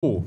Oh. 0.00 0.24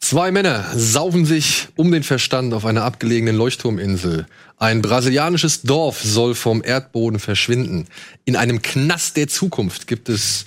Zwei 0.00 0.32
Männer 0.32 0.64
saufen 0.74 1.24
sich 1.26 1.68
um 1.76 1.92
den 1.92 2.02
Verstand 2.02 2.54
auf 2.54 2.64
einer 2.64 2.84
abgelegenen 2.84 3.36
Leuchtturminsel. 3.36 4.26
Ein 4.56 4.82
brasilianisches 4.82 5.62
Dorf 5.62 6.02
soll 6.02 6.34
vom 6.34 6.64
Erdboden 6.64 7.20
verschwinden. 7.20 7.86
In 8.24 8.34
einem 8.34 8.62
Knast 8.62 9.16
der 9.16 9.28
Zukunft 9.28 9.86
gibt 9.86 10.08
es 10.08 10.44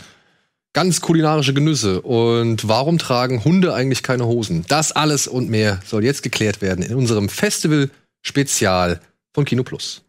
ganz 0.74 1.02
kulinarische 1.02 1.54
Genüsse. 1.54 2.02
Und 2.02 2.68
warum 2.68 2.98
tragen 2.98 3.46
Hunde 3.46 3.74
eigentlich 3.74 4.04
keine 4.04 4.26
Hosen? 4.26 4.66
Das 4.68 4.92
alles 4.92 5.28
und 5.28 5.50
mehr 5.50 5.80
soll 5.86 6.04
jetzt 6.04 6.24
geklärt 6.24 6.62
werden 6.62 6.84
in 6.84 6.96
unserem 6.96 7.30
Festival-Spezial 7.30 9.00
von 9.34 9.46
Kino 9.46 9.64
Plus. 9.64 10.02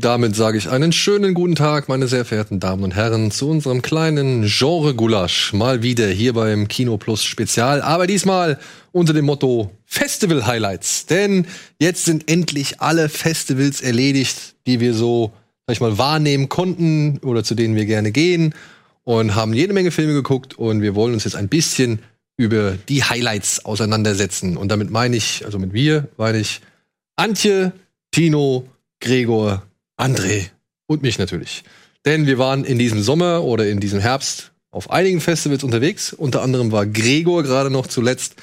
Damit 0.00 0.34
sage 0.34 0.56
ich 0.56 0.70
einen 0.70 0.92
schönen 0.92 1.34
guten 1.34 1.54
Tag, 1.54 1.88
meine 1.88 2.08
sehr 2.08 2.24
verehrten 2.24 2.58
Damen 2.58 2.84
und 2.84 2.94
Herren, 2.94 3.30
zu 3.30 3.50
unserem 3.50 3.82
kleinen 3.82 4.46
Genre-Gulasch. 4.46 5.52
Mal 5.52 5.82
wieder 5.82 6.08
hier 6.08 6.32
beim 6.32 6.68
Kino 6.68 6.96
Plus 6.96 7.22
Spezial, 7.22 7.82
aber 7.82 8.06
diesmal 8.06 8.58
unter 8.92 9.12
dem 9.12 9.26
Motto 9.26 9.70
Festival 9.84 10.46
Highlights. 10.46 11.06
Denn 11.06 11.46
jetzt 11.78 12.06
sind 12.06 12.30
endlich 12.30 12.80
alle 12.80 13.08
Festivals 13.08 13.82
erledigt, 13.82 14.54
die 14.66 14.80
wir 14.80 14.94
so, 14.94 15.32
sag 15.66 15.74
ich 15.74 15.80
mal, 15.80 15.98
wahrnehmen 15.98 16.48
konnten 16.48 17.18
oder 17.18 17.44
zu 17.44 17.54
denen 17.54 17.76
wir 17.76 17.84
gerne 17.84 18.10
gehen 18.10 18.54
und 19.04 19.34
haben 19.34 19.52
jede 19.52 19.74
Menge 19.74 19.90
Filme 19.90 20.14
geguckt 20.14 20.58
und 20.58 20.80
wir 20.80 20.94
wollen 20.94 21.12
uns 21.12 21.24
jetzt 21.24 21.36
ein 21.36 21.48
bisschen 21.48 22.00
über 22.38 22.78
die 22.88 23.04
Highlights 23.04 23.66
auseinandersetzen. 23.66 24.56
Und 24.56 24.70
damit 24.70 24.90
meine 24.90 25.16
ich, 25.16 25.44
also 25.44 25.58
mit 25.58 25.74
wir, 25.74 26.08
meine 26.16 26.38
ich 26.38 26.62
Antje, 27.16 27.72
Tino, 28.12 28.66
Gregor, 29.00 29.62
André 30.00 30.46
und 30.86 31.02
mich 31.02 31.18
natürlich. 31.18 31.62
Denn 32.04 32.26
wir 32.26 32.38
waren 32.38 32.64
in 32.64 32.78
diesem 32.78 33.02
Sommer 33.02 33.42
oder 33.42 33.68
in 33.68 33.80
diesem 33.80 34.00
Herbst 34.00 34.52
auf 34.70 34.90
einigen 34.90 35.20
Festivals 35.20 35.64
unterwegs. 35.64 36.12
Unter 36.12 36.42
anderem 36.42 36.72
war 36.72 36.86
Gregor 36.86 37.42
gerade 37.42 37.70
noch 37.70 37.86
zuletzt 37.86 38.36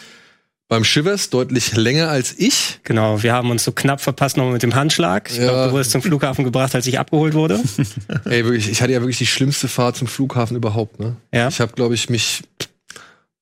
beim 0.68 0.84
Shivers 0.84 1.30
deutlich 1.30 1.76
länger 1.76 2.10
als 2.10 2.38
ich. 2.38 2.80
Genau, 2.84 3.24
wir 3.24 3.34
haben 3.34 3.50
uns 3.52 3.64
so 3.64 3.72
knapp 3.72 4.02
verpasst 4.02 4.36
nochmal 4.36 4.54
mit 4.54 4.64
dem 4.64 4.76
Handschlag. 4.76 5.30
Ich 5.32 5.38
ja. 5.38 5.46
glaube, 5.46 5.68
du 5.68 5.72
wurdest 5.72 5.92
zum 5.92 6.02
Flughafen 6.02 6.44
gebracht, 6.44 6.76
als 6.76 6.86
ich 6.88 7.00
abgeholt 7.00 7.34
wurde. 7.34 7.62
Ey, 8.26 8.44
wirklich, 8.44 8.70
ich 8.70 8.82
hatte 8.82 8.92
ja 8.92 9.00
wirklich 9.00 9.18
die 9.18 9.26
schlimmste 9.26 9.70
Fahrt 9.70 9.96
zum 9.96 10.08
Flughafen 10.08 10.58
überhaupt, 10.58 11.00
ne? 11.00 11.16
Ja. 11.34 11.48
Ich 11.48 11.62
habe, 11.62 11.72
glaube 11.74 11.96
ich, 11.96 12.10
mich 12.10 12.44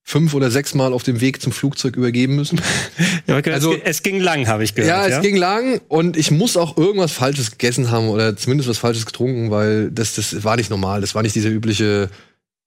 fünf 0.08 0.36
oder 0.36 0.52
sechs 0.52 0.76
Mal 0.76 0.94
auf 0.94 1.02
dem 1.02 1.20
Weg 1.20 1.42
zum 1.42 1.52
Flugzeug 1.52 1.96
übergeben 1.96 2.36
müssen. 2.36 2.62
Ja, 3.28 3.38
also, 3.38 3.74
es, 3.74 3.80
es, 3.84 4.04
ging 4.04 4.20
lang, 4.20 4.48
habe 4.48 4.64
ich 4.64 4.76
gehört. 4.76 4.90
Ja, 4.90 5.06
es 5.06 5.14
ja? 5.14 5.20
ging 5.20 5.36
lang 5.36 5.82
und 5.88 6.16
ich 6.16 6.30
muss 6.30 6.58
auch 6.58 6.78
irgendwas 6.78 7.12
Falsches 7.12 7.50
gegessen 7.50 7.90
haben 7.90 8.10
oder 8.10 8.38
zumindest 8.38 8.70
was 8.70 8.78
Falsches 8.78 9.08
getrunken, 9.08 9.50
weil 9.50 9.90
das, 9.90 10.14
das 10.14 10.44
war 10.44 10.58
nicht 10.58 10.70
normal. 10.70 11.02
Das 11.02 11.16
war 11.16 11.24
nicht 11.24 11.36
dieser 11.36 11.50
übliche 11.50 12.10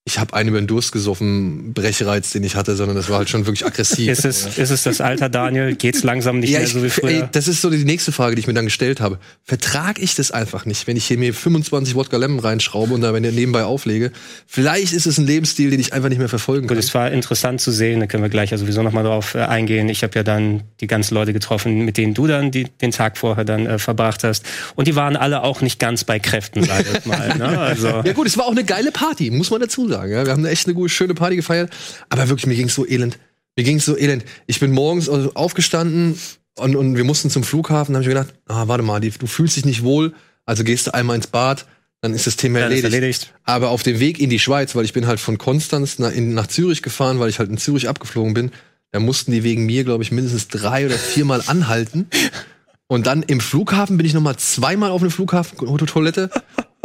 ich 0.09 0.19
habe 0.19 0.33
einen 0.33 0.49
über 0.49 0.59
den 0.59 0.67
Durst 0.67 0.93
gesoffen, 0.93 1.75
Brechreiz, 1.75 2.31
den 2.31 2.43
ich 2.43 2.57
hatte, 2.57 2.77
sondern 2.77 2.97
das 2.97 3.11
war 3.11 3.19
halt 3.19 3.29
schon 3.29 3.45
wirklich 3.45 3.67
aggressiv. 3.67 4.09
ist, 4.09 4.25
es, 4.25 4.57
ist 4.57 4.71
es 4.71 4.83
das 4.83 5.03
Alter, 5.03 5.29
Daniel? 5.29 5.77
Geht's 5.77 6.03
langsam 6.03 6.41
nicht 6.41 6.49
ja, 6.49 6.61
mehr 6.61 6.67
so 6.67 6.83
wie 6.83 6.89
früher? 6.89 7.11
Ey, 7.11 7.25
das 7.31 7.47
ist 7.47 7.61
so 7.61 7.69
die 7.69 7.85
nächste 7.85 8.11
Frage, 8.11 8.35
die 8.35 8.41
ich 8.41 8.47
mir 8.47 8.55
dann 8.55 8.65
gestellt 8.65 9.03
habe. 9.03 9.19
Vertrag 9.45 9.99
ich 9.99 10.15
das 10.15 10.31
einfach 10.31 10.65
nicht, 10.65 10.87
wenn 10.87 10.97
ich 10.97 11.05
hier 11.05 11.19
mir 11.19 11.35
25 11.35 11.95
Wodka 11.95 12.17
Lemon 12.17 12.39
reinschraube 12.39 12.95
und 12.95 13.03
da 13.03 13.13
wenn 13.13 13.23
ich 13.23 13.35
nebenbei 13.35 13.65
auflege? 13.65 14.11
Vielleicht 14.47 14.95
ist 14.95 15.07
es 15.07 15.19
ein 15.19 15.27
Lebensstil, 15.27 15.69
den 15.69 15.79
ich 15.79 15.93
einfach 15.93 16.09
nicht 16.09 16.19
mehr 16.19 16.31
verfolgen 16.31 16.69
kann. 16.69 16.79
Gut, 16.79 16.85
es 16.85 16.95
war 16.95 17.11
interessant 17.11 17.61
zu 17.61 17.71
sehen, 17.71 18.01
da 18.01 18.07
können 18.07 18.23
wir 18.23 18.31
gleich 18.31 18.51
ja 18.51 18.57
sowieso 18.57 18.83
nochmal 18.83 19.05
drauf 19.05 19.35
äh, 19.35 19.41
eingehen. 19.41 19.91
Ich 19.91 20.03
habe 20.03 20.15
ja 20.15 20.23
dann 20.23 20.63
die 20.81 20.87
ganzen 20.87 21.17
Leute 21.17 21.35
getroffen, 21.35 21.85
mit 21.85 21.99
denen 21.99 22.15
du 22.15 22.27
dann 22.27 22.51
die, 22.51 22.65
den 22.65 22.93
Tag 22.93 23.19
vorher 23.19 23.45
dann 23.45 23.67
äh, 23.67 23.79
verbracht 23.79 24.25
hast. 24.25 24.47
Und 24.75 24.89
die 24.89 24.97
waren 24.97 25.17
alle 25.17 25.43
auch 25.43 25.61
nicht 25.61 25.79
ganz 25.79 26.05
bei 26.05 26.19
Kräften, 26.19 26.65
sag 26.65 26.87
ich 26.91 27.05
mal. 27.05 27.37
Ne? 27.37 27.59
Also. 27.69 27.89
Ja 27.89 28.13
gut, 28.15 28.27
es 28.27 28.39
war 28.39 28.47
auch 28.47 28.53
eine 28.53 28.65
geile 28.65 28.93
Party, 28.93 29.31
muss 29.31 29.51
man 29.51 29.61
dazu 29.61 29.89
sagen. 29.89 29.98
Ja? 30.07 30.25
Wir 30.25 30.33
haben 30.33 30.45
echt 30.45 30.67
eine 30.67 30.75
gute, 30.75 30.89
schöne 30.89 31.15
Party 31.15 31.37
gefeiert. 31.37 31.71
Aber 32.09 32.29
wirklich, 32.29 32.47
mir 32.47 32.55
ging's 32.57 32.75
so 32.75 32.87
elend. 32.87 33.19
Mir 33.57 33.65
ging's 33.65 33.85
so 33.85 33.97
elend. 33.97 34.25
Ich 34.47 34.61
bin 34.61 34.71
morgens 34.71 35.09
aufgestanden 35.09 36.19
und, 36.57 36.77
und 36.77 36.97
wir 36.97 37.05
mussten 37.05 37.31
zum 37.31 37.43
Flughafen. 37.43 37.93
Da 37.93 37.99
habe 37.99 38.09
ich 38.09 38.15
mir 38.15 38.21
gedacht, 38.21 38.35
ah, 38.47 38.69
warte 38.69 38.85
mal, 38.85 39.01
die, 39.01 39.11
du 39.11 39.27
fühlst 39.27 39.57
dich 39.57 39.65
nicht 39.65 39.83
wohl, 39.83 40.15
also 40.47 40.65
gehst 40.65 40.87
du 40.87 40.95
einmal 40.95 41.17
ins 41.17 41.27
Bad, 41.27 41.67
dann 42.01 42.15
ist 42.15 42.27
das 42.27 42.37
Thema 42.37 42.61
erledigt. 42.61 42.85
erledigt. 42.85 43.35
Aber 43.45 43.71
auf 43.71 43.83
dem 43.83 43.99
Weg 44.01 44.21
in 44.21 44.31
die 44.31 44.39
Schweiz, 44.39 44.75
weil 44.75 44.85
ich 44.85 44.93
bin 44.93 45.07
halt 45.07 45.21
von 45.21 45.39
Konstanz 45.39 45.99
nach, 45.99 46.13
in, 46.13 46.35
nach 46.35 46.47
Zürich 46.47 46.83
gefahren, 46.83 47.19
weil 47.19 47.29
ich 47.29 47.39
halt 47.39 47.51
in 47.51 47.59
Zürich 47.59 47.89
abgeflogen 47.89 48.35
bin, 48.35 48.53
da 48.93 49.01
mussten 49.01 49.33
die 49.33 49.43
wegen 49.43 49.67
mir, 49.67 49.85
glaube 49.85 50.03
ich, 50.03 50.13
mindestens 50.13 50.49
drei 50.49 50.87
oder 50.87 50.97
viermal 50.97 51.43
anhalten. 51.47 52.07
Und 52.91 53.07
dann 53.07 53.23
im 53.23 53.41
Flughafen 53.41 53.99
bin 53.99 54.07
ich 54.07 54.15
noch 54.15 54.23
mal 54.23 54.39
zweimal 54.39 54.91
auf 54.91 55.03
eine 55.03 55.11
Flughafen-Toilette 55.11 56.31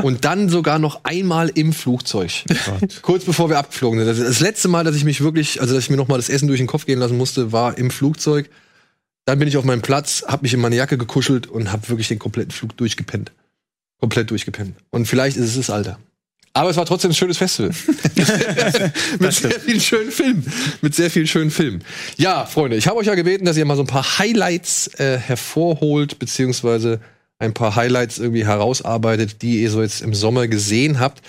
und 0.01 0.25
dann 0.25 0.49
sogar 0.49 0.79
noch 0.79 1.03
einmal 1.03 1.49
im 1.49 1.73
Flugzeug. 1.73 2.43
Kurz 3.01 3.25
bevor 3.25 3.49
wir 3.49 3.57
abgeflogen 3.57 4.03
sind. 4.03 4.19
Das 4.19 4.39
letzte 4.39 4.67
Mal, 4.67 4.83
dass 4.83 4.95
ich 4.95 5.03
mich 5.03 5.21
wirklich, 5.21 5.61
also 5.61 5.73
dass 5.75 5.85
ich 5.85 5.89
mir 5.89 5.97
noch 5.97 6.07
mal 6.07 6.17
das 6.17 6.29
Essen 6.29 6.47
durch 6.47 6.59
den 6.59 6.67
Kopf 6.67 6.85
gehen 6.85 6.99
lassen 6.99 7.17
musste, 7.17 7.51
war 7.51 7.77
im 7.77 7.91
Flugzeug. 7.91 8.49
Dann 9.25 9.39
bin 9.39 9.47
ich 9.47 9.55
auf 9.55 9.63
meinem 9.63 9.81
Platz, 9.81 10.23
hab 10.27 10.41
mich 10.41 10.53
in 10.53 10.59
meine 10.59 10.75
Jacke 10.75 10.97
gekuschelt 10.97 11.47
und 11.47 11.71
hab 11.71 11.89
wirklich 11.89 12.09
den 12.09 12.19
kompletten 12.19 12.51
Flug 12.51 12.75
durchgepennt. 12.75 13.31
Komplett 13.99 14.31
durchgepennt. 14.31 14.75
Und 14.89 15.07
vielleicht 15.07 15.37
ist 15.37 15.45
es 15.45 15.55
das 15.55 15.69
Alter. 15.69 15.97
Aber 16.55 16.69
es 16.69 16.77
war 16.77 16.85
trotzdem 16.85 17.11
ein 17.11 17.15
schönes 17.15 17.37
Festival. 17.37 17.71
mit 19.19 19.33
sehr 19.33 19.59
vielen 19.59 19.79
schönen 19.79 20.11
Filmen. 20.11 20.45
Mit 20.81 20.93
sehr 20.93 21.09
vielen 21.09 21.25
schönen 21.25 21.49
Filmen. 21.49 21.83
Ja, 22.17 22.45
Freunde, 22.45 22.77
ich 22.77 22.87
habe 22.87 22.97
euch 22.97 23.07
ja 23.07 23.15
gebeten, 23.15 23.45
dass 23.45 23.57
ihr 23.57 23.65
mal 23.65 23.75
so 23.75 23.83
ein 23.83 23.87
paar 23.87 24.19
Highlights 24.19 24.87
äh, 24.99 25.17
hervorholt, 25.17 26.19
beziehungsweise 26.19 26.99
ein 27.39 27.53
paar 27.53 27.75
Highlights 27.75 28.19
irgendwie 28.19 28.45
herausarbeitet, 28.45 29.41
die 29.41 29.61
ihr 29.61 29.71
so 29.71 29.81
jetzt 29.81 30.01
im 30.01 30.13
Sommer 30.13 30.47
gesehen 30.47 30.99
habt. 30.99 31.21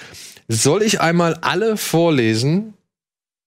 Soll 0.49 0.83
ich 0.83 1.01
einmal 1.01 1.35
alle 1.41 1.77
vorlesen, 1.77 2.75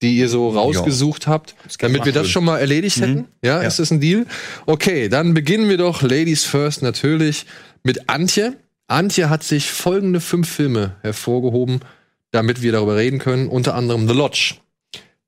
die 0.01 0.17
ihr 0.17 0.29
so 0.29 0.49
rausgesucht 0.49 1.25
ja. 1.25 1.31
habt, 1.31 1.55
damit 1.79 2.05
wir 2.05 2.11
das 2.11 2.29
schon 2.29 2.43
mal 2.43 2.59
erledigt 2.59 2.97
mhm. 2.97 3.01
hätten? 3.01 3.25
Ja, 3.43 3.61
ja, 3.61 3.67
ist 3.67 3.79
das 3.79 3.91
ein 3.91 3.99
Deal? 3.99 4.25
Okay, 4.65 5.09
dann 5.09 5.33
beginnen 5.33 5.69
wir 5.69 5.77
doch 5.77 6.01
Ladies 6.01 6.43
First 6.43 6.81
natürlich 6.81 7.45
mit 7.83 8.09
Antje. 8.09 8.57
Antje 8.87 9.29
hat 9.29 9.43
sich 9.43 9.69
folgende 9.69 10.19
fünf 10.19 10.49
Filme 10.49 10.95
hervorgehoben, 11.01 11.81
damit 12.31 12.61
wir 12.61 12.71
darüber 12.71 12.95
reden 12.95 13.19
können. 13.19 13.47
Unter 13.47 13.75
anderem 13.75 14.07
The 14.07 14.13
Lodge. 14.13 14.55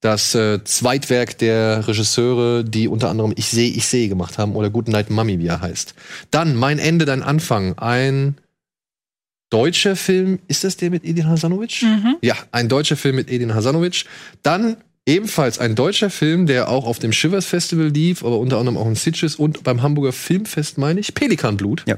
Das 0.02 0.34
äh, 0.34 0.64
Zweitwerk 0.64 1.38
der 1.40 1.88
Regisseure, 1.88 2.64
die 2.64 2.88
unter 2.88 3.10
anderem 3.10 3.34
Ich 3.36 3.48
sehe, 3.48 3.70
ich 3.70 3.86
sehe 3.86 4.08
gemacht 4.08 4.38
haben 4.38 4.56
oder 4.56 4.70
Good 4.70 4.88
Night 4.88 5.10
Mummy, 5.10 5.40
wie 5.40 5.48
er 5.48 5.62
heißt. 5.62 5.94
Dann 6.32 6.56
Mein 6.56 6.80
Ende, 6.80 7.06
dein 7.06 7.22
Anfang. 7.22 7.78
Ein 7.78 8.38
deutscher 9.50 9.96
Film. 9.96 10.40
Ist 10.48 10.64
das 10.64 10.78
der 10.78 10.90
mit 10.90 11.04
Edin 11.04 11.28
Hasanovic? 11.28 11.82
Mhm. 11.82 12.18
Ja, 12.22 12.36
ein 12.52 12.70
deutscher 12.70 12.96
Film 12.96 13.18
mit 13.18 13.30
Edin 13.30 13.54
Hasanovic. 13.54 14.06
Dann 14.42 14.78
ebenfalls 15.06 15.60
ein 15.60 15.76
deutscher 15.76 16.10
Film, 16.10 16.46
der 16.46 16.70
auch 16.70 16.86
auf 16.86 17.00
dem 17.00 17.12
Shivers 17.12 17.46
Festival 17.46 17.88
lief, 17.88 18.24
aber 18.24 18.40
unter 18.40 18.58
anderem 18.58 18.78
auch 18.78 18.88
in 18.88 18.96
Sitges 18.96 19.36
und 19.36 19.64
beim 19.64 19.82
Hamburger 19.82 20.14
Filmfest, 20.14 20.78
meine 20.78 21.00
ich. 21.00 21.14
Pelikanblut. 21.14 21.84
Ja. 21.88 21.98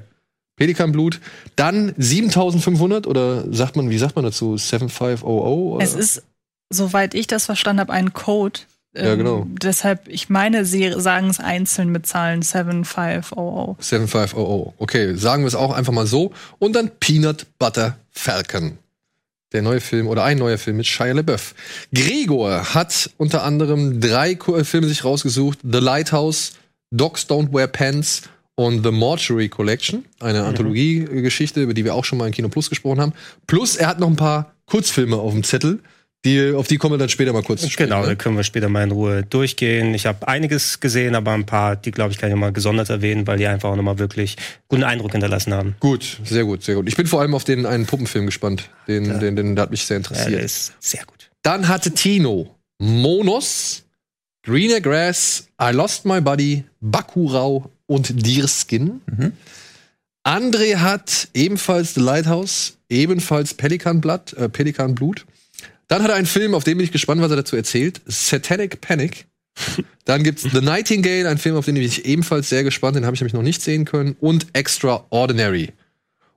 Pelikanblut. 0.56 1.20
Dann 1.56 1.94
7500 1.98 3.06
oder 3.08 3.52
sagt 3.54 3.76
man, 3.76 3.90
wie 3.90 3.98
sagt 3.98 4.16
man 4.16 4.26
dazu? 4.26 4.58
7500? 4.58 5.24
Oder? 5.24 5.84
Es 5.84 5.94
ist, 5.94 6.24
soweit 6.72 7.14
ich 7.14 7.28
das 7.28 7.46
verstanden 7.46 7.82
habe, 7.82 7.94
ein 7.94 8.14
Code. 8.14 8.62
Ja, 8.96 9.16
genau. 9.16 9.44
Ähm, 9.44 9.56
deshalb, 9.62 10.08
ich 10.08 10.30
meine, 10.30 10.66
sie 10.66 10.94
sagen 10.98 11.30
es 11.30 11.40
einzeln 11.40 11.90
mit 11.90 12.06
Zahlen 12.06 12.42
7500. 12.42 13.82
7500. 13.82 14.74
Okay, 14.78 15.16
sagen 15.16 15.44
wir 15.44 15.48
es 15.48 15.56
auch 15.56 15.72
einfach 15.72 15.94
mal 15.94 16.08
so. 16.08 16.34
Und 16.60 16.76
dann 16.76 16.92
Peanut 17.00 17.46
Butter 17.58 17.98
Falcon. 18.12 18.78
Der 19.54 19.62
neue 19.62 19.82
Film 19.82 20.08
oder 20.08 20.24
ein 20.24 20.38
neuer 20.38 20.58
Film 20.58 20.78
mit 20.78 20.88
Shia 20.88 21.12
LaBeouf. 21.12 21.56
Gregor 21.94 22.74
hat 22.74 23.10
unter 23.18 23.44
anderem 23.44 24.00
drei 24.00 24.38
Filme 24.64 24.88
sich 24.88 25.04
rausgesucht. 25.04 25.60
The 25.64 25.80
Lighthouse, 25.80 26.54
Dogs 26.90 27.28
Don't 27.30 27.54
Wear 27.54 27.68
Pants 27.68 28.24
und 28.56 28.84
The 28.84 28.92
Mortuary 28.92 29.50
Collection, 29.50 30.06
eine 30.20 30.42
mhm. 30.42 30.48
Anthologie-Geschichte, 30.48 31.62
über 31.62 31.74
die 31.74 31.84
wir 31.84 31.96
auch 31.96 32.06
schon 32.06 32.18
mal 32.18 32.28
in 32.28 32.34
Kino 32.34 32.50
Plus 32.50 32.70
gesprochen 32.70 33.02
haben. 33.02 33.14
Plus, 33.48 33.76
er 33.76 33.88
hat 33.88 34.00
noch 34.00 34.08
ein 34.08 34.16
paar 34.16 34.54
Kurzfilme 34.66 35.18
auf 35.18 35.34
dem 35.34 35.44
Zettel. 35.44 35.80
Die, 36.24 36.54
auf 36.54 36.68
die 36.68 36.78
kommen 36.78 36.94
wir 36.94 36.98
dann 37.00 37.10
später 37.10 37.34
mal 37.34 37.42
kurz 37.42 37.68
sprechen. 37.68 37.90
Genau, 37.90 38.02
ne? 38.02 38.10
da 38.10 38.16
können 38.16 38.38
wir 38.38 38.44
später 38.44 38.70
mal 38.70 38.84
in 38.84 38.92
Ruhe 38.92 39.24
durchgehen. 39.24 39.96
Ich 39.96 40.06
habe 40.06 40.28
einiges 40.28 40.80
gesehen, 40.80 41.16
aber 41.16 41.32
ein 41.32 41.48
paar, 41.48 41.76
die 41.76 41.90
glaube 41.90 42.12
ich 42.12 42.20
kann 42.20 42.30
ich 42.30 42.36
mal 42.36 42.52
gesondert 42.52 42.92
erwähnen, 42.92 43.26
weil 43.26 43.40
die 43.40 43.48
einfach 43.48 43.70
auch 43.70 43.76
nochmal 43.76 43.98
wirklich 43.98 44.38
guten 44.68 44.84
Eindruck 44.84 45.14
hinterlassen 45.14 45.54
haben. 45.54 45.76
Gut, 45.80 46.20
sehr 46.24 46.44
gut, 46.44 46.64
sehr 46.64 46.76
gut. 46.76 46.88
Ich 46.88 46.96
bin 46.96 47.08
vor 47.08 47.22
allem 47.22 47.34
auf 47.34 47.44
den 47.44 47.66
einen 47.66 47.88
Puppenfilm 47.88 48.28
gespannt. 48.28 48.70
Den, 48.88 49.06
ja. 49.06 49.18
den, 49.18 49.36
den, 49.36 49.56
der 49.56 49.64
hat 49.64 49.72
mich 49.72 49.84
sehr 49.84 49.98
interessiert. 49.98 50.30
Ja, 50.30 50.36
der 50.36 50.46
ist 50.46 50.74
sehr 50.80 51.04
gut. 51.06 51.32
Dann 51.42 51.68
hatte 51.68 51.92
Tino 51.92 52.56
Monos, 52.78 53.84
Greener 54.44 54.82
Grass, 54.82 55.48
I 55.60 55.72
Lost 55.72 56.06
My 56.06 56.22
Body, 56.22 56.64
Bakurau 56.82 57.72
und 57.88 58.26
Deerskin. 58.28 59.02
André 60.24 60.76
hat 60.76 61.30
ebenfalls 61.34 61.96
The 61.96 62.02
Lighthouse, 62.02 62.78
ebenfalls 62.90 63.56
Pelican 63.56 64.02
Blood, 64.02 64.34
äh, 64.34 64.50
Pelican 64.50 64.94
Blut. 64.94 65.26
Dann 65.92 66.04
hat 66.04 66.10
er 66.10 66.16
einen 66.16 66.26
Film, 66.26 66.56
auf 66.56 66.64
den 66.64 66.78
bin 66.78 66.86
ich 66.86 66.94
gespannt, 66.94 67.22
was 67.22 67.32
er 67.32 67.36
dazu 67.36 67.58
erzählt. 67.58 68.00
Satanic 68.06 68.80
Panic. 68.80 69.26
Dann 70.06 70.24
gibt's 70.24 70.44
The 70.44 70.62
Nightingale, 70.62 71.28
ein 71.28 71.38
Film, 71.38 71.58
auf 71.58 71.66
den 71.66 71.76
bin 71.76 71.84
ich 71.84 72.06
ebenfalls 72.06 72.48
sehr 72.48 72.64
gespannt, 72.64 72.96
den 72.96 73.06
habe 73.06 73.14
ich 73.14 73.20
nämlich 73.20 73.34
noch 73.34 73.42
nicht 73.42 73.62
sehen 73.62 73.84
können. 73.84 74.16
Und 74.22 74.48
Extraordinary. 74.54 75.74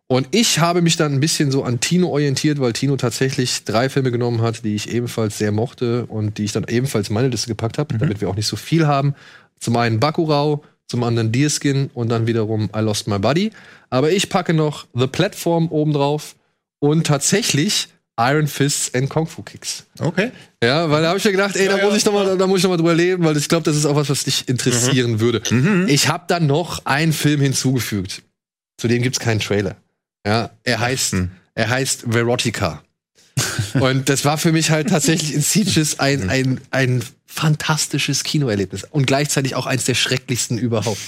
Und 0.09 0.27
ich 0.33 0.59
habe 0.59 0.83
mich 0.83 0.97
dann 0.97 1.13
ein 1.13 1.21
bisschen 1.21 1.53
so 1.53 1.63
an 1.63 1.79
Tino 1.79 2.09
orientiert, 2.09 2.59
weil 2.59 2.73
Tino 2.73 2.97
tatsächlich 2.97 3.63
drei 3.63 3.89
Filme 3.89 4.11
genommen 4.11 4.43
hat, 4.43 4.65
die 4.65 4.75
ich 4.75 4.93
ebenfalls 4.93 5.39
sehr 5.39 5.53
mochte 5.53 6.07
und 6.07 6.39
die 6.39 6.47
ich 6.47 6.53
dann 6.53 6.65
ebenfalls 6.67 7.11
in 7.11 7.15
meine 7.15 7.29
Liste 7.29 7.47
gepackt 7.47 7.79
habe, 7.79 7.97
damit 7.97 8.21
wir 8.21 8.29
auch 8.29 8.37
nicht 8.37 8.49
so 8.49 8.57
viel 8.57 8.89
haben. 8.89 9.15
Zum 9.61 9.77
einen 9.77 10.01
Bakurau, 10.01 10.65
zum 10.89 11.05
anderen 11.05 11.31
Deerskin 11.31 11.91
und 11.95 12.09
dann 12.09 12.27
wiederum 12.27 12.71
I 12.77 12.81
Lost 12.81 13.07
My 13.07 13.21
Body. 13.21 13.53
Aber 13.89 14.11
ich 14.11 14.31
packe 14.31 14.53
noch 14.53 14.89
The 14.95 15.07
Platform 15.07 15.69
obendrauf 15.69 16.35
und 16.81 17.07
tatsächlich 17.07 17.94
Iron 18.19 18.47
Fists 18.47 18.95
and 18.95 19.09
Kung 19.09 19.27
Fu 19.27 19.43
Kicks. 19.43 19.85
Okay. 19.99 20.31
Ja, 20.63 20.89
weil 20.91 21.03
da 21.03 21.09
habe 21.09 21.19
ich 21.19 21.25
mir 21.25 21.33
gedacht, 21.33 21.57
ey, 21.57 21.67
da 21.67 21.79
muss 21.79 21.97
ich 21.97 22.05
doch 22.05 22.13
mal, 22.13 22.39
da 22.39 22.47
muss 22.47 22.63
ich 22.63 22.71
drüber 22.71 22.97
reden, 22.97 23.25
weil 23.25 23.37
ich 23.37 23.49
glaube, 23.49 23.65
das 23.65 23.77
ist 23.77 23.87
auch 23.87 23.97
was, 23.97 24.09
was 24.09 24.25
dich 24.25 24.49
interessieren 24.49 25.21
würde. 25.21 25.43
Ich 25.89 26.09
habe 26.09 26.25
dann 26.29 26.47
noch 26.47 26.87
einen 26.87 27.13
Film 27.13 27.41
hinzugefügt. 27.41 28.23
Zu 28.79 28.89
dem 28.89 29.03
gibt's 29.03 29.19
keinen 29.19 29.41
Trailer. 29.41 29.77
Ja, 30.27 30.51
er 30.63 30.81
heißt, 30.81 31.17
er 31.55 31.69
heißt 31.69 32.13
Verotica. 32.13 32.83
Und 33.75 34.09
das 34.09 34.25
war 34.25 34.39
für 34.39 34.53
mich 34.53 34.71
halt 34.71 34.91
tatsächlich 34.91 35.35
in 35.35 35.43
Sieges 35.43 35.99
ein, 35.99 36.31
ein, 36.31 36.61
ein 36.71 37.03
fantastisches 37.27 38.23
Kinoerlebnis 38.23 38.85
und 38.85 39.07
gleichzeitig 39.07 39.57
auch 39.57 39.67
eins 39.67 39.85
der 39.85 39.95
schrecklichsten 39.95 40.57
überhaupt. 40.57 41.01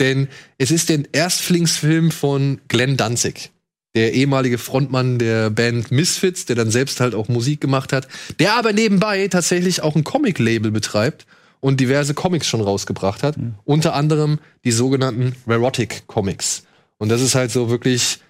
Denn 0.00 0.28
es 0.58 0.70
ist 0.72 0.88
der 0.88 1.02
Erstflingsfilm 1.12 2.10
von 2.10 2.60
Glenn 2.66 2.96
Danzig, 2.96 3.52
der 3.94 4.12
ehemalige 4.12 4.58
Frontmann 4.58 5.18
der 5.18 5.50
Band 5.50 5.90
Misfits, 5.90 6.46
der 6.46 6.56
dann 6.56 6.70
selbst 6.70 7.00
halt 7.00 7.14
auch 7.14 7.28
Musik 7.28 7.60
gemacht 7.60 7.92
hat, 7.92 8.08
der 8.38 8.54
aber 8.54 8.72
nebenbei 8.72 9.28
tatsächlich 9.28 9.82
auch 9.82 9.96
ein 9.96 10.04
Comic-Label 10.04 10.70
betreibt 10.70 11.26
und 11.60 11.80
diverse 11.80 12.14
Comics 12.14 12.46
schon 12.46 12.60
rausgebracht 12.60 13.22
hat. 13.22 13.36
Unter 13.64 13.94
anderem 13.94 14.38
die 14.64 14.72
sogenannten 14.72 15.34
Verotic 15.46 16.06
Comics. 16.06 16.64
Und 16.98 17.08
das 17.08 17.20
ist 17.20 17.34
halt 17.34 17.50
so 17.50 17.70
wirklich 17.70 18.20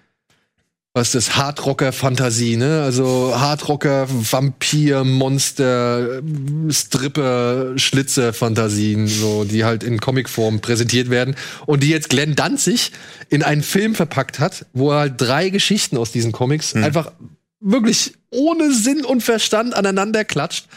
was 0.93 1.11
das 1.11 1.35
Hardrocker-Fantasie, 1.35 2.57
ne? 2.57 2.81
Also 2.81 3.33
Hardrocker, 3.35 4.07
Vampir, 4.09 5.03
Monster, 5.03 6.21
Stripper, 6.69 7.77
Schlitze-Fantasien, 7.77 9.07
so, 9.07 9.43
die 9.43 9.63
halt 9.63 9.83
in 9.83 9.99
Comicform 9.99 10.61
präsentiert 10.61 11.09
werden 11.09 11.35
und 11.67 11.83
die 11.83 11.89
jetzt 11.89 12.09
Glenn 12.09 12.35
Danzig 12.35 12.91
in 13.29 13.43
einen 13.43 13.61
Film 13.61 13.93
verpackt 13.93 14.39
hat, 14.39 14.65
wo 14.73 14.91
er 14.91 14.99
halt 14.99 15.13
drei 15.17 15.49
Geschichten 15.49 15.95
aus 15.95 16.11
diesen 16.11 16.31
Comics 16.31 16.73
einfach 16.73 17.11
wirklich 17.59 18.13
ohne 18.31 18.73
Sinn 18.73 19.05
und 19.05 19.21
Verstand 19.21 19.75
aneinander 19.75 20.25
klatscht. 20.25 20.67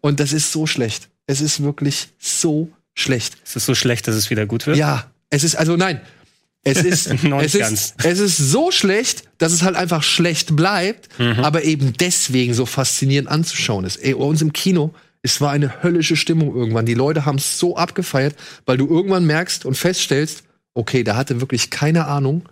Und 0.00 0.20
das 0.20 0.32
ist 0.32 0.52
so 0.52 0.66
schlecht. 0.66 1.08
Es 1.26 1.40
ist 1.40 1.62
wirklich 1.62 2.08
so 2.18 2.70
schlecht. 2.94 3.36
Es 3.44 3.56
ist 3.56 3.66
so 3.66 3.74
schlecht, 3.74 4.08
dass 4.08 4.14
es 4.14 4.30
wieder 4.30 4.46
gut 4.46 4.66
wird. 4.66 4.76
Ja, 4.76 5.10
es 5.30 5.44
ist, 5.44 5.56
also 5.56 5.76
nein. 5.76 6.00
Es 6.64 6.82
ist, 6.82 7.06
es, 7.40 7.54
ist, 7.54 7.94
es 8.02 8.18
ist 8.18 8.36
so 8.36 8.70
schlecht, 8.70 9.24
dass 9.38 9.52
es 9.52 9.62
halt 9.62 9.76
einfach 9.76 10.02
schlecht 10.02 10.56
bleibt, 10.56 11.08
aber 11.18 11.64
eben 11.64 11.92
deswegen 11.98 12.54
so 12.54 12.66
faszinierend 12.66 13.28
anzuschauen 13.28 13.84
ist. 13.84 13.96
Ey, 13.96 14.14
bei 14.14 14.24
uns 14.24 14.42
im 14.42 14.52
Kino, 14.52 14.92
es 15.22 15.40
war 15.40 15.50
eine 15.50 15.82
höllische 15.82 16.16
Stimmung 16.16 16.54
irgendwann. 16.54 16.86
Die 16.86 16.94
Leute 16.94 17.24
haben 17.24 17.38
es 17.38 17.58
so 17.58 17.76
abgefeiert, 17.76 18.34
weil 18.66 18.76
du 18.76 18.86
irgendwann 18.88 19.24
merkst 19.24 19.64
und 19.64 19.76
feststellst, 19.76 20.44
okay, 20.74 21.04
da 21.04 21.16
hatte 21.16 21.40
wirklich 21.40 21.70
keine 21.70 22.06
Ahnung 22.06 22.48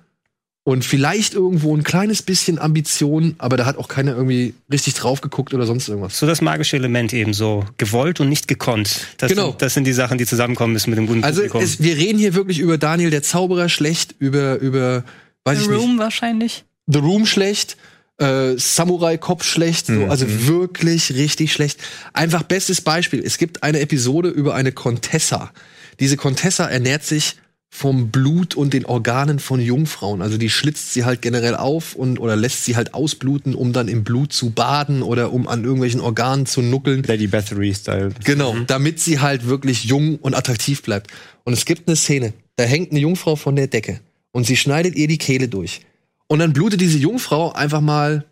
und 0.66 0.84
vielleicht 0.84 1.32
irgendwo 1.34 1.76
ein 1.76 1.84
kleines 1.84 2.22
bisschen 2.22 2.58
Ambition, 2.58 3.36
aber 3.38 3.56
da 3.56 3.66
hat 3.66 3.76
auch 3.78 3.86
keiner 3.86 4.16
irgendwie 4.16 4.52
richtig 4.68 4.94
drauf 4.94 5.20
geguckt 5.20 5.54
oder 5.54 5.64
sonst 5.64 5.88
irgendwas. 5.88 6.18
So 6.18 6.26
das 6.26 6.40
magische 6.40 6.74
Element 6.74 7.12
eben 7.12 7.34
so. 7.34 7.64
Gewollt 7.78 8.18
und 8.18 8.28
nicht 8.28 8.48
gekonnt. 8.48 9.06
Das, 9.18 9.30
Genau. 9.30 9.50
sind, 9.50 9.62
das 9.62 9.74
sind 9.74 9.84
die 9.84 9.92
Sachen, 9.92 10.18
die 10.18 10.26
zusammenkommen 10.26 10.72
müssen 10.72 10.90
mit 10.90 10.98
dem 10.98 11.06
guten 11.06 11.22
Also 11.22 11.42
Publikum. 11.42 11.62
es, 11.62 11.80
wir 11.80 11.96
reden 11.96 12.18
hier 12.18 12.34
wirklich 12.34 12.58
über 12.58 12.78
Daniel 12.78 13.10
der 13.10 13.22
Zauberer 13.22 13.68
schlecht, 13.68 14.16
über 14.18 14.58
über 14.58 15.04
weiß 15.44 15.58
The 15.58 15.64
ich 15.66 15.70
nicht, 15.70 15.78
Room 15.78 15.98
wahrscheinlich. 15.98 16.64
The 16.88 16.98
Room 16.98 17.26
schlecht, 17.26 17.76
äh, 18.18 18.54
Samurai 18.56 19.18
Cop 19.18 19.44
schlecht, 19.44 19.86
so, 19.86 20.06
also 20.06 20.26
wirklich 20.48 21.12
richtig 21.14 21.52
schlecht. 21.52 21.78
Einfach 22.12 22.42
bestes 22.42 22.80
Beispiel. 22.80 23.22
Es 23.24 23.38
gibt 23.38 23.62
eine 23.62 23.78
Episode 23.78 24.30
über 24.30 24.56
eine 24.56 24.72
Contessa. 24.72 25.52
Diese 26.00 26.16
Contessa 26.16 26.66
ernährt 26.66 27.04
sich 27.04 27.36
vom 27.76 28.10
Blut 28.10 28.54
und 28.54 28.72
den 28.72 28.86
Organen 28.86 29.38
von 29.38 29.60
Jungfrauen. 29.60 30.22
Also 30.22 30.38
die 30.38 30.48
schlitzt 30.48 30.94
sie 30.94 31.04
halt 31.04 31.20
generell 31.20 31.54
auf 31.54 31.94
und 31.94 32.18
oder 32.18 32.34
lässt 32.34 32.64
sie 32.64 32.74
halt 32.74 32.94
ausbluten, 32.94 33.54
um 33.54 33.74
dann 33.74 33.88
im 33.88 34.02
Blut 34.02 34.32
zu 34.32 34.48
baden 34.48 35.02
oder 35.02 35.30
um 35.30 35.46
an 35.46 35.62
irgendwelchen 35.62 36.00
Organen 36.00 36.46
zu 36.46 36.62
nuckeln. 36.62 37.02
Lady 37.02 37.26
Bathory-Style. 37.26 38.14
Genau, 38.24 38.56
damit 38.66 39.00
sie 39.00 39.20
halt 39.20 39.46
wirklich 39.46 39.84
jung 39.84 40.16
und 40.16 40.34
attraktiv 40.34 40.82
bleibt. 40.82 41.10
Und 41.44 41.52
es 41.52 41.66
gibt 41.66 41.86
eine 41.86 41.96
Szene, 41.96 42.32
da 42.56 42.64
hängt 42.64 42.92
eine 42.92 43.00
Jungfrau 43.00 43.36
von 43.36 43.56
der 43.56 43.66
Decke 43.66 44.00
und 44.32 44.46
sie 44.46 44.56
schneidet 44.56 44.96
ihr 44.96 45.06
die 45.06 45.18
Kehle 45.18 45.48
durch. 45.48 45.82
Und 46.28 46.38
dann 46.38 46.54
blutet 46.54 46.80
diese 46.80 46.96
Jungfrau 46.96 47.52
einfach 47.52 47.82
mal, 47.82 48.24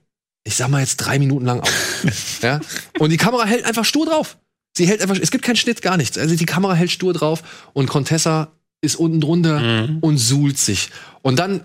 ich 0.45 0.57
sag 0.57 0.71
mal 0.71 0.81
jetzt 0.81 0.97
drei 0.97 1.19
Minuten 1.19 1.45
lang 1.45 1.61
auf. 1.61 2.03
ja? 2.43 2.61
Und 2.99 3.11
die 3.11 3.19
Kamera 3.19 3.45
hält 3.45 3.67
einfach 3.67 3.85
stur 3.85 4.07
drauf. 4.07 4.39
Sie 4.75 4.87
hält 4.87 5.03
einfach, 5.03 5.19
es 5.21 5.31
gibt 5.31 5.45
keinen 5.45 5.57
Schnitt, 5.57 5.83
gar 5.83 5.99
nichts. 5.99 6.17
Also 6.17 6.35
die 6.35 6.47
Kamera 6.47 6.73
hält 6.73 6.91
stur 6.91 7.13
drauf 7.13 7.43
und 7.75 7.91
Contessa 7.91 8.51
ist 8.85 8.97
unten 8.97 9.21
drunter 9.21 9.89
und 10.01 10.19
suhlt 10.19 10.59
sich. 10.59 10.91
Und 11.23 11.39
dann 11.39 11.65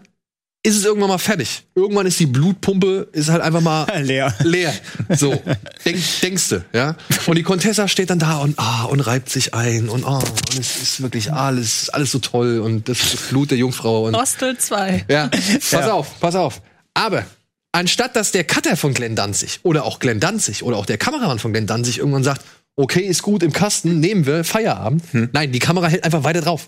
ist 0.61 0.75
es 0.75 0.83
irgendwann 0.83 1.09
mal 1.09 1.17
fertig. 1.17 1.63
Irgendwann 1.73 2.05
ist 2.05 2.19
die 2.19 2.25
Blutpumpe, 2.25 3.07
ist 3.13 3.29
halt 3.29 3.41
einfach 3.41 3.61
mal 3.61 3.85
Leer. 4.03 4.33
leer. 4.43 4.73
So, 5.15 5.41
Denk, 5.85 5.97
denkst 6.21 6.49
du, 6.49 6.65
ja? 6.73 6.95
Und 7.27 7.37
die 7.37 7.43
Contessa 7.43 7.87
steht 7.87 8.09
dann 8.09 8.19
da 8.19 8.39
und, 8.39 8.59
ah, 8.59 8.83
und 8.83 8.99
reibt 8.99 9.29
sich 9.29 9.53
ein 9.53 9.87
und, 9.87 10.03
ah, 10.05 10.17
und 10.17 10.59
es 10.59 10.81
ist 10.81 11.01
wirklich 11.01 11.31
alles, 11.31 11.89
alles 11.89 12.11
so 12.11 12.19
toll 12.19 12.59
und 12.59 12.89
das 12.89 13.01
ist 13.01 13.13
das 13.13 13.21
Blut 13.29 13.51
der 13.51 13.57
Jungfrau 13.57 14.07
und, 14.07 14.17
Hostel 14.17 14.57
2. 14.57 15.05
ja, 15.09 15.29
pass 15.71 15.87
auf, 15.87 16.19
pass 16.19 16.35
auf. 16.35 16.61
Aber, 16.93 17.25
anstatt 17.71 18.17
dass 18.17 18.31
der 18.31 18.43
Cutter 18.43 18.75
von 18.75 18.93
Glenn 18.93 19.15
Danzig 19.15 19.61
oder 19.63 19.85
auch 19.85 19.99
Glenn 19.99 20.19
Danzig 20.19 20.63
oder 20.63 20.75
auch 20.75 20.85
der 20.85 20.97
Kameramann 20.97 21.39
von 21.39 21.53
Glenn 21.53 21.67
Danzig 21.67 21.99
irgendwann 21.99 22.25
sagt, 22.25 22.41
okay, 22.75 23.01
ist 23.01 23.21
gut 23.21 23.43
im 23.43 23.53
Kasten, 23.53 24.01
nehmen 24.01 24.25
wir, 24.25 24.43
Feierabend. 24.43 25.03
Nein, 25.33 25.53
die 25.53 25.59
Kamera 25.59 25.87
hält 25.87 26.03
einfach 26.03 26.25
weiter 26.25 26.41
drauf. 26.41 26.67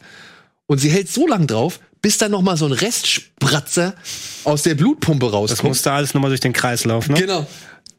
Und 0.68 0.78
sie 0.78 0.90
hält 0.90 1.10
so 1.10 1.28
lang 1.28 1.48
drauf, 1.48 1.80
bis 2.02 2.18
dann 2.18 2.32
noch 2.32 2.42
mal 2.42 2.58
so 2.58 2.66
ein 2.66 2.72
Restspratzer 2.72 3.94
aus 4.44 4.64
der 4.64 4.76
Blutpumpe 4.76 5.26
das 5.28 5.34
rauskommt. 5.34 5.70
musste 5.70 5.92
alles 5.92 6.14
nochmal 6.14 6.32
durch 6.32 6.40
den 6.40 6.54
Kreislauf, 6.54 7.10
ne? 7.10 7.20
Genau. 7.20 7.46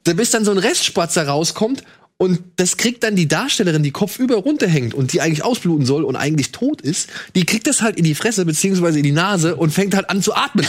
Da 0.04 0.12
bis 0.14 0.31
dann 0.31 0.45
so 0.45 0.50
ein 0.50 0.59
Restspatzer 0.59 1.28
rauskommt 1.28 1.85
und 2.16 2.40
das 2.57 2.76
kriegt 2.76 3.02
dann 3.02 3.16
die 3.16 3.26
Darstellerin, 3.26 3.83
die 3.83 3.90
kopfüber 3.90 4.37
runterhängt 4.37 4.95
und 4.95 5.12
die 5.12 5.21
eigentlich 5.21 5.45
ausbluten 5.45 5.85
soll 5.85 6.04
und 6.04 6.14
eigentlich 6.14 6.52
tot 6.52 6.81
ist, 6.81 7.09
die 7.35 7.45
kriegt 7.45 7.66
das 7.66 7.83
halt 7.83 7.97
in 7.97 8.04
die 8.04 8.14
Fresse 8.14 8.45
beziehungsweise 8.45 8.99
in 8.99 9.04
die 9.04 9.12
Nase 9.12 9.57
und 9.57 9.71
fängt 9.71 9.95
halt 9.95 10.09
an 10.09 10.23
zu 10.23 10.35
atmen. 10.35 10.64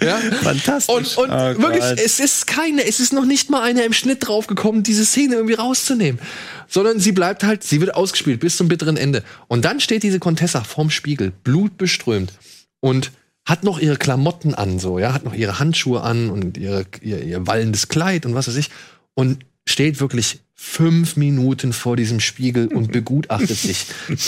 ja? 0.00 0.16
Fantastisch. 0.42 0.94
Und, 0.94 1.18
und 1.18 1.30
Oh 1.30 1.62
wirklich, 1.62 1.80
Gott. 1.80 1.98
es 1.98 2.20
ist 2.20 2.46
keine, 2.46 2.86
es 2.86 3.00
ist 3.00 3.12
noch 3.12 3.24
nicht 3.24 3.50
mal 3.50 3.62
einer 3.62 3.84
im 3.84 3.92
Schnitt 3.92 4.28
draufgekommen, 4.28 4.84
diese 4.84 5.04
Szene 5.04 5.34
irgendwie 5.34 5.54
rauszunehmen. 5.54 6.20
Sondern 6.68 7.00
sie 7.00 7.12
bleibt 7.12 7.44
halt, 7.44 7.64
sie 7.64 7.80
wird 7.80 7.94
ausgespielt 7.94 8.40
bis 8.40 8.56
zum 8.56 8.68
bitteren 8.68 8.96
Ende. 8.96 9.24
Und 9.48 9.64
dann 9.64 9.80
steht 9.80 10.04
diese 10.04 10.20
Contessa 10.20 10.62
vorm 10.62 10.90
Spiegel, 10.90 11.32
blutbeströmt 11.42 12.32
und 12.80 13.10
hat 13.44 13.64
noch 13.64 13.80
ihre 13.80 13.96
Klamotten 13.96 14.54
an, 14.54 14.78
so, 14.78 15.00
ja, 15.00 15.12
hat 15.12 15.24
noch 15.24 15.34
ihre 15.34 15.58
Handschuhe 15.58 16.02
an 16.02 16.30
und 16.30 16.56
ihre, 16.56 16.86
ihr, 17.00 17.22
ihr 17.22 17.46
wallendes 17.46 17.88
Kleid 17.88 18.24
und 18.24 18.34
was 18.34 18.46
weiß 18.46 18.56
ich. 18.56 18.70
Und 19.14 19.44
steht 19.66 20.00
wirklich 20.00 20.40
fünf 20.54 21.16
Minuten 21.16 21.72
vor 21.72 21.96
diesem 21.96 22.20
Spiegel 22.20 22.68
und 22.68 22.92
begutachtet 22.92 23.58
sich. 23.58 23.86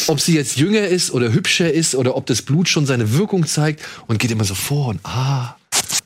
Ob 0.08 0.20
sie 0.20 0.34
jetzt 0.34 0.56
jünger 0.56 0.86
ist 0.86 1.12
oder 1.12 1.32
hübscher 1.32 1.72
ist 1.72 1.94
oder 1.94 2.16
ob 2.16 2.26
das 2.26 2.42
Blut 2.42 2.68
schon 2.68 2.86
seine 2.86 3.12
Wirkung 3.12 3.46
zeigt 3.46 3.82
und 4.06 4.18
geht 4.18 4.30
immer 4.30 4.44
so 4.44 4.54
vor 4.54 4.88
und 4.88 5.00
ah, 5.04 5.56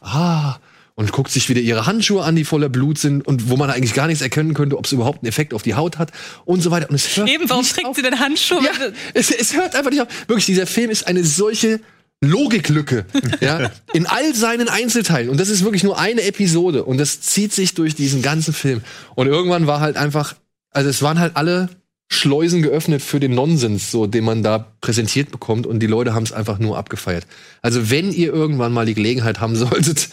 ah, 0.00 0.58
und 0.94 1.12
guckt 1.12 1.30
sich 1.30 1.48
wieder 1.48 1.60
ihre 1.60 1.86
Handschuhe 1.86 2.24
an, 2.24 2.36
die 2.36 2.44
voller 2.44 2.68
Blut 2.68 2.98
sind 2.98 3.26
und 3.26 3.48
wo 3.48 3.56
man 3.56 3.70
eigentlich 3.70 3.94
gar 3.94 4.06
nichts 4.08 4.20
erkennen 4.20 4.52
könnte, 4.52 4.76
ob 4.76 4.84
es 4.84 4.92
überhaupt 4.92 5.22
einen 5.22 5.28
Effekt 5.28 5.54
auf 5.54 5.62
die 5.62 5.74
Haut 5.74 5.96
hat 5.96 6.10
und 6.44 6.60
so 6.60 6.70
weiter. 6.70 6.90
Und 6.90 6.96
es 6.96 7.16
hört 7.16 7.28
Eben, 7.28 7.48
warum 7.48 7.64
trägt 7.64 7.86
auf. 7.86 7.96
sie 7.96 8.02
den 8.02 8.18
Handschuh? 8.18 8.60
Ja, 8.60 8.72
es, 9.14 9.30
es 9.30 9.54
hört 9.54 9.76
einfach 9.76 9.90
nicht 9.90 10.02
auf. 10.02 10.08
Wirklich, 10.26 10.46
dieser 10.46 10.66
Film 10.66 10.90
ist 10.90 11.06
eine 11.06 11.24
solche 11.24 11.80
Logiklücke, 12.20 13.06
ja, 13.40 13.70
in 13.92 14.06
all 14.06 14.34
seinen 14.34 14.68
Einzelteilen. 14.68 15.28
Und 15.28 15.38
das 15.38 15.48
ist 15.48 15.62
wirklich 15.62 15.84
nur 15.84 15.98
eine 15.98 16.22
Episode. 16.22 16.84
Und 16.84 16.98
das 16.98 17.20
zieht 17.20 17.52
sich 17.52 17.74
durch 17.74 17.94
diesen 17.94 18.22
ganzen 18.22 18.52
Film. 18.52 18.82
Und 19.14 19.28
irgendwann 19.28 19.66
war 19.66 19.80
halt 19.80 19.96
einfach, 19.96 20.34
also 20.70 20.90
es 20.90 21.00
waren 21.02 21.20
halt 21.20 21.36
alle 21.36 21.68
Schleusen 22.10 22.62
geöffnet 22.62 23.02
für 23.02 23.20
den 23.20 23.34
Nonsens, 23.34 23.90
so 23.90 24.06
den 24.06 24.24
man 24.24 24.42
da 24.42 24.72
präsentiert 24.80 25.30
bekommt. 25.30 25.66
Und 25.66 25.80
die 25.80 25.86
Leute 25.86 26.14
haben 26.14 26.24
es 26.24 26.32
einfach 26.32 26.58
nur 26.58 26.76
abgefeiert. 26.76 27.26
Also 27.62 27.90
wenn 27.90 28.12
ihr 28.12 28.32
irgendwann 28.32 28.72
mal 28.72 28.86
die 28.86 28.94
Gelegenheit 28.94 29.40
haben 29.40 29.54
solltet, 29.56 30.08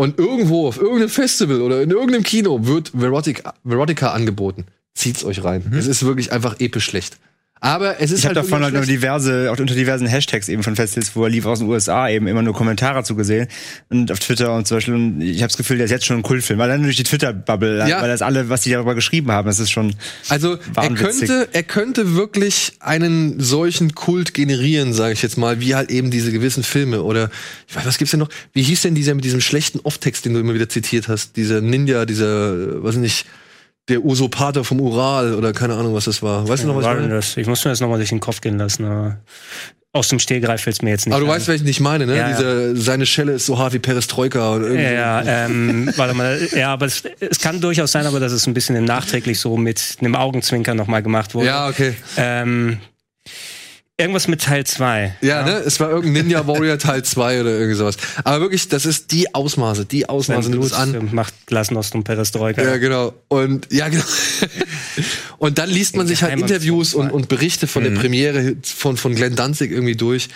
und 0.00 0.18
irgendwo 0.18 0.66
auf 0.66 0.78
irgendeinem 0.78 1.10
Festival 1.10 1.60
oder 1.60 1.82
in 1.82 1.90
irgendeinem 1.90 2.22
Kino 2.22 2.64
wird 2.64 2.98
Verotica, 2.98 3.52
Verotica 3.64 4.12
angeboten. 4.12 4.64
Zieht's 4.94 5.24
euch 5.24 5.44
rein. 5.44 5.70
Es 5.76 5.86
ist 5.86 6.06
wirklich 6.06 6.32
einfach 6.32 6.58
episch 6.58 6.86
schlecht. 6.86 7.18
Aber 7.62 8.00
es 8.00 8.10
ist 8.10 8.20
Ich 8.20 8.24
habe 8.26 8.36
halt 8.36 8.46
davon 8.46 8.62
halt 8.64 8.72
nur 8.72 8.84
diverse, 8.84 9.50
auch 9.52 9.58
unter 9.58 9.74
diversen 9.74 10.06
Hashtags 10.06 10.48
eben 10.48 10.62
von 10.62 10.76
Festivals, 10.76 11.14
wo 11.14 11.24
er 11.24 11.30
lief 11.30 11.44
aus 11.44 11.58
den 11.58 11.68
USA 11.68 12.08
eben 12.08 12.26
immer 12.26 12.40
nur 12.40 12.54
Kommentare 12.54 13.04
zugesehen 13.04 13.48
und 13.90 14.10
auf 14.10 14.18
Twitter 14.18 14.54
und 14.54 14.66
zum 14.66 14.78
Beispiel. 14.78 14.94
Und 14.94 15.20
ich 15.20 15.42
habe 15.42 15.48
das 15.48 15.58
Gefühl, 15.58 15.76
der 15.76 15.84
ist 15.84 15.90
jetzt 15.90 16.06
schon 16.06 16.16
ein 16.16 16.22
Kultfilm, 16.22 16.58
weil 16.58 16.70
dann 16.70 16.82
durch 16.82 16.96
die 16.96 17.02
Twitter-Bubble, 17.02 17.86
Ja. 17.86 18.00
weil 18.00 18.08
das 18.08 18.22
alle, 18.22 18.48
was 18.48 18.62
die 18.62 18.70
darüber 18.70 18.94
geschrieben 18.94 19.30
haben, 19.30 19.46
das 19.46 19.58
ist 19.60 19.70
schon. 19.70 19.94
Also 20.30 20.58
er 20.74 20.88
könnte, 20.94 21.48
er 21.52 21.62
könnte 21.62 22.14
wirklich 22.14 22.72
einen 22.80 23.40
solchen 23.40 23.94
Kult 23.94 24.32
generieren, 24.32 24.94
sage 24.94 25.12
ich 25.12 25.22
jetzt 25.22 25.36
mal, 25.36 25.60
wie 25.60 25.74
halt 25.74 25.90
eben 25.90 26.10
diese 26.10 26.32
gewissen 26.32 26.62
Filme 26.62 27.02
oder 27.02 27.30
ich 27.68 27.76
weiß, 27.76 27.84
was 27.84 27.98
gibt's 27.98 28.12
denn 28.12 28.20
noch? 28.20 28.30
Wie 28.54 28.62
hieß 28.62 28.80
denn 28.82 28.94
dieser 28.94 29.14
mit 29.14 29.24
diesem 29.24 29.42
schlechten 29.42 29.80
Off-Text, 29.80 30.24
den 30.24 30.32
du 30.32 30.40
immer 30.40 30.54
wieder 30.54 30.68
zitiert 30.70 31.08
hast? 31.08 31.36
Dieser 31.36 31.60
Ninja, 31.60 32.06
dieser, 32.06 32.54
äh, 32.54 32.82
weiß 32.82 32.96
nicht, 32.96 33.26
der 33.90 34.04
Usurpator 34.04 34.64
vom 34.64 34.80
Ural 34.80 35.34
oder 35.34 35.52
keine 35.52 35.74
Ahnung, 35.74 35.94
was 35.94 36.04
das 36.06 36.22
war. 36.22 36.48
Weißt 36.48 36.62
du 36.64 36.68
noch, 36.68 36.76
was 36.76 36.84
war 36.84 36.96
das? 36.96 37.36
Ich 37.36 37.46
muss 37.46 37.64
mir 37.64 37.70
das 37.70 37.80
nochmal 37.80 37.98
durch 37.98 38.10
den 38.10 38.20
Kopf 38.20 38.40
gehen 38.40 38.58
lassen. 38.58 38.84
Aber 38.84 39.18
aus 39.92 40.08
dem 40.08 40.20
Stehgreif 40.20 40.62
fällt's 40.62 40.82
mir 40.82 40.90
jetzt 40.90 41.06
nicht 41.06 41.14
Aber 41.14 41.24
du 41.24 41.30
ein. 41.30 41.36
weißt, 41.36 41.48
welchen 41.48 41.66
ich 41.66 41.80
meine, 41.80 42.06
ne? 42.06 42.16
Ja, 42.16 42.30
ja. 42.30 42.36
Diese, 42.36 42.76
seine 42.76 43.06
Schelle 43.06 43.32
ist 43.32 43.46
so 43.46 43.58
hart 43.58 43.72
wie 43.72 43.80
Perestroika 43.80 44.54
und 44.54 44.62
irgendwie. 44.62 44.82
Ja, 44.84 45.22
ähm, 45.22 45.92
warte 45.96 46.14
mal, 46.14 46.40
ja, 46.54 46.72
aber 46.72 46.86
es, 46.86 47.02
es 47.18 47.40
kann 47.40 47.60
durchaus 47.60 47.90
sein, 47.90 48.06
aber 48.06 48.20
dass 48.20 48.30
es 48.30 48.46
ein 48.46 48.54
bisschen 48.54 48.84
nachträglich 48.84 49.40
so 49.40 49.56
mit 49.56 49.96
einem 50.00 50.14
Augenzwinker 50.14 50.74
nochmal 50.74 51.02
gemacht 51.02 51.34
wurde. 51.34 51.46
Ja, 51.46 51.68
okay. 51.68 51.94
Ähm, 52.16 52.78
irgendwas 54.00 54.28
mit 54.28 54.42
Teil 54.42 54.64
2. 54.64 55.16
Ja, 55.20 55.44
ne? 55.44 55.52
Es 55.64 55.78
war 55.80 55.90
irgendein 55.90 56.24
Ninja 56.24 56.46
Warrior 56.46 56.78
Teil 56.78 57.04
2 57.04 57.42
oder 57.42 57.50
irgendwie 57.50 57.74
sowas. 57.74 57.96
Aber 58.24 58.40
wirklich, 58.40 58.68
das 58.68 58.86
ist 58.86 59.12
die 59.12 59.34
Ausmaße, 59.34 59.84
die 59.84 60.08
Ausmaße 60.08 60.50
nimmt 60.50 60.64
es 60.64 60.72
an. 60.72 61.10
macht 61.12 61.34
Glasnost 61.46 61.94
und 61.94 62.04
Perestroika. 62.04 62.62
Ja, 62.62 62.76
genau. 62.78 63.12
Und 63.28 63.72
ja, 63.72 63.88
genau. 63.88 64.04
und 65.38 65.58
dann 65.58 65.70
liest 65.70 65.96
man 65.96 66.06
sich 66.06 66.22
halt 66.22 66.34
Geheimer 66.34 66.48
Interviews 66.48 66.94
und, 66.94 67.10
und 67.10 67.28
Berichte 67.28 67.66
von 67.66 67.84
der 67.84 67.90
Premiere 67.90 68.56
von, 68.62 68.96
von 68.96 69.14
Glenn 69.14 69.36
Danzig 69.36 69.70
irgendwie 69.70 69.96
durch. 69.96 70.28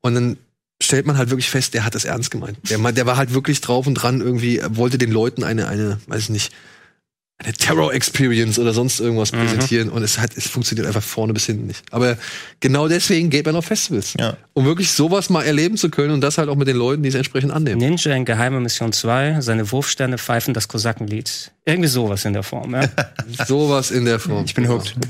Und 0.00 0.14
dann 0.14 0.36
stellt 0.82 1.06
man 1.06 1.18
halt 1.18 1.30
wirklich 1.30 1.50
fest, 1.50 1.74
der 1.74 1.84
hat 1.84 1.94
das 1.94 2.04
ernst 2.04 2.30
gemeint. 2.30 2.58
Der, 2.70 2.78
der 2.92 3.06
war 3.06 3.16
halt 3.16 3.34
wirklich 3.34 3.60
drauf 3.60 3.86
und 3.86 3.94
dran, 3.94 4.20
irgendwie, 4.20 4.58
er 4.58 4.76
wollte 4.76 4.98
den 4.98 5.10
Leuten 5.10 5.44
eine, 5.44 5.68
eine, 5.68 6.00
weiß 6.06 6.22
ich 6.22 6.30
nicht, 6.30 6.52
eine 7.42 7.54
Terror-Experience 7.54 8.58
oder 8.58 8.72
sonst 8.72 9.00
irgendwas 9.00 9.32
präsentieren. 9.32 9.88
Und 9.88 10.02
es 10.02 10.18
hat, 10.18 10.36
es 10.36 10.46
funktioniert 10.46 10.86
einfach 10.86 11.02
vorne 11.02 11.32
bis 11.32 11.46
hinten 11.46 11.66
nicht. 11.66 11.82
Aber 11.90 12.18
genau 12.60 12.86
deswegen 12.86 13.30
geht 13.30 13.46
man 13.46 13.56
auf 13.56 13.64
Festivals. 13.64 14.14
Ja. 14.18 14.36
Um 14.52 14.66
wirklich 14.66 14.92
sowas 14.92 15.30
mal 15.30 15.42
erleben 15.42 15.76
zu 15.76 15.90
können 15.90 16.12
und 16.12 16.20
das 16.20 16.38
halt 16.38 16.48
auch 16.48 16.56
mit 16.56 16.68
den 16.68 16.76
Leuten, 16.76 17.02
die 17.02 17.08
es 17.08 17.14
entsprechend 17.14 17.52
annehmen. 17.52 17.78
Ninja 17.78 18.14
in 18.14 18.24
Geheime 18.24 18.60
Mission 18.60 18.92
2, 18.92 19.40
seine 19.40 19.70
Wurfsterne 19.72 20.18
pfeifen 20.18 20.52
das 20.52 20.68
Kosakenlied. 20.68 21.50
Irgendwie 21.64 21.88
sowas 21.88 22.24
in 22.24 22.34
der 22.34 22.42
Form, 22.42 22.74
ja. 22.74 22.88
Sowas 23.46 23.90
in 23.90 24.04
der 24.04 24.18
Form. 24.18 24.44
Ich 24.44 24.54
bin 24.54 24.68
hooked. 24.68 24.94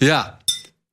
Ja, 0.00 0.38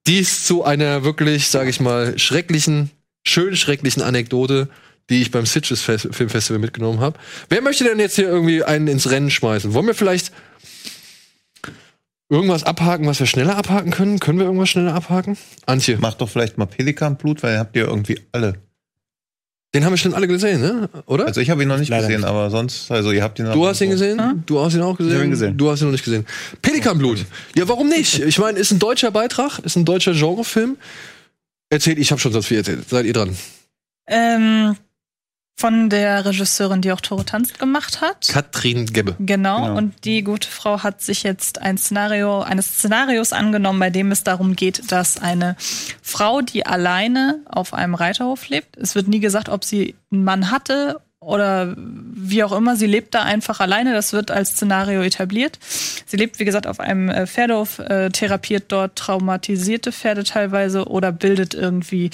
dies 0.07 0.45
zu 0.45 0.63
einer 0.63 1.03
wirklich, 1.03 1.49
sage 1.49 1.69
ich 1.69 1.79
mal, 1.79 2.17
schrecklichen, 2.17 2.91
schön 3.25 3.55
schrecklichen 3.55 4.01
Anekdote, 4.03 4.69
die 5.09 5.21
ich 5.21 5.31
beim 5.31 5.45
Sitges 5.45 5.81
Fes- 5.81 6.07
Filmfestival 6.11 6.59
mitgenommen 6.59 6.99
habe. 6.99 7.19
Wer 7.49 7.61
möchte 7.61 7.83
denn 7.83 7.99
jetzt 7.99 8.15
hier 8.15 8.27
irgendwie 8.29 8.63
einen 8.63 8.87
ins 8.87 9.09
Rennen 9.09 9.29
schmeißen? 9.31 9.73
Wollen 9.73 9.87
wir 9.87 9.95
vielleicht 9.95 10.31
irgendwas 12.29 12.63
abhaken, 12.63 13.07
was 13.07 13.19
wir 13.19 13.27
schneller 13.27 13.57
abhaken 13.57 13.91
können? 13.91 14.19
Können 14.19 14.37
wir 14.39 14.45
irgendwas 14.45 14.69
schneller 14.69 14.93
abhaken? 14.93 15.37
Antje, 15.65 15.97
Macht 15.97 16.21
doch 16.21 16.29
vielleicht 16.29 16.57
mal 16.57 16.65
Pelikanblut, 16.67 17.41
weil 17.43 17.53
ihr 17.55 17.59
habt 17.59 17.75
ja 17.75 17.85
irgendwie 17.85 18.19
alle. 18.31 18.55
den 19.73 19.83
haben 19.85 19.93
wir 19.93 19.97
schon 19.97 20.13
alle 20.13 20.27
gesehen, 20.27 20.61
ne? 20.61 20.89
Oder? 21.07 21.25
Also 21.25 21.41
ich 21.41 21.49
habe 21.49 21.61
ihn 21.63 21.67
noch 21.67 21.77
nicht 21.79 21.89
Leider 21.89 22.07
gesehen, 22.07 22.21
nicht. 22.21 22.29
aber 22.29 22.49
sonst, 22.51 22.91
also 22.91 23.11
ihr 23.11 23.23
habt 23.23 23.39
ihn 23.39 23.45
du 23.45 23.65
hast 23.67 23.81
ihn 23.81 23.89
gesehen? 23.89 24.43
Du 24.45 24.59
hast 24.59 24.75
ihn 24.75 24.81
auch 24.81 24.95
gesehen? 24.97 25.11
Ich 25.13 25.17
hab 25.17 25.23
ihn 25.25 25.31
gesehen. 25.31 25.57
Du 25.57 25.71
hast 25.71 25.81
ihn 25.81 25.85
noch 25.85 25.91
nicht 25.91 26.05
gesehen. 26.05 26.25
Pelikanblut. 26.61 27.25
Ja, 27.55 27.67
warum 27.67 27.89
nicht? 27.89 28.19
Ich 28.19 28.37
meine, 28.39 28.59
ist 28.59 28.71
ein 28.71 28.79
deutscher 28.79 29.09
Beitrag, 29.11 29.59
ist 29.59 29.75
ein 29.75 29.85
deutscher 29.85 30.13
Genrefilm. 30.13 30.77
Erzählt, 31.71 31.99
ich 31.99 32.11
habe 32.11 32.19
schon 32.21 32.31
sonst 32.31 32.47
viel 32.47 32.57
erzählt. 32.57 32.87
Seid 32.89 33.05
ihr 33.05 33.13
dran? 33.13 33.35
Ähm, 34.07 34.75
von 35.59 35.89
der 35.89 36.23
Regisseurin, 36.25 36.81
die 36.81 36.91
auch 36.93 37.01
Tore 37.01 37.25
tanzt 37.25 37.59
gemacht 37.59 37.99
hat. 37.99 38.29
Katrin 38.29 38.85
Gebbe. 38.85 39.15
Genau. 39.19 39.65
Genau. 39.65 39.77
Und 39.77 40.05
die 40.05 40.23
gute 40.23 40.47
Frau 40.47 40.83
hat 40.83 41.01
sich 41.01 41.23
jetzt 41.23 41.61
ein 41.61 41.77
Szenario, 41.77 42.41
eines 42.41 42.67
Szenarios 42.77 43.33
angenommen, 43.33 43.79
bei 43.79 43.89
dem 43.89 44.11
es 44.11 44.23
darum 44.23 44.55
geht, 44.55 44.89
dass 44.91 45.21
eine 45.21 45.57
Frau, 46.01 46.41
die 46.41 46.65
alleine 46.65 47.39
auf 47.45 47.73
einem 47.73 47.95
Reiterhof 47.95 48.47
lebt, 48.47 48.77
es 48.77 48.95
wird 48.95 49.09
nie 49.09 49.19
gesagt, 49.19 49.49
ob 49.49 49.65
sie 49.65 49.95
einen 50.11 50.23
Mann 50.23 50.49
hatte 50.49 51.01
oder 51.19 51.75
wie 51.75 52.41
auch 52.45 52.53
immer, 52.53 52.77
sie 52.77 52.87
lebt 52.87 53.13
da 53.13 53.23
einfach 53.23 53.59
alleine, 53.59 53.93
das 53.93 54.13
wird 54.13 54.31
als 54.31 54.51
Szenario 54.51 55.01
etabliert. 55.01 55.59
Sie 56.05 56.15
lebt, 56.15 56.39
wie 56.39 56.45
gesagt, 56.45 56.65
auf 56.65 56.79
einem 56.79 57.09
äh, 57.09 57.27
Pferdehof, 57.27 57.79
äh, 57.79 58.09
therapiert 58.09 58.65
dort 58.69 58.95
traumatisierte 58.95 59.91
Pferde 59.91 60.23
teilweise 60.23 60.85
oder 60.85 61.11
bildet 61.11 61.53
irgendwie 61.53 62.09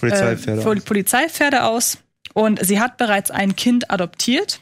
Polizeipferde 0.00 0.60
äh, 0.60 0.64
Pol- 0.64 0.80
Polizeipferde 0.80 1.62
aus. 1.62 1.98
Und 2.34 2.64
sie 2.64 2.80
hat 2.80 2.96
bereits 2.96 3.30
ein 3.30 3.56
Kind 3.56 3.90
adoptiert. 3.90 4.60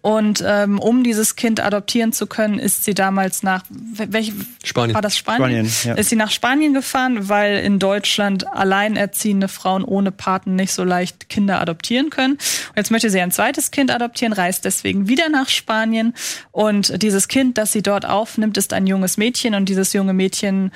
Und 0.00 0.42
ähm, 0.46 0.78
um 0.78 1.04
dieses 1.04 1.36
Kind 1.36 1.60
adoptieren 1.60 2.12
zu 2.12 2.26
können, 2.26 2.58
ist 2.58 2.84
sie 2.84 2.94
damals 2.94 3.42
nach 3.42 3.64
welch, 3.70 4.32
Spanien. 4.64 4.94
war 4.94 5.02
das 5.02 5.16
Spanien? 5.16 5.68
Spanien, 5.68 5.72
ja. 5.84 5.94
Ist 5.94 6.08
sie 6.08 6.16
nach 6.16 6.30
Spanien 6.30 6.72
gefahren, 6.72 7.28
weil 7.28 7.58
in 7.58 7.78
Deutschland 7.78 8.46
alleinerziehende 8.46 9.46
Frauen 9.46 9.84
ohne 9.84 10.10
Paten 10.10 10.56
nicht 10.56 10.72
so 10.72 10.84
leicht 10.84 11.28
Kinder 11.28 11.60
adoptieren 11.60 12.10
können. 12.10 12.34
Und 12.34 12.76
jetzt 12.76 12.90
möchte 12.90 13.10
sie 13.10 13.20
ein 13.20 13.30
zweites 13.30 13.70
Kind 13.70 13.90
adoptieren, 13.90 14.32
reist 14.32 14.64
deswegen 14.64 15.06
wieder 15.06 15.28
nach 15.28 15.48
Spanien. 15.48 16.14
Und 16.50 17.02
dieses 17.02 17.28
Kind, 17.28 17.58
das 17.58 17.72
sie 17.72 17.82
dort 17.82 18.06
aufnimmt, 18.06 18.56
ist 18.56 18.72
ein 18.72 18.86
junges 18.86 19.16
Mädchen 19.16 19.54
und 19.54 19.68
dieses 19.68 19.92
junge 19.92 20.14
Mädchen 20.14 20.72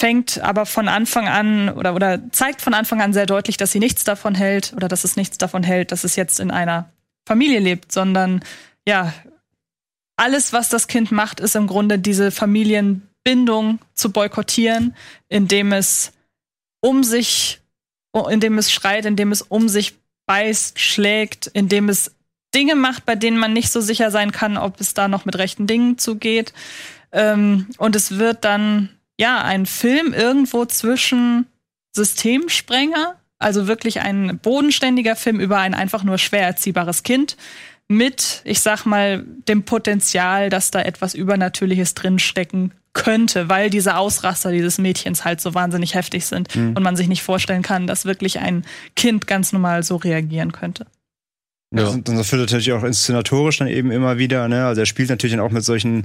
fängt 0.00 0.40
aber 0.40 0.64
von 0.64 0.88
Anfang 0.88 1.28
an 1.28 1.68
oder, 1.68 1.94
oder 1.94 2.32
zeigt 2.32 2.62
von 2.62 2.72
Anfang 2.72 3.02
an 3.02 3.12
sehr 3.12 3.26
deutlich, 3.26 3.58
dass 3.58 3.70
sie 3.70 3.80
nichts 3.80 4.02
davon 4.02 4.34
hält 4.34 4.72
oder 4.74 4.88
dass 4.88 5.04
es 5.04 5.14
nichts 5.14 5.36
davon 5.36 5.62
hält, 5.62 5.92
dass 5.92 6.04
es 6.04 6.16
jetzt 6.16 6.40
in 6.40 6.50
einer 6.50 6.90
Familie 7.28 7.60
lebt, 7.60 7.92
sondern 7.92 8.42
ja, 8.88 9.12
alles, 10.16 10.54
was 10.54 10.70
das 10.70 10.88
Kind 10.88 11.12
macht, 11.12 11.38
ist 11.38 11.54
im 11.54 11.66
Grunde 11.66 11.98
diese 11.98 12.30
Familienbindung 12.30 13.78
zu 13.92 14.10
boykottieren, 14.10 14.96
indem 15.28 15.70
es 15.72 16.12
um 16.80 17.04
sich, 17.04 17.60
indem 18.30 18.56
es 18.56 18.72
schreit, 18.72 19.04
indem 19.04 19.32
es 19.32 19.42
um 19.42 19.68
sich 19.68 19.98
beißt, 20.24 20.80
schlägt, 20.80 21.46
indem 21.48 21.90
es 21.90 22.14
Dinge 22.54 22.74
macht, 22.74 23.04
bei 23.04 23.16
denen 23.16 23.36
man 23.36 23.52
nicht 23.52 23.70
so 23.70 23.82
sicher 23.82 24.10
sein 24.10 24.32
kann, 24.32 24.56
ob 24.56 24.80
es 24.80 24.94
da 24.94 25.08
noch 25.08 25.26
mit 25.26 25.36
rechten 25.36 25.66
Dingen 25.66 25.98
zugeht. 25.98 26.54
Ähm, 27.12 27.66
und 27.76 27.94
es 27.96 28.18
wird 28.18 28.46
dann 28.46 28.88
ja 29.20 29.42
ein 29.42 29.66
Film 29.66 30.12
irgendwo 30.12 30.64
zwischen 30.64 31.46
Systemsprenger, 31.92 33.16
also 33.38 33.66
wirklich 33.68 34.00
ein 34.00 34.38
bodenständiger 34.42 35.14
Film 35.14 35.38
über 35.38 35.58
ein 35.58 35.74
einfach 35.74 36.02
nur 36.02 36.18
schwer 36.18 36.42
erziehbares 36.42 37.02
Kind 37.02 37.36
mit, 37.86 38.40
ich 38.44 38.60
sag 38.60 38.86
mal, 38.86 39.24
dem 39.48 39.64
Potenzial, 39.64 40.48
dass 40.48 40.70
da 40.70 40.80
etwas 40.80 41.14
Übernatürliches 41.14 41.94
drinstecken 41.94 42.72
könnte, 42.92 43.48
weil 43.48 43.68
diese 43.68 43.96
Ausraster 43.96 44.52
dieses 44.52 44.78
Mädchens 44.78 45.24
halt 45.24 45.40
so 45.40 45.54
wahnsinnig 45.54 45.94
heftig 45.94 46.26
sind 46.26 46.54
und 46.56 46.82
man 46.82 46.96
sich 46.96 47.06
nicht 47.06 47.22
vorstellen 47.22 47.62
kann, 47.62 47.86
dass 47.86 48.04
wirklich 48.04 48.38
ein 48.38 48.64
Kind 48.96 49.26
ganz 49.26 49.52
normal 49.52 49.82
so 49.82 49.96
reagieren 49.96 50.52
könnte. 50.52 50.86
Ja. 51.72 51.86
Und 51.86 52.08
das 52.08 52.16
erfüllt 52.16 52.40
natürlich 52.40 52.72
auch 52.72 52.82
inszenatorisch 52.82 53.58
dann 53.58 53.68
eben 53.68 53.92
immer 53.92 54.18
wieder. 54.18 54.48
Ne? 54.48 54.66
Also 54.66 54.80
er 54.80 54.86
spielt 54.86 55.08
natürlich 55.08 55.36
dann 55.36 55.44
auch 55.44 55.52
mit 55.52 55.64
solchen 55.64 56.04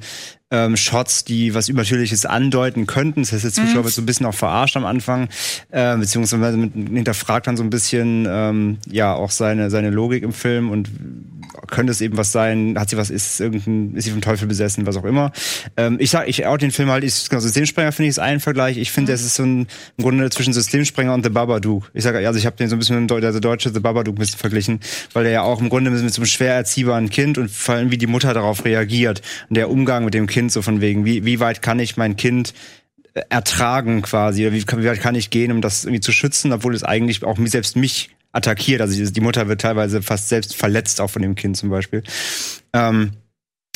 ähm, 0.51 0.77
Shots, 0.77 1.25
die 1.25 1.55
was 1.55 1.69
Übernatürliches 1.69 2.27
andeuten 2.27 2.85
könnten. 2.85 3.23
Das 3.23 3.31
heißt, 3.31 3.45
der 3.45 3.51
Zuschauer 3.51 3.83
wird 3.83 3.93
so 3.93 4.03
ein 4.03 4.05
bisschen 4.05 4.27
auch 4.27 4.35
verarscht 4.35 4.77
am 4.77 4.85
Anfang, 4.85 5.27
äh, 5.71 5.97
beziehungsweise 5.97 6.55
mit, 6.55 6.73
hinterfragt 6.73 7.47
dann 7.47 7.57
so 7.57 7.63
ein 7.63 7.71
bisschen 7.71 8.27
ähm, 8.29 8.77
ja 8.87 9.15
auch 9.15 9.31
seine 9.31 9.71
seine 9.71 9.89
Logik 9.89 10.21
im 10.21 10.33
Film 10.33 10.69
und 10.69 10.89
könnte 11.67 11.91
es 11.91 12.01
eben 12.01 12.15
was 12.17 12.31
sein? 12.31 12.75
Hat 12.77 12.89
sie 12.89 12.97
was? 12.97 13.09
Ist 13.09 13.39
irgendein? 13.39 13.95
Ist 13.95 14.05
sie 14.05 14.11
vom 14.11 14.21
Teufel 14.21 14.47
besessen? 14.47 14.85
Was 14.85 14.97
auch 14.97 15.03
immer. 15.03 15.31
Ähm, 15.77 15.97
ich 15.99 16.11
sag, 16.11 16.27
ich 16.27 16.45
out 16.45 16.61
den 16.61 16.71
Film 16.71 16.89
halt. 16.89 17.03
Ich, 17.03 17.27
genau, 17.27 17.39
Systemsprenger 17.41 17.91
finde 17.91 18.05
ich 18.07 18.09
ist 18.11 18.19
ein 18.19 18.39
Vergleich. 18.39 18.77
Ich 18.77 18.91
finde, 18.91 19.13
es 19.13 19.23
ist 19.23 19.35
so 19.35 19.43
ein 19.43 19.67
im 19.97 20.03
Grunde 20.03 20.29
zwischen 20.29 20.53
Systemsprenger 20.53 21.13
und 21.13 21.23
The 21.23 21.29
Babadook. 21.31 21.89
Ich 21.95 22.03
sage, 22.03 22.25
also 22.27 22.37
ich 22.37 22.45
habe 22.45 22.55
den 22.55 22.69
so 22.69 22.75
ein 22.75 22.79
bisschen 22.79 23.01
mit 23.01 23.09
dem 23.09 23.17
Deu- 23.17 23.19
der 23.21 23.31
deutsche 23.39 23.73
The 23.73 23.79
Babadook 23.79 24.15
ein 24.15 24.19
bisschen 24.19 24.37
verglichen, 24.37 24.79
weil 25.13 25.23
der 25.23 25.33
ja 25.33 25.41
auch 25.41 25.54
im 25.59 25.69
Grunde 25.69 25.91
mit 25.91 25.99
so 26.13 26.21
einem 26.21 26.25
schwer 26.25 26.53
erziehbaren 26.53 27.09
Kind 27.09 27.37
und 27.37 27.51
vor 27.51 27.75
allem 27.75 27.91
wie 27.91 27.97
die 27.97 28.07
Mutter 28.07 28.33
darauf 28.33 28.65
reagiert 28.65 29.21
und 29.49 29.55
der 29.57 29.69
Umgang 29.69 30.05
mit 30.05 30.13
dem 30.13 30.27
Kind 30.27 30.51
so 30.51 30.61
von 30.61 30.81
wegen, 30.81 31.05
wie, 31.05 31.25
wie 31.25 31.39
weit 31.39 31.61
kann 31.61 31.79
ich 31.79 31.97
mein 31.97 32.15
Kind 32.15 32.53
äh, 33.13 33.21
ertragen 33.29 34.01
quasi, 34.01 34.45
oder 34.45 34.55
wie, 34.55 34.63
wie 34.63 34.85
weit 34.85 35.01
kann 35.01 35.15
ich 35.15 35.29
gehen, 35.29 35.51
um 35.51 35.61
das 35.61 35.85
irgendwie 35.85 36.01
zu 36.01 36.11
schützen, 36.11 36.51
obwohl 36.51 36.75
es 36.75 36.83
eigentlich 36.83 37.23
auch 37.23 37.37
selbst 37.45 37.75
mich 37.75 38.09
attackiert. 38.31 38.81
Also 38.81 39.11
die 39.11 39.21
Mutter 39.21 39.47
wird 39.47 39.61
teilweise 39.61 40.01
fast 40.01 40.29
selbst 40.29 40.55
verletzt, 40.55 40.99
auch 41.01 41.09
von 41.09 41.21
dem 41.21 41.35
Kind 41.35 41.57
zum 41.57 41.69
Beispiel. 41.69 42.03
Ähm, 42.73 43.11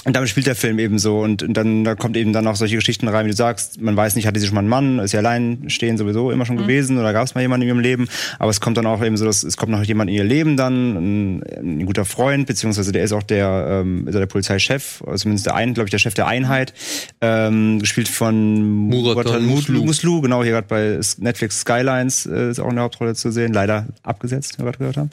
Und 0.05 0.15
damit 0.15 0.29
spielt 0.29 0.47
der 0.47 0.55
Film 0.55 0.79
eben 0.79 0.97
so. 0.97 1.19
Und, 1.19 1.43
und 1.43 1.53
dann 1.53 1.83
da 1.83 1.95
kommt 1.95 2.15
eben 2.15 2.31
dann 2.31 2.47
auch 2.47 2.55
solche 2.55 2.77
Geschichten 2.77 3.07
rein, 3.07 3.25
wie 3.25 3.31
du 3.31 3.35
sagst, 3.35 3.81
man 3.81 3.97
weiß 3.97 4.15
nicht, 4.15 4.27
hatte 4.27 4.39
sie 4.39 4.45
schon 4.45 4.55
mal 4.55 4.61
einen 4.61 4.69
Mann, 4.69 4.99
ist 4.99 5.11
sie 5.11 5.17
allein 5.17 5.65
stehen 5.67 5.97
sowieso 5.97 6.31
immer 6.31 6.45
schon 6.45 6.57
gewesen 6.57 6.97
oder 6.97 7.11
gab 7.11 7.25
es 7.25 7.35
mal 7.35 7.41
jemanden 7.41 7.63
in 7.63 7.67
ihrem 7.69 7.79
Leben. 7.79 8.07
Aber 8.37 8.49
es 8.49 8.61
kommt 8.61 8.77
dann 8.77 8.85
auch 8.85 9.03
eben 9.03 9.17
so, 9.17 9.25
dass 9.25 9.43
es 9.43 9.57
kommt 9.57 9.71
noch 9.71 9.83
jemand 9.83 10.09
in 10.09 10.15
ihr 10.15 10.23
Leben 10.23 10.55
dann, 10.55 10.95
ein, 10.95 11.43
ein 11.57 11.85
guter 11.85 12.05
Freund, 12.05 12.47
beziehungsweise 12.47 12.91
der 12.91 13.03
ist 13.03 13.11
auch 13.11 13.23
der, 13.23 13.81
ähm, 13.81 14.07
ist 14.07 14.15
der 14.15 14.25
Polizeichef, 14.25 15.03
also 15.05 15.23
zumindest 15.23 15.47
der 15.47 15.55
ein, 15.55 15.73
glaube 15.73 15.87
ich, 15.87 15.91
der 15.91 15.99
Chef 15.99 16.13
der 16.13 16.27
Einheit, 16.27 16.73
ähm, 17.21 17.79
gespielt 17.79 18.07
von 18.07 18.87
Murat 18.87 19.25
Muslu. 19.25 19.41
Muslu. 19.41 19.85
Muslu, 19.85 20.21
genau, 20.21 20.43
hier 20.43 20.53
gerade 20.53 20.67
bei 20.67 20.99
Netflix 21.17 21.61
Skylines 21.61 22.25
äh, 22.25 22.51
ist 22.51 22.59
auch 22.59 22.69
in 22.69 22.75
der 22.75 22.83
Hauptrolle 22.85 23.15
zu 23.15 23.31
sehen, 23.31 23.53
leider 23.53 23.87
abgesetzt, 24.03 24.53
wie 24.53 24.63
wir 24.63 24.65
gerade 24.65 24.77
gehört 24.77 24.97
haben. 24.97 25.09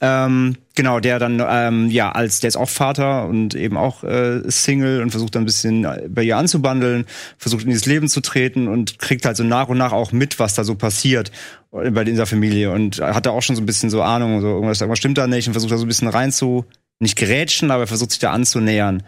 Ähm, 0.00 0.56
genau, 0.74 1.00
der 1.00 1.18
dann, 1.18 1.42
ähm, 1.46 1.88
ja, 1.90 2.12
als, 2.12 2.40
der 2.40 2.48
ist 2.48 2.56
auch 2.56 2.68
Vater 2.68 3.26
und 3.26 3.54
eben 3.54 3.76
auch 3.76 4.04
äh, 4.04 4.42
Single 4.50 5.02
und 5.02 5.10
versucht 5.10 5.34
dann 5.34 5.42
ein 5.42 5.46
bisschen 5.46 5.84
äh, 5.84 6.08
bei 6.08 6.22
ihr 6.22 6.36
anzubandeln, 6.36 7.06
versucht 7.38 7.62
in 7.62 7.70
dieses 7.70 7.86
Leben 7.86 8.08
zu 8.08 8.20
treten 8.20 8.68
und 8.68 8.98
kriegt 8.98 9.24
halt 9.24 9.36
so 9.36 9.44
nach 9.44 9.68
und 9.68 9.78
nach 9.78 9.92
auch 9.92 10.12
mit, 10.12 10.38
was 10.38 10.54
da 10.54 10.64
so 10.64 10.74
passiert 10.74 11.30
äh, 11.72 11.90
bei 11.90 12.04
dieser 12.04 12.26
Familie 12.26 12.72
und 12.72 13.00
hat 13.00 13.26
da 13.26 13.30
auch 13.30 13.42
schon 13.42 13.56
so 13.56 13.62
ein 13.62 13.66
bisschen 13.66 13.90
so 13.90 14.02
Ahnung, 14.02 14.40
so 14.40 14.48
irgendwas, 14.48 14.80
irgendwas 14.80 14.98
stimmt 14.98 15.18
da 15.18 15.26
nicht 15.26 15.46
und 15.46 15.54
versucht 15.54 15.72
da 15.72 15.78
so 15.78 15.84
ein 15.84 15.88
bisschen 15.88 16.08
rein 16.08 16.32
zu, 16.32 16.64
nicht 16.98 17.16
gerätschen, 17.16 17.70
aber 17.70 17.84
er 17.84 17.88
versucht 17.88 18.10
sich 18.10 18.20
da 18.20 18.32
anzunähern. 18.32 19.02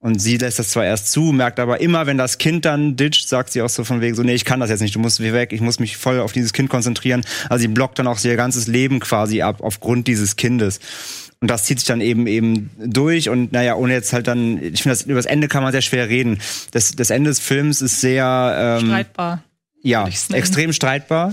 Und 0.00 0.20
sie 0.20 0.36
lässt 0.36 0.60
das 0.60 0.70
zwar 0.70 0.84
erst 0.84 1.10
zu, 1.10 1.32
merkt 1.32 1.58
aber 1.58 1.80
immer, 1.80 2.06
wenn 2.06 2.18
das 2.18 2.38
Kind 2.38 2.64
dann 2.64 2.94
ditcht, 2.94 3.28
sagt 3.28 3.50
sie 3.50 3.62
auch 3.62 3.68
so 3.68 3.82
von 3.82 4.00
wegen 4.00 4.14
so, 4.14 4.22
nee, 4.22 4.34
ich 4.34 4.44
kann 4.44 4.60
das 4.60 4.70
jetzt 4.70 4.80
nicht, 4.80 4.94
du 4.94 5.00
musst 5.00 5.20
weg, 5.20 5.52
ich 5.52 5.60
muss 5.60 5.80
mich 5.80 5.96
voll 5.96 6.20
auf 6.20 6.32
dieses 6.32 6.52
Kind 6.52 6.70
konzentrieren. 6.70 7.24
Also 7.48 7.62
sie 7.62 7.68
blockt 7.68 7.98
dann 7.98 8.06
auch 8.06 8.22
ihr 8.22 8.36
ganzes 8.36 8.68
Leben 8.68 9.00
quasi 9.00 9.42
ab 9.42 9.58
aufgrund 9.60 10.06
dieses 10.06 10.36
Kindes. 10.36 10.78
Und 11.40 11.50
das 11.50 11.64
zieht 11.64 11.80
sich 11.80 11.86
dann 11.86 12.00
eben 12.00 12.26
eben 12.28 12.70
durch 12.78 13.28
und 13.28 13.52
naja, 13.52 13.74
ohne 13.74 13.92
jetzt 13.92 14.12
halt 14.12 14.28
dann, 14.28 14.62
ich 14.62 14.82
finde, 14.82 14.96
das, 14.96 15.02
über 15.02 15.16
das 15.16 15.26
Ende 15.26 15.48
kann 15.48 15.62
man 15.64 15.72
sehr 15.72 15.82
schwer 15.82 16.08
reden. 16.08 16.40
Das, 16.70 16.92
das 16.92 17.10
Ende 17.10 17.30
des 17.30 17.40
Films 17.40 17.82
ist 17.82 18.00
sehr, 18.00 18.78
ähm, 18.80 18.86
Streitbar. 18.86 19.42
ja, 19.82 20.08
extrem 20.32 20.72
streitbar 20.72 21.32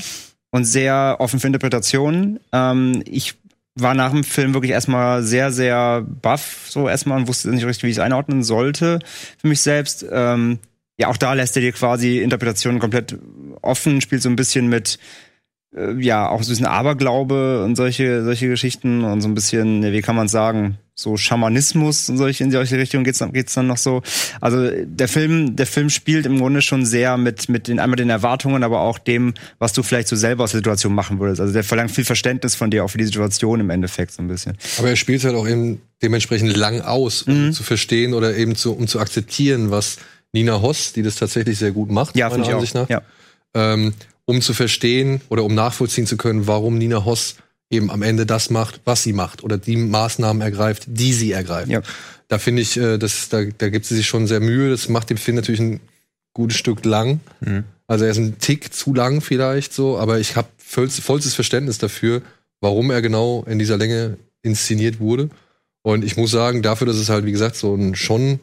und 0.51 0.65
sehr 0.65 1.17
offen 1.19 1.39
für 1.39 1.48
Interpretationen. 1.48 2.39
Ähm, 2.51 3.03
ich 3.05 3.36
war 3.75 3.94
nach 3.94 4.12
dem 4.12 4.24
Film 4.24 4.53
wirklich 4.53 4.72
erstmal 4.72 5.22
sehr, 5.24 5.51
sehr 5.51 6.01
baff, 6.01 6.65
so 6.70 6.88
erstmal 6.88 7.17
und 7.17 7.27
wusste 7.27 7.50
nicht 7.50 7.65
richtig, 7.65 7.84
wie 7.84 7.89
ich 7.89 7.98
es 7.98 8.03
einordnen 8.03 8.44
sollte 8.44 9.00
für 9.38 9.48
mich 9.48 9.62
selbst. 9.62 10.05
Ähm, 10.10 10.60
ja, 10.98 11.10
auch 11.10 11.17
da 11.17 11.34
lässt 11.34 11.58
er 11.58 11.62
dir 11.62 11.74
quasi 11.74 12.20
Interpretationen 12.20 12.79
komplett 12.79 13.17
offen, 13.62 14.00
spielt 14.00 14.22
so 14.22 14.29
ein 14.29 14.38
bisschen 14.38 14.67
mit, 14.67 14.98
äh, 15.75 15.94
ja, 16.00 16.29
auch 16.29 16.41
so 16.41 16.50
ein 16.50 16.53
bisschen 16.53 16.65
Aberglaube 16.67 17.63
und 17.63 17.75
solche, 17.75 18.24
solche 18.24 18.48
Geschichten 18.48 19.03
und 19.03 19.20
so 19.20 19.27
ein 19.27 19.36
bisschen, 19.36 19.84
wie 19.91 20.01
kann 20.01 20.15
man 20.15 20.29
sagen, 20.29 20.77
so 20.97 21.17
Schamanismus 21.17 22.09
und 22.09 22.17
solche 22.17 22.43
in 22.45 22.51
solche 22.51 22.77
Richtung 22.77 23.03
geht's 23.03 23.19
dann 23.19 23.33
geht's 23.33 23.53
dann 23.53 23.67
noch 23.67 23.77
so. 23.77 24.01
Also 24.39 24.69
der 24.85 25.07
Film 25.09 25.55
der 25.57 25.67
Film 25.67 25.89
spielt 25.89 26.25
im 26.25 26.39
Grunde 26.39 26.61
schon 26.61 26.85
sehr 26.85 27.17
mit 27.17 27.49
mit 27.49 27.67
den 27.67 27.79
einmal 27.79 27.97
den 27.97 28.09
Erwartungen, 28.09 28.63
aber 28.63 28.79
auch 28.79 28.97
dem, 28.97 29.33
was 29.59 29.73
du 29.73 29.83
vielleicht 29.83 30.07
so 30.07 30.15
selber 30.15 30.45
aus 30.45 30.51
der 30.51 30.59
Situation 30.59 30.95
machen 30.95 31.19
würdest. 31.19 31.41
Also 31.41 31.51
der 31.53 31.65
verlangt 31.65 31.91
viel 31.91 32.05
Verständnis 32.05 32.55
von 32.55 32.71
dir 32.71 32.85
auch 32.85 32.87
für 32.89 32.97
die 32.97 33.03
Situation 33.03 33.59
im 33.59 33.69
Endeffekt 33.69 34.13
so 34.13 34.21
ein 34.21 34.29
bisschen. 34.29 34.57
Aber 34.77 34.89
er 34.89 34.95
spielt 34.95 35.23
halt 35.25 35.35
auch 35.35 35.47
eben 35.47 35.81
dementsprechend 36.01 36.55
lang 36.55 36.79
aus, 36.81 37.23
um 37.23 37.47
Mhm. 37.47 37.51
zu 37.53 37.63
verstehen 37.63 38.13
oder 38.13 38.35
eben 38.37 38.55
zu, 38.55 38.73
um 38.73 38.87
zu 38.87 38.99
akzeptieren, 39.01 39.71
was 39.71 39.97
Nina 40.31 40.61
Hoss, 40.61 40.93
die 40.93 41.01
das 41.03 41.15
tatsächlich 41.15 41.57
sehr 41.59 41.71
gut 41.71 41.91
macht, 41.91 42.15
Ja, 42.15 42.29
meiner 42.29 42.47
Ansicht 42.47 42.75
auch. 42.77 42.81
nach, 42.83 42.89
Ja. 42.89 43.01
ähm, 43.53 43.93
um 44.25 44.41
zu 44.41 44.53
verstehen 44.53 45.19
oder 45.29 45.43
um 45.43 45.53
nachvollziehen 45.53 46.07
zu 46.07 46.15
können, 46.17 46.47
warum 46.47 46.77
Nina 46.77 47.03
Hoss 47.05 47.35
eben 47.69 47.89
am 47.91 48.01
Ende 48.01 48.25
das 48.25 48.50
macht, 48.50 48.81
was 48.86 49.03
sie 49.03 49.13
macht 49.13 49.43
oder 49.43 49.57
die 49.57 49.75
Maßnahmen 49.75 50.41
ergreift, 50.41 50.84
die 50.88 51.13
sie 51.13 51.31
ergreift. 51.31 51.69
Ja. 51.69 51.81
Da 52.27 52.39
finde 52.39 52.62
ich, 52.62 52.77
äh, 52.77 52.98
das, 52.98 53.29
da, 53.29 53.43
da 53.43 53.69
gibt 53.69 53.86
sie 53.86 53.95
sich 53.95 54.07
schon 54.07 54.27
sehr 54.27 54.39
Mühe. 54.39 54.69
Das 54.69 54.89
macht 54.89 55.10
den 55.10 55.17
Film 55.17 55.36
natürlich 55.36 55.62
ein 55.62 55.79
gutes 56.34 56.57
Stück 56.57 56.86
lang. 56.86 57.19
Mhm. 57.41 57.63
Also 57.88 58.05
er 58.05 58.12
ist 58.12 58.17
ein 58.17 58.39
Tick 58.39 58.74
zu 58.74 58.93
lang 58.93 59.22
vielleicht 59.22 59.74
so, 59.74 59.98
aber 59.98 60.19
ich 60.19 60.36
habe 60.36 60.48
vollstes, 60.57 61.03
vollstes 61.03 61.36
Verständnis 61.36 61.77
dafür, 61.77 62.22
warum 62.62 62.89
er 62.89 63.01
genau 63.01 63.43
in 63.48 63.60
dieser 63.60 63.77
Länge 63.77 64.17
inszeniert 64.41 65.00
wurde. 65.00 65.29
Und 65.84 66.03
ich 66.03 66.17
muss 66.17 66.31
sagen, 66.31 66.63
dafür, 66.63 66.88
dass 66.88 66.95
es 66.95 67.10
halt, 67.10 67.25
wie 67.25 67.31
gesagt, 67.31 67.55
so 67.55 67.75
ein, 67.75 67.95
schon 67.95 68.39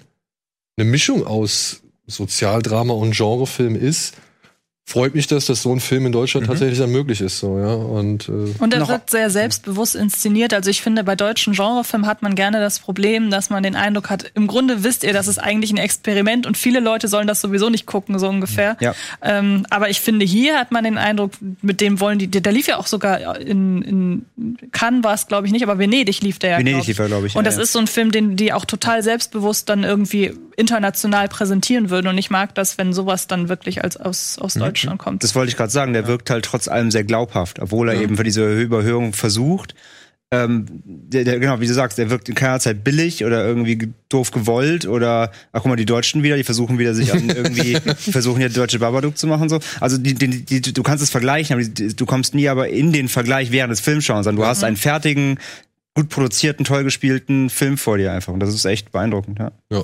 eine 0.76 0.88
Mischung 0.88 1.26
aus 1.26 1.80
Sozialdrama 2.06 2.94
und 2.94 3.16
Genrefilm 3.16 3.74
ist, 3.74 4.14
freut 4.84 5.14
mich, 5.14 5.26
dass 5.26 5.46
das 5.46 5.62
so 5.62 5.72
ein 5.72 5.80
Film 5.80 6.06
in 6.06 6.12
Deutschland 6.12 6.46
tatsächlich 6.46 6.78
dann 6.78 6.90
möglich 6.90 7.20
ist. 7.20 7.38
So, 7.38 7.58
ja. 7.58 7.72
Und 7.72 8.28
äh, 8.28 8.52
Und 8.58 8.74
er 8.74 8.86
wird 8.88 9.08
sehr 9.08 9.30
selbstbewusst 9.30 9.94
inszeniert. 9.94 10.52
Also 10.52 10.70
ich 10.70 10.82
finde, 10.82 11.04
bei 11.04 11.14
deutschen 11.14 11.54
Genrefilmen 11.54 12.06
hat 12.06 12.20
man 12.22 12.34
gerne 12.34 12.60
das 12.60 12.78
Problem, 12.78 13.30
dass 13.30 13.48
man 13.48 13.62
den 13.62 13.76
Eindruck 13.76 14.10
hat, 14.10 14.30
im 14.34 14.46
Grunde 14.46 14.84
wisst 14.84 15.04
ihr, 15.04 15.12
das 15.12 15.28
ist 15.28 15.38
eigentlich 15.38 15.72
ein 15.72 15.78
Experiment 15.78 16.46
und 16.46 16.56
viele 16.58 16.80
Leute 16.80 17.08
sollen 17.08 17.26
das 17.26 17.40
sowieso 17.40 17.70
nicht 17.70 17.86
gucken, 17.86 18.18
so 18.18 18.28
ungefähr. 18.28 18.76
Ja. 18.80 18.94
Ähm, 19.22 19.64
aber 19.70 19.88
ich 19.88 20.00
finde, 20.00 20.26
hier 20.26 20.58
hat 20.58 20.72
man 20.72 20.84
den 20.84 20.98
Eindruck, 20.98 21.32
mit 21.62 21.80
dem 21.80 22.00
wollen 22.00 22.18
die, 22.18 22.28
der 22.28 22.52
lief 22.52 22.66
ja 22.66 22.76
auch 22.76 22.86
sogar 22.86 23.40
in, 23.40 23.82
in 23.82 24.58
Cannes 24.72 25.04
war 25.04 25.14
es, 25.14 25.26
glaube 25.26 25.46
ich, 25.46 25.52
nicht, 25.52 25.62
aber 25.62 25.78
Venedig 25.78 26.20
lief 26.20 26.38
der 26.38 26.50
ja. 26.50 26.58
Venedig 26.58 26.88
lief 26.88 26.98
er, 26.98 27.06
glaube 27.06 27.28
ich. 27.28 27.36
Und 27.36 27.44
ja, 27.44 27.44
das 27.44 27.56
ja. 27.56 27.62
ist 27.62 27.72
so 27.72 27.78
ein 27.78 27.86
Film, 27.86 28.10
den 28.10 28.36
die 28.36 28.52
auch 28.52 28.64
total 28.64 29.02
selbstbewusst 29.02 29.68
dann 29.68 29.84
irgendwie 29.84 30.32
international 30.56 31.28
präsentieren 31.28 31.88
würden. 31.88 32.08
Und 32.08 32.18
ich 32.18 32.30
mag 32.30 32.54
das, 32.54 32.76
wenn 32.76 32.92
sowas 32.92 33.26
dann 33.26 33.48
wirklich 33.48 33.82
als 33.82 33.96
aus, 33.96 34.38
aus 34.38 34.54
Deutschland 34.54 34.71
kommt. 34.98 35.22
Das 35.22 35.34
wollte 35.34 35.50
ich 35.50 35.56
gerade 35.56 35.70
sagen, 35.72 35.92
der 35.92 36.06
wirkt 36.06 36.30
halt 36.30 36.44
trotz 36.44 36.68
allem 36.68 36.90
sehr 36.90 37.04
glaubhaft, 37.04 37.60
obwohl 37.60 37.88
er 37.88 38.00
eben 38.00 38.16
für 38.16 38.24
diese 38.24 38.60
Überhöhung 38.60 39.12
versucht. 39.12 39.74
Ähm, 40.34 40.64
der, 40.86 41.24
der, 41.24 41.38
genau, 41.40 41.60
wie 41.60 41.66
du 41.66 41.74
sagst, 41.74 41.98
der 41.98 42.08
wirkt 42.08 42.26
in 42.30 42.34
keiner 42.34 42.58
Zeit 42.58 42.82
billig 42.82 43.22
oder 43.22 43.44
irgendwie 43.44 43.76
ge- 43.76 43.90
doof 44.08 44.30
gewollt 44.30 44.86
oder 44.86 45.30
ach 45.52 45.60
guck 45.60 45.66
mal, 45.66 45.76
die 45.76 45.84
Deutschen 45.84 46.22
wieder, 46.22 46.38
die 46.38 46.42
versuchen 46.44 46.78
wieder 46.78 46.94
sich 46.94 47.12
an 47.12 47.28
irgendwie, 47.36 47.76
versuchen 47.96 48.40
ja 48.40 48.48
die 48.48 48.54
deutsche 48.54 48.78
Babadook 48.78 49.18
zu 49.18 49.26
machen 49.26 49.50
so. 49.50 49.60
Also 49.80 49.98
die, 49.98 50.14
die, 50.14 50.42
die, 50.42 50.60
du 50.72 50.82
kannst 50.82 51.04
es 51.04 51.10
vergleichen, 51.10 51.52
aber 51.54 51.62
die, 51.64 51.94
du 51.94 52.06
kommst 52.06 52.34
nie 52.34 52.48
aber 52.48 52.70
in 52.70 52.92
den 52.94 53.08
Vergleich 53.10 53.52
während 53.52 53.72
des 53.72 53.80
Filmschauens 53.80 54.26
an. 54.26 54.36
Du 54.36 54.46
hast 54.46 54.64
einen 54.64 54.78
fertigen, 54.78 55.38
gut 55.94 56.08
produzierten, 56.08 56.64
toll 56.64 56.82
gespielten 56.84 57.50
Film 57.50 57.76
vor 57.76 57.98
dir 57.98 58.10
einfach. 58.12 58.32
Und 58.32 58.40
das 58.40 58.54
ist 58.54 58.64
echt 58.64 58.90
beeindruckend, 58.90 59.38
ja. 59.38 59.52
ja. 59.70 59.82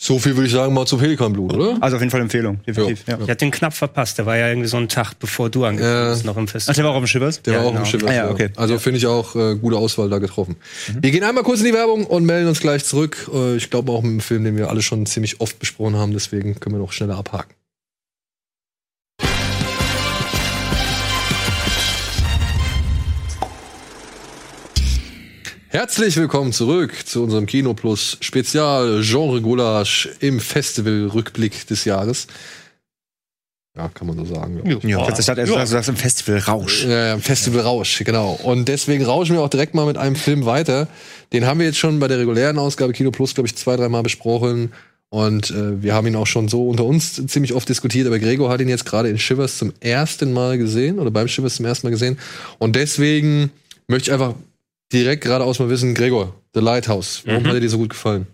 So 0.00 0.20
viel 0.20 0.36
würde 0.36 0.46
ich 0.46 0.52
sagen 0.52 0.72
mal 0.74 0.86
zu 0.86 0.96
Pelikanblut, 0.96 1.54
oder? 1.54 1.76
Also 1.80 1.96
auf 1.96 2.02
jeden 2.02 2.12
Fall 2.12 2.20
Empfehlung, 2.20 2.60
definitiv. 2.64 3.02
Ja. 3.08 3.14
Ich 3.16 3.22
hatte 3.28 3.36
den 3.44 3.50
knapp 3.50 3.74
verpasst. 3.74 4.16
Der 4.18 4.26
war 4.26 4.36
ja 4.36 4.46
irgendwie 4.48 4.68
so 4.68 4.76
einen 4.76 4.88
Tag, 4.88 5.14
bevor 5.18 5.50
du 5.50 5.64
angefangen 5.64 6.10
bist, 6.12 6.24
noch 6.24 6.36
im 6.36 6.44
Ach, 6.46 6.50
Festival. 6.52 6.74
der 6.76 6.84
war 6.84 6.90
auch 6.92 6.94
auf 6.96 7.02
dem 7.02 7.06
Schiffers? 7.08 7.42
Der 7.42 7.54
Ja, 7.54 7.58
war 7.58 7.66
auch 7.66 7.70
genau. 7.72 7.80
im 7.80 7.86
Schiff. 7.86 8.04
Ah, 8.06 8.12
ja, 8.14 8.30
okay. 8.30 8.50
Also 8.54 8.78
finde 8.78 8.98
ich 8.98 9.06
auch 9.08 9.34
äh, 9.34 9.56
gute 9.56 9.76
Auswahl 9.76 10.08
da 10.08 10.18
getroffen. 10.18 10.54
Wir 11.00 11.10
gehen 11.10 11.24
einmal 11.24 11.42
kurz 11.42 11.58
in 11.58 11.66
die 11.66 11.72
Werbung 11.74 12.06
und 12.06 12.24
melden 12.24 12.46
uns 12.48 12.60
gleich 12.60 12.84
zurück. 12.84 13.28
Äh, 13.34 13.56
ich 13.56 13.70
glaube 13.70 13.90
auch 13.90 14.02
mit 14.02 14.12
einem 14.12 14.20
Film, 14.20 14.44
den 14.44 14.56
wir 14.56 14.70
alle 14.70 14.82
schon 14.82 15.04
ziemlich 15.04 15.40
oft 15.40 15.58
besprochen 15.58 15.96
haben, 15.96 16.12
deswegen 16.12 16.60
können 16.60 16.76
wir 16.76 16.80
noch 16.80 16.92
schneller 16.92 17.16
abhaken. 17.18 17.52
Herzlich 25.70 26.16
willkommen 26.16 26.54
zurück 26.54 26.94
zu 27.04 27.22
unserem 27.22 27.44
Kino 27.44 27.74
Plus 27.74 28.16
Spezial 28.22 29.02
Genre 29.02 29.42
Gulasch 29.42 30.08
im 30.18 30.40
Festival 30.40 31.08
Rückblick 31.12 31.66
des 31.66 31.84
Jahres. 31.84 32.26
Ja, 33.76 33.88
kann 33.88 34.06
man 34.06 34.16
so 34.16 34.24
sagen. 34.24 34.62
ich. 34.64 34.82
Ja, 34.84 35.06
du 35.06 35.22
sagst, 35.22 35.46
du 35.46 35.66
sagst 35.66 35.90
im 35.90 35.96
Festival 35.96 36.38
Rausch. 36.38 36.84
Ja, 36.84 37.08
ja, 37.08 37.18
Festival 37.18 37.60
Rausch, 37.60 38.02
genau. 38.02 38.40
Und 38.42 38.66
deswegen 38.66 39.04
rauschen 39.04 39.36
wir 39.36 39.42
auch 39.42 39.50
direkt 39.50 39.74
mal 39.74 39.84
mit 39.84 39.98
einem 39.98 40.16
Film 40.16 40.46
weiter. 40.46 40.88
Den 41.34 41.44
haben 41.44 41.60
wir 41.60 41.66
jetzt 41.66 41.78
schon 41.78 42.00
bei 42.00 42.08
der 42.08 42.18
regulären 42.18 42.58
Ausgabe 42.58 42.94
Kino 42.94 43.10
Plus, 43.10 43.34
glaube 43.34 43.46
ich, 43.46 43.54
zwei, 43.54 43.76
dreimal 43.76 44.02
besprochen. 44.02 44.72
Und 45.10 45.50
äh, 45.50 45.82
wir 45.82 45.92
haben 45.92 46.06
ihn 46.06 46.16
auch 46.16 46.26
schon 46.26 46.48
so 46.48 46.66
unter 46.66 46.84
uns 46.84 47.26
ziemlich 47.26 47.52
oft 47.52 47.68
diskutiert, 47.68 48.06
aber 48.06 48.18
Gregor 48.18 48.48
hat 48.48 48.62
ihn 48.62 48.70
jetzt 48.70 48.86
gerade 48.86 49.10
in 49.10 49.18
Shivers 49.18 49.58
zum 49.58 49.74
ersten 49.80 50.32
Mal 50.32 50.56
gesehen 50.56 50.98
oder 50.98 51.10
beim 51.10 51.28
Shivers 51.28 51.56
zum 51.56 51.66
ersten 51.66 51.86
Mal 51.86 51.90
gesehen. 51.90 52.18
Und 52.58 52.74
deswegen 52.74 53.50
möchte 53.86 54.08
ich 54.08 54.12
einfach 54.14 54.34
direkt 54.92 55.22
geradeaus 55.24 55.58
mal 55.58 55.68
wissen, 55.68 55.94
Gregor, 55.94 56.34
The 56.54 56.60
Lighthouse, 56.60 57.22
warum 57.26 57.42
Mhm. 57.42 57.46
hat 57.48 57.54
er 57.54 57.60
dir 57.60 57.68
so 57.70 57.78
gut 57.78 57.90
gefallen? 57.90 58.26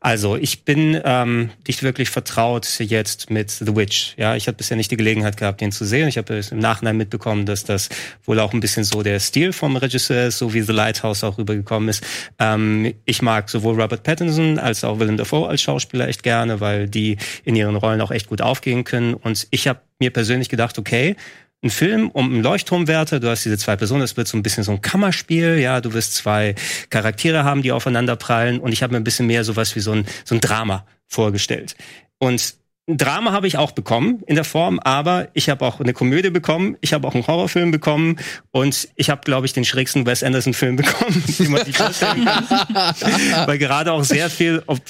Also, 0.00 0.36
ich 0.36 0.64
bin 0.64 1.00
ähm, 1.04 1.50
nicht 1.66 1.82
wirklich 1.82 2.10
vertraut 2.10 2.66
jetzt 2.80 3.30
mit 3.30 3.50
The 3.50 3.76
Witch. 3.76 4.14
Ja, 4.16 4.34
ich 4.36 4.48
habe 4.48 4.56
bisher 4.56 4.76
nicht 4.76 4.90
die 4.90 4.96
Gelegenheit 4.96 5.36
gehabt, 5.36 5.60
den 5.60 5.70
zu 5.70 5.84
sehen. 5.84 6.08
Ich 6.08 6.18
habe 6.18 6.40
im 6.50 6.58
Nachhinein 6.58 6.96
mitbekommen, 6.96 7.46
dass 7.46 7.62
das 7.64 7.88
wohl 8.24 8.40
auch 8.40 8.52
ein 8.52 8.60
bisschen 8.60 8.84
so 8.84 9.02
der 9.02 9.20
Stil 9.20 9.52
vom 9.52 9.76
Regisseur 9.76 10.26
ist, 10.28 10.38
so 10.38 10.52
wie 10.54 10.62
The 10.62 10.72
Lighthouse 10.72 11.24
auch 11.24 11.38
rübergekommen 11.38 11.88
ist. 11.88 12.02
Ähm, 12.38 12.94
ich 13.04 13.22
mag 13.22 13.48
sowohl 13.48 13.80
Robert 13.80 14.02
Pattinson 14.02 14.58
als 14.58 14.82
auch 14.82 14.98
Willem 14.98 15.16
Dafoe 15.18 15.46
als 15.48 15.62
Schauspieler 15.62 16.08
echt 16.08 16.22
gerne, 16.22 16.60
weil 16.60 16.88
die 16.88 17.16
in 17.44 17.54
ihren 17.54 17.76
Rollen 17.76 18.00
auch 18.00 18.10
echt 18.10 18.28
gut 18.28 18.40
aufgehen 18.42 18.84
können. 18.84 19.14
Und 19.14 19.46
ich 19.50 19.68
habe 19.68 19.80
mir 20.00 20.10
persönlich 20.10 20.48
gedacht, 20.48 20.78
okay, 20.78 21.16
ein 21.64 21.70
Film 21.70 22.10
um 22.10 22.26
einen 22.26 22.42
Leuchtturmwärter, 22.42 23.20
du 23.20 23.28
hast 23.28 23.44
diese 23.44 23.58
zwei 23.58 23.74
Personen, 23.76 24.02
es 24.02 24.16
wird 24.16 24.28
so 24.28 24.36
ein 24.36 24.42
bisschen 24.42 24.62
so 24.62 24.72
ein 24.72 24.82
Kammerspiel, 24.82 25.58
ja, 25.58 25.80
du 25.80 25.94
wirst 25.94 26.14
zwei 26.14 26.54
Charaktere 26.90 27.44
haben, 27.44 27.62
die 27.62 27.72
aufeinander 27.72 28.16
prallen. 28.16 28.60
Und 28.60 28.72
ich 28.72 28.82
habe 28.82 28.92
mir 28.92 29.00
ein 29.00 29.04
bisschen 29.04 29.26
mehr 29.26 29.44
sowas 29.44 29.74
wie 29.74 29.80
so 29.80 29.92
ein, 29.92 30.06
so 30.24 30.34
ein 30.34 30.40
Drama 30.40 30.86
vorgestellt. 31.08 31.74
Und 32.18 32.54
ein 32.86 32.98
Drama 32.98 33.32
habe 33.32 33.46
ich 33.46 33.56
auch 33.56 33.72
bekommen 33.72 34.22
in 34.26 34.34
der 34.34 34.44
Form, 34.44 34.78
aber 34.78 35.28
ich 35.32 35.48
habe 35.48 35.64
auch 35.64 35.80
eine 35.80 35.94
Komödie 35.94 36.28
bekommen, 36.28 36.76
ich 36.82 36.92
habe 36.92 37.08
auch 37.08 37.14
einen 37.14 37.26
Horrorfilm 37.26 37.70
bekommen 37.70 38.16
und 38.50 38.88
ich 38.96 39.08
habe, 39.08 39.22
glaube 39.24 39.46
ich, 39.46 39.54
den 39.54 39.64
schrägsten 39.64 40.04
Wes 40.04 40.22
Anderson-Film 40.22 40.76
bekommen, 40.76 41.24
den 41.38 41.50
man 41.50 41.64
sich 41.64 41.76
vorstellen 41.76 42.26
kann. 42.26 42.46
Weil 43.46 43.56
gerade 43.56 43.90
auch 43.90 44.04
sehr 44.04 44.28
viel, 44.28 44.62
ob, 44.66 44.80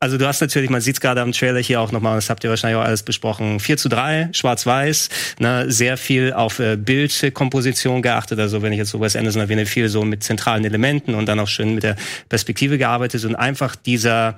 also 0.00 0.16
du 0.16 0.26
hast 0.26 0.40
natürlich, 0.40 0.70
man 0.70 0.80
sieht 0.80 0.94
es 0.94 1.00
gerade 1.02 1.20
am 1.20 1.32
Trailer 1.32 1.60
hier 1.60 1.82
auch 1.82 1.92
nochmal, 1.92 2.14
das 2.14 2.30
habt 2.30 2.42
ihr 2.42 2.48
wahrscheinlich 2.48 2.80
auch 2.80 2.86
alles 2.86 3.02
besprochen, 3.02 3.60
4 3.60 3.76
zu 3.76 3.90
3, 3.90 4.30
schwarz-weiß, 4.32 5.10
ne, 5.38 5.70
sehr 5.70 5.98
viel 5.98 6.32
auf 6.32 6.58
äh, 6.58 6.76
Bildkomposition 6.76 8.00
geachtet, 8.00 8.38
also 8.38 8.62
wenn 8.62 8.72
ich 8.72 8.78
jetzt 8.78 8.90
so 8.90 9.00
Wes 9.02 9.14
Anderson 9.14 9.42
erwähne, 9.42 9.66
viel 9.66 9.90
so 9.90 10.04
mit 10.04 10.22
zentralen 10.22 10.64
Elementen 10.64 11.14
und 11.14 11.26
dann 11.26 11.38
auch 11.38 11.48
schön 11.48 11.74
mit 11.74 11.82
der 11.82 11.96
Perspektive 12.30 12.78
gearbeitet. 12.78 13.26
Und 13.26 13.36
einfach 13.36 13.76
dieser 13.76 14.36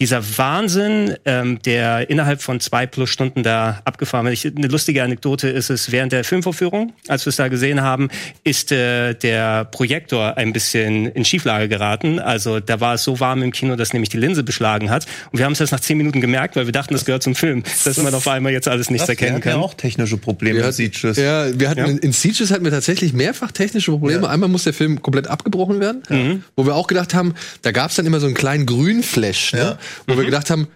dieser 0.00 0.22
Wahnsinn, 0.38 1.14
ähm, 1.24 1.60
der 1.62 2.10
innerhalb 2.10 2.42
von 2.42 2.58
zwei 2.58 2.84
plus 2.84 3.10
Stunden 3.10 3.44
da 3.44 3.80
abgefahren 3.84 4.26
wird. 4.26 4.34
Ich, 4.34 4.44
eine 4.56 4.66
lustige 4.66 5.04
Anekdote 5.04 5.48
ist 5.48 5.70
es, 5.70 5.92
während 5.92 6.10
der 6.10 6.24
Filmvorführung, 6.24 6.92
als 7.06 7.24
wir 7.26 7.30
es 7.30 7.36
da 7.36 7.46
gesehen 7.46 7.80
haben, 7.80 8.08
ist 8.42 8.72
äh, 8.72 9.14
der 9.14 9.64
Projektor 9.66 10.36
ein 10.36 10.52
bisschen 10.52 11.06
in 11.06 11.24
Schieflage 11.24 11.68
geraten. 11.68 12.18
Also 12.18 12.58
da 12.58 12.80
war 12.80 12.94
es 12.94 13.04
so 13.04 13.20
warm 13.20 13.42
im 13.44 13.52
Kino, 13.52 13.76
dass 13.76 13.92
nämlich 13.92 14.08
die 14.08 14.16
Linse 14.16 14.42
beschlagen 14.42 14.90
hat. 14.90 15.06
Und 15.30 15.38
wir 15.38 15.44
haben 15.46 15.52
es 15.52 15.60
erst 15.60 15.70
nach 15.72 15.78
zehn 15.80 15.96
Minuten 15.96 16.20
gemerkt, 16.20 16.56
weil 16.56 16.66
wir 16.66 16.72
dachten, 16.72 16.92
das 16.94 17.04
gehört 17.04 17.22
zum 17.22 17.36
Film, 17.36 17.62
dass 17.84 17.96
man 17.98 18.12
auf 18.14 18.26
einmal 18.26 18.50
jetzt 18.50 18.66
alles 18.66 18.90
nichts 18.90 19.06
Das, 19.06 19.08
wir 19.10 19.12
erkennen 19.20 19.36
hatten 19.38 19.48
ja 19.48 19.54
kann. 19.54 19.62
auch 19.62 19.74
technische 19.74 20.16
Probleme 20.16 20.54
Wir 20.56 20.62
mit 20.62 20.66
hatten- 20.66 20.76
Sieges. 20.76 21.16
Ja, 21.18 21.56
wir 21.56 21.70
hatten 21.70 21.78
Ja. 21.80 21.86
in, 21.86 21.98
in 21.98 22.12
Sieges 22.12 22.50
hatten 22.50 22.64
wir 22.64 22.72
tatsächlich 22.72 23.12
mehrfach 23.12 23.52
technische 23.52 23.92
Probleme. 23.92 24.24
Ja. 24.24 24.28
Einmal 24.28 24.48
muss 24.48 24.64
der 24.64 24.74
Film 24.74 25.00
komplett 25.02 25.28
abgebrochen 25.28 25.78
werden, 25.78 26.02
Mhm. 26.08 26.42
wo 26.56 26.66
wir 26.66 26.74
auch 26.74 26.88
gedacht 26.88 27.14
haben, 27.14 27.34
da 27.62 27.70
gab 27.70 27.90
es 27.90 27.96
dann 27.96 28.06
immer 28.06 28.18
so 28.18 28.26
einen 28.26 28.34
kleinen 28.34 28.66
Grünflash, 28.66 29.52
ne? 29.52 29.78
Wo 30.06 30.16
wir 30.16 30.24
gedacht 30.24 30.50
haben, 30.50 30.68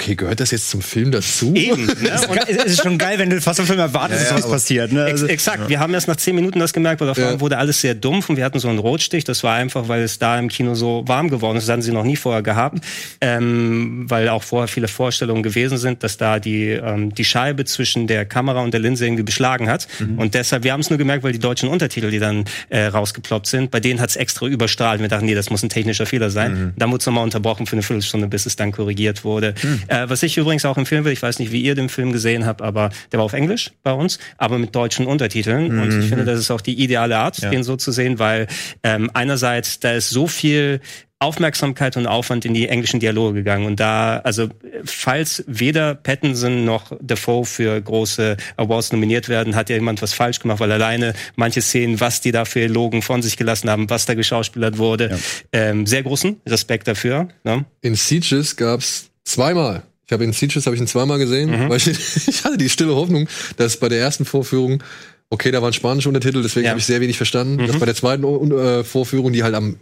okay, 0.00 0.16
gehört 0.16 0.40
das 0.40 0.50
jetzt 0.50 0.68
zum 0.70 0.82
Film 0.82 1.12
dazu? 1.12 1.46
Mhm. 1.46 1.56
Eben. 1.56 1.86
Ne? 1.86 2.20
Und 2.28 2.48
es 2.48 2.64
ist 2.64 2.82
schon 2.82 2.98
geil, 2.98 3.18
wenn 3.18 3.30
du 3.30 3.40
fast 3.40 3.60
im 3.60 3.66
Film 3.66 3.78
erwartest, 3.78 4.22
Ja, 4.22 4.28
ja, 4.28 4.34
dass 4.34 4.44
was 4.44 4.50
passiert. 4.50 4.92
Ne? 4.92 5.04
Ex 5.06 5.12
Also, 5.12 5.26
exakt. 5.28 5.68
Wir 5.68 5.78
haben 5.78 5.94
erst 5.94 6.08
nach 6.08 6.16
zehn 6.16 6.34
Minuten 6.34 6.58
das 6.58 6.72
gemerkt, 6.72 7.00
weil 7.00 7.08
davor 7.08 7.24
Ja. 7.24 7.40
wurde 7.40 7.58
alles 7.58 7.80
sehr 7.80 7.94
dumpf 7.94 8.28
und 8.28 8.36
wir 8.36 8.44
hatten 8.44 8.58
so 8.58 8.68
einen 8.68 8.78
Rotstich. 8.80 9.24
Das 9.24 9.42
war 9.44 9.54
einfach, 9.54 9.88
weil 9.88 10.02
es 10.02 10.18
da 10.18 10.38
im 10.38 10.48
Kino 10.48 10.74
so 10.74 11.04
warm 11.06 11.30
geworden 11.30 11.56
ist. 11.56 11.68
Das 11.68 11.72
hatten 11.72 11.82
sie 11.82 11.92
noch 11.92 12.04
nie 12.04 12.16
vorher 12.16 12.42
gehabt, 12.42 12.78
ähm, 13.20 14.04
weil 14.08 14.28
auch 14.28 14.42
vorher 14.42 14.68
viele 14.68 14.88
Vorstellungen 14.88 15.42
gewesen 15.42 15.78
sind, 15.78 16.02
dass 16.02 16.16
da 16.16 16.38
die 16.38 16.70
ähm, 16.70 17.14
die 17.14 17.24
Scheibe 17.24 17.64
zwischen 17.64 18.06
der 18.06 18.24
Kamera 18.24 18.60
und 18.62 18.72
der 18.74 18.80
Linse 18.80 19.06
irgendwie 19.06 19.22
beschlagen 19.22 19.68
hat. 19.68 19.86
Und 20.16 20.34
deshalb, 20.34 20.64
wir 20.64 20.72
haben 20.72 20.80
es 20.80 20.90
nur 20.90 20.98
gemerkt, 20.98 21.22
weil 21.24 21.32
die 21.32 21.38
deutschen 21.38 21.68
Untertitel, 21.68 22.10
die 22.10 22.18
dann 22.18 22.44
äh, 22.68 22.86
rausgeploppt 22.86 23.46
sind, 23.46 23.70
bei 23.70 23.80
denen 23.80 24.00
hat 24.00 24.10
es 24.10 24.16
extra 24.16 24.46
überstrahlt. 24.46 25.00
Wir 25.00 25.08
dachten, 25.08 25.24
nee, 25.26 25.34
das 25.34 25.50
muss 25.50 25.62
ein 25.62 25.68
technischer 25.68 26.06
Fehler 26.06 26.30
sein. 26.30 26.72
Dann 26.76 26.90
wurde 26.90 27.00
es 27.00 27.06
nochmal 27.06 27.24
unterbrochen 27.24 27.66
für 27.66 27.74
eine 27.76 27.82
Viertelstunde, 27.82 28.26
bis 28.28 28.46
es 28.46 28.56
dann 28.56 28.72
korrigiert 28.72 29.24
wurde. 29.24 29.54
Äh, 29.88 30.08
was 30.08 30.22
ich 30.22 30.36
übrigens 30.36 30.64
auch 30.64 30.76
empfehlen 30.76 31.04
will, 31.04 31.12
ich 31.12 31.22
weiß 31.22 31.38
nicht, 31.38 31.52
wie 31.52 31.60
ihr 31.62 31.74
den 31.74 31.88
Film 31.88 32.12
gesehen 32.12 32.46
habt, 32.46 32.62
aber 32.62 32.90
der 33.12 33.18
war 33.18 33.24
auf 33.24 33.32
Englisch 33.32 33.72
bei 33.82 33.92
uns, 33.92 34.18
aber 34.38 34.58
mit 34.58 34.74
deutschen 34.74 35.06
Untertiteln. 35.06 35.78
Und 35.78 36.00
ich 36.00 36.08
finde, 36.08 36.24
das 36.24 36.38
ist 36.38 36.50
auch 36.50 36.60
die 36.60 36.74
ideale 36.82 37.18
Art, 37.18 37.38
Ja. 37.38 37.50
den 37.50 37.64
so 37.64 37.76
zu 37.76 37.92
sehen, 37.92 38.18
weil 38.18 38.46
ähm, 38.82 39.10
einerseits 39.14 39.80
da 39.80 39.92
ist 39.92 40.10
so 40.10 40.26
viel 40.26 40.80
Aufmerksamkeit 41.20 41.96
und 41.96 42.06
Aufwand 42.06 42.44
in 42.44 42.52
die 42.52 42.68
englischen 42.68 43.00
Dialoge 43.00 43.34
gegangen. 43.34 43.64
Und 43.64 43.80
da, 43.80 44.18
also 44.18 44.48
falls 44.84 45.42
weder 45.46 45.94
Pattinson 45.94 46.64
noch 46.66 46.92
Defoe 47.00 47.46
für 47.46 47.80
große 47.80 48.36
Awards 48.58 48.92
nominiert 48.92 49.28
werden, 49.30 49.54
hat 49.56 49.70
ja 49.70 49.76
jemand 49.76 50.02
was 50.02 50.12
falsch 50.12 50.40
gemacht, 50.40 50.60
weil 50.60 50.70
alleine 50.70 51.14
manche 51.36 51.62
Szenen, 51.62 51.98
was 52.00 52.20
die 52.20 52.30
da 52.32 52.44
für 52.44 52.66
Logen 52.66 53.00
von 53.00 53.22
sich 53.22 53.38
gelassen 53.38 53.70
haben, 53.70 53.88
was 53.88 54.04
da 54.04 54.12
geschauspielert 54.14 54.76
wurde, 54.76 55.18
ähm, 55.52 55.86
sehr 55.86 56.02
großen 56.02 56.40
Respekt 56.46 56.88
dafür. 56.88 57.28
Ne? 57.42 57.64
In 57.80 57.94
Sieges 57.94 58.56
gab's 58.56 59.10
zweimal. 59.24 59.82
Ich 60.06 60.12
habe 60.12 60.24
in 60.24 60.32
Sieges 60.32 60.66
habe 60.66 60.76
ich 60.76 60.82
ihn 60.82 60.86
zweimal 60.88 61.18
gesehen, 61.18 61.50
Mhm. 61.50 61.68
weil 61.70 61.78
ich, 61.78 61.86
ich 62.28 62.44
hatte 62.44 62.56
die 62.58 62.68
stille 62.68 62.94
Hoffnung, 62.94 63.28
dass 63.56 63.76
bei 63.78 63.88
der 63.88 64.00
ersten 64.00 64.24
Vorführung 64.24 64.82
okay, 65.30 65.50
da 65.50 65.60
waren 65.62 65.72
spanische 65.72 66.08
Untertitel, 66.08 66.42
deswegen 66.42 66.64
Ja. 66.64 66.70
habe 66.70 66.78
ich 66.80 66.86
sehr 66.86 67.00
wenig 67.00 67.16
verstanden. 67.16 67.62
Mhm. 67.62 67.66
Das 67.66 67.78
bei 67.78 67.86
der 67.86 67.94
zweiten 67.96 68.22
äh, 68.52 68.84
Vorführung, 68.84 69.32
die 69.32 69.42
halt 69.42 69.54
am 69.54 69.76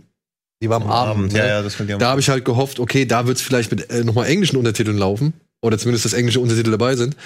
die 0.63 0.69
war 0.71 0.77
am 0.81 0.89
Abend, 0.89 1.33
Ja, 1.33 1.43
ne? 1.43 1.49
ja, 1.49 1.63
das 1.63 1.77
könnt 1.77 1.91
ihr 1.91 1.99
Da 1.99 2.11
habe 2.11 2.21
ich 2.21 2.29
halt 2.29 2.45
gehofft, 2.45 2.79
okay, 2.79 3.05
da 3.05 3.27
wird's 3.27 3.43
vielleicht 3.43 3.71
mit 3.73 3.91
äh, 3.91 4.05
nochmal 4.05 4.29
englischen 4.29 4.57
Untertiteln 4.57 4.97
laufen. 4.97 5.33
Oder 5.61 5.77
zumindest, 5.77 6.05
dass 6.05 6.13
englische 6.13 6.39
Untertitel 6.41 6.71
dabei 6.71 6.95
sind. 6.95 7.17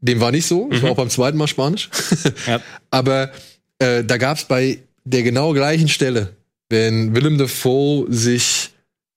Dem 0.00 0.20
war 0.20 0.30
nicht 0.30 0.46
so. 0.46 0.68
Es 0.72 0.80
war 0.82 0.92
auch 0.92 0.96
beim 0.96 1.10
zweiten 1.10 1.36
Mal 1.38 1.48
Spanisch. 1.48 1.90
Ja. 2.46 2.60
Aber 2.90 3.30
äh, 3.80 4.04
da 4.04 4.16
gab's 4.16 4.44
bei 4.44 4.78
der 5.04 5.24
genau 5.24 5.52
gleichen 5.52 5.88
Stelle, 5.88 6.30
wenn 6.70 7.14
Willem 7.16 7.36
Dafoe 7.36 8.06
sich, 8.08 8.57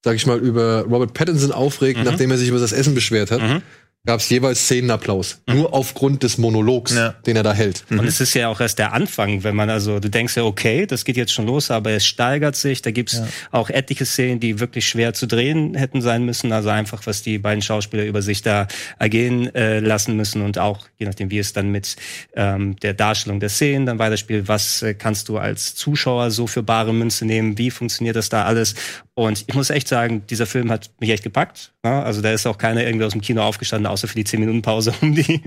sag 0.04 0.16
ich 0.16 0.26
mal, 0.26 0.40
über 0.40 0.82
Robert 0.90 1.14
Pattinson 1.14 1.52
aufregt, 1.52 2.00
nachdem 2.04 2.32
er 2.32 2.38
sich 2.38 2.50
über 2.50 2.60
das 2.60 2.72
Essen 2.72 2.96
beschwert 2.96 3.30
hat, 3.32 3.42
Mhm. 3.42 3.62
gab's 4.04 4.28
jeweils 4.32 4.62
Szenenapplaus. 4.66 5.42
Nur 5.48 5.76
aufgrund 5.76 6.24
des 6.24 6.40
Monologs, 6.40 6.96
Ja. 6.96 7.10
den 7.28 7.36
er 7.36 7.44
da 7.44 7.54
hält. 7.54 7.84
Und 7.92 8.04
es 8.04 8.20
ist 8.20 8.34
ja 8.34 8.48
auch 8.48 8.60
erst 8.60 8.80
der 8.80 8.94
Anfang, 8.94 9.44
wenn 9.44 9.56
man 9.56 9.70
also, 9.70 10.00
du 10.00 10.10
denkst 10.10 10.36
ja, 10.38 10.44
okay, 10.44 10.88
das 10.88 11.06
geht 11.06 11.18
jetzt 11.18 11.32
schon 11.32 11.46
los, 11.46 11.70
aber 11.70 11.92
es 11.92 12.04
steigert 12.04 12.56
sich. 12.56 12.82
Da 12.82 12.90
gibt's 12.90 13.22
auch 13.52 13.70
etliche 13.70 14.08
Szenen, 14.08 14.40
die 14.40 14.60
wirklich 14.60 14.88
schwer 14.88 15.14
zu 15.14 15.28
drehen 15.28 15.76
hätten 15.76 16.02
sein 16.02 16.26
müssen. 16.26 16.52
Also 16.52 16.70
einfach, 16.70 17.06
was 17.06 17.22
die 17.22 17.38
beiden 17.38 17.62
Schauspieler 17.62 18.06
über 18.06 18.24
sich 18.24 18.42
da 18.42 18.68
ergehen 18.98 19.54
äh, 19.54 19.80
lassen 19.82 20.16
müssen 20.18 20.42
und 20.42 20.58
auch, 20.58 20.88
je 20.98 21.06
nachdem, 21.06 21.30
wie 21.30 21.38
es 21.38 21.54
dann 21.54 21.70
mit 21.70 21.96
ähm, 22.36 22.78
der 22.78 22.96
Darstellung 22.96 23.40
der 23.40 23.50
Szenen 23.50 23.86
dann 23.86 24.00
weiterspielt, 24.00 24.48
was 24.48 24.82
äh, 24.82 24.96
kannst 24.96 25.30
du 25.30 25.38
als 25.38 25.76
Zuschauer 25.76 26.32
so 26.32 26.48
für 26.48 26.64
bare 26.64 26.92
Münze 26.92 27.24
nehmen, 27.26 27.60
wie 27.60 27.70
funktioniert 27.70 28.16
das 28.16 28.30
da 28.30 28.46
alles? 28.46 28.74
Und 29.14 29.44
ich 29.48 29.54
muss 29.54 29.70
echt 29.70 29.88
sagen, 29.88 30.26
dieser 30.28 30.46
Film 30.46 30.72
hat 30.72 30.90
mich 31.00 31.10
echt 31.10 31.24
gepackt. 31.24 31.74
Ja? 31.84 32.02
Also 32.04 32.22
da 32.22 32.32
ist 32.32 32.46
auch 32.48 32.58
keiner 32.58 32.86
irgendwie 32.86 33.06
aus 33.06 33.12
dem 33.12 33.22
Kino 33.22 33.42
aufgestanden, 33.44 33.88
außer 33.88 34.08
für 34.08 34.16
die 34.16 34.24
10 34.24 34.40
Minuten 34.40 34.62
Pause, 34.62 34.94
um 35.02 35.14
die 35.14 35.42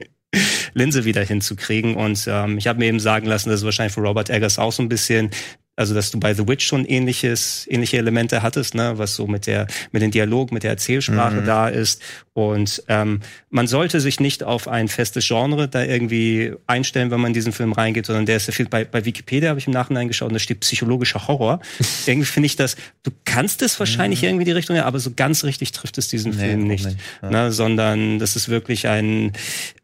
Linse 0.74 1.05
wieder 1.05 1.22
hinzukriegen. 1.24 1.94
Und 1.94 2.27
ähm, 2.29 2.59
ich 2.59 2.66
habe 2.66 2.79
mir 2.79 2.87
eben 2.87 3.00
sagen 3.00 3.27
lassen, 3.27 3.48
dass 3.48 3.61
es 3.61 3.64
wahrscheinlich 3.64 3.94
für 3.94 4.03
Robert 4.03 4.31
Eggers 4.31 4.59
auch 4.59 4.72
so 4.72 4.83
ein 4.83 4.88
bisschen 4.88 5.31
also 5.76 5.94
dass 5.94 6.10
du 6.10 6.20
bei 6.20 6.34
The 6.34 6.46
Witch 6.46 6.66
schon 6.66 6.84
ähnliches, 6.84 7.66
ähnliche 7.68 7.98
Elemente 7.98 8.42
hattest, 8.42 8.74
ne, 8.74 8.96
was 8.96 9.16
so 9.16 9.26
mit 9.26 9.46
der, 9.46 9.66
mit 9.92 10.02
dem 10.02 10.10
Dialog, 10.10 10.52
mit 10.52 10.62
der 10.62 10.70
Erzählsprache 10.70 11.42
da 11.42 11.68
ist. 11.68 12.00
Und 12.32 12.82
ähm, 12.88 13.20
man 13.50 13.66
sollte 13.66 14.00
sich 14.00 14.20
nicht 14.20 14.42
auf 14.42 14.66
ein 14.68 14.88
festes 14.88 15.26
Genre 15.26 15.68
da 15.68 15.84
irgendwie 15.84 16.52
einstellen, 16.66 17.10
wenn 17.10 17.20
man 17.20 17.30
in 17.30 17.34
diesen 17.34 17.52
Film 17.52 17.72
reingeht, 17.72 18.06
sondern 18.06 18.26
der 18.26 18.37
ist 18.37 18.46
ja 18.46 18.52
viel 18.52 18.68
bei, 18.68 18.84
bei 18.84 19.04
Wikipedia 19.04 19.50
habe 19.50 19.58
ich 19.58 19.66
im 19.66 19.72
Nachhinein 19.72 20.08
geschaut 20.08 20.28
und 20.28 20.34
da 20.34 20.40
steht 20.40 20.60
psychologischer 20.60 21.26
Horror. 21.28 21.60
irgendwie 22.06 22.26
finde 22.26 22.46
ich 22.46 22.56
das, 22.56 22.76
du 23.02 23.10
kannst 23.24 23.62
es 23.62 23.78
wahrscheinlich 23.78 24.22
irgendwie 24.22 24.44
die 24.44 24.52
Richtung, 24.52 24.76
ja, 24.76 24.84
aber 24.84 24.98
so 25.00 25.12
ganz 25.14 25.44
richtig 25.44 25.72
trifft 25.72 25.98
es 25.98 26.08
diesen 26.08 26.32
Nee, 26.32 26.38
Film 26.38 26.66
nicht. 26.66 26.87
nicht, 26.87 26.98
ja. 27.22 27.30
Ne, 27.30 27.52
sondern 27.52 28.18
das 28.18 28.37
ist 28.37 28.48
wirklich 28.48 28.88
ein 28.88 29.32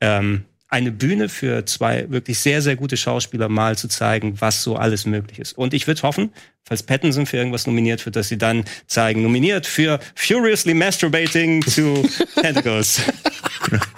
ähm, 0.00 0.44
eine 0.70 0.92
Bühne 0.92 1.28
für 1.28 1.66
zwei 1.66 2.08
wirklich 2.10 2.38
sehr, 2.38 2.62
sehr 2.62 2.76
gute 2.76 2.96
Schauspieler 2.96 3.48
mal 3.48 3.76
zu 3.76 3.88
zeigen, 3.88 4.40
was 4.40 4.62
so 4.62 4.76
alles 4.76 5.04
möglich 5.04 5.40
ist. 5.40 5.58
Und 5.58 5.74
ich 5.74 5.88
würde 5.88 6.02
hoffen, 6.02 6.32
falls 6.62 6.84
Pattinson 6.84 7.26
für 7.26 7.36
irgendwas 7.36 7.66
nominiert 7.66 8.06
wird, 8.06 8.14
dass 8.14 8.28
sie 8.28 8.38
dann 8.38 8.64
zeigen, 8.86 9.22
nominiert 9.22 9.66
für 9.66 9.98
Furiously 10.14 10.74
Masturbating 10.74 11.62
to 11.62 12.04
Tentacles. 12.40 13.00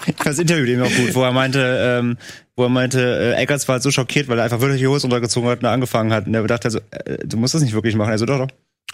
Ich 0.06 0.16
fand 0.16 0.26
das 0.26 0.38
Interview 0.38 0.64
dem 0.64 0.82
auch 0.82 0.90
gut, 0.90 1.14
wo 1.14 1.22
er 1.22 1.32
meinte, 1.32 1.98
ähm, 2.00 2.16
wo 2.56 2.64
er 2.64 2.70
meinte, 2.70 3.34
äh, 3.36 3.42
Eggers 3.42 3.68
war 3.68 3.74
halt 3.74 3.82
so 3.82 3.90
schockiert, 3.90 4.28
weil 4.28 4.38
er 4.38 4.44
einfach 4.44 4.60
wirklich 4.60 4.80
die 4.80 4.86
Hose 4.86 5.02
runtergezogen 5.02 5.50
hat 5.50 5.58
und 5.58 5.66
er 5.66 5.72
angefangen 5.72 6.12
hat. 6.12 6.26
Und 6.26 6.34
er 6.34 6.42
dachte 6.46 6.68
also, 6.68 6.80
äh, 6.90 7.18
du 7.24 7.36
musst 7.36 7.54
das 7.54 7.62
nicht 7.62 7.74
wirklich 7.74 7.94
machen. 7.94 8.10
Also 8.10 8.24
doch, 8.24 8.38
doch. 8.38 8.48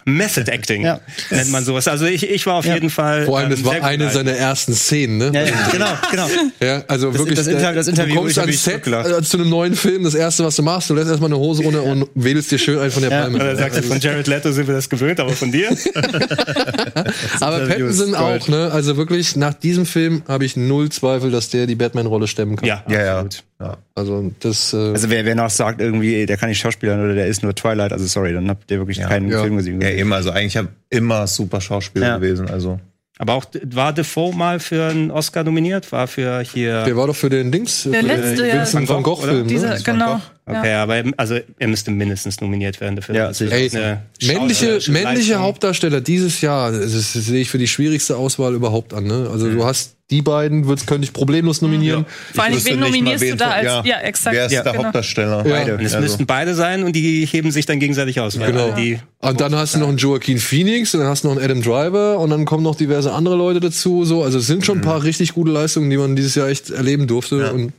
Method 0.05 0.51
Acting 0.51 0.83
Ja. 0.85 1.01
nennt 1.31 1.51
man 1.51 1.65
sowas. 1.65 1.87
Also 1.89 2.07
ich, 2.07 2.29
ich 2.29 2.47
war 2.47 2.55
auf 2.55 2.65
Ja. 2.65 2.75
jeden 2.75 2.89
Fall. 2.91 3.27
Vor 3.27 3.37
allem, 3.39 3.47
ähm, 3.47 3.51
das 3.57 3.65
war 3.65 3.73
sehr 3.73 3.81
gut 3.81 3.89
eine 3.89 4.05
geeignet. 4.05 4.27
seiner 4.29 4.39
ersten 4.39 4.75
Szenen, 4.75 5.19
ne? 5.19 5.31
Ja, 5.35 5.43
ja, 5.43 5.53
genau, 5.71 5.87
genau. 6.11 6.27
Ja, 6.61 6.83
also 6.89 7.13
wirklich. 7.13 7.37
das 7.39 7.47
Inter- 7.47 7.73
das 7.75 7.87
du 7.87 7.91
Interview, 7.93 8.15
kommst 8.17 8.33
ich 8.33 8.39
hab 8.39 8.45
ans 8.47 8.65
Set 8.65 8.87
äh, 8.87 9.23
zu 9.23 9.37
einem 9.39 9.51
neuen 9.51 9.75
Film. 9.77 10.05
Das 10.05 10.15
erste, 10.15 10.45
was 10.45 10.57
du 10.57 10.63
machst, 10.63 10.89
du 10.89 10.95
lässt 10.95 11.09
erstmal 11.09 11.29
eine 11.31 11.39
Hose 11.39 11.63
runter 11.63 11.83
und 11.83 12.09
wedelst 12.15 12.51
dir 12.51 12.59
schön 12.59 12.79
ein 12.79 12.91
von 12.91 13.03
der 13.03 13.11
Ja. 13.13 13.21
Palme. 13.23 13.37
Oder 13.37 13.57
sagt 13.57 13.77
er, 13.77 13.83
von 13.83 14.01
Jared 14.01 14.27
Leto 14.27 14.51
sind 14.53 14.67
wir 14.67 14.75
das 14.75 14.89
gewöhnt, 14.89 15.21
aber 15.21 15.33
von 15.33 15.53
dir? 15.53 15.69
Aber 17.41 17.63
Interview 17.63 17.87
Pattinson 17.87 18.15
auch, 18.15 18.49
ne? 18.49 18.71
Also 18.73 18.97
wirklich, 18.97 19.37
nach 19.37 19.55
diesem 19.55 19.87
Film 19.87 20.23
habe 20.29 20.45
ich 20.45 20.57
null 20.57 20.89
Zweifel, 20.91 21.31
dass 21.31 21.51
der 21.51 21.67
die 21.67 21.75
Batman-Rolle 21.75 22.27
stemmen 22.27 22.57
kann. 22.57 22.67
ja, 22.67 22.83
Ja, 22.89 23.05
ja. 23.05 23.13
absolut. 23.21 23.45
Ja. 23.61 23.77
Also 23.95 24.31
das. 24.41 24.73
Äh, 24.73 24.77
Also 24.93 25.11
wer, 25.11 25.25
wer 25.25 25.35
noch 25.35 25.51
sagt, 25.51 25.81
irgendwie, 25.81 26.27
der 26.27 26.37
kann 26.37 26.49
nicht 26.49 26.59
Schauspielern 26.61 27.03
oder 27.05 27.15
der 27.15 27.27
ist 27.27 27.43
nur 27.43 27.55
Twilight, 27.55 27.93
also 27.93 28.07
sorry, 28.07 28.33
dann 28.33 28.49
habt 28.49 28.71
ihr 28.71 28.79
wirklich 28.79 29.01
keinen 29.01 29.29
Ja. 29.31 29.43
Film 29.43 29.57
gesehen. 29.57 29.81
Ja, 29.81 29.91
eben, 29.91 30.13
also 30.13 30.31
eigentlich 30.31 30.57
hab 30.57 30.69
immer 30.91 31.27
super 31.27 31.61
Schauspieler 31.61 32.07
Ja. 32.07 32.17
gewesen. 32.19 32.49
Also 32.49 32.79
Aber 33.19 33.35
auch 33.35 33.45
war 33.65 33.93
Defoe 33.93 34.33
mal 34.35 34.61
für 34.61 34.85
einen 34.91 35.11
Oscar 35.11 35.43
nominiert? 35.43 35.91
War 35.91 36.07
für 36.07 36.41
hier. 36.41 36.85
der 36.85 36.97
war 36.97 37.09
doch 37.09 37.17
für 37.17 37.29
den 37.31 37.51
Dings. 37.51 37.83
Der 37.83 38.01
für 38.01 38.07
letzte, 38.07 38.37
den 38.43 38.47
ja. 38.47 38.55
Vincent 38.59 38.89
Van 38.89 39.03
Gogh, 39.03 39.17
Gogh-Film. 39.17 39.47
Ne? 39.47 39.79
genau. 39.85 40.21
Okay, 40.49 40.73
aber 40.75 40.97
er- 40.97 41.05
also 41.17 41.39
er 41.59 41.69
müsste 41.69 41.91
mindestens 41.91 42.41
nominiert 42.41 42.81
werden 42.81 42.97
dafür. 42.97 43.15
Ja, 43.15 43.33
sicher. 43.35 43.59
ist 43.59 43.75
Ey, 43.75 43.81
eine 43.83 44.03
männliche, 44.23 44.67
männliche 44.91 45.03
Leistung. 45.33 45.39
Hauptdarsteller 45.39 46.01
dieses 46.01 46.41
Jahr, 46.41 46.73
das, 46.73 46.93
ist- 46.95 47.15
das 47.17 47.25
sehe 47.27 47.41
ich 47.43 47.51
für 47.51 47.59
die 47.59 47.69
schwierigste 47.69 48.17
Auswahl 48.17 48.55
überhaupt 48.55 48.95
an. 48.95 49.05
Ne? 49.05 49.29
Also 49.33 49.51
du 49.51 49.65
hast 49.65 49.95
die 50.11 50.23
beiden, 50.23 50.67
würdest, 50.67 50.87
könnte 50.87 51.05
ich 51.05 51.13
problemlos 51.13 51.61
nominieren. 51.61 52.07
Vor 52.35 52.45
allem, 52.45 52.65
wen 52.65 52.81
nominierst 52.81 53.23
du 53.25 53.37
da 53.37 53.51
als. 53.51 53.65
ja. 53.67 53.85
Ja, 53.85 53.99
exakt. 54.01 54.35
Wer 54.35 54.47
ist 54.47 54.53
ja, 54.53 54.63
der 54.63 54.73
genau. 54.73 54.85
Hauptdarsteller? 54.85 55.45
Ja. 55.47 55.53
Beide. 55.55 55.75
Und 55.75 55.81
es 55.85 55.93
Also, 55.93 56.03
müssten 56.03 56.25
beide 56.25 56.55
sein 56.55 56.83
und 56.83 56.97
die 56.97 57.27
heben 57.27 57.51
sich 57.51 57.67
dann 57.67 57.79
gegenseitig 57.79 58.19
aus. 58.19 58.41
weil 58.41 58.53
Genau. 58.53 58.71
Die, 58.75 58.99
Und 59.21 59.39
dann 59.43 59.55
hast 59.55 59.75
du 59.75 59.79
noch 59.81 59.89
einen 59.89 59.99
Joaquin 59.99 60.39
Phoenix, 60.39 60.95
und 60.95 61.01
dann 61.01 61.11
hast 61.11 61.25
du 61.25 61.29
noch 61.29 61.37
einen 61.37 61.45
Adam 61.45 61.61
Driver 61.61 62.19
und 62.21 62.31
dann 62.31 62.47
kommen 62.47 62.63
noch 62.65 62.75
diverse 62.77 63.13
andere 63.13 63.37
Leute 63.37 63.61
dazu. 63.61 64.07
So, 64.07 64.23
also 64.25 64.39
es 64.39 64.47
sind 64.47 64.65
schon 64.65 64.79
ein 64.79 64.83
paar 64.83 65.03
richtig 65.05 65.35
gute 65.35 65.51
Leistungen, 65.53 65.91
die 65.91 65.99
man 65.99 66.17
dieses 66.17 66.35
Jahr 66.37 66.49
echt 66.49 66.71
erleben 66.71 67.07
durfte. 67.07 67.37
Ja. 67.41 67.51
Und 67.51 67.75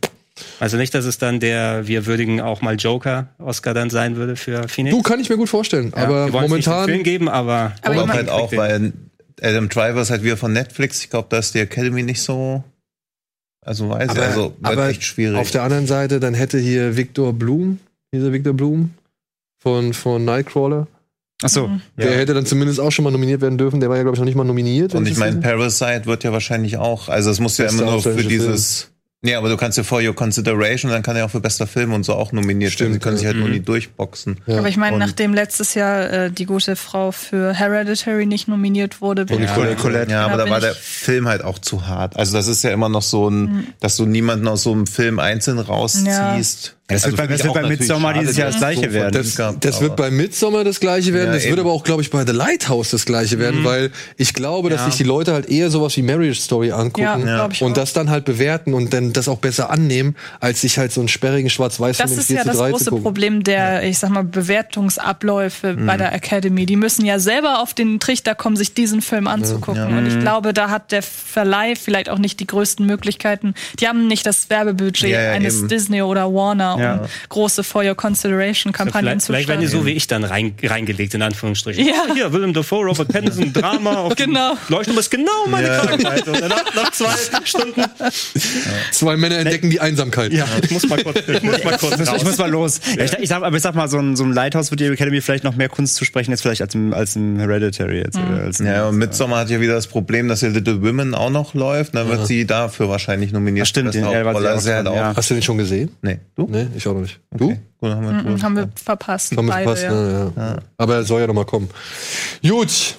also 0.59 0.77
nicht, 0.77 0.93
dass 0.93 1.05
es 1.05 1.17
dann 1.17 1.39
der, 1.39 1.87
wir 1.87 2.05
würdigen 2.05 2.41
auch 2.41 2.61
mal 2.61 2.75
Joker-Oscar 2.75 3.73
dann 3.73 3.89
sein 3.89 4.15
würde 4.15 4.35
für 4.35 4.67
Phoenix. 4.67 4.95
du 4.95 5.01
kann 5.01 5.19
ich 5.19 5.29
mir 5.29 5.37
gut 5.37 5.49
vorstellen. 5.49 5.91
Ja, 5.95 6.03
aber 6.03 6.25
wir 6.27 6.33
wollen 6.33 6.45
es 6.45 6.51
nicht 6.51 6.67
den 6.67 6.71
momentan. 6.71 6.89
Film 6.89 7.03
geben, 7.03 7.29
aber, 7.29 7.73
Aber 7.81 7.95
aber 7.95 7.95
ich 7.95 7.99
auch 8.01 8.07
halt 8.13 8.29
auch, 8.29 8.51
weil 8.53 8.93
Adam 9.41 9.69
Driver 9.69 10.01
ist 10.01 10.09
halt 10.09 10.23
wieder 10.23 10.37
von 10.37 10.51
Netflix. 10.53 11.01
Ich 11.03 11.09
glaube, 11.09 11.27
da 11.29 11.37
ist 11.37 11.53
die 11.55 11.59
Academy 11.59 12.03
nicht 12.03 12.21
so. 12.21 12.63
Also 13.65 13.89
weiß 13.89 14.05
ich, 14.05 14.09
Aber, 14.11 14.21
also 14.25 14.43
wird 14.59 14.71
aber 14.73 14.87
echt 14.89 15.03
schwierig. 15.03 15.37
auf 15.37 15.51
der 15.51 15.63
anderen 15.63 15.85
Seite, 15.87 16.19
dann 16.19 16.33
hätte 16.33 16.57
hier 16.57 16.95
Victor 16.97 17.33
Blum, 17.33 17.79
dieser 18.13 18.31
Victor 18.33 18.53
Blum 18.53 18.91
von, 19.61 19.93
von 19.93 20.23
Nightcrawler, 20.25 20.87
Ach 21.41 21.49
so. 21.49 21.69
der 21.97 22.11
Ja. 22.11 22.17
hätte 22.17 22.33
dann 22.33 22.45
zumindest 22.45 22.79
auch 22.79 22.91
schon 22.91 23.03
mal 23.03 23.11
nominiert 23.11 23.41
werden 23.41 23.57
dürfen. 23.57 23.79
Der 23.79 23.89
war 23.89 23.95
ja, 23.97 24.03
glaube 24.03 24.15
ich, 24.15 24.19
noch 24.19 24.25
nicht 24.25 24.35
mal 24.35 24.43
nominiert. 24.43 24.93
Und 24.95 25.07
ich 25.07 25.17
meine, 25.17 25.37
Parasite 25.37 26.05
wird 26.05 26.23
ja 26.23 26.31
wahrscheinlich 26.33 26.77
auch, 26.77 27.07
also 27.09 27.29
es 27.31 27.39
muss 27.39 27.57
ja 27.57 27.65
immer 27.67 27.83
nur 27.83 28.01
für 28.01 28.15
dieses. 28.23 28.88
Ja, 29.21 29.37
aber 29.37 29.49
du 29.49 29.57
kannst 29.57 29.77
ja 29.77 29.83
for 29.83 30.01
your 30.01 30.15
consideration, 30.15 30.89
dann 30.89 31.03
kann 31.03 31.17
er 31.17 31.25
auch 31.25 31.29
für 31.31 31.41
bester 31.41 31.67
Film 31.67 31.91
und 31.91 32.03
so 32.05 32.13
auch 32.13 32.31
nominiert 32.31 32.71
werden. 32.71 32.71
Stimmt, 32.71 32.93
Sie 32.93 32.99
können 32.99 33.17
sich 33.17 33.25
halt 33.25 33.35
ja. 33.35 33.39
nur 33.41 33.49
Mhm. 33.49 33.55
nie 33.55 33.59
durchboxen. 33.59 34.39
Ja. 34.45 34.59
Aber 34.59 34.69
ich 34.69 34.77
meine, 34.77 34.97
nachdem 34.97 35.33
letztes 35.33 35.73
Jahr 35.73 36.09
äh, 36.09 36.31
die 36.31 36.45
gute 36.45 36.77
Frau 36.77 37.11
für 37.11 37.53
Hereditary 37.53 38.25
nicht 38.25 38.47
nominiert 38.47 39.01
wurde, 39.01 39.25
bin 39.25 39.35
Und 39.37 39.43
ich- 39.43 39.77
Colette. 39.77 40.09
Ja, 40.11 40.25
aber 40.25 40.37
Da 40.37 40.49
war 40.49 40.61
der 40.61 40.73
Film 40.73 41.27
halt 41.27 41.43
auch 41.43 41.59
zu 41.59 41.85
hart. 41.85 42.15
Also 42.15 42.37
das 42.37 42.47
ist 42.47 42.63
ja 42.63 42.71
immer 42.71 42.87
noch 42.87 43.01
so 43.01 43.29
ein, 43.29 43.73
dass 43.81 43.97
du 43.97 44.05
niemanden 44.05 44.47
aus 44.47 44.63
so 44.63 44.71
einem 44.71 44.87
Film 44.87 45.19
einzeln 45.19 45.59
rausziehst. 45.59 46.77
Das 46.89 47.05
Also 47.05 47.17
wird 47.17 47.27
bei, 47.29 47.33
das 47.33 47.43
wird 47.43 47.49
auch 47.55 47.61
bei 47.61 47.67
Midsommar 47.69 48.13
dieses 48.15 48.35
Jahr 48.35 48.47
das 48.47 48.57
gleiche 48.57 48.87
so 48.89 48.93
werden. 48.93 49.11
Das, 49.13 49.59
das 49.59 49.81
wird 49.81 49.95
bei 49.95 50.09
Midsommar 50.11 50.63
das 50.63 50.79
gleiche 50.79 51.13
werden. 51.13 51.27
Ja, 51.27 51.33
das 51.35 51.43
wird 51.43 51.53
eben. 51.53 51.61
aber 51.61 51.71
auch, 51.71 51.83
glaube 51.83 52.01
ich, 52.01 52.09
bei 52.09 52.25
The 52.25 52.31
Lighthouse 52.33 52.89
das 52.89 53.05
gleiche 53.05 53.37
werden, 53.39 53.63
weil 53.63 53.91
ich 54.17 54.33
glaube, 54.33 54.69
dass 54.69 54.81
Ja. 54.81 54.85
sich 54.87 54.95
die 54.97 55.03
Leute 55.03 55.33
halt 55.33 55.49
eher 55.49 55.69
sowas 55.69 55.95
wie 55.97 56.01
Marriage 56.01 56.39
Story 56.41 56.71
angucken 56.71 57.01
Ja, 57.03 57.35
glaub 57.35 57.53
ich 57.53 57.61
und 57.61 57.71
auch. 57.71 57.75
das 57.75 57.93
dann 57.93 58.09
halt 58.09 58.25
bewerten 58.25 58.73
und 58.73 58.91
dann 58.93 59.13
das 59.13 59.27
auch 59.27 59.37
besser 59.37 59.69
annehmen, 59.69 60.15
als 60.39 60.61
sich 60.61 60.77
halt 60.79 60.91
so 60.91 60.99
einen 61.01 61.07
sperrigen 61.09 61.49
Schwarz-Weiß-Film 61.49 62.07
Das 62.09 62.13
in 62.15 62.19
ist 62.21 62.27
4 62.27 62.35
ja 62.37 62.43
das 62.43 62.57
3 62.57 62.71
zu 62.71 62.71
große. 62.91 63.01
Problem 63.03 63.43
der, 63.43 63.83
ich 63.83 63.99
sag 63.99 64.09
mal, 64.09 64.23
Bewertungsabläufe 64.23 65.75
bei 65.75 65.97
der 65.97 66.13
Academy. 66.13 66.65
Die 66.65 66.75
müssen 66.75 67.05
ja 67.05 67.19
selber 67.19 67.61
auf 67.61 67.73
den 67.73 67.99
Trichter 67.99 68.35
kommen, 68.35 68.55
sich 68.55 68.73
diesen 68.73 69.01
Film 69.01 69.27
anzugucken. 69.27 69.97
Und 69.97 70.07
ich 70.07 70.19
glaube, 70.19 70.53
da 70.53 70.69
hat 70.69 70.91
der 70.91 71.01
Verleih 71.03 71.75
vielleicht 71.75 72.09
auch 72.09 72.17
nicht 72.17 72.39
die 72.39 72.47
größten 72.47 72.85
Möglichkeiten. 72.85 73.53
Die 73.79 73.87
haben 73.87 74.07
nicht 74.07 74.25
das 74.25 74.49
Werbebudget 74.49 75.09
Ja, 75.09 75.21
ja, 75.21 75.31
eines 75.31 75.59
eben. 75.59 75.67
Disney 75.67 76.01
oder 76.01 76.33
Warner, 76.33 76.77
um 76.79 76.85
Ja. 76.85 77.05
große 77.29 77.63
For 77.63 77.83
Your 77.83 77.95
Consideration 77.95 78.73
Kampagnen 78.73 79.03
vielleicht, 79.19 79.21
zu 79.21 79.33
vielleicht 79.33 79.47
werden 79.49 79.61
die 79.61 79.67
starten. 79.67 79.83
so 79.85 79.87
wie 79.87 79.93
ich 79.93 80.07
dann 80.07 80.23
rein, 80.23 80.53
reingelegt, 80.63 81.13
in 81.13 81.21
Anführungsstrichen. 81.21 81.85
Ja. 81.85 82.05
Hier, 82.13 82.31
Willem 82.33 82.53
Dafoe, 82.53 82.85
Robert 82.85 83.07
Pattinson, 83.09 83.53
Drama. 83.53 83.95
Auf 83.97 84.15
Genau. 84.15 84.53
Leuchten, 84.69 84.95
das 84.95 85.05
ist 85.05 85.11
genau 85.11 85.47
meine 85.47 85.67
Krankheit. 85.67 86.27
Und 86.27 86.39
nach 86.41 86.91
zwei 86.91 87.09
Stunden, 87.45 87.83
Zwei 88.91 89.17
Männer 89.17 89.37
entdecken 89.37 89.69
die 89.69 89.79
Einsamkeit. 89.79 90.33
ja, 90.33 90.45
ich 90.61 90.71
muss 90.71 90.87
mal 90.87 91.01
kurz, 91.03 91.17
ich 91.27 91.41
muss 91.43 91.63
mal 91.63 91.77
kurz 91.77 91.99
Ich 91.99 92.23
muss, 92.23 92.37
mal 92.37 92.49
los. 92.49 92.79
Ja. 92.97 93.03
Ich, 93.05 93.13
ich 93.13 93.29
sag, 93.29 93.43
aber 93.43 93.55
ich 93.55 93.63
sag 93.63 93.75
mal, 93.75 93.87
so 93.87 93.97
ein, 93.99 94.15
so 94.15 94.23
ein 94.23 94.33
Lighthouse 94.33 94.71
wird 94.71 94.79
die 94.81 94.85
Academy 94.85 95.21
vielleicht 95.21 95.43
noch 95.43 95.55
mehr 95.55 95.69
Kunst 95.69 95.95
zu 95.95 96.05
sprechen, 96.05 96.31
jetzt 96.31 96.41
vielleicht 96.41 96.61
als 96.61 96.75
im, 96.75 96.93
als 96.93 97.15
im 97.15 97.39
Hereditary 97.39 97.99
jetzt. 97.99 98.17
Oder 98.17 98.43
als 98.43 98.59
im, 98.59 98.65
Ja, 98.67 98.87
und 98.87 98.97
Midsommar 98.97 99.39
hat 99.41 99.49
ja 99.49 99.59
wieder 99.61 99.73
das 99.73 99.87
Problem, 99.87 100.27
dass 100.27 100.41
ja 100.41 100.49
Little 100.49 100.81
Women 100.81 101.15
auch 101.15 101.29
noch 101.29 101.53
läuft. 101.53 101.95
Dann 101.95 102.07
wird 102.09 102.27
sie 102.27 102.45
dafür 102.45 102.89
wahrscheinlich 102.89 103.31
nominiert. 103.31 103.65
Ach, 103.65 103.69
stimmt, 103.69 103.95
ja, 103.95 104.05
auch 104.07 104.35
Also 104.35 104.69
ja. 104.69 105.13
Hast 105.15 105.29
du 105.29 105.33
den 105.33 105.43
schon 105.43 105.57
gesehen? 105.57 105.91
Nee, 106.01 106.19
du? 106.35 106.47
Nee, 106.49 106.67
ich 106.75 106.87
auch 106.87 106.93
noch 106.93 107.01
nicht. 107.01 107.19
Okay. 107.33 107.59
Gut, 107.79 107.89
haben 107.91 108.25
wir 108.25 108.41
haben 108.41 108.55
wir 108.55 108.69
verpasst. 108.75 109.35
Haben 109.35 109.45
wir 109.45 109.53
beide, 109.53 109.75
verpasst, 109.75 109.83
ja. 109.83 109.91
ne? 109.91 110.33
ja. 110.35 110.59
Aber 110.77 110.95
er 110.95 111.03
soll 111.03 111.21
ja 111.21 111.27
noch 111.27 111.33
mal 111.33 111.45
kommen. 111.45 111.69
Gut. 112.41 112.97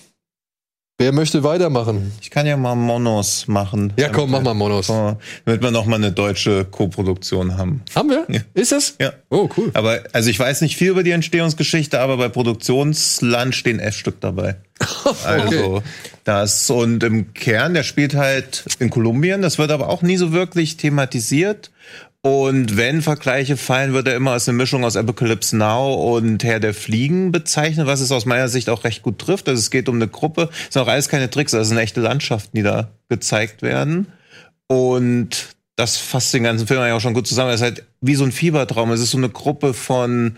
Wer 1.01 1.13
möchte 1.13 1.43
weitermachen? 1.43 2.13
Ich 2.21 2.31
kann 2.31 2.45
ja 2.45 2.59
mal 2.59 2.75
Monos 2.75 3.49
machen. 3.49 3.91
Ja, 3.99 4.11
komm, 4.11 4.33
mach 4.33 4.43
mal 4.43 4.53
Monos. 4.53 4.89
Damit 4.89 5.63
wir 5.63 5.71
noch 5.71 5.87
mal 5.87 5.97
eine 5.97 6.13
deutsche 6.13 6.67
Co-Produktion 6.67 7.57
haben. 7.57 7.81
Haben 7.95 8.11
wir? 8.11 8.27
Ja. 8.29 8.43
Ist 8.53 8.73
das? 8.73 8.97
Ja. 9.01 9.15
Oh, 9.31 9.49
cool. 9.57 9.71
Aber, 9.73 10.03
also 10.13 10.29
ich 10.29 10.39
weiß 10.39 10.61
nicht 10.61 10.77
viel 10.77 10.91
über 10.91 11.03
die 11.03 11.13
Entstehungsgeschichte, 11.13 12.01
aber 12.01 12.19
bei 12.19 12.29
Produktionsland 12.29 13.55
stehen 13.55 13.81
F-Stück 13.81 14.21
dabei. 14.21 14.57
Also, 15.25 15.83
das, 16.25 16.69
und 16.69 17.03
im 17.03 17.33
Kern, 17.33 17.73
der 17.73 17.83
spielt 17.83 18.15
halt 18.15 18.65
in 18.79 18.91
Kolumbien, 18.91 19.41
das 19.41 19.57
wird 19.57 19.71
aber 19.71 19.89
auch 19.89 20.03
nie 20.03 20.19
so 20.19 20.33
wirklich 20.33 20.77
thematisiert. 20.77 21.71
Und 22.23 22.77
wenn 22.77 23.01
Vergleiche 23.01 23.57
fallen, 23.57 23.95
wird 23.95 24.07
er 24.07 24.15
immer 24.15 24.33
als 24.33 24.47
eine 24.47 24.59
Mischung 24.59 24.85
aus 24.85 24.97
Apocalypse 24.97 25.57
Now 25.57 26.17
und 26.17 26.45
Herr 26.45 26.61
der 26.61 26.75
Fliegen 26.75 27.33
bezeichnet, 27.33 27.87
was 27.87 28.01
es 28.01 28.13
aus 28.13 28.27
meiner 28.27 28.49
Sicht 28.49 28.69
auch 28.69 28.85
recht 28.85 29.03
gut 29.03 29.19
trifft. 29.19 29.49
Also 29.49 29.59
es 29.59 29.71
geht 29.71 29.89
um 29.89 29.95
eine 29.95 30.09
Gruppe, 30.09 30.51
es 30.69 30.75
sind 30.75 30.83
auch 30.83 30.89
alles 30.89 31.09
keine 31.09 31.31
Tricks, 31.31 31.53
das 31.53 31.69
sind 31.69 31.79
echte 31.79 32.03
Landschaften, 32.03 32.55
die 32.55 32.63
da 32.63 32.91
gezeigt 33.09 33.63
werden. 33.63 34.09
Und 34.67 35.57
das 35.77 35.97
fasst 35.97 36.35
den 36.35 36.43
ganzen 36.43 36.67
Film 36.67 36.81
eigentlich 36.81 36.93
auch 36.93 37.01
schon 37.01 37.15
gut 37.15 37.27
zusammen. 37.27 37.51
Es 37.51 37.57
ist 37.57 37.63
halt 37.63 37.85
wie 38.03 38.15
so 38.15 38.25
ein 38.25 38.33
Fiebertraum. 38.33 38.93
Es 38.93 39.01
ist 39.01 39.13
so 39.13 39.19
eine 39.19 39.31
Gruppe 39.31 39.73
von, 39.73 40.37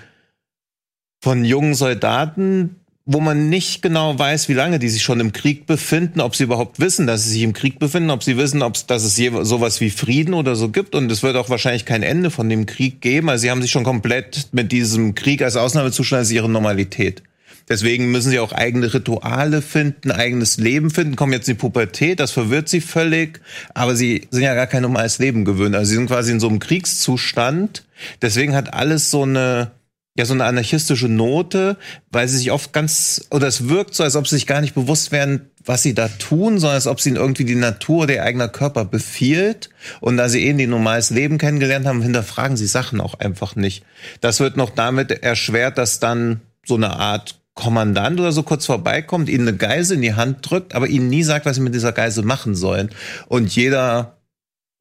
von 1.21 1.45
jungen 1.45 1.75
Soldaten, 1.75 2.77
wo 3.05 3.21
man 3.21 3.49
nicht 3.49 3.83
genau 3.83 4.17
weiß, 4.17 4.49
wie 4.49 4.55
lange 4.55 4.79
die 4.79 4.89
sich 4.89 5.03
schon 5.03 5.19
im 5.19 5.33
Krieg 5.33 5.67
befinden, 5.67 6.21
ob 6.21 6.37
sie 6.37 6.45
überhaupt 6.45 6.79
wissen, 6.79 7.07
dass 7.07 7.25
sie 7.25 7.31
sich 7.31 7.43
im 7.43 7.53
Krieg 7.53 7.79
befinden, 7.79 8.11
ob 8.11 8.23
sie 8.23 8.37
wissen, 8.37 8.63
ob 8.63 8.87
dass 8.87 9.03
es 9.03 9.17
sowas 9.17 9.81
wie 9.81 9.91
Frieden 9.91 10.35
oder 10.35 10.55
so 10.55 10.69
gibt. 10.69 10.95
Und 10.95 11.11
es 11.11 11.23
wird 11.23 11.37
auch 11.37 11.51
wahrscheinlich 11.51 11.85
kein 11.85 12.03
Ende 12.03 12.31
von 12.31 12.49
dem 12.49 12.67
Krieg 12.67 13.01
geben. 13.01 13.29
Also 13.29 13.43
sie 13.43 13.51
haben 13.51 13.63
sich 13.63 13.73
schon 13.73 13.85
komplett 13.85 14.49
mit 14.53 14.71
diesem 14.71 15.15
Krieg 15.15 15.43
als 15.43 15.57
Ausnahmezustand 15.57 16.21
als 16.21 16.31
ihre 16.31 16.49
Normalität. 16.49 17.23
Deswegen 17.69 18.11
müssen 18.11 18.31
sie 18.31 18.41
auch 18.41 18.53
eigene 18.53 18.93
Rituale 18.93 19.63
finden, 19.63 20.11
eigenes 20.11 20.59
Leben 20.59 20.91
finden, 20.91 21.17
kommen 21.17 21.33
jetzt 21.33 21.49
in 21.49 21.55
die 21.55 21.61
Pubertät, 21.61 22.21
das 22.21 22.33
verwirrt 22.33 22.69
sie 22.69 22.81
völlig, 22.81 23.41
aber 23.73 23.95
sie 23.95 24.27
sind 24.31 24.43
ja 24.43 24.55
gar 24.55 24.67
kein 24.67 24.83
normales 24.83 25.19
Leben 25.19 25.45
gewöhnt. 25.45 25.75
Also 25.75 25.91
sie 25.91 25.97
sind 25.97 26.09
quasi 26.09 26.33
in 26.33 26.41
so 26.41 26.49
einem 26.49 26.59
Kriegszustand. 26.59 27.85
Deswegen 28.21 28.55
hat 28.55 28.75
alles 28.75 29.11
so 29.11 29.23
eine, 29.23 29.71
ja, 30.15 30.27
so 30.27 30.35
eine 30.35 30.45
anarchistische 30.45 31.09
Note, 31.09 31.79
weil 32.11 32.29
sie 32.29 32.37
sich 32.37 32.53
oft 32.53 32.73
ganz, 32.73 33.27
oder 33.31 33.47
es 33.47 33.69
wirkt 33.69 33.95
so, 33.95 34.03
als 34.03 34.15
ob 34.15 34.29
sie 34.29 34.37
sich 34.37 34.47
gar 34.47 34.61
nicht 34.61 34.75
bewusst 34.75 35.11
wären, 35.11 35.51
was 35.65 35.83
sie 35.83 35.95
da 35.95 36.09
tun, 36.09 36.59
sondern 36.59 36.75
als 36.75 36.87
ob 36.87 37.01
sie 37.01 37.11
irgendwie 37.11 37.45
die 37.45 37.55
Natur 37.55 38.09
ihr 38.11 38.23
eigener 38.23 38.49
Körper 38.49 38.85
befiehlt. 38.85 39.71
Und 40.01 40.19
da 40.19 40.29
sie 40.29 40.45
eh 40.45 40.51
ein 40.51 40.69
normales 40.69 41.11
Leben 41.11 41.39
kennengelernt 41.39 41.87
haben, 41.87 42.03
hinterfragen 42.03 42.57
sie 42.57 42.67
Sachen 42.67 43.01
auch 43.01 43.15
einfach 43.15 43.57
nicht. 43.57 43.85
Das 44.21 44.41
wird 44.41 44.57
noch 44.57 44.71
damit 44.71 45.11
erschwert, 45.11 45.79
dass 45.79 45.99
dann 45.99 46.43
so 46.67 46.75
eine 46.75 46.91
Art 46.97 47.41
Kommandant 47.55 48.19
oder 48.19 48.33
so 48.33 48.43
kurz 48.43 48.67
vorbeikommt, 48.67 49.29
ihnen 49.29 49.49
eine 49.49 49.57
Geise 49.57 49.95
in 49.95 50.03
die 50.03 50.15
Hand 50.15 50.39
drückt, 50.49 50.75
aber 50.75 50.89
ihnen 50.89 51.09
nie 51.09 51.23
sagt, 51.23 51.45
was 51.45 51.57
sie 51.57 51.63
mit 51.63 51.75
dieser 51.75 51.93
Geise 51.93 52.23
machen 52.23 52.55
sollen. 52.55 52.91
Und 53.29 53.55
jeder 53.55 54.22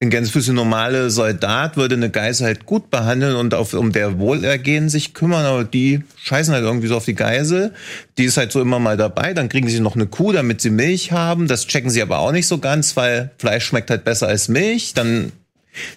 in 0.01 0.09
Gänsefüßchen 0.09 0.55
normale 0.55 1.11
Soldat 1.11 1.77
würde 1.77 1.93
eine 1.93 2.09
Geise 2.09 2.43
halt 2.45 2.65
gut 2.65 2.89
behandeln 2.89 3.35
und 3.35 3.53
auf, 3.53 3.75
um 3.75 3.91
der 3.91 4.17
Wohlergehen 4.17 4.89
sich 4.89 5.13
kümmern, 5.13 5.45
aber 5.45 5.63
die 5.63 6.03
scheißen 6.23 6.55
halt 6.55 6.63
irgendwie 6.63 6.87
so 6.87 6.97
auf 6.97 7.05
die 7.05 7.13
Geisel. 7.13 7.71
Die 8.17 8.23
ist 8.23 8.35
halt 8.35 8.51
so 8.51 8.59
immer 8.61 8.79
mal 8.79 8.97
dabei, 8.97 9.35
dann 9.35 9.47
kriegen 9.47 9.69
sie 9.69 9.79
noch 9.79 9.93
eine 9.93 10.07
Kuh, 10.07 10.31
damit 10.31 10.59
sie 10.59 10.71
Milch 10.71 11.11
haben. 11.11 11.47
Das 11.47 11.67
checken 11.67 11.91
sie 11.91 12.01
aber 12.01 12.17
auch 12.17 12.31
nicht 12.31 12.47
so 12.47 12.57
ganz, 12.57 12.97
weil 12.97 13.29
Fleisch 13.37 13.63
schmeckt 13.63 13.91
halt 13.91 14.03
besser 14.03 14.27
als 14.27 14.47
Milch. 14.47 14.95
Dann 14.95 15.33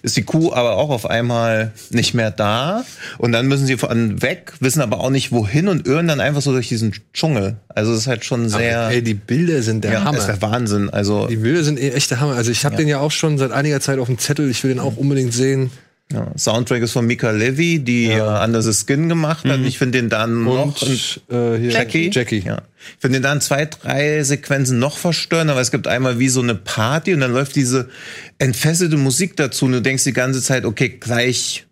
ist 0.01 0.17
die 0.17 0.23
Kuh 0.23 0.53
aber 0.53 0.77
auch 0.77 0.89
auf 0.89 1.05
einmal 1.05 1.71
nicht 1.89 2.13
mehr 2.13 2.31
da 2.31 2.83
und 3.17 3.31
dann 3.31 3.47
müssen 3.47 3.65
sie 3.65 3.77
von 3.77 4.21
weg, 4.21 4.53
wissen 4.59 4.81
aber 4.81 4.99
auch 4.99 5.09
nicht 5.09 5.31
wohin 5.31 5.67
und 5.67 5.87
irren 5.87 6.07
dann 6.07 6.19
einfach 6.19 6.41
so 6.41 6.51
durch 6.51 6.69
diesen 6.69 6.93
Dschungel. 7.13 7.57
Also 7.67 7.91
es 7.93 7.99
ist 7.99 8.07
halt 8.07 8.23
schon 8.25 8.49
sehr, 8.49 8.89
Ey, 8.89 9.01
die 9.01 9.13
Bilder 9.13 9.61
sind 9.61 9.83
der 9.83 9.93
ja, 9.93 10.03
Hammer. 10.03 10.17
ist 10.17 10.27
der 10.27 10.41
Wahnsinn. 10.41 10.89
Also 10.89 11.27
Die 11.27 11.35
Bilder 11.37 11.63
sind 11.63 11.77
echt 11.79 12.11
der 12.11 12.19
Hammer. 12.19 12.35
Also 12.35 12.51
ich 12.51 12.63
habe 12.65 12.75
den 12.75 12.87
ja 12.87 12.99
auch 12.99 13.11
schon 13.11 13.37
seit 13.37 13.51
einiger 13.51 13.81
Zeit 13.81 13.99
auf 13.99 14.07
dem 14.07 14.17
Zettel. 14.17 14.49
Ich 14.49 14.63
will 14.63 14.71
den 14.71 14.79
auch 14.79 14.97
unbedingt 14.97 15.33
sehen. 15.33 15.71
Ja, 16.13 16.31
Soundtrack 16.37 16.83
ist 16.83 16.91
von 16.91 17.07
Mika 17.07 17.31
Levy, 17.31 17.79
die 17.79 18.07
ja. 18.07 18.43
Under 18.43 18.61
the 18.61 18.73
Skin 18.73 19.09
gemacht 19.09 19.43
hat. 19.45 19.59
Ich 19.61 19.79
finde 19.79 19.99
den 19.99 20.09
dann 20.09 20.43
noch 20.43 20.81
Und 20.81 21.21
äh, 21.29 21.57
hier 21.57 21.71
Jackie. 21.71 22.11
Jackie. 22.13 22.39
Ja. 22.45 22.61
Ich 22.77 23.01
finde 23.01 23.17
den 23.17 23.23
dann 23.23 23.41
zwei, 23.41 23.65
drei 23.65 24.21
Sequenzen 24.23 24.77
noch 24.77 24.97
verstörender, 24.97 25.53
aber 25.53 25.61
es 25.61 25.71
gibt 25.71 25.87
einmal 25.87 26.19
wie 26.19 26.29
so 26.29 26.41
eine 26.41 26.53
Party 26.53 27.13
und 27.13 27.21
dann 27.21 27.33
läuft 27.33 27.55
diese 27.55 27.89
entfesselte 28.37 28.97
Musik 28.97 29.35
dazu 29.35 29.65
und 29.65 29.71
du 29.71 29.81
denkst 29.81 30.03
die 30.03 30.13
ganze 30.13 30.43
Zeit, 30.43 30.65
okay, 30.65 30.89
gleich 30.89 31.65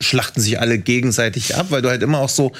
schlachten 0.00 0.40
sich 0.40 0.58
alle 0.60 0.78
gegenseitig 0.78 1.56
ab, 1.56 1.66
weil 1.70 1.82
du 1.82 1.90
halt 1.90 2.02
immer 2.02 2.20
auch 2.20 2.28
so 2.28 2.52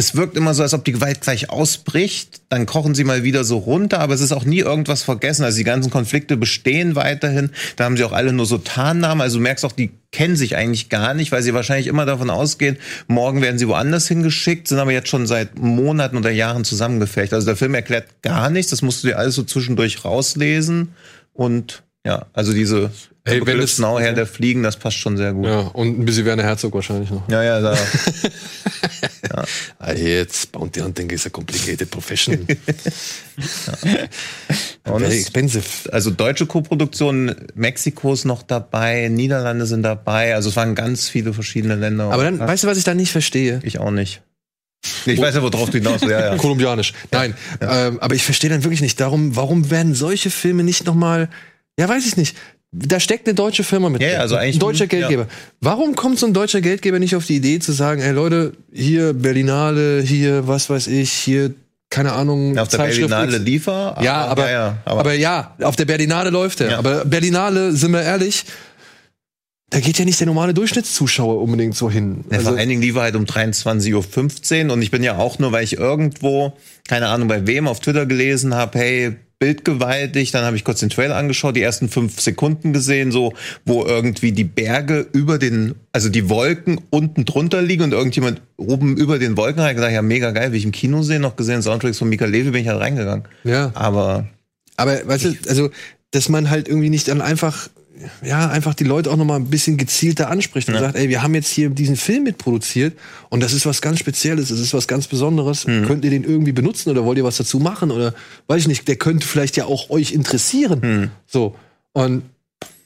es 0.00 0.16
wirkt 0.16 0.34
immer 0.34 0.54
so, 0.54 0.62
als 0.62 0.72
ob 0.72 0.82
die 0.86 0.92
Gewalt 0.92 1.20
gleich 1.20 1.50
ausbricht. 1.50 2.40
Dann 2.48 2.64
kochen 2.64 2.94
sie 2.94 3.04
mal 3.04 3.22
wieder 3.22 3.44
so 3.44 3.58
runter, 3.58 4.00
aber 4.00 4.14
es 4.14 4.22
ist 4.22 4.32
auch 4.32 4.46
nie 4.46 4.60
irgendwas 4.60 5.02
vergessen. 5.02 5.44
Also 5.44 5.58
die 5.58 5.64
ganzen 5.64 5.90
Konflikte 5.90 6.38
bestehen 6.38 6.96
weiterhin. 6.96 7.50
Da 7.76 7.84
haben 7.84 7.98
sie 7.98 8.04
auch 8.04 8.12
alle 8.12 8.32
nur 8.32 8.46
so 8.46 8.56
Tarnnamen. 8.56 9.20
Also 9.20 9.36
du 9.36 9.42
merkst 9.42 9.62
auch, 9.62 9.72
die 9.72 9.90
kennen 10.10 10.36
sich 10.36 10.56
eigentlich 10.56 10.88
gar 10.88 11.12
nicht, 11.12 11.32
weil 11.32 11.42
sie 11.42 11.52
wahrscheinlich 11.52 11.86
immer 11.86 12.06
davon 12.06 12.30
ausgehen, 12.30 12.78
morgen 13.08 13.42
werden 13.42 13.58
sie 13.58 13.68
woanders 13.68 14.08
hingeschickt, 14.08 14.68
sind 14.68 14.78
aber 14.78 14.90
jetzt 14.90 15.08
schon 15.08 15.26
seit 15.26 15.58
Monaten 15.58 16.16
oder 16.16 16.30
Jahren 16.30 16.64
zusammengefecht. 16.64 17.34
Also 17.34 17.44
der 17.44 17.56
Film 17.56 17.74
erklärt 17.74 18.22
gar 18.22 18.48
nichts. 18.48 18.70
Das 18.70 18.80
musst 18.80 19.04
du 19.04 19.08
dir 19.08 19.18
alles 19.18 19.34
so 19.34 19.42
zwischendurch 19.42 20.02
rauslesen. 20.02 20.94
Und 21.34 21.82
ja, 22.06 22.24
also 22.32 22.54
diese 22.54 22.90
Ey, 23.24 23.44
wenn 23.46 23.60
es- 23.60 23.78
her 23.78 24.12
der 24.12 24.26
Fliegen, 24.26 24.62
das 24.62 24.76
passt 24.76 24.96
schon 24.96 25.16
sehr 25.16 25.32
gut. 25.32 25.46
Ja, 25.46 25.60
und 25.60 25.98
ein 25.98 26.04
bisschen 26.04 26.24
Werner 26.24 26.42
Herzog 26.44 26.72
wahrscheinlich 26.74 27.10
noch. 27.10 27.28
Ja, 27.28 27.42
ja, 27.42 27.60
da. 27.60 27.76
Ah, 29.78 29.92
jetzt, 29.92 30.50
Bounty 30.52 30.80
Hunting 30.80 31.08
is 31.10 31.24
a 31.26 31.30
complicated 31.30 31.88
profession. 31.90 32.46
Und 34.84 35.00
Very 35.02 35.18
expensive. 35.18 35.64
also 35.92 36.10
deutsche 36.10 36.46
Koproduktion, 36.46 37.34
Mexiko 37.54 38.12
ist 38.12 38.24
noch 38.24 38.42
dabei, 38.42 39.08
Niederlande 39.08 39.66
sind 39.66 39.82
dabei, 39.82 40.34
also 40.34 40.48
es 40.48 40.56
waren 40.56 40.74
ganz 40.74 41.08
viele 41.08 41.32
verschiedene 41.32 41.76
Länder. 41.76 42.10
Aber 42.10 42.24
dann, 42.24 42.38
weißt 42.40 42.64
du, 42.64 42.68
was 42.68 42.76
ich 42.78 42.84
da 42.84 42.94
nicht 42.94 43.12
verstehe? 43.12 43.60
ich 43.62 43.78
auch 43.78 43.90
nicht. 43.90 44.20
Ich 45.06 45.20
weiß 45.20 45.34
ja, 45.34 45.42
worauf 45.42 45.70
du 45.70 45.78
hinaus 45.78 46.00
willst. 46.00 46.10
Ja, 46.12 46.32
ja. 46.32 46.36
Kolumbianisch. 46.36 46.92
Nein, 47.12 47.34
ähm, 47.60 48.00
aber 48.00 48.14
ich 48.14 48.24
verstehe 48.24 48.50
dann 48.50 48.64
wirklich 48.64 48.80
nicht 48.80 48.98
darum, 49.00 49.36
warum 49.36 49.70
werden 49.70 49.94
solche 49.94 50.30
Filme 50.30 50.64
nicht 50.64 50.86
noch 50.86 50.94
mal, 50.94 51.28
ja, 51.78 51.88
weiß 51.88 52.06
ich 52.06 52.16
nicht. 52.16 52.36
Da 52.72 53.00
steckt 53.00 53.26
eine 53.26 53.34
deutsche 53.34 53.64
Firma 53.64 53.88
mit. 53.88 54.00
Ja, 54.00 54.06
ja, 54.08 54.12
drin. 54.14 54.22
also 54.22 54.36
eigentlich- 54.36 54.56
ein 54.56 54.60
deutscher 54.60 54.84
ja. 54.84 54.88
Geldgeber. 54.88 55.26
Warum 55.60 55.96
kommt 55.96 56.18
so 56.20 56.26
ein 56.26 56.32
deutscher 56.34 56.60
Geldgeber 56.60 56.98
nicht 57.00 57.16
auf 57.16 57.26
die 57.26 57.36
Idee 57.36 57.58
zu 57.58 57.72
sagen, 57.72 58.00
ey 58.00 58.12
Leute, 58.12 58.52
hier 58.72 59.12
Berlinale, 59.12 60.00
hier 60.02 60.46
was 60.46 60.70
weiß 60.70 60.86
ich, 60.86 61.10
hier 61.12 61.52
keine 61.92 62.12
Ahnung, 62.12 62.56
Auf 62.56 62.68
der 62.68 62.78
Berlinale 62.78 63.36
X. 63.38 63.44
liefer. 63.44 63.98
Ja, 64.00 64.24
aber, 64.26 64.48
ja, 64.48 64.52
ja, 64.52 64.76
aber, 64.84 65.14
ja, 65.14 65.56
auf 65.60 65.74
der 65.74 65.86
Berlinale 65.86 66.30
läuft 66.30 66.60
er. 66.60 66.70
Ja. 66.70 66.78
Aber 66.78 67.04
Berlinale, 67.04 67.72
sind 67.72 67.90
wir 67.90 68.02
ehrlich, 68.02 68.44
da 69.70 69.80
geht 69.80 69.98
ja 69.98 70.04
nicht 70.04 70.20
der 70.20 70.28
normale 70.28 70.54
Durchschnittszuschauer 70.54 71.42
unbedingt 71.42 71.74
so 71.74 71.90
hin. 71.90 72.24
Ja, 72.30 72.38
Also, 72.38 72.50
vor 72.50 72.58
allen 72.58 72.68
Dingen 72.68 72.80
lief 72.82 72.94
er 72.94 73.02
halt 73.02 73.16
um 73.16 73.24
23.15 73.24 74.66
Uhr 74.68 74.72
und 74.72 74.82
ich 74.82 74.92
bin 74.92 75.02
ja 75.02 75.16
auch 75.18 75.40
nur, 75.40 75.50
weil 75.50 75.64
ich 75.64 75.78
irgendwo, 75.78 76.52
keine 76.88 77.08
Ahnung 77.08 77.26
bei 77.26 77.44
wem, 77.48 77.66
auf 77.66 77.80
Twitter 77.80 78.06
gelesen 78.06 78.54
habe, 78.54 78.78
hey, 78.78 79.16
bildgewaltig, 79.40 80.30
dann 80.30 80.44
habe 80.44 80.54
ich 80.54 80.64
kurz 80.64 80.80
den 80.80 80.90
Trailer 80.90 81.16
angeschaut, 81.16 81.56
die 81.56 81.62
ersten 81.62 81.88
fünf 81.88 82.20
Sekunden 82.20 82.72
gesehen, 82.72 83.10
so, 83.10 83.32
wo 83.64 83.84
irgendwie 83.84 84.32
die 84.32 84.44
Berge 84.44 85.06
über 85.12 85.38
den, 85.38 85.74
also 85.92 86.10
die 86.10 86.28
Wolken 86.28 86.80
unten 86.90 87.24
drunter 87.24 87.62
liegen 87.62 87.82
und 87.82 87.92
irgendjemand 87.92 88.42
oben 88.58 88.96
über 88.96 89.18
den 89.18 89.36
Wolken 89.36 89.62
hat 89.62 89.74
gesagt, 89.74 89.92
ja, 89.94 90.02
mega 90.02 90.30
geil, 90.30 90.52
will 90.52 90.58
ich 90.58 90.66
im 90.66 90.72
Kino 90.72 91.02
sehen, 91.02 91.22
noch 91.22 91.36
gesehen, 91.36 91.62
Soundtracks 91.62 91.98
von 91.98 92.10
Mika 92.10 92.26
Levy, 92.26 92.50
bin 92.50 92.62
ich 92.62 92.68
halt 92.68 92.80
reingegangen. 92.80 93.24
ja. 93.44 93.72
Aber 93.74 94.28
Aber 94.76 95.06
weißt 95.06 95.24
du, 95.24 95.34
also, 95.48 95.70
dass 96.10 96.28
man 96.28 96.50
halt 96.50 96.68
irgendwie 96.68 96.90
nicht 96.90 97.08
dann 97.08 97.22
einfach, 97.22 97.70
ja, 98.22 98.48
einfach 98.48 98.74
die 98.74 98.84
Leute 98.84 99.10
auch 99.10 99.16
noch 99.16 99.24
mal 99.24 99.36
ein 99.36 99.46
bisschen 99.46 99.76
gezielter 99.76 100.30
anspricht 100.30 100.68
und 100.68 100.78
sagt, 100.78 100.96
ey, 100.96 101.08
wir 101.08 101.22
haben 101.22 101.34
jetzt 101.34 101.48
hier 101.48 101.70
diesen 101.70 101.96
Film 101.96 102.24
mitproduziert 102.24 102.96
und 103.28 103.42
das 103.42 103.52
ist 103.52 103.66
was 103.66 103.82
ganz 103.82 103.98
Spezielles, 103.98 104.48
das 104.48 104.58
ist 104.58 104.74
was 104.74 104.88
ganz 104.88 105.06
Besonderes. 105.06 105.64
Könnt 105.64 106.04
ihr 106.04 106.10
den 106.10 106.24
irgendwie 106.24 106.52
benutzen 106.52 106.90
oder 106.90 107.04
wollt 107.04 107.18
ihr 107.18 107.24
was 107.24 107.36
dazu 107.36 107.58
machen 107.58 107.90
oder 107.90 108.14
weiß 108.46 108.62
ich 108.62 108.68
nicht, 108.68 108.88
der 108.88 108.96
könnte 108.96 109.26
vielleicht 109.26 109.56
ja 109.56 109.64
auch 109.66 109.90
euch 109.90 110.12
interessieren. 110.12 111.10
So. 111.26 111.56
Und 111.92 112.22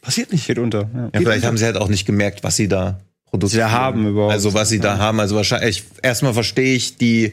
passiert 0.01 0.33
nicht. 0.33 0.47
Geht 0.47 0.59
unter. 0.59 0.89
Ja. 0.95 1.11
ja, 1.13 1.21
vielleicht 1.21 1.45
haben 1.45 1.57
sie 1.57 1.65
halt 1.65 1.77
auch 1.77 1.89
nicht 1.89 2.07
gemerkt, 2.07 2.45
was 2.45 2.57
sie 2.57 2.69
da 2.69 3.01
produzieren. 3.25 3.63
da 3.63 3.71
haben 3.73 4.07
überhaupt. 4.07 4.33
Also 4.33 4.55
was 4.55 4.69
sie 4.69 4.79
da 4.79 4.99
haben. 4.99 5.19
Also 5.21 5.35
wahrscheinlich, 5.35 5.85
erstmal 6.03 6.35
verstehe 6.35 6.75
ich 6.75 6.97
die, 6.97 7.33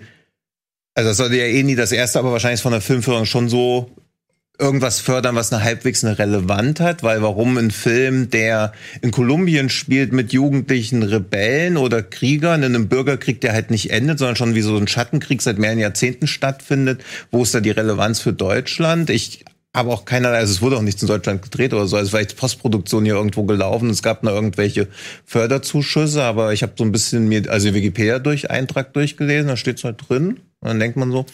also 0.96 1.10
das 1.10 1.18
sollte 1.18 1.36
ja 1.36 1.46
eh 1.46 1.64
nie 1.64 1.76
das 1.76 1.92
erste, 1.92 2.20
aber 2.20 2.32
wahrscheinlich 2.32 2.56
ist 2.56 2.62
von 2.62 2.72
der 2.72 2.82
Filmführung 2.82 3.26
schon 3.26 3.50
so 3.50 3.92
irgendwas 4.60 5.00
fördern, 5.00 5.36
was 5.36 5.52
eine 5.52 5.64
halbwegs 5.64 6.04
eine 6.04 6.20
Relevanz 6.20 6.80
hat, 6.80 7.02
weil 7.02 7.22
warum 7.22 7.58
ein 7.58 7.72
Film, 7.72 8.30
der 8.30 8.74
in 9.02 9.12
Kolumbien 9.12 9.70
spielt 9.70 10.14
mit 10.14 10.34
jugendlichen 10.34 11.02
Rebellen 11.02 11.78
oder 11.78 12.04
Kriegern 12.04 12.62
in 12.62 12.76
einem 12.76 12.88
Bürgerkrieg, 12.88 13.42
der 13.42 13.54
halt 13.54 13.72
nicht 13.72 13.92
endet, 13.92 14.20
sondern 14.20 14.36
schon 14.36 14.56
wie 14.56 14.62
so 14.62 14.78
ein 14.78 14.88
Schattenkrieg 14.88 15.42
seit 15.42 15.58
mehreren 15.58 15.80
Jahrzehnten 15.80 16.28
stattfindet, 16.28 17.04
wo 17.32 17.42
ist 17.42 17.56
da 17.56 17.60
die 17.60 17.72
Relevanz 17.72 18.20
für 18.20 18.34
Deutschland? 18.34 19.10
Ich 19.10 19.44
habe 19.74 19.90
auch 19.90 20.06
keinerlei, 20.06 20.38
also 20.38 20.52
es 20.52 20.62
wurde 20.62 20.78
auch 20.78 20.82
nichts 20.82 21.02
in 21.02 21.08
Deutschland 21.08 21.42
gedreht 21.42 21.74
oder 21.74 21.88
so, 21.88 21.96
also 21.96 22.10
vielleicht 22.10 22.36
Postproduktion 22.36 23.06
hier 23.06 23.16
irgendwo 23.16 23.44
gelaufen, 23.44 23.90
es 23.90 24.04
gab 24.04 24.22
noch 24.22 24.34
irgendwelche 24.34 24.88
Förderzuschüsse, 25.26 26.24
aber 26.24 26.52
ich 26.52 26.62
habe 26.62 26.74
so 26.78 26.84
ein 26.84 26.92
bisschen 26.92 27.30
mir, 27.30 27.50
also 27.50 27.74
Wikipedia 27.74 28.20
durch, 28.20 28.52
Eintrag 28.52 28.94
durchgelesen, 28.94 29.48
da 29.48 29.56
steht's 29.56 29.86
halt 29.86 29.98
drin, 30.08 30.42
und 30.60 30.68
dann 30.68 30.80
denkt 30.80 30.98
man 30.98 31.12
so, 31.12 31.26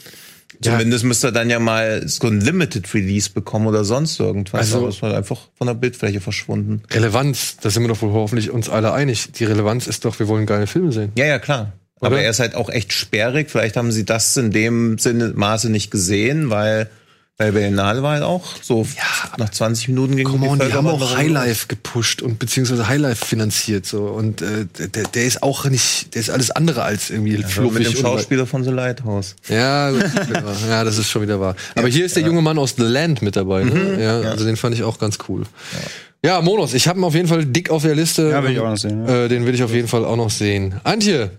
Zumindest 0.61 1.03
müsste 1.03 1.27
er 1.27 1.31
dann 1.31 1.49
ja 1.49 1.59
mal 1.59 2.07
so 2.07 2.27
ein 2.27 2.41
Limited 2.41 2.91
Release 2.93 3.29
bekommen 3.29 3.67
oder 3.67 3.83
sonst 3.83 4.19
irgendwas. 4.19 4.59
Also- 4.61 4.77
aber 4.79 4.87
es 4.89 5.01
war 5.01 5.15
einfach 5.15 5.39
von 5.55 5.67
der 5.67 5.73
Bildfläche 5.75 6.21
verschwunden. 6.21 6.81
Relevanz, 6.91 7.57
da 7.61 7.69
sind 7.69 7.83
wir 7.83 7.89
doch 7.89 8.01
wohl 8.01 8.11
hoffentlich 8.11 8.49
uns 8.49 8.69
alle 8.69 8.93
einig. 8.93 9.31
Die 9.33 9.45
Relevanz 9.45 9.87
ist 9.87 10.05
doch, 10.05 10.17
wir 10.19 10.27
wollen 10.27 10.45
geile 10.45 10.67
Filme 10.67 10.91
sehen. 10.91 11.11
Ja, 11.17 11.25
ja, 11.25 11.39
klar. 11.39 11.73
Aber 11.99 12.15
Oder? 12.15 12.23
er 12.23 12.29
ist 12.29 12.39
halt 12.39 12.55
auch 12.55 12.69
echt 12.69 12.93
sperrig. 12.93 13.49
Vielleicht 13.49 13.75
haben 13.75 13.91
sie 13.91 14.05
das 14.05 14.37
in 14.37 14.51
dem 14.51 14.97
Sinne 14.99 15.33
Maße 15.35 15.69
nicht 15.69 15.89
gesehen, 15.91 16.49
weil 16.49 16.89
bei 17.37 17.51
Berlinale 17.51 18.01
war 18.01 18.13
halt 18.13 18.23
auch 18.23 18.43
so 18.63 18.87
nach 19.37 19.49
20 19.49 19.89
Minuten 19.89 20.15
gegen 20.17 20.27
Come 20.29 20.47
on, 20.49 20.57
die 20.59 20.73
haben 20.73 20.87
auch. 20.87 21.15
Highlife 21.15 21.67
gepusht 21.67 22.23
und 22.23 22.39
beziehungsweise 22.39 22.87
Highlife 22.87 23.23
finanziert 23.23 23.85
so 23.85 24.05
und 24.05 24.41
äh, 24.41 24.65
der, 24.87 25.03
der 25.03 25.23
ist 25.25 25.43
auch 25.43 25.65
nicht, 25.65 26.15
der 26.15 26.21
ist 26.21 26.31
alles 26.31 26.49
andere 26.49 26.81
als 26.81 27.11
irgendwie 27.11 27.35
Ja, 27.35 27.47
fluffig. 27.47 27.79
mit 27.87 27.93
dem 27.93 28.01
Schauspieler 28.01 28.47
von 28.47 28.63
The 28.63 28.71
Lighthouse. 28.71 29.35
Ja, 29.49 29.91
gut, 29.91 30.01
ja, 30.33 30.43
ja, 30.69 30.83
das 30.83 30.97
ist 30.97 31.09
schon 31.11 31.21
wieder 31.21 31.39
wahr. 31.39 31.55
Aber 31.75 31.87
hier 31.87 32.05
ist 32.05 32.15
der 32.15 32.23
junge 32.23 32.41
Mann 32.41 32.57
aus 32.57 32.73
The 32.75 32.83
Land 32.83 33.21
mit 33.21 33.35
dabei. 33.35 33.63
Ne? 33.65 34.01
Ja, 34.01 34.21
also 34.31 34.43
den 34.43 34.57
fand 34.57 34.73
ich 34.73 34.81
auch 34.83 34.97
ganz 34.97 35.19
cool. 35.29 35.43
Ja, 36.25 36.41
Monos, 36.41 36.73
ich 36.73 36.87
habe 36.87 36.99
ihn 36.99 37.03
auf 37.03 37.13
jeden 37.13 37.27
Fall 37.27 37.45
dick 37.45 37.69
auf 37.69 37.83
der 37.83 37.93
Liste. 37.93 38.29
Ja, 38.31 38.43
will 38.43 38.51
ich 38.53 38.59
auch 38.59 38.69
noch 38.69 38.77
sehen, 38.77 39.05
ja. 39.07 39.25
Äh, 39.25 39.27
den 39.29 39.45
will 39.45 39.53
ich 39.53 39.61
auf 39.63 39.71
jeden 39.71 39.87
Fall 39.87 40.03
auch 40.05 40.15
noch 40.17 40.31
sehen. 40.31 40.79
Antje, 40.83 41.29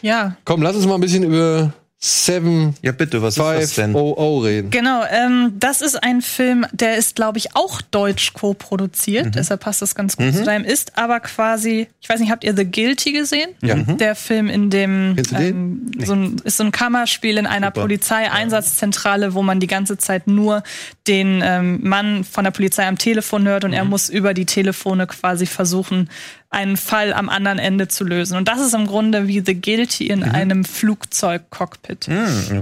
Ja, 0.00 0.36
komm, 0.46 0.62
lass 0.62 0.74
uns 0.76 0.86
mal 0.86 0.94
ein 0.94 1.00
bisschen 1.02 1.24
über 1.24 1.74
Seven 2.04 2.74
Ja, 2.82 2.90
bitte, 2.90 3.22
was 3.22 3.36
ist 3.36 3.38
das 3.38 3.46
Five 3.46 3.74
denn? 3.76 3.94
O 3.94 4.14
O 4.16 4.38
reden. 4.40 4.70
Genau, 4.70 5.04
ähm, 5.08 5.52
das 5.60 5.80
ist 5.80 6.02
ein 6.02 6.20
Film, 6.20 6.66
der 6.72 6.96
ist, 6.96 7.14
glaube 7.14 7.38
ich, 7.38 7.54
auch 7.54 7.80
deutsch 7.80 8.32
co-produziert. 8.32 9.36
Deshalb 9.36 9.60
passt 9.60 9.82
das 9.82 9.94
ganz 9.94 10.16
gut 10.16 10.34
zu 10.34 10.42
deinem. 10.42 10.64
Ist 10.64 10.98
aber 10.98 11.20
quasi, 11.20 11.86
ich 12.00 12.08
weiß 12.08 12.18
nicht, 12.18 12.32
habt 12.32 12.42
ihr 12.42 12.56
The 12.56 12.64
Guilty 12.64 13.12
gesehen? 13.12 13.50
Ja. 13.62 13.76
Der 13.76 14.16
Film, 14.16 14.48
in 14.48 14.68
dem 14.68 15.12
Kennst 15.14 15.30
du 15.30 15.36
den? 15.36 15.46
ähm, 15.46 15.90
so 16.04 16.12
ein, 16.14 16.36
ist 16.42 16.56
so 16.56 16.64
ein 16.64 16.72
Kammerspiel 16.72 17.38
in 17.38 17.46
einer 17.46 17.70
Polizeieinsatzzentrale, 17.70 19.34
wo 19.34 19.44
man 19.44 19.60
die 19.60 19.68
ganze 19.68 19.96
Zeit 19.96 20.26
nur 20.26 20.64
den 21.06 21.40
ähm, 21.44 21.78
Mann 21.82 22.24
von 22.24 22.42
der 22.42 22.50
Polizei 22.50 22.84
am 22.84 22.98
Telefon 22.98 23.46
hört 23.46 23.62
und 23.62 23.72
er 23.72 23.84
muss 23.84 24.08
über 24.08 24.34
die 24.34 24.46
Telefone 24.46 25.06
quasi 25.06 25.46
versuchen, 25.46 26.10
einen 26.52 26.76
Fall 26.76 27.12
am 27.12 27.28
anderen 27.28 27.58
Ende 27.58 27.88
zu 27.88 28.04
lösen. 28.04 28.36
Und 28.36 28.46
das 28.46 28.60
ist 28.60 28.74
im 28.74 28.86
Grunde 28.86 29.26
wie 29.26 29.42
The 29.44 29.60
Guilty 29.60 30.06
in 30.06 30.22
einem 30.22 30.64
Flugzeugcockpit. 30.64 32.08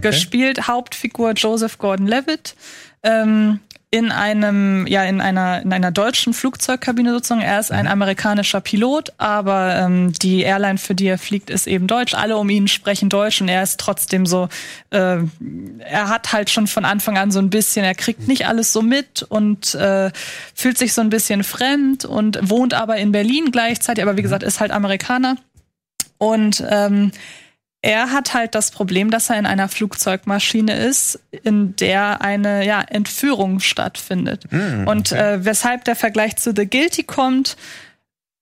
Gespielt 0.01 0.69
Hauptfigur 0.69 1.33
Joseph 1.33 1.79
Gordon-Levitt. 1.79 2.55
Ähm, 3.03 3.61
in 3.93 4.13
einem, 4.13 4.87
ja, 4.87 5.03
in 5.03 5.21
einer, 5.21 5.63
in 5.63 5.73
einer 5.73 5.91
deutschen 5.91 6.33
Flugzeugkabine 6.33 7.13
sozusagen. 7.13 7.41
Er 7.41 7.59
ist 7.59 7.73
ein 7.73 7.89
amerikanischer 7.89 8.61
Pilot, 8.61 9.13
aber 9.19 9.75
ähm, 9.77 10.13
die 10.13 10.43
Airline, 10.43 10.79
für 10.79 10.95
die 10.95 11.09
er 11.09 11.19
fliegt, 11.19 11.51
ist 11.51 11.67
eben 11.67 11.89
deutsch. 11.89 12.15
Alle 12.15 12.37
um 12.37 12.49
ihn 12.51 12.69
sprechen 12.69 13.09
Deutsch 13.09 13.41
und 13.41 13.49
er 13.49 13.65
ist 13.65 13.81
trotzdem 13.81 14.27
so, 14.27 14.49
äh, 14.91 15.17
er 15.81 16.09
hat 16.09 16.33
halt 16.33 16.51
schon 16.51 16.69
von 16.69 16.85
Anfang 16.85 17.19
an 17.19 17.33
so 17.33 17.41
ein 17.41 17.51
bisschen, 17.51 17.85
er 17.85 17.97
kriegt 17.97 18.29
nicht 18.29 18.47
alles 18.47 18.73
so 18.73 18.81
mit 18.81 19.23
und 19.25 19.75
äh, 19.75 20.13
fühlt 20.55 20.79
sich 20.79 20.95
so 20.95 21.01
ein 21.01 21.11
bisschen 21.11 21.43
fremd 21.43 22.05
und 22.05 22.39
wohnt 22.49 22.75
aber 22.75 22.97
in 22.99 23.11
Berlin 23.11 23.51
gleichzeitig, 23.51 24.05
aber 24.05 24.17
wie 24.17 24.23
gesagt, 24.23 24.45
ist 24.45 24.61
halt 24.61 24.71
Amerikaner. 24.71 25.37
Und 26.17 26.63
ähm, 26.69 27.11
er 27.83 28.13
hat 28.13 28.35
halt 28.35 28.55
das 28.55 28.71
Problem, 28.71 29.11
dass 29.11 29.31
er 29.31 29.39
in 29.39 29.47
einer 29.47 29.69
Flugzeugmaschine 29.69 30.75
ist, 30.77 31.21
in 31.31 31.77
der 31.77 32.21
eine 32.21 32.67
ja, 32.67 32.83
Entführung 32.83 33.61
stattfindet. 33.61 34.45
Und 34.87 35.13
äh, 35.13 35.45
weshalb 35.45 35.85
der 35.85 35.97
Vergleich 35.97 36.37
zu 36.37 36.53
The 36.55 36.69
Guilty 36.69 37.05
kommt, 37.05 37.57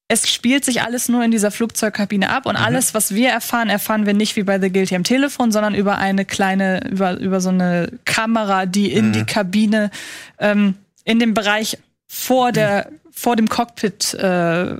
es 0.08 0.28
spielt 0.28 0.64
sich 0.64 0.82
alles 0.82 1.08
nur 1.08 1.22
in 1.22 1.30
dieser 1.30 1.50
Flugzeugkabine 1.50 2.30
ab 2.30 2.46
und 2.46 2.56
alles, 2.56 2.94
was 2.94 3.14
wir 3.14 3.28
erfahren, 3.28 3.68
erfahren 3.68 4.06
wir 4.06 4.14
nicht 4.14 4.36
wie 4.36 4.42
bei 4.42 4.58
The 4.58 4.72
Guilty 4.72 4.96
am 4.96 5.04
Telefon, 5.04 5.52
sondern 5.52 5.74
über 5.74 5.98
eine 5.98 6.24
kleine, 6.24 6.88
über, 6.88 7.18
über 7.18 7.40
so 7.42 7.50
eine 7.50 7.92
Kamera, 8.06 8.64
die 8.64 8.90
in 8.90 9.12
die 9.12 9.24
Kabine, 9.24 9.90
ähm, 10.38 10.76
in 11.04 11.18
dem 11.18 11.34
Bereich 11.34 11.78
vor 12.06 12.52
der, 12.52 12.90
vor 13.10 13.36
dem 13.36 13.50
Cockpit 13.50 14.14
äh, 14.14 14.74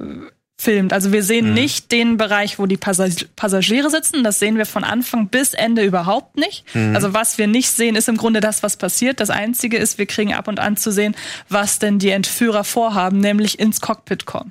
filmt. 0.60 0.92
Also 0.92 1.12
wir 1.12 1.22
sehen 1.22 1.54
nicht 1.54 1.92
den 1.92 2.16
Bereich, 2.16 2.58
wo 2.58 2.66
die 2.66 2.76
Passag 2.76 3.12
Passagiere 3.36 3.90
sitzen. 3.90 4.24
Das 4.24 4.40
sehen 4.40 4.56
wir 4.58 4.66
von 4.66 4.82
Anfang 4.82 5.28
bis 5.28 5.54
Ende 5.54 5.84
überhaupt 5.84 6.36
nicht. 6.36 6.64
Also 6.94 7.14
was 7.14 7.38
wir 7.38 7.46
nicht 7.46 7.70
sehen, 7.70 7.94
ist 7.94 8.08
im 8.08 8.16
Grunde 8.16 8.40
das, 8.40 8.64
was 8.64 8.76
passiert. 8.76 9.20
Das 9.20 9.30
Einzige 9.30 9.76
ist, 9.76 9.98
wir 9.98 10.06
kriegen 10.06 10.34
ab 10.34 10.48
und 10.48 10.58
an 10.58 10.76
zu 10.76 10.90
sehen, 10.90 11.14
was 11.48 11.78
denn 11.78 12.00
die 12.00 12.10
Entführer 12.10 12.64
vorhaben, 12.64 13.20
nämlich 13.20 13.60
ins 13.60 13.80
Cockpit 13.80 14.26
kommen. 14.26 14.50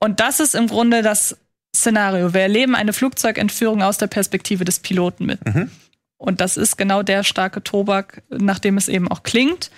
Und 0.00 0.18
das 0.18 0.40
ist 0.40 0.56
im 0.56 0.66
Grunde 0.66 1.02
das 1.02 1.36
Szenario. 1.76 2.34
Wir 2.34 2.40
erleben 2.40 2.74
eine 2.74 2.92
Flugzeugentführung 2.92 3.82
aus 3.82 3.98
der 3.98 4.08
Perspektive 4.08 4.64
des 4.64 4.80
Piloten 4.80 5.26
mit. 5.26 5.38
Und 6.18 6.40
das 6.40 6.56
ist 6.56 6.76
genau 6.76 7.04
der 7.04 7.22
starke 7.22 7.62
Tobak, 7.62 8.22
nach 8.28 8.58
dem 8.58 8.76
es 8.76 8.88
eben 8.88 9.08
auch 9.08 9.22
klingt. 9.22 9.70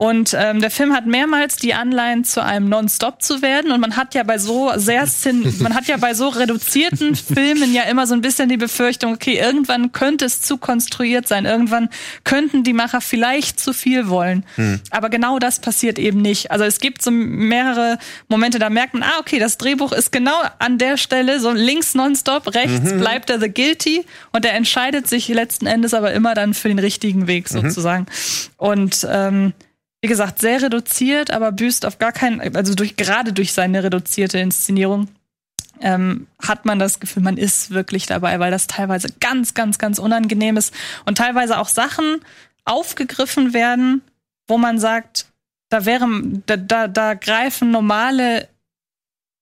Und 0.00 0.34
ähm, 0.34 0.62
der 0.62 0.70
Film 0.70 0.94
hat 0.94 1.04
mehrmals 1.04 1.56
die 1.56 1.74
Anleihen 1.74 2.24
zu 2.24 2.42
einem 2.42 2.70
Non-Stop 2.70 3.20
zu 3.20 3.42
werden. 3.42 3.70
Und 3.70 3.80
man 3.80 3.96
hat 3.96 4.14
ja 4.14 4.22
bei 4.22 4.38
so 4.38 4.72
sehr 4.76 5.06
sin 5.06 5.54
man 5.60 5.74
hat 5.74 5.88
ja 5.88 5.98
bei 5.98 6.14
so 6.14 6.28
reduzierten 6.28 7.14
Filmen 7.14 7.74
ja 7.74 7.82
immer 7.82 8.06
so 8.06 8.14
ein 8.14 8.22
bisschen 8.22 8.48
die 8.48 8.56
Befürchtung, 8.56 9.12
okay, 9.12 9.38
irgendwann 9.38 9.92
könnte 9.92 10.24
es 10.24 10.40
zu 10.40 10.56
konstruiert 10.56 11.28
sein. 11.28 11.44
Irgendwann 11.44 11.90
könnten 12.24 12.64
die 12.64 12.72
Macher 12.72 13.02
vielleicht 13.02 13.60
zu 13.60 13.74
viel 13.74 14.08
wollen. 14.08 14.46
Aber 14.88 15.10
genau 15.10 15.38
das 15.38 15.58
passiert 15.58 15.98
eben 15.98 16.22
nicht. 16.22 16.50
Also 16.50 16.64
es 16.64 16.80
gibt 16.80 17.02
so 17.02 17.10
mehrere 17.10 17.98
Momente, 18.28 18.58
da 18.58 18.70
merkt 18.70 18.94
man, 18.94 19.02
ah, 19.02 19.18
okay, 19.20 19.38
das 19.38 19.58
Drehbuch 19.58 19.92
ist 19.92 20.12
genau 20.12 20.40
an 20.60 20.78
der 20.78 20.96
Stelle, 20.96 21.40
so 21.40 21.50
links 21.50 21.94
nonstop, 21.94 22.54
rechts 22.54 22.90
bleibt 22.94 23.28
er 23.28 23.38
the 23.38 23.52
guilty 23.52 24.06
und 24.32 24.46
er 24.46 24.54
entscheidet 24.54 25.08
sich 25.08 25.28
letzten 25.28 25.66
Endes 25.66 25.92
aber 25.92 26.14
immer 26.14 26.32
dann 26.32 26.54
für 26.54 26.68
den 26.68 26.78
richtigen 26.78 27.26
Weg 27.26 27.50
sozusagen. 27.50 28.06
Und 28.56 29.06
ähm, 29.10 29.52
wie 30.02 30.08
gesagt, 30.08 30.38
sehr 30.38 30.62
reduziert, 30.62 31.30
aber 31.30 31.52
büßt 31.52 31.84
auf 31.84 31.98
gar 31.98 32.12
keinen, 32.12 32.56
also 32.56 32.74
durch, 32.74 32.96
gerade 32.96 33.32
durch 33.32 33.52
seine 33.52 33.82
reduzierte 33.82 34.38
Inszenierung 34.38 35.08
ähm, 35.80 36.26
hat 36.42 36.64
man 36.64 36.78
das 36.78 37.00
Gefühl, 37.00 37.22
man 37.22 37.36
ist 37.36 37.70
wirklich 37.70 38.06
dabei, 38.06 38.38
weil 38.38 38.50
das 38.50 38.66
teilweise 38.66 39.08
ganz, 39.20 39.54
ganz, 39.54 39.78
ganz 39.78 39.98
unangenehm 39.98 40.56
ist 40.56 40.74
und 41.04 41.18
teilweise 41.18 41.58
auch 41.58 41.68
Sachen 41.68 42.20
aufgegriffen 42.64 43.52
werden, 43.52 44.02
wo 44.46 44.58
man 44.58 44.78
sagt, 44.78 45.26
da 45.68 45.84
wäre, 45.84 46.06
da, 46.46 46.56
da, 46.56 46.88
da 46.88 47.14
greifen 47.14 47.70
normale 47.70 48.48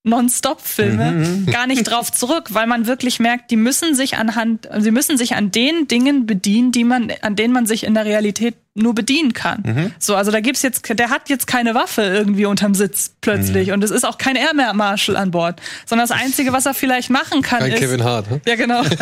Non-Stop-Filme 0.05 1.45
gar 1.51 1.67
nicht 1.67 1.85
drauf 1.85 2.13
zurück, 2.13 2.55
weil 2.55 2.67
man 2.67 2.87
wirklich 2.87 3.21
merkt, 3.21 3.51
die 3.51 3.57
müssen 3.57 3.95
sich 3.95 4.17
anhand, 4.17 4.69
sie 4.79 4.91
müssen 4.91 5.19
sich 5.19 5.35
an 5.35 5.51
den 5.51 5.89
Dingen 5.89 6.27
bedienen, 6.27 6.73
die 6.73 6.85
man, 6.85 7.13
an 7.23 7.37
denen 7.37 7.53
man 7.53 7.67
sich 7.67 7.85
in 7.85 7.95
der 7.95 8.05
Realität 8.05 8.55
nur 8.79 8.95
bedienen 8.95 9.33
kann. 9.33 9.93
So, 9.99 10.15
also 10.17 10.31
da 10.31 10.41
gibt's 10.41 10.63
jetzt, 10.63 10.89
der 10.99 11.11
hat 11.11 11.29
jetzt 11.29 11.47
keine 11.47 11.75
Waffe 11.75 12.03
irgendwie 12.03 12.47
unterm 12.47 12.75
Sitz 12.75 13.13
plötzlich 13.21 13.73
und 13.73 13.83
es 13.85 13.91
ist 13.91 14.05
auch 14.05 14.19
kein 14.19 14.37
Air 14.37 14.55
Marshal 14.75 15.17
an 15.17 15.31
Bord, 15.31 15.61
sondern 15.87 16.09
das 16.09 16.17
einzige, 16.17 16.53
was 16.53 16.67
er 16.67 16.75
vielleicht 16.75 17.11
machen 17.11 17.43
kann, 17.43 17.61
Kein 17.61 17.73
ist 17.73 17.81
Kevin 17.81 18.05
Hart, 18.05 18.31
ne? 18.31 18.41
ja 18.47 18.55
genau. 18.55 18.83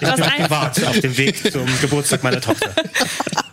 Ich 0.00 0.08
Das, 0.08 0.20
privat 0.20 0.84
auf 0.84 1.00
dem 1.00 1.16
Weg 1.16 1.52
zum 1.52 1.66
Geburtstag 1.80 2.22
meiner 2.22 2.40
Tochter. 2.40 2.70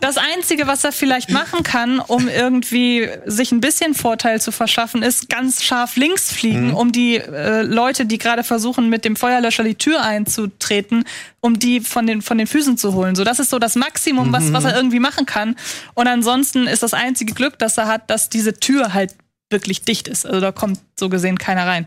das 0.00 0.16
einzige, 0.16 0.66
was 0.66 0.84
er 0.84 0.92
vielleicht 0.92 1.30
machen 1.30 1.62
kann, 1.62 1.98
um 2.00 2.28
irgendwie 2.28 3.08
sich 3.26 3.52
ein 3.52 3.60
bisschen 3.60 3.94
Vorteil 3.94 4.40
zu 4.40 4.52
verschaffen, 4.52 5.02
ist 5.02 5.28
ganz 5.28 5.62
scharf 5.62 5.96
links 5.96 6.32
fliegen, 6.32 6.72
um 6.72 6.92
die 6.92 7.16
äh, 7.16 7.62
Leute, 7.62 8.06
die 8.06 8.18
gerade 8.18 8.44
versuchen, 8.44 8.88
mit 8.88 9.04
dem 9.04 9.16
Feuerlöscher 9.16 9.64
die 9.64 9.74
Tür 9.74 10.02
einzutreten, 10.02 11.04
um 11.40 11.58
die 11.58 11.80
von 11.80 12.06
den, 12.06 12.22
von 12.22 12.38
den 12.38 12.46
Füßen 12.46 12.76
zu 12.76 12.94
holen. 12.94 13.14
So, 13.14 13.24
das 13.24 13.38
ist 13.38 13.50
so 13.50 13.58
das 13.58 13.76
Maximum, 13.76 14.32
was, 14.32 14.52
was 14.52 14.64
er 14.64 14.74
irgendwie 14.76 14.98
machen 14.98 15.24
kann. 15.26 15.54
Und 15.94 16.08
ansonsten 16.08 16.66
ist 16.66 16.82
das 16.82 16.94
einzige 16.94 17.32
Glück, 17.32 17.58
das 17.58 17.78
er 17.78 17.86
hat, 17.86 18.10
dass 18.10 18.28
diese 18.28 18.54
Tür 18.54 18.92
halt 18.92 19.14
wirklich 19.50 19.82
dicht 19.82 20.08
ist. 20.08 20.26
Also 20.26 20.40
da 20.40 20.52
kommt 20.52 20.80
so 20.98 21.08
gesehen 21.08 21.38
keiner 21.38 21.66
rein. 21.66 21.86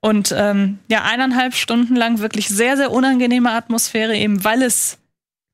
Und 0.00 0.34
ähm, 0.36 0.78
ja, 0.88 1.04
eineinhalb 1.04 1.54
Stunden 1.54 1.96
lang 1.96 2.18
wirklich 2.18 2.48
sehr, 2.48 2.76
sehr 2.76 2.90
unangenehme 2.90 3.52
Atmosphäre, 3.52 4.16
eben 4.16 4.44
weil 4.44 4.62
es, 4.62 4.98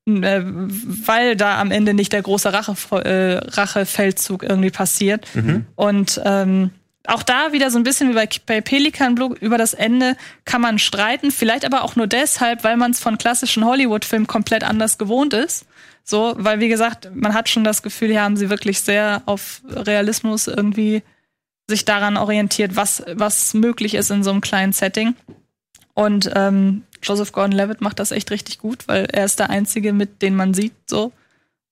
äh, 0.06 0.40
weil 0.42 1.36
da 1.36 1.60
am 1.60 1.70
Ende 1.70 1.94
nicht 1.94 2.12
der 2.12 2.22
große 2.22 2.52
Rache, 2.52 2.74
äh, 3.04 3.38
Rachefeldzug 3.50 4.42
irgendwie 4.42 4.70
passiert. 4.70 5.26
Und 5.76 6.20
ähm, 6.24 6.70
auch 7.08 7.22
da 7.22 7.52
wieder 7.52 7.70
so 7.70 7.78
ein 7.78 7.84
bisschen 7.84 8.10
wie 8.10 8.14
bei, 8.14 8.28
bei 8.46 8.60
Pelikan 8.60 9.14
Blue 9.14 9.34
über 9.40 9.58
das 9.58 9.74
Ende 9.74 10.16
kann 10.44 10.60
man 10.60 10.78
streiten, 10.78 11.30
vielleicht 11.30 11.64
aber 11.64 11.82
auch 11.82 11.96
nur 11.96 12.06
deshalb, 12.06 12.64
weil 12.64 12.76
man 12.76 12.90
es 12.90 13.00
von 13.00 13.18
klassischen 13.18 13.64
Hollywood-Filmen 13.64 14.26
komplett 14.26 14.64
anders 14.64 14.98
gewohnt 14.98 15.32
ist. 15.32 15.66
So, 16.04 16.34
weil 16.38 16.60
wie 16.60 16.68
gesagt, 16.68 17.10
man 17.14 17.34
hat 17.34 17.48
schon 17.48 17.64
das 17.64 17.82
Gefühl, 17.82 18.08
hier 18.08 18.22
haben 18.22 18.36
sie 18.36 18.50
wirklich 18.50 18.80
sehr 18.80 19.22
auf 19.26 19.62
Realismus 19.68 20.46
irgendwie 20.46 21.02
sich 21.66 21.84
daran 21.84 22.16
orientiert, 22.16 22.76
was, 22.76 23.02
was 23.12 23.52
möglich 23.52 23.94
ist 23.94 24.10
in 24.10 24.22
so 24.22 24.30
einem 24.30 24.40
kleinen 24.40 24.72
Setting. 24.72 25.14
Und 25.94 26.30
ähm, 26.34 26.84
Joseph 27.02 27.32
Gordon-Levitt 27.32 27.80
macht 27.80 27.98
das 27.98 28.10
echt 28.10 28.30
richtig 28.30 28.58
gut, 28.58 28.88
weil 28.88 29.06
er 29.12 29.24
ist 29.24 29.38
der 29.38 29.50
Einzige, 29.50 29.92
mit 29.92 30.22
dem 30.22 30.36
man 30.36 30.54
sieht, 30.54 30.72
so. 30.86 31.12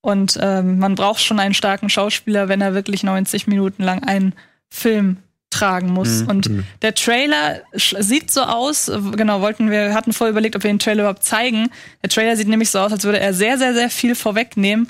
Und 0.02 0.38
ähm, 0.40 0.78
man 0.78 0.94
braucht 0.94 1.22
schon 1.22 1.40
einen 1.40 1.54
starken 1.54 1.88
Schauspieler, 1.88 2.48
wenn 2.48 2.60
er 2.60 2.74
wirklich 2.74 3.02
90 3.02 3.46
Minuten 3.46 3.82
lang 3.82 4.04
einen 4.04 4.34
Film 4.68 5.16
tragen 5.58 5.88
muss. 5.92 6.22
Und 6.22 6.50
der 6.82 6.94
Trailer 6.94 7.60
sieht 7.74 8.30
so 8.30 8.42
aus, 8.42 8.90
genau, 9.16 9.40
wollten 9.40 9.70
wir, 9.70 9.94
hatten 9.94 10.12
vorher 10.12 10.32
überlegt, 10.32 10.56
ob 10.56 10.62
wir 10.62 10.70
den 10.70 10.78
Trailer 10.78 11.02
überhaupt 11.02 11.24
zeigen. 11.24 11.70
Der 12.02 12.10
Trailer 12.10 12.36
sieht 12.36 12.48
nämlich 12.48 12.70
so 12.70 12.78
aus, 12.78 12.92
als 12.92 13.04
würde 13.04 13.20
er 13.20 13.34
sehr, 13.34 13.58
sehr, 13.58 13.74
sehr 13.74 13.90
viel 13.90 14.14
vorwegnehmen. 14.14 14.88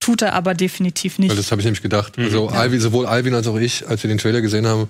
Tut 0.00 0.22
er 0.22 0.34
aber 0.34 0.54
definitiv 0.54 1.18
nicht. 1.18 1.30
Weil 1.30 1.36
das 1.36 1.50
habe 1.50 1.60
ich 1.60 1.64
nämlich 1.64 1.82
gedacht. 1.82 2.18
Also 2.18 2.48
Alvin, 2.48 2.80
sowohl 2.80 3.06
Alvin 3.06 3.34
als 3.34 3.46
auch 3.46 3.56
ich, 3.56 3.88
als 3.88 4.02
wir 4.02 4.08
den 4.08 4.18
Trailer 4.18 4.42
gesehen 4.42 4.66
haben, 4.66 4.88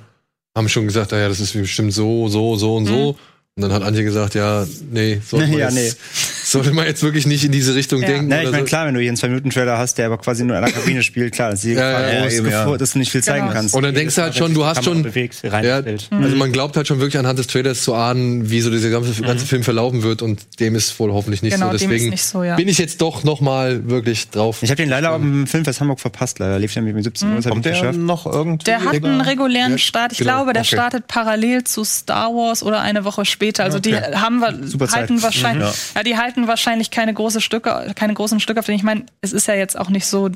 haben 0.57 0.69
schon 0.69 0.87
gesagt, 0.87 1.13
ah 1.13 1.19
ja, 1.19 1.29
das 1.29 1.41
ist 1.41 1.53
bestimmt 1.53 1.93
so, 1.93 2.29
so, 2.29 2.57
so 2.57 2.77
und 2.77 2.87
so. 2.87 3.17
Und 3.57 3.63
dann 3.63 3.73
hat 3.73 3.85
Antje 3.85 4.03
gesagt, 4.03 4.35
ja, 4.35 4.67
nee, 4.91 5.21
sollte 5.25 5.47
man, 5.51 5.59
Ja, 5.61 5.71
jetzt, 5.71 5.97
sollte 6.45 6.73
man 6.73 6.87
jetzt 6.87 7.05
wirklich 7.05 7.25
nicht 7.25 7.45
in 7.45 7.53
diese 7.53 7.77
Richtung 7.77 8.03
Ja. 8.03 8.09
denken. 8.09 8.27
Na, 8.27 8.43
ich 8.43 8.47
meine, 8.51 8.59
so. 8.59 8.65
klar, 8.65 8.89
wenn 8.89 8.95
du 8.95 9.01
hier 9.01 9.11
einen 9.11 9.17
2-Minuten-Trailer 9.17 9.79
hast, 9.79 9.97
der 9.97 10.07
aber 10.07 10.19
quasi 10.19 10.43
nur 10.43 10.57
in 10.59 10.65
einer 10.65 10.73
Kabine 10.75 11.05
spielt, 11.05 11.33
klar, 11.35 11.51
das 11.51 11.61
ist 11.61 11.67
die 11.67 11.75
Ja, 11.75 11.89
Gefahr 12.01 12.13
ja, 12.15 12.23
groß, 12.23 12.33
eben, 12.33 12.51
ja. 12.51 12.65
bevor- 12.65 12.79
dass 12.79 12.95
du 12.95 12.99
nicht 12.99 13.13
viel 13.13 13.23
zeigen 13.23 13.45
Genau. 13.47 13.55
kannst. 13.55 13.77
Und 13.77 13.85
dann 13.85 13.95
denkst 13.95 14.17
du 14.17 14.23
halt 14.23 14.35
schon, 14.35 14.55
du 14.55 14.65
hast 14.65 14.83
schon, 14.83 15.05
bewegt, 15.05 15.41
ja, 15.45 15.51
also 15.53 16.37
man 16.37 16.51
glaubt 16.51 16.77
halt 16.77 16.89
schon 16.89 16.99
wirklich 16.99 17.17
anhand 17.17 17.39
des 17.39 17.47
Trailers 17.47 17.85
zu 17.85 17.95
ahnen, 17.95 18.51
wie 18.51 18.61
so 18.61 18.71
dieser 18.71 18.91
ganze, 18.91 19.23
ganze 19.23 19.47
Film 19.47 19.63
verlaufen 19.63 20.03
wird 20.03 20.21
und 20.23 20.59
dem 20.59 20.75
ist 20.75 20.99
wohl 20.99 21.13
hoffentlich 21.13 21.43
nicht 21.43 21.53
Genau, 21.55 21.67
so. 21.71 21.71
dem 21.71 21.77
ist 21.77 21.83
Deswegen 21.93 22.11
nicht 22.11 22.25
so, 22.25 22.43
ja. 22.43 22.57
bin 22.57 22.67
ich 22.67 22.79
jetzt 22.79 23.01
doch 23.03 23.23
noch 23.23 23.41
mal 23.41 23.89
wirklich 23.89 24.31
drauf. 24.31 24.65
Ich 24.65 24.71
habe 24.71 24.83
den 24.83 24.89
leider 24.89 25.13
auf 25.13 25.21
dem 25.21 25.47
Filmfest 25.47 25.81
Hamburg 25.81 26.01
verpasst, 26.01 26.41
leider. 26.41 26.59
Lief 26.59 26.75
der 26.75 26.83
mit 26.83 26.97
mir 26.97 27.05
17 27.05 27.31
Uhr, 27.33 27.39
ich 27.39 27.47
Kommt 27.49 27.65
der 27.65 27.73
geschafft. 27.73 27.99
noch 28.01 28.27
irgendwie? 28.27 28.65
Der 28.65 28.85
hat 28.85 28.95
einen 28.97 29.21
regulären 29.21 29.79
Start. 29.79 30.11
Ich 30.11 30.19
genau, 30.19 30.39
glaube, 30.39 30.55
der 30.55 30.65
startet 30.65 31.07
parallel 31.07 31.63
zu 31.63 31.85
Star 31.85 32.31
Wars 32.31 32.65
oder 32.65 32.81
eine 32.81 33.05
Woche 33.05 33.25
später. 33.25 33.44
Also 33.63 33.79
die 33.79 33.95
haben 33.97 34.39
wir 34.41 34.67
Super 34.67 34.87
Zeit. 34.89 35.01
halten 35.01 35.23
wahrscheinlich, 35.23 35.69
Mhm, 35.69 35.97
ja. 35.97 36.03
die 36.03 36.17
halten 36.17 36.47
wahrscheinlich 36.47 36.91
keine 36.91 37.13
große 37.15 37.41
Stücke, 37.41 37.93
keine 37.95 38.15
großen 38.15 38.41
Stücke 38.41 38.61
auf 38.61 38.67
den. 38.67 38.75
Ich 38.77 38.83
meine, 38.83 39.05
es 39.21 39.33
ist 39.33 39.47
ja 39.47 39.55
jetzt 39.55 39.79
auch 39.79 39.89
nicht 39.91 40.07
so 40.07 40.31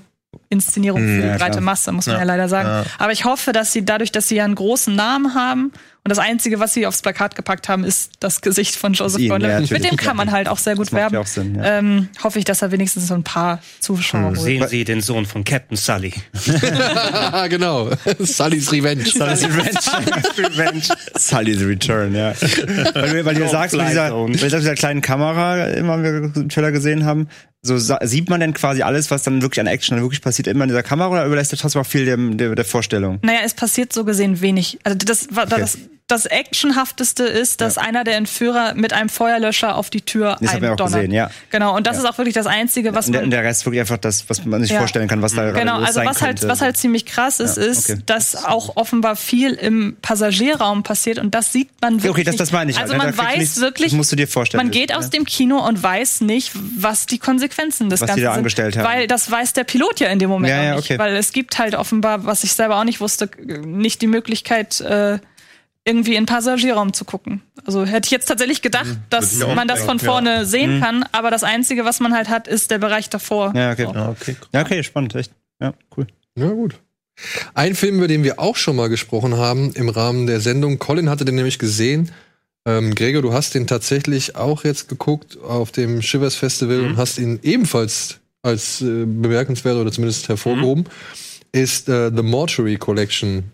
Inszenierung 0.51 1.01
für 1.01 1.21
die 1.23 1.27
ja, 1.27 1.37
breite 1.37 1.53
klar. 1.53 1.61
Masse, 1.63 1.93
muss 1.93 2.07
man 2.07 2.17
ja, 2.17 2.23
leider 2.23 2.49
sagen. 2.49 2.89
Aber 2.99 3.13
ich 3.13 3.25
hoffe, 3.25 3.53
dass 3.53 3.73
sie 3.73 3.85
dadurch, 3.85 4.13
dass 4.13 4.29
sie 4.29 4.37
ja 4.37 4.45
einen 4.45 4.55
großen 4.55 4.95
Namen 4.95 5.35
haben 5.35 5.73
und 6.05 6.17
das 6.17 6.19
Einzige, 6.19 6.59
was 6.59 6.73
sie 6.73 6.87
aufs 6.87 7.03
Plakat 7.03 7.35
gepackt 7.37 7.69
haben, 7.69 7.85
ist 7.85 8.13
das 8.21 8.41
Gesicht 8.41 8.77
von 8.77 8.95
Joseph 8.95 9.29
Gordon. 9.29 9.51
ja, 9.51 9.61
Mit 9.61 9.85
dem 9.85 9.97
kann 9.99 10.17
man 10.17 10.31
halt 10.31 10.49
auch 10.49 10.57
sehr 10.57 10.75
gut 10.75 10.87
Das 10.87 10.93
macht 10.93 11.01
werben. 11.01 11.15
ja 11.15 11.21
auch 11.21 11.27
Sinn, 11.27 11.55
ja. 11.57 11.79
ähm, 11.79 12.09
hoffe 12.23 12.39
ich, 12.39 12.47
dass 12.47 12.63
er 12.63 12.71
wenigstens 12.71 13.09
so 13.09 13.15
ein 13.15 13.25
paar 13.25 13.61
Zuschauer 13.81 14.29
holt. 14.29 14.41
Sehen 14.41 14.67
Sie 14.69 14.85
den 14.85 15.03
Sohn 15.03 15.27
von 15.27 15.45
Captain 15.45 15.77
Sully. 15.77 16.15
Genau. 17.51 17.91
Sully's 18.21 18.73
Revenge. 18.73 19.05
Sully's 19.05 19.45
Revenge. 19.45 20.83
Sully's 21.17 21.61
Return, 21.63 22.15
ja. 22.15 22.33
Weil 22.95 23.11
du, 23.11 23.25
weil 23.25 23.35
du 23.35 23.41
ja 23.43 23.49
sagst, 23.49 23.77
mit 23.77 23.89
dieser, 23.89 24.09
Zone. 24.09 24.29
weil 24.29 24.33
du 24.33 24.39
sagst, 24.39 24.53
mit 24.55 24.63
dieser 24.63 24.75
kleinen 24.75 25.03
Kamera, 25.03 25.67
immer 25.67 26.03
wir 26.03 26.29
den 26.29 26.49
Trailer 26.49 26.73
gesehen 26.73 27.05
haben, 27.05 27.29
so 27.77 27.97
sieht 28.03 28.31
man 28.31 28.41
denn 28.41 28.55
quasi 28.55 28.83
alles, 28.83 29.11
was 29.11 29.23
dann 29.25 29.43
wirklich 29.43 29.61
an 29.61 29.67
Action 29.67 29.97
dann 29.97 30.05
wirklich 30.05 30.23
passiert, 30.23 30.47
immer 30.47 30.65
in 30.65 30.69
dieser 30.69 30.83
Kamera 30.83 31.11
oder 31.11 31.27
überlässt 31.27 31.53
der 31.53 31.59
trotzdem 31.59 31.83
auch 31.83 31.87
viel 31.87 32.05
dem, 32.05 32.39
der, 32.39 32.55
der 32.55 32.65
Vorstellung? 32.65 33.19
Naja, 33.23 33.41
es 33.45 33.55
passiert 33.55 33.93
so 33.93 34.05
gesehen 34.05 34.41
wenig. 34.41 34.79
Also 34.85 34.97
das, 34.97 35.29
war 35.35 35.47
das, 35.47 35.79
das 36.09 36.25
Actionhafteste 36.27 37.23
ist, 37.25 37.61
dass 37.61 37.77
einer 37.79 38.03
der 38.03 38.17
Entführer 38.17 38.73
mit 38.75 38.93
einem 38.95 39.11
Feuerlöscher 39.11 39.77
auf 39.77 39.91
die 39.91 40.01
Tür 40.01 40.37
Das 40.41 40.59
wir 40.61 40.73
auch 40.73 40.77
gesehen, 40.77 41.13
ja. 41.13 41.31
Genau, 41.51 41.77
und 41.77 41.87
das 41.87 41.99
ist 41.99 42.05
auch 42.07 42.17
wirklich 42.17 42.35
das 42.35 42.47
Einzige, 42.47 42.95
was 42.95 43.07
Und 43.07 43.13
der, 43.13 43.21
man... 43.21 43.25
und 43.27 43.31
der 43.31 43.45
Rest 43.45 43.67
wirklich 43.67 43.81
einfach 43.81 43.99
das, 43.99 44.29
was 44.31 44.45
man 44.47 44.63
sich 44.63 44.71
Ja. 44.71 44.79
vorstellen 44.79 45.07
kann, 45.07 45.21
was 45.21 45.35
da 45.35 45.51
Genau, 45.51 45.77
los 45.79 45.89
also 45.89 45.93
sein 46.01 46.09
was 46.09 46.23
halt, 46.23 46.39
könnte. 46.41 46.49
was 46.53 46.61
halt 46.63 46.77
ziemlich 46.79 47.05
krass 47.05 47.41
ist, 47.41 47.59
Ja, 47.59 47.63
ist, 47.65 47.91
okay. 47.91 48.03
dass 48.07 48.43
auch 48.43 48.77
offenbar 48.77 49.17
viel 49.17 49.53
im 49.53 49.99
Passagierraum 50.01 50.83
passiert 50.83 51.19
und 51.19 51.35
das 51.35 51.53
sieht 51.53 51.69
man 51.83 51.97
wirklich. 52.03 52.11
okay, 52.11 52.25
das, 52.25 52.37
das 52.37 52.53
meine 52.53 52.71
ich. 52.71 52.79
Also 52.79 52.97
man 52.97 53.09
Da 53.15 53.19
weiß 53.19 53.37
nichts- 53.39 53.61
wirklich, 53.61 53.93
musst 53.93 54.11
du 54.11 54.17
dir 54.17 54.27
vorstellen. 54.29 54.63
man 54.65 54.71
geht 54.71 54.95
aus 54.95 55.11
dem 55.11 55.25
Kino 55.27 55.59
und 55.67 55.83
weiß 55.83 56.23
nicht, 56.23 56.53
was 56.55 57.05
die 57.07 57.19
Konsequenzen 57.19 57.91
des 57.91 58.01
Was 58.01 58.07
die 58.07 58.09
Ganzen 58.13 58.25
da 58.25 58.31
sind. 58.33 58.39
angestellt 58.39 58.77
haben. 58.79 58.85
Weil 58.87 59.07
das 59.09 59.31
weiß 59.31 59.53
der 59.53 59.65
Pilot 59.65 60.01
ja 60.01 60.09
in 60.09 60.19
dem 60.19 60.31
Moment 60.31 60.51
Ja, 60.55 60.61
auch 60.61 60.65
ja, 60.65 60.75
nicht. 60.77 60.85
okay. 60.91 60.99
Weil 60.99 61.17
es 61.17 61.33
gibt 61.33 61.59
halt 61.59 61.75
offenbar, 61.75 62.25
was 62.25 62.45
ich 62.45 62.55
selber 62.55 62.77
auch 62.81 62.85
nicht 62.85 63.01
wusste, 63.01 63.29
nicht 63.67 64.01
die 64.01 64.07
Möglichkeit, 64.07 64.81
äh, 64.81 65.19
irgendwie 65.89 66.15
in 66.15 66.23
den 66.23 66.27
Passagierraum 66.27 66.93
zu 66.93 67.05
gucken. 67.05 67.41
Also 67.65 67.85
hätte 67.85 68.07
ich 68.07 68.11
jetzt 68.11 68.27
tatsächlich 68.27 68.63
gedacht, 68.63 68.99
dass 69.11 69.37
ich 69.37 69.43
auch 69.43 69.55
man 69.55 69.67
das 69.67 69.81
von 69.81 69.99
denken, 69.99 70.05
ja. 70.05 70.13
vorne 70.13 70.47
sehen 70.47 70.81
kann, 70.81 71.05
aber 71.13 71.31
das 71.31 71.43
Einzige, 71.43 71.85
was 71.85 71.99
man 71.99 72.15
halt 72.15 72.29
hat, 72.29 72.47
ist 72.47 72.71
der 72.71 72.79
Bereich 72.79 73.09
davor. 73.09 73.53
Ja, 73.57 73.73
okay. 73.73 73.87
So. 73.87 73.95
Ja, 73.95 74.09
okay. 74.11 74.37
Ja, 74.53 74.61
okay, 74.63 74.83
spannend, 74.83 75.15
echt. 75.15 75.33
Ja, 75.61 75.73
cool. 75.97 76.07
Ja, 76.37 76.49
gut. 76.51 76.75
Ein 77.55 77.75
Film, 77.75 77.97
über 77.97 78.07
den 78.07 78.23
wir 78.23 78.39
auch 78.39 78.57
schon 78.57 78.77
mal 78.77 78.89
gesprochen 78.89 79.37
haben 79.37 79.73
im 79.73 79.89
Rahmen 79.89 80.27
der 80.27 80.41
Sendung. 80.41 80.79
Colin 80.79 81.11
hatte 81.11 81.25
den 81.25 81.35
nämlich 81.35 81.59
gesehen. 81.59 82.13
Ähm, 82.65 82.95
Gregor, 82.95 83.23
du 83.23 83.33
hast 83.33 83.55
den 83.55 83.67
tatsächlich 83.67 84.37
auch 84.37 84.65
jetzt 84.65 84.89
geguckt 84.89 85.39
auf 85.41 85.73
dem 85.73 86.03
Shivers 86.03 86.37
Festival 86.37 86.81
und 86.81 86.97
hast 86.97 87.19
ihn 87.19 87.41
ebenfalls 87.43 88.21
als 88.43 88.83
äh, 88.83 89.05
bemerkenswert 89.05 89.77
oder 89.77 89.91
zumindest 89.91 90.29
hervorgehoben. 90.29 90.85
Ist 91.51 91.89
äh, 91.89 92.11
The 92.15 92.23
Mortuary 92.23 92.77
Collection. 92.77 93.51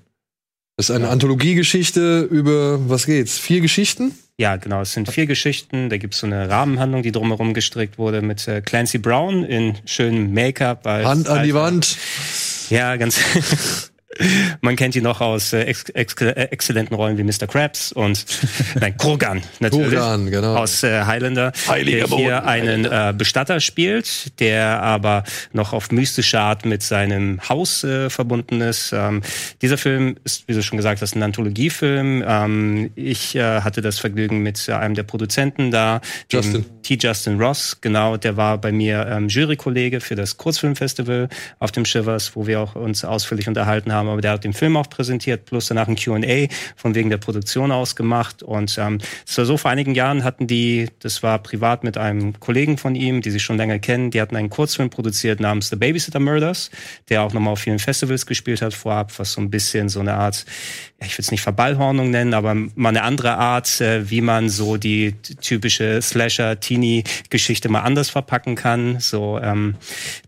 Das 0.76 0.90
ist 0.90 0.96
eine 0.96 1.08
Anthologiegeschichte 1.08 2.22
über, 2.22 2.88
was 2.88 3.06
geht's? 3.06 3.38
Vier 3.38 3.60
Geschichten? 3.60 4.12
Ja, 4.38 4.56
genau. 4.56 4.80
Es 4.80 4.92
sind 4.92 5.08
vier 5.08 5.26
Geschichten. 5.26 5.88
Da 5.88 5.98
gibt's 5.98 6.18
so 6.18 6.26
eine 6.26 6.48
Rahmenhandlung, 6.48 7.02
die 7.02 7.12
drumherum 7.12 7.54
gestrickt 7.54 7.96
wurde 7.98 8.22
mit 8.22 8.48
äh, 8.48 8.60
Clancy 8.60 8.98
Brown 8.98 9.44
in 9.44 9.76
schönem 9.84 10.32
Make-up. 10.34 10.84
als 10.86 11.06
Hand 11.06 11.28
an 11.28 11.44
die 11.44 11.54
Wand. 11.54 11.96
Ja, 12.70 12.96
ganz. 12.96 13.20
Man 14.60 14.76
kennt 14.76 14.96
ihn 14.96 15.02
noch 15.02 15.20
aus 15.20 15.52
äh, 15.52 15.62
ex 15.62 15.84
ex 15.90 16.14
äh, 16.20 16.30
exzellenten 16.50 16.96
Rollen 16.96 17.18
wie 17.18 17.24
Mr. 17.24 17.46
Krabs 17.46 17.92
und 17.92 18.24
nein, 18.80 18.96
Kurgan 18.96 19.42
natürlich. 19.60 19.98
Kurgan, 19.98 20.30
genau. 20.30 20.56
Aus 20.56 20.82
äh, 20.82 21.04
Highlander, 21.04 21.52
Heiliger 21.68 22.06
der 22.06 22.16
hier 22.16 22.36
Boden, 22.40 22.48
einen 22.48 22.84
äh, 22.84 23.14
Bestatter 23.16 23.60
spielt, 23.60 24.38
der 24.40 24.82
aber 24.82 25.24
noch 25.52 25.72
auf 25.72 25.90
mystische 25.90 26.40
Art 26.40 26.64
mit 26.64 26.82
seinem 26.82 27.40
Haus 27.48 27.84
äh, 27.84 28.10
verbunden 28.10 28.60
ist. 28.60 28.92
Ähm, 28.92 29.22
dieser 29.62 29.78
Film 29.78 30.16
ist, 30.24 30.48
wie 30.48 30.54
du 30.54 30.62
schon 30.62 30.76
gesagt 30.76 31.02
hast, 31.02 31.14
ein 31.16 31.22
Anthologiefilm. 31.22 32.24
Ähm, 32.26 32.90
ich 32.94 33.36
äh, 33.36 33.60
hatte 33.60 33.80
das 33.80 33.98
Vergnügen 33.98 34.42
mit 34.42 34.68
einem 34.68 34.94
der 34.94 35.04
Produzenten 35.04 35.70
da, 35.70 36.00
Justin. 36.30 36.64
T. 36.84 36.98
Justin 37.00 37.40
Ross, 37.40 37.78
genau, 37.80 38.16
der 38.18 38.36
war 38.36 38.58
bei 38.58 38.70
mir 38.70 39.06
ähm, 39.10 39.28
Jurykollege 39.28 40.00
für 40.00 40.14
das 40.14 40.36
Kurzfilmfestival 40.36 41.28
auf 41.58 41.72
dem 41.72 41.84
Shivers, 41.84 42.36
wo 42.36 42.46
wir 42.46 42.60
auch 42.60 42.76
uns 42.76 43.04
ausführlich 43.04 43.48
unterhalten 43.48 43.92
haben, 43.92 44.08
aber 44.08 44.20
der 44.20 44.32
hat 44.32 44.44
den 44.44 44.52
Film 44.52 44.76
auch 44.76 44.88
präsentiert, 44.88 45.46
plus 45.46 45.66
danach 45.66 45.88
ein 45.88 45.96
Q&A 45.96 46.48
von 46.76 46.94
wegen 46.94 47.08
der 47.08 47.16
Produktion 47.16 47.72
ausgemacht. 47.72 48.42
Und 48.42 48.76
ähm, 48.78 48.98
es 49.26 49.36
war 49.38 49.46
so, 49.46 49.56
vor 49.56 49.70
einigen 49.70 49.94
Jahren 49.94 50.24
hatten 50.24 50.46
die, 50.46 50.88
das 51.00 51.22
war 51.22 51.38
privat 51.38 51.84
mit 51.84 51.96
einem 51.96 52.38
Kollegen 52.38 52.76
von 52.76 52.94
ihm, 52.94 53.22
die 53.22 53.30
sich 53.30 53.42
schon 53.42 53.56
länger 53.56 53.78
kennen, 53.78 54.10
die 54.10 54.20
hatten 54.20 54.36
einen 54.36 54.50
Kurzfilm 54.50 54.90
produziert 54.90 55.40
namens 55.40 55.70
The 55.70 55.76
Babysitter 55.76 56.20
Murders, 56.20 56.70
der 57.08 57.22
auch 57.22 57.32
nochmal 57.32 57.54
auf 57.54 57.60
vielen 57.60 57.78
Festivals 57.78 58.26
gespielt 58.26 58.60
hat 58.60 58.74
vorab, 58.74 59.18
was 59.18 59.32
so 59.32 59.40
ein 59.40 59.48
bisschen 59.48 59.88
so 59.88 60.00
eine 60.00 60.14
Art, 60.14 60.44
ich 61.04 61.16
will 61.16 61.22
es 61.22 61.30
nicht 61.30 61.42
Verballhornung 61.42 62.10
nennen, 62.10 62.34
aber 62.34 62.54
mal 62.54 62.88
eine 62.88 63.02
andere 63.02 63.36
Art, 63.36 63.80
äh, 63.80 64.10
wie 64.10 64.20
man 64.20 64.48
so 64.48 64.76
die 64.76 65.14
typische 65.40 66.00
Slasher-Teenie-Geschichte 66.00 67.68
mal 67.68 67.80
anders 67.80 68.10
verpacken 68.10 68.54
kann. 68.54 69.00
So 69.00 69.38
ähm, 69.42 69.76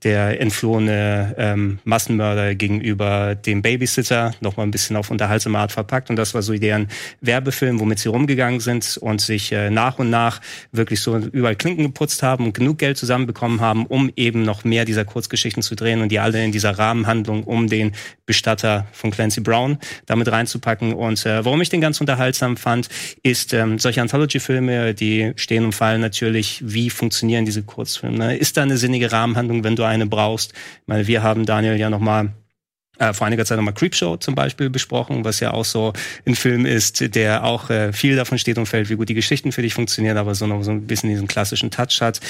der 0.02 0.40
entflohene 0.40 1.34
ähm, 1.38 1.78
Massenmörder 1.84 2.54
gegenüber 2.54 3.34
dem 3.34 3.62
Babysitter 3.62 4.32
noch 4.40 4.56
mal 4.56 4.64
ein 4.64 4.70
bisschen 4.70 4.96
auf 4.96 5.10
unterhaltsame 5.10 5.58
Art 5.58 5.72
verpackt. 5.72 6.10
Und 6.10 6.16
das 6.16 6.34
war 6.34 6.42
so 6.42 6.54
deren 6.54 6.88
Werbefilm, 7.20 7.80
womit 7.80 7.98
sie 7.98 8.08
rumgegangen 8.08 8.60
sind 8.60 8.98
und 8.98 9.20
sich 9.20 9.52
äh, 9.52 9.70
nach 9.70 9.98
und 9.98 10.10
nach 10.10 10.40
wirklich 10.72 11.00
so 11.00 11.16
überall 11.16 11.56
Klinken 11.56 11.84
geputzt 11.84 12.22
haben 12.22 12.44
und 12.44 12.54
genug 12.54 12.78
Geld 12.78 12.98
zusammenbekommen 12.98 13.60
haben, 13.60 13.86
um 13.86 14.10
eben 14.16 14.42
noch 14.42 14.64
mehr 14.64 14.84
dieser 14.84 15.04
Kurzgeschichten 15.04 15.62
zu 15.62 15.74
drehen 15.74 16.02
und 16.02 16.10
die 16.10 16.18
alle 16.18 16.44
in 16.44 16.52
dieser 16.52 16.78
Rahmenhandlung 16.78 17.44
um 17.44 17.68
den 17.68 17.92
Bestatter 18.26 18.86
von 18.92 19.10
Clancy 19.10 19.40
Brown 19.40 19.78
damit 20.06 20.30
reinzupacken. 20.30 20.65
Und 20.92 21.24
äh, 21.24 21.44
warum 21.44 21.60
ich 21.62 21.68
den 21.68 21.80
ganz 21.80 22.00
unterhaltsam 22.00 22.56
fand, 22.56 22.88
ist 23.22 23.52
ähm, 23.52 23.78
solche 23.78 24.02
Anthology-Filme, 24.02 24.94
die 24.94 25.32
stehen 25.36 25.64
und 25.64 25.72
fallen 25.72 26.00
natürlich, 26.00 26.62
wie 26.64 26.90
funktionieren 26.90 27.44
diese 27.44 27.62
Kurzfilme. 27.62 28.18
Ne? 28.18 28.36
Ist 28.36 28.56
da 28.56 28.62
eine 28.62 28.76
sinnige 28.76 29.12
Rahmenhandlung, 29.12 29.64
wenn 29.64 29.76
du 29.76 29.84
eine 29.84 30.06
brauchst? 30.06 30.52
Ich 30.52 30.88
meine, 30.88 31.06
wir 31.06 31.22
haben 31.22 31.46
Daniel 31.46 31.76
ja 31.76 31.88
noch 31.88 32.00
mal 32.00 32.32
äh, 32.98 33.12
vor 33.12 33.26
einiger 33.26 33.44
Zeit 33.44 33.56
nochmal 33.56 33.74
Creepshow 33.74 34.16
zum 34.16 34.34
Beispiel 34.34 34.70
besprochen, 34.70 35.24
was 35.24 35.40
ja 35.40 35.52
auch 35.52 35.64
so 35.64 35.92
ein 36.26 36.34
Film 36.34 36.66
ist, 36.66 37.14
der 37.14 37.44
auch 37.44 37.70
äh, 37.70 37.92
viel 37.92 38.16
davon 38.16 38.38
steht 38.38 38.58
und 38.58 38.66
fällt, 38.66 38.88
wie 38.88 38.96
gut 38.96 39.08
die 39.08 39.14
Geschichten 39.14 39.52
für 39.52 39.62
dich 39.62 39.74
funktionieren, 39.74 40.16
aber 40.16 40.34
so 40.34 40.46
noch 40.46 40.62
so 40.62 40.70
ein 40.70 40.86
bisschen 40.86 41.10
diesen 41.10 41.28
klassischen 41.28 41.70
Touch 41.70 42.00
hat. 42.00 42.20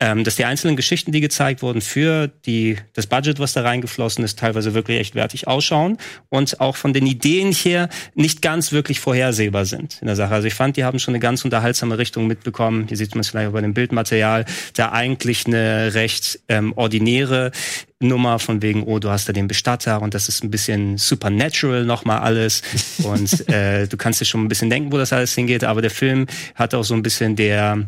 Ähm, 0.00 0.24
dass 0.24 0.36
die 0.36 0.44
einzelnen 0.44 0.76
Geschichten, 0.76 1.12
die 1.12 1.20
gezeigt 1.20 1.62
wurden, 1.62 1.80
für 1.80 2.28
die 2.46 2.76
das 2.94 3.06
Budget, 3.06 3.38
was 3.38 3.52
da 3.52 3.62
reingeflossen 3.62 4.24
ist, 4.24 4.38
teilweise 4.38 4.74
wirklich 4.74 4.98
echt 4.98 5.14
wertig 5.14 5.46
ausschauen 5.46 5.98
und 6.28 6.60
auch 6.60 6.76
von 6.76 6.92
den 6.92 7.06
Ideen 7.06 7.52
her 7.52 7.88
nicht 8.14 8.42
ganz 8.42 8.72
wirklich 8.72 9.00
vorhersehbar 9.00 9.64
sind 9.64 9.98
in 10.00 10.06
der 10.06 10.16
Sache. 10.16 10.34
Also 10.34 10.48
ich 10.48 10.54
fand, 10.54 10.76
die 10.76 10.84
haben 10.84 10.98
schon 10.98 11.14
eine 11.14 11.20
ganz 11.20 11.44
unterhaltsame 11.44 11.98
Richtung 11.98 12.26
mitbekommen. 12.26 12.86
Hier 12.88 12.96
sieht 12.96 13.14
man 13.14 13.20
es 13.20 13.28
vielleicht 13.28 13.48
auch 13.48 13.52
bei 13.52 13.60
dem 13.60 13.74
Bildmaterial, 13.74 14.44
da 14.74 14.92
eigentlich 14.92 15.46
eine 15.46 15.94
recht 15.94 16.40
ähm, 16.48 16.72
ordinäre 16.76 17.52
Nummer 18.00 18.38
von 18.38 18.60
wegen, 18.60 18.82
oh, 18.82 18.98
du 18.98 19.08
hast 19.08 19.28
da 19.28 19.32
den 19.32 19.48
Bestatter 19.48 20.02
und 20.02 20.12
das 20.12 20.28
ist 20.28 20.44
ein 20.44 20.50
bisschen 20.50 20.98
supernatural 20.98 21.84
nochmal 21.84 22.18
alles. 22.18 22.62
Und 23.02 23.48
äh, 23.48 23.86
du 23.86 23.96
kannst 23.96 24.20
dir 24.20 24.26
schon 24.26 24.44
ein 24.44 24.48
bisschen 24.48 24.68
denken, 24.68 24.92
wo 24.92 24.98
das 24.98 25.12
alles 25.14 25.34
hingeht, 25.34 25.64
aber 25.64 25.80
der 25.80 25.90
Film 25.90 26.26
hat 26.54 26.74
auch 26.74 26.84
so 26.84 26.94
ein 26.94 27.02
bisschen 27.02 27.36
der 27.36 27.86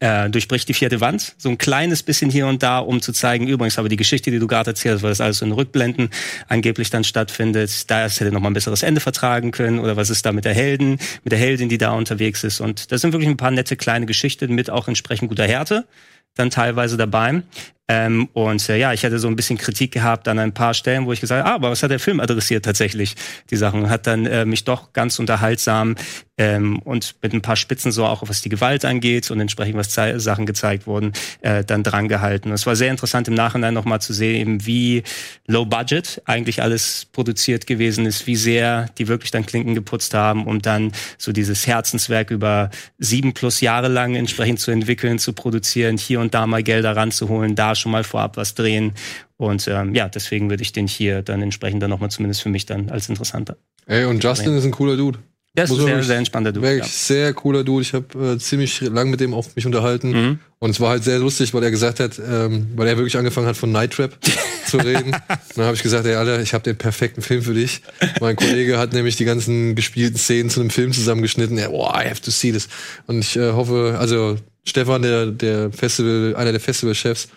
äh, 0.00 0.28
durchbricht 0.28 0.68
die 0.68 0.74
vierte 0.74 1.00
Wand, 1.00 1.34
so 1.38 1.48
ein 1.48 1.58
kleines 1.58 2.02
bisschen 2.02 2.28
hier 2.28 2.48
und 2.48 2.62
da, 2.62 2.80
um 2.80 3.00
zu 3.00 3.12
zeigen, 3.12 3.46
übrigens, 3.46 3.78
aber 3.78 3.88
die 3.88 3.96
Geschichte, 3.96 4.30
die 4.32 4.38
du 4.40 4.48
gerade 4.48 4.70
erzählst, 4.70 5.02
weil 5.02 5.10
das 5.10 5.20
alles 5.20 5.38
so 5.38 5.46
in 5.46 5.52
Rückblenden 5.52 6.10
angeblich 6.48 6.90
dann 6.90 7.04
stattfindet, 7.04 7.90
da 7.90 8.08
hätte 8.08 8.32
noch 8.32 8.40
mal 8.40 8.50
ein 8.50 8.54
besseres 8.54 8.82
Ende 8.82 9.00
vertragen 9.00 9.52
können. 9.52 9.78
Oder 9.78 9.96
was 9.96 10.10
ist 10.10 10.26
da 10.26 10.32
mit 10.32 10.44
der 10.44 10.54
Helden, 10.54 10.98
mit 11.22 11.30
der 11.30 11.38
Heldin, 11.38 11.68
die 11.68 11.78
da 11.78 11.92
unterwegs 11.92 12.42
ist? 12.42 12.60
Und 12.60 12.90
da 12.90 12.98
sind 12.98 13.12
wirklich 13.12 13.30
ein 13.30 13.36
paar 13.36 13.52
nette 13.52 13.76
kleine 13.76 14.06
Geschichten 14.06 14.54
mit 14.54 14.70
auch 14.70 14.88
entsprechend 14.88 15.28
guter 15.28 15.46
Härte 15.46 15.86
dann 16.34 16.50
teilweise 16.50 16.96
dabei. 16.96 17.42
Ähm, 17.88 18.28
und 18.32 18.66
äh, 18.68 18.78
ja, 18.78 18.92
ich 18.92 19.04
hatte 19.04 19.18
so 19.18 19.28
ein 19.28 19.36
bisschen 19.36 19.58
Kritik 19.58 19.92
gehabt 19.92 20.28
an 20.28 20.38
ein 20.38 20.54
paar 20.54 20.72
Stellen, 20.72 21.04
wo 21.04 21.12
ich 21.12 21.20
gesagt 21.20 21.42
habe, 21.44 21.50
ah, 21.50 21.56
aber 21.56 21.70
was 21.70 21.82
hat 21.82 21.90
der 21.90 21.98
Film 21.98 22.20
adressiert 22.20 22.64
tatsächlich, 22.64 23.16
die 23.50 23.56
Sachen. 23.56 23.90
Hat 23.90 24.06
dann 24.06 24.24
äh, 24.24 24.46
mich 24.46 24.64
doch 24.64 24.92
ganz 24.92 25.18
unterhaltsam 25.18 25.96
ähm, 26.38 26.78
und 26.78 27.16
mit 27.22 27.34
ein 27.34 27.42
paar 27.42 27.56
Spitzen 27.56 27.92
so 27.92 28.06
auch, 28.06 28.22
was 28.28 28.40
die 28.40 28.48
Gewalt 28.48 28.84
angeht 28.84 29.30
und 29.30 29.40
entsprechend 29.40 29.76
was 29.76 29.90
zei- 29.90 30.18
Sachen 30.18 30.46
gezeigt 30.46 30.86
wurden, 30.86 31.12
äh, 31.42 31.64
dann 31.64 31.82
dran 31.82 32.08
gehalten. 32.08 32.48
Und 32.48 32.54
es 32.54 32.66
war 32.66 32.76
sehr 32.76 32.90
interessant 32.90 33.28
im 33.28 33.34
Nachhinein 33.34 33.74
nochmal 33.74 34.00
zu 34.00 34.14
sehen, 34.14 34.36
eben 34.36 34.64
wie 34.64 35.02
low 35.46 35.66
budget 35.66 36.22
eigentlich 36.24 36.62
alles 36.62 37.08
produziert 37.12 37.66
gewesen 37.66 38.06
ist, 38.06 38.26
wie 38.26 38.36
sehr 38.36 38.86
die 38.96 39.08
wirklich 39.08 39.32
dann 39.32 39.44
Klinken 39.44 39.74
geputzt 39.74 40.14
haben, 40.14 40.46
um 40.46 40.62
dann 40.62 40.92
so 41.18 41.32
dieses 41.32 41.66
Herzenswerk 41.66 42.30
über 42.30 42.70
sieben 42.98 43.34
plus 43.34 43.60
Jahre 43.60 43.88
lang 43.88 44.14
entsprechend 44.14 44.60
zu 44.60 44.70
entwickeln, 44.70 45.18
zu 45.18 45.34
produzieren, 45.34 45.98
hier 45.98 46.20
und 46.22 46.32
da 46.34 46.46
mal 46.46 46.62
Gelder 46.62 46.96
ranzuholen, 46.96 47.54
da 47.54 47.74
schon 47.74 47.92
mal 47.92 48.04
vorab 48.04 48.36
was 48.38 48.54
drehen. 48.54 48.92
Und 49.36 49.68
ähm, 49.68 49.94
ja, 49.94 50.08
deswegen 50.08 50.48
würde 50.48 50.62
ich 50.62 50.72
den 50.72 50.86
hier 50.86 51.20
dann 51.22 51.42
entsprechend 51.42 51.82
dann 51.82 51.90
nochmal 51.90 52.10
zumindest 52.10 52.42
für 52.42 52.48
mich 52.48 52.64
dann 52.64 52.88
als 52.88 53.08
interessanter. 53.08 53.56
Ey, 53.86 54.04
und 54.06 54.22
Justin 54.24 54.56
ist 54.56 54.64
ein 54.64 54.70
cooler 54.70 54.96
Dude. 54.96 55.18
Muss 55.54 55.68
ist 55.70 55.76
man 55.76 55.86
sehr, 55.86 56.02
sehr 56.02 56.16
entspannter 56.16 56.50
Dude. 56.50 56.66
Wirklich 56.66 56.84
Ja. 56.84 56.88
sehr 56.88 57.34
cooler 57.34 57.62
Dude. 57.62 57.82
Ich 57.82 57.92
habe 57.92 58.34
äh, 58.34 58.38
ziemlich 58.38 58.80
lang 58.80 59.10
mit 59.10 59.20
dem 59.20 59.34
auch 59.34 59.46
mich 59.54 59.66
unterhalten. 59.66 60.10
Mhm. 60.12 60.38
Und 60.58 60.70
es 60.70 60.80
war 60.80 60.90
halt 60.90 61.04
sehr 61.04 61.18
lustig, 61.18 61.52
weil 61.52 61.62
er 61.62 61.70
gesagt 61.70 62.00
hat, 62.00 62.18
ähm, 62.18 62.68
weil 62.74 62.88
er 62.88 62.96
wirklich 62.96 63.18
angefangen 63.18 63.46
hat, 63.46 63.58
von 63.58 63.70
Night 63.70 63.92
Trap 63.92 64.16
zu 64.66 64.78
reden. 64.78 65.12
Und 65.12 65.56
dann 65.56 65.66
habe 65.66 65.76
ich 65.76 65.82
gesagt, 65.82 66.06
ey, 66.06 66.14
Alter, 66.14 66.40
ich 66.40 66.54
habe 66.54 66.64
den 66.64 66.78
perfekten 66.78 67.20
Film 67.20 67.42
für 67.42 67.52
dich. 67.52 67.82
Mein 68.20 68.36
Kollege 68.36 68.78
hat 68.78 68.94
nämlich 68.94 69.16
die 69.16 69.26
ganzen 69.26 69.74
gespielten 69.74 70.16
Szenen 70.16 70.48
zu 70.48 70.60
einem 70.60 70.70
Film 70.70 70.92
zusammengeschnitten. 70.94 71.58
Er, 71.58 71.72
oh, 71.72 71.86
I 71.86 72.08
have 72.08 72.22
to 72.22 72.30
see 72.30 72.50
this. 72.52 72.68
Und 73.06 73.18
ich 73.18 73.36
äh, 73.36 73.52
hoffe, 73.52 73.96
also 74.00 74.36
Stefan, 74.64 75.02
der, 75.02 75.26
der 75.26 75.72
Festival, 75.72 76.36
einer 76.36 76.52
der 76.52 76.60
Festivalchefs, 76.60 77.28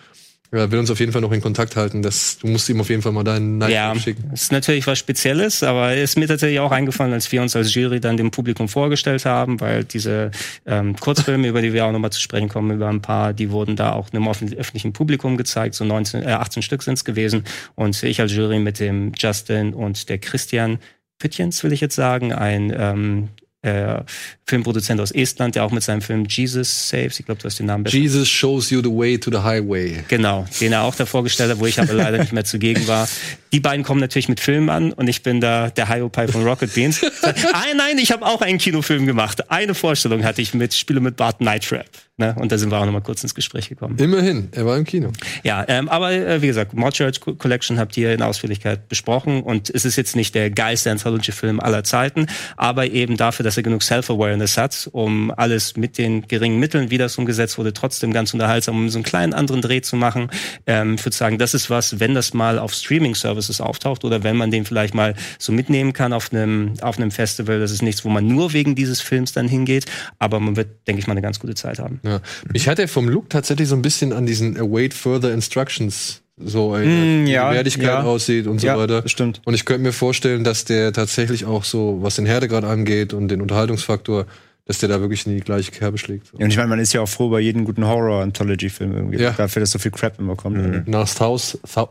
ja, 0.52 0.70
will 0.70 0.78
uns 0.78 0.90
auf 0.90 1.00
jeden 1.00 1.10
Fall 1.10 1.22
noch 1.22 1.32
in 1.32 1.40
Kontakt 1.40 1.74
halten. 1.74 2.02
Das, 2.02 2.38
du 2.38 2.46
musst 2.46 2.68
ihm 2.68 2.80
auf 2.80 2.88
jeden 2.88 3.02
Fall 3.02 3.10
mal 3.12 3.24
deinen 3.24 3.58
Night 3.58 3.72
Ja, 3.72 3.94
schicken. 3.98 4.30
ist 4.32 4.52
natürlich 4.52 4.86
was 4.86 4.98
Spezielles, 4.98 5.64
aber 5.64 5.94
ist 5.96 6.16
mir 6.16 6.28
tatsächlich 6.28 6.60
auch 6.60 6.70
eingefallen, 6.70 7.12
als 7.12 7.30
wir 7.32 7.42
uns 7.42 7.56
als 7.56 7.74
Jury 7.74 7.98
dann 7.98 8.16
dem 8.16 8.30
Publikum 8.30 8.68
vorgestellt 8.68 9.24
haben, 9.24 9.60
weil 9.60 9.82
diese 9.84 10.30
ähm, 10.64 10.94
Kurzfilme, 10.96 11.48
über 11.48 11.62
die 11.62 11.72
wir 11.72 11.84
auch 11.84 11.92
nochmal 11.92 12.12
zu 12.12 12.20
sprechen 12.20 12.48
kommen, 12.48 12.70
über 12.76 12.88
ein 12.88 13.02
paar, 13.02 13.32
die 13.32 13.50
wurden 13.50 13.74
da 13.74 13.92
auch 13.92 14.12
einem 14.12 14.28
öffentlichen 14.28 14.92
Publikum 14.92 15.36
gezeigt, 15.36 15.74
so 15.74 15.84
19, 15.84 16.22
äh, 16.22 16.26
18 16.26 16.62
Stück 16.62 16.84
sind 16.84 16.94
es 16.94 17.04
gewesen. 17.04 17.42
Und 17.74 18.00
ich 18.04 18.20
als 18.20 18.32
Jury 18.32 18.60
mit 18.60 18.78
dem 18.78 19.12
Justin 19.18 19.74
und 19.74 20.08
der 20.08 20.18
Christian 20.18 20.78
Pütjens, 21.18 21.64
will 21.64 21.72
ich 21.72 21.80
jetzt 21.80 21.96
sagen, 21.96 22.32
ein 22.32 22.72
ähm, 22.76 23.28
äh, 23.66 24.02
Filmproduzent 24.46 25.00
aus 25.00 25.10
Estland, 25.10 25.56
der 25.56 25.64
auch 25.64 25.72
mit 25.72 25.82
seinem 25.82 26.00
Film 26.00 26.24
Jesus 26.28 26.88
Saves, 26.88 27.18
ich 27.18 27.26
glaube, 27.26 27.40
du 27.40 27.46
hast 27.46 27.58
den 27.58 27.66
Namen 27.66 27.84
besser 27.84 27.96
Jesus 27.96 28.28
shows 28.28 28.70
you 28.70 28.80
the 28.80 28.90
way 28.90 29.18
to 29.18 29.30
the 29.30 29.38
highway. 29.38 30.04
Genau, 30.08 30.46
den 30.60 30.72
er 30.72 30.82
auch 30.82 30.94
da 30.94 31.04
vorgestellt 31.04 31.50
hat, 31.50 31.58
wo 31.58 31.66
ich 31.66 31.80
aber 31.80 31.92
leider 31.92 32.18
nicht 32.18 32.32
mehr 32.32 32.44
zugegen 32.44 32.86
war. 32.86 33.08
Die 33.52 33.60
beiden 33.60 33.84
kommen 33.84 34.00
natürlich 34.00 34.28
mit 34.28 34.40
Filmen 34.40 34.70
an 34.70 34.92
und 34.92 35.08
ich 35.08 35.22
bin 35.22 35.40
da 35.40 35.70
der 35.70 35.88
Hiopai 35.88 36.28
von 36.28 36.44
Rocket 36.44 36.72
Beans. 36.74 37.02
ah, 37.22 37.64
nein, 37.76 37.98
ich 37.98 38.12
habe 38.12 38.24
auch 38.24 38.40
einen 38.40 38.58
Kinofilm 38.58 39.06
gemacht. 39.06 39.50
Eine 39.50 39.74
Vorstellung 39.74 40.24
hatte 40.24 40.42
ich 40.42 40.54
mit 40.54 40.74
Spiele 40.74 41.00
mit 41.00 41.16
Bart 41.16 41.40
Night 41.40 41.64
Trap. 41.64 41.86
Ne? 42.18 42.34
Und 42.38 42.50
da 42.50 42.56
sind 42.56 42.70
wir 42.70 42.78
auch 42.78 42.86
nochmal 42.86 43.02
kurz 43.02 43.22
ins 43.22 43.34
Gespräch 43.34 43.68
gekommen. 43.68 43.98
Immerhin, 43.98 44.48
er 44.52 44.64
war 44.64 44.78
im 44.78 44.84
Kino. 44.84 45.10
Ja, 45.42 45.64
ähm, 45.68 45.88
aber 45.90 46.12
äh, 46.12 46.40
wie 46.40 46.46
gesagt, 46.46 46.72
Mod 46.72 46.94
Church 46.94 47.20
Co- 47.20 47.34
Collection 47.34 47.78
habt 47.78 47.94
ihr 47.98 48.14
in 48.14 48.22
Ausführlichkeit 48.22 48.88
besprochen 48.88 49.42
und 49.42 49.68
es 49.68 49.84
ist 49.84 49.96
jetzt 49.96 50.16
nicht 50.16 50.34
der 50.34 50.50
geilste 50.50 50.90
Anthology-Film 50.90 51.60
aller 51.60 51.84
Zeiten, 51.84 52.26
aber 52.56 52.86
eben 52.86 53.18
dafür, 53.18 53.44
dass 53.44 53.55
er 53.56 53.62
genug 53.62 53.82
Self-Awareness 53.82 54.56
hat, 54.56 54.88
um 54.92 55.30
alles 55.36 55.76
mit 55.76 55.98
den 55.98 56.26
geringen 56.28 56.58
Mitteln, 56.58 56.90
wie 56.90 56.98
das 56.98 57.16
umgesetzt 57.18 57.58
wurde, 57.58 57.72
trotzdem 57.72 58.12
ganz 58.12 58.32
unterhaltsam, 58.32 58.76
um 58.76 58.88
so 58.88 58.98
einen 58.98 59.04
kleinen 59.04 59.34
anderen 59.34 59.62
Dreh 59.62 59.80
zu 59.80 59.96
machen. 59.96 60.28
Ähm, 60.66 60.94
ich 60.94 61.04
würde 61.04 61.16
sagen, 61.16 61.38
das 61.38 61.54
ist 61.54 61.70
was, 61.70 62.00
wenn 62.00 62.14
das 62.14 62.34
mal 62.34 62.58
auf 62.58 62.72
Streaming-Services 62.72 63.60
auftaucht 63.60 64.04
oder 64.04 64.22
wenn 64.22 64.36
man 64.36 64.50
den 64.50 64.64
vielleicht 64.64 64.94
mal 64.94 65.14
so 65.38 65.52
mitnehmen 65.52 65.92
kann 65.92 66.12
auf 66.12 66.32
einem, 66.32 66.74
auf 66.80 66.96
Festival, 67.10 67.60
das 67.60 67.70
ist 67.70 67.82
nichts, 67.82 68.04
wo 68.04 68.08
man 68.08 68.26
nur 68.26 68.52
wegen 68.52 68.74
dieses 68.74 69.00
Films 69.00 69.32
dann 69.32 69.48
hingeht, 69.48 69.86
aber 70.18 70.40
man 70.40 70.56
wird, 70.56 70.86
denke 70.86 71.00
ich 71.00 71.06
mal, 71.06 71.12
eine 71.12 71.22
ganz 71.22 71.38
gute 71.38 71.54
Zeit 71.54 71.78
haben. 71.78 72.00
Ja. 72.02 72.20
Mich 72.52 72.68
hat 72.68 72.78
er 72.78 72.88
vom 72.88 73.08
Look 73.08 73.30
tatsächlich 73.30 73.68
so 73.68 73.76
ein 73.76 73.82
bisschen 73.82 74.12
an 74.12 74.26
diesen 74.26 74.56
Await 74.58 74.94
Further 74.94 75.32
Instructions 75.32 76.22
so 76.38 76.76
ey, 76.76 76.86
Mm, 76.86 77.26
ja, 77.26 77.50
Wertigkeit 77.52 77.84
ja. 77.86 78.02
aussieht 78.02 78.46
und 78.46 78.60
so 78.60 78.66
Ja, 78.66 78.76
weiter. 78.78 79.02
das 79.02 79.10
stimmt. 79.10 79.40
Und 79.44 79.54
ich 79.54 79.64
könnte 79.64 79.82
mir 79.82 79.92
vorstellen, 79.92 80.44
dass 80.44 80.64
der 80.64 80.92
tatsächlich 80.92 81.44
auch 81.46 81.64
so, 81.64 81.98
was 82.02 82.16
den 82.16 82.26
Härtegrad 82.26 82.64
angeht 82.64 83.14
und 83.14 83.28
den 83.28 83.40
Unterhaltungsfaktor, 83.40 84.26
dass 84.66 84.78
der 84.78 84.88
da 84.88 85.00
wirklich 85.00 85.26
in 85.26 85.34
die 85.34 85.40
gleiche 85.40 85.70
Kerbe 85.70 85.96
schlägt. 85.96 86.26
So. 86.26 86.38
Ja, 86.38 86.44
und 86.44 86.50
ich 86.50 86.56
meine, 86.56 86.68
man 86.68 86.78
ist 86.80 86.92
ja 86.92 87.00
auch 87.00 87.08
froh 87.08 87.30
bei 87.30 87.40
jedem 87.40 87.64
guten 87.64 87.86
Horror-Anthology-Film 87.86 88.92
irgendwie. 88.92 89.18
Ja. 89.22 89.30
Dafür, 89.30 89.60
dass 89.60 89.70
so 89.70 89.78
viel 89.78 89.92
Crap 89.92 90.18
immer 90.18 90.34
kommt. 90.36 90.86
Nach 90.88 91.06
South, 91.06 91.58
South, 91.64 91.90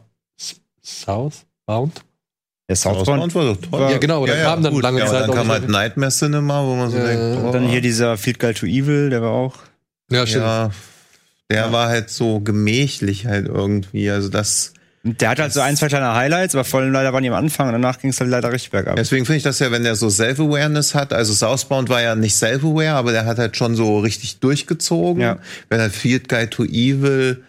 Southbound? 0.82 2.02
Der 2.68 2.76
Southbound 2.76 3.34
war 3.36 3.46
doch 3.46 3.58
toll. 3.62 3.92
Ja, 3.92 3.98
genau, 4.00 4.26
da 4.26 4.36
kam 4.36 4.64
dann 4.64 4.74
gut. 4.74 4.84
lange 4.84 5.00
ja, 5.00 5.06
Zeit 5.08 5.24
dann 5.24 5.30
auch 5.32 5.36
kam 5.36 5.50
halt 5.50 5.70
Nightmare 5.70 6.12
Cinema, 6.12 6.64
wo 6.66 6.76
man 6.76 6.90
so 6.90 6.98
Ja, 6.98 7.06
denkt, 7.06 7.44
oh, 7.46 7.52
Dann 7.52 7.68
hier 7.68 7.82
dieser 7.82 8.18
Feed 8.18 8.40
Guide 8.40 8.56
to 8.56 8.66
Evil, 8.66 9.10
der 9.12 9.22
war 9.22 9.32
auch. 9.32 9.56
Ja, 10.12 10.26
stimmt. 10.26 10.46
Ja, 11.52 11.64
der 11.64 11.72
war 11.72 11.90
halt 11.90 12.10
so 12.10 12.40
gemächlich 12.40 13.26
halt 13.26 13.48
irgendwie. 13.48 14.10
Also 14.10 14.30
das. 14.30 14.74
Der 15.04 15.30
hat 15.30 15.40
halt 15.40 15.54
so 15.54 15.62
ein, 15.62 15.78
zwei 15.78 15.88
kleine 15.88 16.16
Highlights, 16.16 16.56
aber 16.56 16.64
vor 16.64 16.80
allem 16.80 16.92
leider 16.92 17.14
waren 17.14 17.22
die 17.22 17.30
am 17.30 17.36
Anfang 17.36 17.68
und 17.68 17.74
danach 17.74 18.00
ging 18.00 18.10
es 18.10 18.20
halt 18.20 18.32
leider 18.32 18.52
richtig 18.52 18.72
bergab. 18.72 18.96
Deswegen 18.96 19.26
finde 19.28 19.38
ich 19.38 19.44
das 19.44 19.60
ja, 19.60 19.70
wenn 19.70 19.84
der 19.84 19.96
so 19.96 20.10
Self-Awareness 20.10 20.96
hat, 20.96 21.14
also 21.14 21.32
Southbound 21.32 21.90
war 21.90 22.02
ja 22.02 22.16
nicht 22.16 22.36
Self-Aware, 22.36 22.94
aber 22.94 23.12
der 23.12 23.26
hat 23.26 23.38
halt 23.38 23.56
schon 23.56 23.76
so 23.76 24.00
richtig 24.00 24.40
durchgezogen. 24.40 25.22
Ja. 25.22 25.38
Wenn 25.70 25.80
halt 25.80 25.94
Field 25.94 26.28
Guide 26.28 26.50
to 26.50 26.64
Evil, 26.64 27.44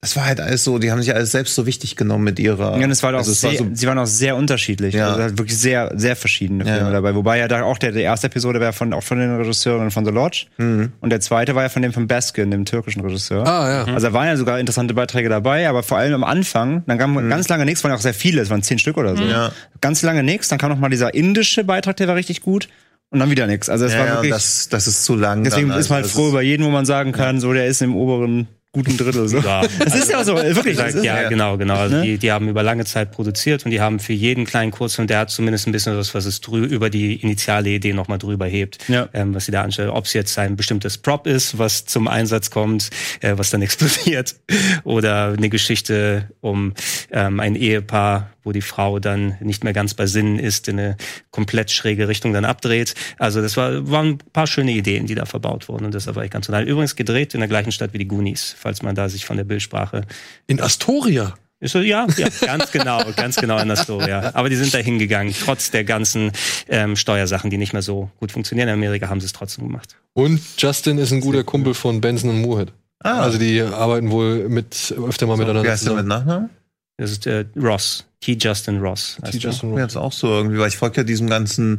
das 0.00 0.14
war 0.14 0.26
halt 0.26 0.40
alles 0.40 0.62
so, 0.62 0.78
die 0.78 0.92
haben 0.92 1.02
sich 1.02 1.12
alles 1.12 1.32
selbst 1.32 1.56
so 1.56 1.66
wichtig 1.66 1.96
genommen 1.96 2.22
mit 2.22 2.38
ihrer. 2.38 2.78
Ja, 2.78 2.84
und 2.84 2.90
es 2.92 3.02
war 3.02 3.12
auch 3.14 3.18
also 3.18 3.32
es 3.32 3.42
war 3.42 3.50
sehr, 3.50 3.58
so, 3.58 3.66
sie 3.72 3.86
waren 3.88 3.98
auch 3.98 4.06
sehr 4.06 4.36
unterschiedlich. 4.36 4.94
Ja. 4.94 5.08
Also 5.08 5.22
halt 5.22 5.38
wirklich 5.38 5.58
sehr, 5.58 5.90
sehr 5.96 6.14
verschiedene 6.14 6.64
Ja. 6.64 6.76
Filme 6.76 6.92
dabei. 6.92 7.16
Wobei 7.16 7.38
ja 7.38 7.48
da 7.48 7.64
auch 7.64 7.78
der, 7.78 7.90
die 7.90 8.02
erste 8.02 8.28
Episode 8.28 8.60
war 8.60 8.72
von, 8.72 8.92
auch 8.92 9.02
von 9.02 9.18
den 9.18 9.34
Regisseuren 9.36 9.90
von 9.90 10.04
The 10.04 10.12
Lodge. 10.12 10.46
Mhm. 10.58 10.92
Und 11.00 11.10
der 11.10 11.18
zweite 11.20 11.56
war 11.56 11.64
ja 11.64 11.68
von 11.68 11.82
dem 11.82 11.92
von 11.92 12.06
Baskin, 12.06 12.52
dem 12.52 12.64
türkischen 12.64 13.00
Regisseur. 13.00 13.44
Ah, 13.44 13.86
ja. 13.86 13.92
Also 13.92 14.06
da 14.06 14.12
waren 14.12 14.28
ja 14.28 14.36
sogar 14.36 14.60
interessante 14.60 14.94
Beiträge 14.94 15.28
dabei, 15.28 15.68
aber 15.68 15.82
vor 15.82 15.98
allem 15.98 16.14
am 16.14 16.24
Anfang, 16.24 16.84
dann 16.86 16.96
kam 16.96 17.28
ganz 17.28 17.48
lange 17.48 17.64
nichts, 17.64 17.82
waren 17.82 17.90
ja 17.90 17.96
auch 17.96 18.00
sehr 18.02 18.14
viele, 18.14 18.40
es 18.40 18.50
waren 18.50 18.62
zehn 18.62 18.78
Stück 18.78 18.98
oder 18.98 19.16
so. 19.16 19.24
Mhm. 19.24 19.30
Ja. 19.30 19.50
Ganz 19.80 20.02
lange 20.02 20.22
nichts, 20.22 20.46
dann 20.46 20.58
kam 20.58 20.70
noch 20.70 20.78
mal 20.78 20.90
dieser 20.90 21.12
indische 21.12 21.64
Beitrag, 21.64 21.96
der 21.96 22.06
war 22.06 22.14
richtig 22.14 22.42
gut. 22.42 22.68
Und 23.10 23.18
dann 23.20 23.30
wieder 23.30 23.46
nichts. 23.46 23.68
Also 23.68 23.86
es 23.86 23.94
ja, 23.94 24.00
war 24.00 24.06
ja, 24.06 24.14
wirklich. 24.16 24.32
das, 24.32 24.68
das 24.68 24.86
ist 24.86 25.04
zu 25.04 25.16
lang. 25.16 25.42
deswegen 25.42 25.70
dann, 25.70 25.78
ist 25.78 25.88
man 25.88 25.96
halt 25.96 26.04
also 26.04 26.18
froh 26.18 26.28
über 26.28 26.42
jeden, 26.42 26.64
wo 26.64 26.70
man 26.70 26.84
sagen 26.84 27.12
kann, 27.12 27.40
so 27.40 27.52
der 27.52 27.66
ist 27.66 27.80
im 27.80 27.96
oberen 27.96 28.46
guten 28.72 28.96
Drittel. 28.96 29.28
So. 29.28 29.38
Ja. 29.38 29.62
Das 29.78 29.94
ist 29.94 30.10
ja 30.10 30.22
so, 30.24 30.34
wirklich. 30.36 30.76
Gesagt, 30.76 30.94
ist, 30.94 31.04
ja, 31.04 31.22
ja. 31.22 31.28
genau, 31.28 31.56
genau. 31.56 31.74
Also 31.76 31.96
Ne? 31.96 32.02
die, 32.02 32.18
die 32.18 32.30
haben 32.32 32.48
über 32.48 32.62
lange 32.62 32.84
Zeit 32.84 33.10
produziert 33.12 33.64
und 33.64 33.70
die 33.70 33.80
haben 33.80 33.98
für 33.98 34.12
jeden 34.12 34.44
kleinen 34.44 34.70
Kurzfilm, 34.70 35.08
der 35.08 35.20
hat 35.20 35.30
zumindest 35.30 35.66
ein 35.66 35.72
bisschen 35.72 35.96
was, 35.96 36.14
was 36.14 36.26
es 36.26 36.40
über 36.46 36.90
die 36.90 37.16
initiale 37.16 37.70
Idee 37.70 37.92
nochmal 37.92 38.18
drüber 38.18 38.46
hebt, 38.46 38.78
Ja. 38.88 39.08
ähm, 39.14 39.34
was 39.34 39.46
sie 39.46 39.52
da 39.52 39.62
anstellen. 39.62 39.90
Ob 39.90 40.04
es 40.04 40.12
jetzt 40.12 40.38
ein 40.38 40.56
bestimmtes 40.56 40.98
Prop 40.98 41.26
ist, 41.26 41.58
was 41.58 41.86
zum 41.86 42.08
Einsatz 42.08 42.50
kommt, 42.50 42.90
äh, 43.20 43.32
was 43.36 43.50
dann 43.50 43.62
explodiert, 43.68 44.36
oder 44.84 45.34
eine 45.36 45.48
Geschichte 45.48 46.30
um 46.40 46.74
ähm, 47.10 47.40
ein 47.40 47.54
Ehepaar, 47.56 48.30
wo 48.48 48.52
die 48.52 48.62
Frau 48.62 48.98
dann 48.98 49.36
nicht 49.40 49.62
mehr 49.62 49.74
ganz 49.74 49.92
bei 49.92 50.06
Sinnen 50.06 50.38
ist, 50.38 50.68
in 50.68 50.78
eine 50.78 50.96
komplett 51.30 51.70
schräge 51.70 52.08
Richtung 52.08 52.32
dann 52.32 52.46
abdreht. 52.46 52.94
Also 53.18 53.42
das 53.42 53.58
war, 53.58 53.90
waren 53.90 54.06
ein 54.12 54.18
paar 54.32 54.46
schöne 54.46 54.72
Ideen, 54.72 55.06
die 55.06 55.14
da 55.14 55.26
verbaut 55.26 55.68
wurden 55.68 55.84
und 55.84 55.94
das 55.94 56.06
war 56.06 56.22
echt 56.22 56.32
ganz 56.32 56.46
toll. 56.46 56.62
Übrigens 56.62 56.96
gedreht 56.96 57.34
in 57.34 57.40
der 57.40 57.48
gleichen 57.48 57.72
Stadt 57.72 57.92
wie 57.92 57.98
die 57.98 58.08
Goonies, 58.08 58.56
falls 58.58 58.80
man 58.80 58.94
da 58.94 59.10
sich 59.10 59.26
von 59.26 59.36
der 59.36 59.44
Bildsprache 59.44 60.06
In 60.46 60.62
Astoria. 60.62 61.34
ist 61.60 61.72
so, 61.72 61.80
ja, 61.80 62.06
ja, 62.16 62.28
ganz 62.40 62.72
genau, 62.72 63.02
ganz 63.14 63.36
genau 63.36 63.58
in 63.58 63.70
Astoria. 63.70 64.30
Aber 64.32 64.48
die 64.48 64.56
sind 64.56 64.72
da 64.72 64.78
hingegangen, 64.78 65.34
trotz 65.38 65.70
der 65.70 65.84
ganzen 65.84 66.32
ähm, 66.70 66.96
Steuersachen, 66.96 67.50
die 67.50 67.58
nicht 67.58 67.74
mehr 67.74 67.82
so 67.82 68.10
gut 68.18 68.32
funktionieren. 68.32 68.68
In 68.68 68.74
Amerika 68.76 69.10
haben 69.10 69.20
sie 69.20 69.26
es 69.26 69.34
trotzdem 69.34 69.66
gemacht. 69.66 69.94
Und 70.14 70.40
Justin 70.56 70.96
ist 70.96 71.12
ein 71.12 71.20
guter 71.20 71.44
Kumpel 71.44 71.74
von 71.74 72.00
Benson 72.00 72.30
und 72.30 72.40
Moorhead. 72.40 72.72
Ah. 73.00 73.20
Also 73.20 73.38
die 73.38 73.60
arbeiten 73.60 74.10
wohl 74.10 74.48
mit 74.48 74.94
öfter 75.06 75.26
mal 75.26 75.34
Wie 75.34 75.40
miteinander 75.40 75.70
heißt 75.70 75.86
der 75.86 75.94
mit 75.94 76.06
Nachnamen? 76.06 76.50
Das 76.98 77.12
ist 77.12 77.26
äh, 77.26 77.46
Ross, 77.56 78.04
T. 78.20 78.36
Justin 78.38 78.80
Ross. 78.80 79.18
T. 79.30 79.38
Justin 79.38 79.72
Mir 79.72 79.82
jetzt 79.82 79.96
auch 79.96 80.12
so 80.12 80.28
irgendwie, 80.28 80.58
weil 80.58 80.68
ich 80.68 80.76
folge 80.76 80.98
ja 80.98 81.02
diesem 81.04 81.30
ganzen 81.30 81.78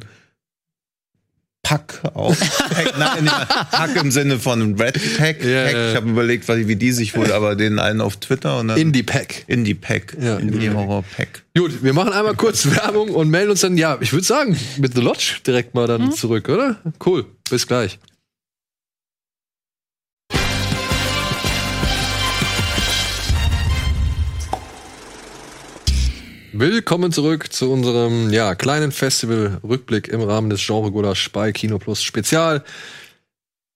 Pack 1.62 2.02
auf. 2.14 2.40
Pack, 2.70 2.98
nein, 2.98 3.26
nicht 3.26 3.50
Pack 3.72 3.96
im 3.98 4.12
Sinne 4.12 4.40
von 4.40 4.80
Red 4.80 5.18
Pack. 5.18 5.44
Ja, 5.44 5.66
Pack. 5.66 5.76
Ich 5.90 5.96
habe 5.98 6.10
überlegt, 6.10 6.48
wie 6.48 6.76
die 6.78 6.92
sich 6.94 7.18
wohl, 7.18 7.34
aber 7.34 7.58
den 7.58 7.80
einen 7.80 8.00
auf 8.00 8.16
Twitter 8.16 8.60
und 8.60 8.70
dann 8.70 8.78
Indie 8.78 9.04
Pack. 9.04 9.44
Indie 9.48 9.74
Pack. 9.74 10.16
Ja, 10.22 10.38
Indie 10.38 10.70
Horror 10.70 11.04
Pack. 11.18 11.44
Gut, 11.56 11.84
wir 11.84 11.94
machen 11.94 12.14
einmal 12.14 12.36
kurz 12.36 12.66
Werbung 12.74 13.10
und 13.10 13.30
melden 13.30 13.52
uns 13.52 13.60
dann, 13.60 13.78
ja, 13.78 13.98
ich 14.00 14.14
würde 14.14 14.26
sagen, 14.26 14.58
mit 14.78 14.96
The 14.96 15.02
Lodge 15.02 15.42
direkt 15.46 15.76
mal 15.76 15.86
dann 15.86 16.14
zurück, 16.14 16.48
oder? 16.48 16.78
Cool, 17.06 17.26
bis 17.50 17.68
gleich. 17.68 18.00
Willkommen 26.52 27.12
zurück 27.12 27.54
zu 27.54 27.72
unserem 27.72 28.32
ja, 28.32 28.56
kleinen 28.56 28.92
Festival-Rückblick 28.92 30.08
im 30.08 30.22
Rahmen 30.22 30.50
des 30.50 30.66
Genre 30.66 30.92
Gulasch 30.92 31.32
bei 31.32 31.52
Kino 31.52 31.78
Plus 31.78 32.02
Spezial. 32.02 32.64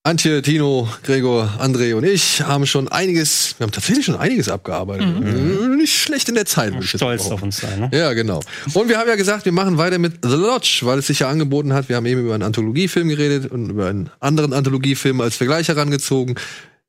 Antje, 0.02 0.42
Tino, 0.42 0.90
Gregor, 1.04 1.54
André 1.62 1.94
und 1.94 2.04
ich 2.04 2.42
haben 2.42 2.66
schon 2.66 2.88
einiges, 2.88 3.56
wir 3.58 3.66
haben 3.66 3.72
tatsächlich 3.72 4.06
schon 4.06 4.18
einiges 4.18 4.50
abgearbeitet. 4.50 5.06
Äh, 5.06 5.68
Nicht 5.78 5.96
schlecht 5.96 6.28
in 6.30 6.36
der 6.36 6.46
Zeit, 6.46 6.74
würde 6.74 6.84
ich 6.84 6.90
Stolz 6.90 7.28
auf 7.28 7.44
uns 7.44 7.58
sein. 7.58 7.80
Ne? 7.80 7.90
Ja, 7.94 8.12
genau. 8.14 8.42
Und 8.74 8.90
wir 8.90 8.98
haben 8.98 9.08
ja 9.08 9.16
gesagt, 9.16 9.46
wir 9.46 9.54
machen 9.54 9.78
weiter 9.78 10.00
mit 10.00 10.16
The 10.24 10.36
Lodge, 10.36 10.80
weil 10.82 11.00
es 11.00 11.08
sich 11.08 11.20
ja 11.20 11.30
angeboten 11.30 11.74
hat. 11.74 11.90
Wir 11.90 11.96
haben 11.96 12.08
eben 12.08 12.22
über 12.22 12.34
einen 12.34 12.44
Anthologiefilm 12.44 13.08
geredet 13.08 13.52
und 13.52 13.70
über 13.70 13.88
einen 13.88 14.10
anderen 14.20 14.52
Anthologiefilm 14.52 15.22
als 15.22 15.38
Vergleich 15.38 15.68
herangezogen. 15.68 16.36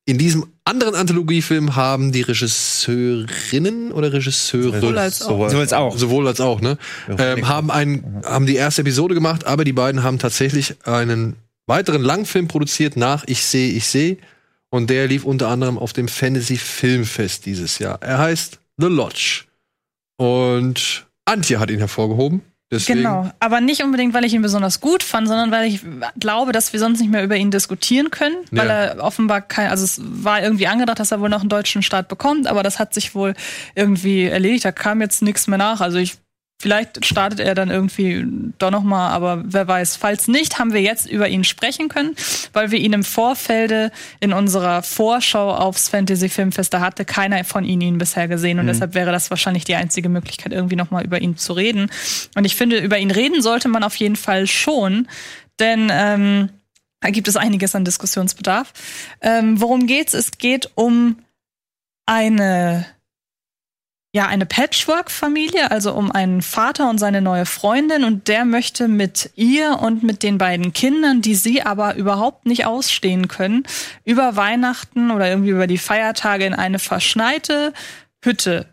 In 0.07 0.19
diesem 0.19 0.47
anderen 0.65 0.95
Anthologiefilm 0.95 1.77
haben 1.77 2.13
die 2.13 2.21
Regisseurinnen 2.23 3.91
oder 3.93 4.13
Regisseure 4.13 4.81
Sowohl 4.81 4.99
als 4.99 5.23
auch. 5.23 5.29
Sowohl- 5.31 5.51
So 5.51 5.61
jetzt 5.61 5.75
auch. 5.75 5.97
sowohl 5.99 6.27
als 6.29 6.41
auch, 6.41 6.61
ne? 6.61 6.77
Ähm, 7.19 7.49
haben 7.49 7.71
ein, 7.71 8.23
haben 8.25 8.47
die 8.47 8.57
erste 8.57 8.83
Episode 8.83 9.15
gemacht, 9.15 9.47
aber 9.47 9.65
die 9.65 9.73
beiden 9.73 10.03
haben 10.03 10.19
tatsächlich 10.19 10.77
einen 10.87 11.37
weiteren 11.67 12.03
Langfilm 12.03 12.49
produziert 12.49 12.97
nach 12.97 13.25
Ich 13.27 13.43
sehe, 13.45 13.73
ich 13.73 13.87
sehe. 13.87 14.19
Und 14.71 14.91
der 14.91 15.07
lief 15.07 15.25
unter 15.25 15.49
anderem 15.49 15.79
auf 15.79 15.93
dem 15.93 16.09
Fantasy 16.09 16.57
Filmfest 16.59 17.47
dieses 17.47 17.79
Jahr. 17.79 18.03
Er 18.03 18.19
heißt 18.19 18.59
The 18.77 18.87
Lodge. 18.89 19.45
Und 20.17 21.07
Antje 21.25 21.59
hat 21.61 21.71
ihn 21.71 21.79
hervorgehoben. 21.79 22.43
Deswegen, 22.71 23.01
Genau, 23.01 23.31
aber 23.41 23.61
nicht 23.61 23.83
unbedingt, 23.83 24.15
weil 24.15 24.25
ich 24.25 24.33
ihn 24.33 24.43
besonders 24.43 24.81
gut 24.81 25.03
fand, 25.03 25.29
sondern 25.29 25.51
weil 25.51 25.67
ich 25.69 25.81
glaube, 26.19 26.53
dass 26.53 26.73
wir 26.73 26.81
sonst 26.81 27.01
nicht 27.01 27.11
mehr 27.11 27.23
über 27.23 27.37
ihn 27.37 27.51
diskutieren 27.51 28.11
können, 28.11 28.37
weil 28.51 28.67
Ja. 28.69 28.73
er 28.87 29.05
offenbar 29.05 29.43
kein, 29.43 29.69
also 29.71 29.85
es 29.85 30.01
war 30.03 30.43
irgendwie 30.43 30.67
angedacht, 30.67 30.99
dass 30.99 31.13
er 31.13 31.21
wohl 31.21 31.29
noch 31.29 31.41
einen 31.41 31.51
deutschen 31.51 31.83
Staat 31.83 32.09
bekommt, 32.09 32.47
aber 32.47 32.63
das 32.63 32.79
hat 32.79 32.95
sich 32.95 33.15
wohl 33.15 33.35
irgendwie 33.75 34.25
erledigt, 34.25 34.65
da 34.65 34.73
kam 34.73 35.01
jetzt 35.03 35.23
nichts 35.23 35.47
mehr 35.47 35.59
nach. 35.59 35.81
Also 35.81 35.99
ich 35.99 36.17
Vielleicht 36.61 37.05
startet 37.05 37.41
er 37.41 37.55
dann 37.55 37.69
irgendwie 37.69 38.25
doch 38.59 38.71
noch 38.71 38.85
mal, 38.85 39.11
aber 39.11 39.43
wer 39.45 39.69
weiß. 39.69 39.97
Falls 39.97 40.29
nicht, 40.29 40.59
haben 40.59 40.73
wir 40.73 40.81
jetzt 40.81 41.11
über 41.11 41.29
ihn 41.29 41.45
sprechen 41.45 41.89
können, 41.89 42.15
weil 42.53 42.71
wir 42.71 42.79
ihn 42.79 42.93
im 42.93 43.05
Vorfelde 43.05 43.91
in 44.21 44.33
unserer 44.33 44.83
Vorschau 44.83 45.55
aufs 45.55 45.89
Fantasy 45.89 46.29
Filmfest, 46.29 46.73
da 46.73 46.81
hatte 46.81 47.05
keiner 47.05 47.45
von 47.45 47.65
ihnen 47.65 47.83
ihn 47.83 47.99
bisher 47.99 48.29
gesehen 48.29 48.61
und 48.61 48.67
deshalb 48.67 48.95
wäre 48.95 49.13
das 49.13 49.31
wahrscheinlich 49.31 49.65
die 49.65 49.75
einzige 49.75 50.09
Möglichkeit, 50.09 50.53
irgendwie 50.53 50.77
noch 50.77 50.91
mal 50.91 51.05
über 51.05 51.21
ihn 51.21 51.37
zu 51.37 51.53
reden. 51.53 51.91
Und 52.35 52.45
ich 52.45 52.57
finde, 52.57 52.79
über 52.79 52.99
ihn 52.99 53.11
reden 53.11 53.43
sollte 53.43 53.69
man 53.69 53.83
auf 53.83 53.97
jeden 53.97 54.17
Fall 54.17 54.47
schon, 54.47 55.09
denn 55.59 55.91
ähm, 55.93 56.49
da 57.01 57.11
gibt 57.11 57.29
es 57.29 57.37
einiges 57.37 57.75
an 57.75 57.85
Diskussionsbedarf. 57.85 58.73
Ähm, 59.21 59.61
worum 59.61 59.87
geht's? 59.87 60.15
Es 60.15 60.31
geht 60.39 60.71
um 60.77 61.19
eine 62.07 62.87
ja, 64.15 64.29
eine 64.29 64.47
Patchwork-Familie, 64.47 65.73
also 65.73 65.93
um 65.93 66.13
einen 66.13 66.41
Vater 66.41 66.89
und 66.89 66.99
seine 66.99 67.21
neue 67.21 67.47
Freundin 67.47 68.05
und 68.05 68.29
der 68.29 68.45
möchte 68.45 68.87
mit 68.87 69.33
ihr 69.35 69.81
und 69.81 70.05
mit 70.05 70.23
den 70.23 70.39
beiden 70.39 70.73
Kindern, 70.73 71.21
die 71.21 71.35
sie 71.35 71.63
aber 71.63 71.97
überhaupt 71.97 72.47
nicht 72.47 72.65
ausstehen 72.65 73.27
können, 73.27 73.65
über 74.05 74.37
Weihnachten 74.37 75.11
oder 75.11 75.29
irgendwie 75.29 75.51
über 75.51 75.67
die 75.67 75.79
Feiertage 75.79 76.45
in 76.45 76.55
eine 76.55 76.79
verschneite 76.79 77.73
Hütte 78.23 78.67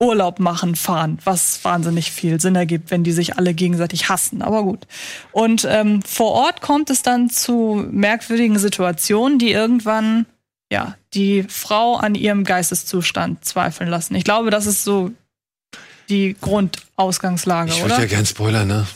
Urlaub 0.00 0.38
machen, 0.38 0.76
fahren, 0.76 1.18
was 1.24 1.64
wahnsinnig 1.64 2.12
viel 2.12 2.40
Sinn 2.40 2.54
ergibt, 2.54 2.92
wenn 2.92 3.02
die 3.02 3.12
sich 3.12 3.36
alle 3.36 3.54
gegenseitig 3.54 4.08
hassen. 4.08 4.40
Aber 4.40 4.62
gut. 4.62 4.86
Und 5.32 5.66
ähm, 5.68 6.00
vor 6.02 6.30
Ort 6.30 6.60
kommt 6.60 6.90
es 6.90 7.02
dann 7.02 7.28
zu 7.28 7.84
merkwürdigen 7.90 8.58
Situationen, 8.60 9.40
die 9.40 9.50
irgendwann 9.50 10.26
ja 10.74 10.96
die 11.14 11.44
Frau 11.48 11.96
an 11.96 12.14
ihrem 12.14 12.44
Geisteszustand 12.44 13.44
zweifeln 13.44 13.88
lassen. 13.88 14.14
Ich 14.14 14.24
glaube, 14.24 14.50
das 14.50 14.66
ist 14.66 14.84
so 14.84 15.10
die 16.08 16.36
Grundausgangslage, 16.40 17.70
ich 17.70 17.80
würde 17.80 17.94
oder? 17.94 18.02
ja 18.02 18.08
gern 18.08 18.26
spoilern, 18.26 18.68
ne? 18.68 18.86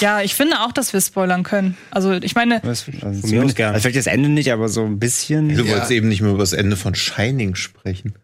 Ja, 0.00 0.22
ich 0.22 0.34
finde 0.34 0.60
auch, 0.60 0.72
dass 0.72 0.92
wir 0.92 1.00
spoilern 1.00 1.42
können. 1.42 1.76
Also 1.90 2.12
ich 2.12 2.34
meine, 2.34 2.60
Was, 2.62 2.86
also 3.02 3.20
Von 3.22 3.30
mir 3.30 3.44
aus 3.44 3.54
gerne. 3.54 3.74
Also 3.74 3.82
vielleicht 3.82 3.98
das 3.98 4.06
Ende 4.06 4.28
nicht, 4.28 4.52
aber 4.52 4.68
so 4.68 4.84
ein 4.84 4.98
bisschen. 4.98 5.54
Du 5.54 5.64
Ja. 5.64 5.72
wolltest 5.72 5.90
eben 5.90 6.08
nicht 6.08 6.20
mehr 6.20 6.30
über 6.30 6.40
das 6.40 6.52
Ende 6.52 6.76
von 6.76 6.94
Shining 6.94 7.54
sprechen. 7.54 8.14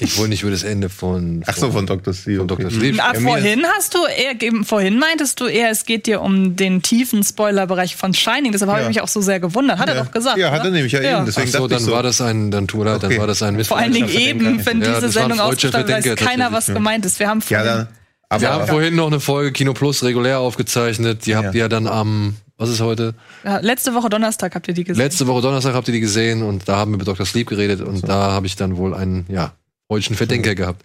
Ich 0.00 0.16
wollte 0.18 0.30
nicht 0.30 0.42
über 0.42 0.50
das 0.50 0.62
Ende 0.62 0.88
von. 0.88 1.42
Ach 1.46 1.56
so, 1.56 1.70
von 1.72 1.86
Dr. 1.86 2.12
Sleep. 2.12 2.38
Von 2.38 2.48
Dr. 2.48 2.66
okay. 2.66 2.74
Sleep. 2.74 3.00
Ah, 3.02 3.12
Ja, 3.14 3.20
vorhin 3.20 3.64
hast 3.76 3.94
du 3.94 3.98
eher, 4.06 4.34
vorhin 4.64 4.98
meintest 4.98 5.40
du 5.40 5.46
eher, 5.46 5.70
es 5.70 5.84
geht 5.86 6.06
dir 6.06 6.20
um 6.20 6.54
den 6.56 6.82
tiefen 6.82 7.22
Spoilerbereich 7.24 7.96
von 7.96 8.12
Shining. 8.14 8.52
Deshalb 8.52 8.70
habe 8.70 8.80
ich 8.80 8.84
Ja. 8.84 8.88
mich 8.88 9.00
auch 9.00 9.08
so 9.08 9.20
sehr 9.20 9.40
gewundert. 9.40 9.78
Hat 9.78 9.88
er 9.88 10.04
doch 10.04 10.10
gesagt. 10.10 10.36
Ja, 10.38 10.50
hat 10.50 10.58
er 10.58 10.62
oder? 10.66 10.70
nämlich 10.72 10.92
ja, 10.92 11.00
Ja. 11.00 11.16
eben. 11.18 11.26
Deswegen 11.26 11.48
Ach 11.54 11.58
so, 11.60 11.68
dann 11.68 11.80
so. 11.80 11.92
war 11.92 12.02
das 12.02 12.20
ein, 12.20 12.50
dann 12.50 12.68
tut 12.68 12.84
leid, 12.84 13.02
dann 13.02 13.10
Okay. 13.10 13.20
war 13.20 13.26
das 13.26 13.42
ein 13.42 13.62
Vor 13.64 13.78
allen 13.78 13.92
Dingen 13.92 14.06
Missverständnis. 14.06 14.48
eben, 14.48 14.66
wenn 14.66 14.82
Ja, 14.82 14.94
diese 15.00 15.08
Sendung 15.08 15.38
wird, 15.38 15.64
weiß 15.88 16.16
keiner, 16.16 16.52
was 16.52 16.66
gemeint 16.66 17.04
ist. 17.06 17.18
Wir 17.18 17.28
haben 17.28 17.40
Ja, 17.40 17.58
vorhin, 17.58 17.66
dann. 17.66 17.88
Aber 18.28 18.40
Wir 18.40 18.50
haben 18.50 18.66
vorhin 18.66 18.94
noch 18.96 19.06
eine 19.06 19.20
Folge 19.20 19.52
Kino 19.52 19.72
Plus 19.72 20.02
regulär 20.02 20.40
aufgezeichnet. 20.40 21.26
Die 21.26 21.36
habt 21.36 21.54
ihr 21.54 21.60
ja 21.60 21.68
dann 21.68 21.86
am, 21.86 22.36
was 22.58 22.70
ist 22.70 22.80
heute? 22.80 23.14
ja, 23.44 23.58
letzte 23.58 23.94
Woche 23.94 24.08
Donnerstag 24.08 24.54
habt 24.54 24.68
ihr 24.68 24.74
die 24.74 24.84
gesehen. 24.84 25.02
Letzte 25.02 25.26
Woche 25.26 25.42
Donnerstag 25.42 25.74
habt 25.74 25.88
ihr 25.88 25.92
die 25.94 26.00
gesehen 26.00 26.42
und 26.42 26.68
da 26.68 26.76
haben 26.76 26.92
wir 26.92 26.98
mit 26.98 27.06
Dr. 27.06 27.26
Sleep 27.26 27.48
geredet 27.48 27.80
und 27.80 28.08
da 28.08 28.32
habe 28.32 28.46
ich 28.46 28.56
dann 28.56 28.76
wohl 28.76 28.94
einen, 28.94 29.26
ja, 29.28 29.52
freudschen 29.88 30.16
Verdenker 30.16 30.54
gehabt. 30.54 30.82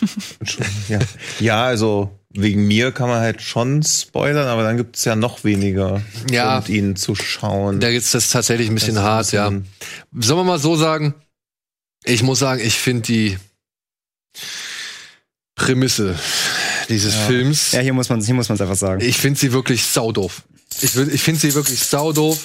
ja. 0.88 0.98
ja, 1.40 1.64
also 1.64 2.10
wegen 2.30 2.68
mir 2.68 2.92
kann 2.92 3.08
man 3.08 3.20
halt 3.20 3.40
schon 3.42 3.82
spoilern, 3.82 4.46
aber 4.48 4.62
dann 4.62 4.76
gibt 4.76 4.96
es 4.96 5.04
ja 5.04 5.16
noch 5.16 5.42
weniger 5.44 6.02
Ja. 6.30 6.58
Grund, 6.58 6.68
ihn 6.68 6.94
zu 6.96 7.14
schauen. 7.14 7.80
Da 7.80 7.88
ist 7.88 8.14
das 8.14 8.30
tatsächlich 8.30 8.68
ein 8.68 8.74
bisschen 8.74 8.94
Das 8.96 9.04
hart, 9.04 9.32
ja. 9.32 9.46
Sollen 9.50 10.38
wir 10.40 10.44
mal 10.44 10.58
so 10.58 10.76
sagen? 10.76 11.14
Ich 12.04 12.22
muss 12.22 12.38
sagen, 12.38 12.60
ich 12.62 12.74
finde 12.74 13.02
die 13.02 13.38
Prämisse 15.54 16.16
dieses 16.88 17.14
Films, 17.14 17.72
Ja, 17.72 17.80
hier 17.80 17.92
muss 17.92 18.08
man 18.08 18.20
hier 18.22 18.34
muss 18.34 18.48
man 18.48 18.54
es 18.56 18.60
einfach 18.60 18.76
sagen. 18.76 19.00
ich 19.02 19.16
finde 19.16 19.38
sie 19.40 19.52
wirklich 19.52 19.84
saudoof. 19.84 20.42
Ich, 20.80 20.96
ich 20.96 21.22
finde 21.22 21.40
sie 21.40 21.54
wirklich 21.54 21.80
saudoof, 21.80 22.38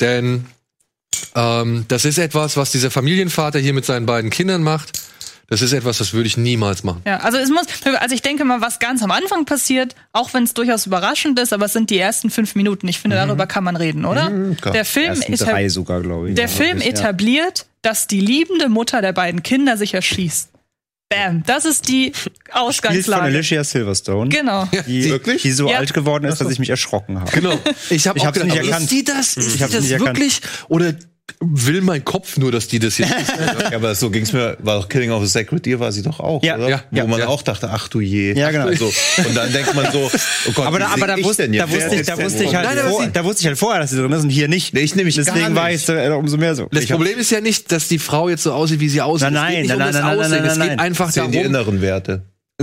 denn 0.00 0.46
ähm, 1.34 1.84
das 1.88 2.04
ist 2.04 2.18
etwas, 2.18 2.56
was 2.56 2.72
dieser 2.72 2.90
Familienvater 2.90 3.58
hier 3.58 3.72
mit 3.72 3.84
seinen 3.84 4.06
beiden 4.06 4.30
Kindern 4.30 4.62
macht. 4.62 5.00
Das 5.48 5.60
ist 5.60 5.72
etwas, 5.72 5.98
das 5.98 6.14
würde 6.14 6.26
ich 6.26 6.38
niemals 6.38 6.82
machen. 6.82 7.02
Ja, 7.06 7.18
also 7.18 7.36
es 7.36 7.50
muss, 7.50 7.66
also 8.00 8.14
ich 8.14 8.22
denke 8.22 8.42
mal, 8.46 8.62
was 8.62 8.78
ganz 8.78 9.02
am 9.02 9.10
Anfang 9.10 9.44
passiert, 9.44 9.94
auch 10.12 10.32
wenn 10.32 10.44
es 10.44 10.54
durchaus 10.54 10.86
überraschend 10.86 11.38
ist, 11.38 11.52
aber 11.52 11.66
es 11.66 11.74
sind 11.74 11.90
die 11.90 11.98
ersten 11.98 12.30
fünf 12.30 12.54
Minuten. 12.54 12.88
Ich 12.88 12.98
finde, 12.98 13.16
darüber 13.16 13.46
kann 13.46 13.62
man 13.62 13.76
reden, 13.76 14.06
oder? 14.06 14.30
klar. 14.58 14.72
Der 14.72 14.86
Film, 14.86 15.14
sogar, 15.16 15.58
ich. 16.26 16.34
der 16.36 16.46
Ja, 16.46 16.50
Film 16.50 16.78
ja. 16.78 16.86
etabliert, 16.86 17.66
dass 17.82 18.06
die 18.06 18.20
liebende 18.20 18.70
Mutter 18.70 19.02
der 19.02 19.12
beiden 19.12 19.42
Kinder 19.42 19.76
sich 19.76 19.92
erschießt. 19.92 20.48
Bam, 21.14 21.42
das 21.46 21.64
ist 21.64 21.88
die 21.88 22.12
Spielt 22.14 22.16
von 22.16 22.32
Ausgangslage. 22.62 23.22
Alicia 23.22 23.64
Silverstone. 23.64 24.28
Genau. 24.30 24.68
Die, 24.86 25.10
Wirklich? 25.10 25.42
die 25.42 25.52
so 25.52 25.68
Ja. 25.70 25.78
alt 25.78 25.92
geworden 25.94 26.24
ist, 26.24 26.40
dass 26.40 26.50
ich 26.50 26.58
mich 26.58 26.70
erschrocken 26.70 27.20
habe. 27.20 27.30
Genau. 27.32 27.58
Ich 27.90 28.06
habe 28.06 28.18
Ich 28.18 28.22
auch 28.22 28.26
hab's 28.28 28.38
gedacht, 28.38 28.44
nicht 28.56 28.64
erkannt. 28.66 28.82
ist 28.84 28.90
die 28.92 29.04
das? 29.04 29.36
Ist 29.36 29.46
Ich 29.46 29.52
die 29.54 29.58
das 29.60 29.72
nicht 29.82 29.90
erkannt. 29.92 30.18
wirklich? 30.18 30.40
Oder 30.68 30.94
will 31.40 31.80
mein 31.80 32.04
Kopf 32.04 32.36
nur, 32.36 32.52
dass 32.52 32.68
die 32.68 32.78
das 32.78 32.98
jetzt 32.98 33.10
ist? 33.10 33.32
Ja, 33.70 33.76
aber 33.76 33.94
so 33.94 34.10
ging's 34.10 34.32
mir, 34.32 34.56
war 34.60 34.76
doch 34.80 34.88
Killing 34.88 35.10
of 35.12 35.22
a 35.22 35.26
Sacred 35.26 35.64
Deer 35.64 35.78
war 35.80 35.90
sie 35.92 36.02
doch 36.02 36.20
auch, 36.20 36.42
Ja, 36.42 36.56
oder? 36.56 36.68
ja, 36.68 36.82
Wo 36.90 36.96
ja, 36.98 37.06
man 37.06 37.20
ja. 37.20 37.26
auch 37.28 37.42
dachte, 37.42 37.70
ach 37.70 37.88
du 37.88 38.00
je. 38.00 38.32
Ja, 38.38 38.50
genau. 38.50 38.72
So. 38.74 38.92
Und 39.26 39.34
dann 39.36 39.52
denkt 39.52 39.74
man 39.74 39.90
so, 39.92 40.10
oh 40.48 40.52
Gott, 40.54 40.66
Aber 40.66 40.78
da, 40.78 40.88
aber 40.88 41.06
da, 41.06 41.16
ich 41.16 41.24
wusste, 41.24 41.42
denn 41.48 41.52
da, 41.52 41.64
jetzt? 41.64 41.72
wusste 41.74 41.90
Wer 41.90 42.00
ich, 42.00 42.06
da 42.06 42.18
wusste 42.22 42.44
ich 42.44 42.54
halt, 42.54 42.68
Nein, 42.74 42.78
vor, 42.90 43.06
da 43.06 43.24
wusste 43.24 43.40
ich 43.42 43.46
halt 43.46 43.58
vorher, 43.58 43.80
dass 43.80 43.90
sie 43.90 43.96
drin 43.96 44.12
ist 44.12 44.22
und 44.24 44.30
hier 44.30 44.48
nicht. 44.48 44.74
Nee, 44.74 44.80
ich 44.80 44.94
nämlich 44.94 45.16
gar 45.16 45.24
Deswegen 45.24 45.54
war 45.54 45.70
ich 45.70 45.88
äh, 45.88 46.08
umso 46.10 46.36
mehr 46.36 46.54
so. 46.54 46.68
Das 46.70 46.84
Ich 46.84 46.90
Problem 46.90 47.18
ist 47.18 47.30
ja 47.30 47.40
nicht, 47.40 47.70
dass 47.72 47.88
die 47.88 47.98
Frau 47.98 48.28
jetzt 48.28 48.42
so 48.42 48.52
aussieht, 48.52 48.80
wie 48.80 48.88
sie 48.88 49.00
aussieht. 49.00 49.30
Nein, 49.30 49.62
es 49.64 49.68
geht 49.68 49.78
nein, 49.78 49.78
nein, 49.78 49.88
um 49.88 49.92
das 49.92 50.02
nein, 50.02 50.04
nein, 50.04 50.18
Aussehen. 50.18 50.30
nein, 50.42 50.46
es 50.50 50.58
geht 50.58 50.66
nein. 50.68 50.78
einfach 50.80 51.06
Das 51.06 51.14
sind 51.14 51.30
die 51.32 51.38
darum. 51.38 51.46
inneren 51.54 51.80
Werte. 51.80 52.22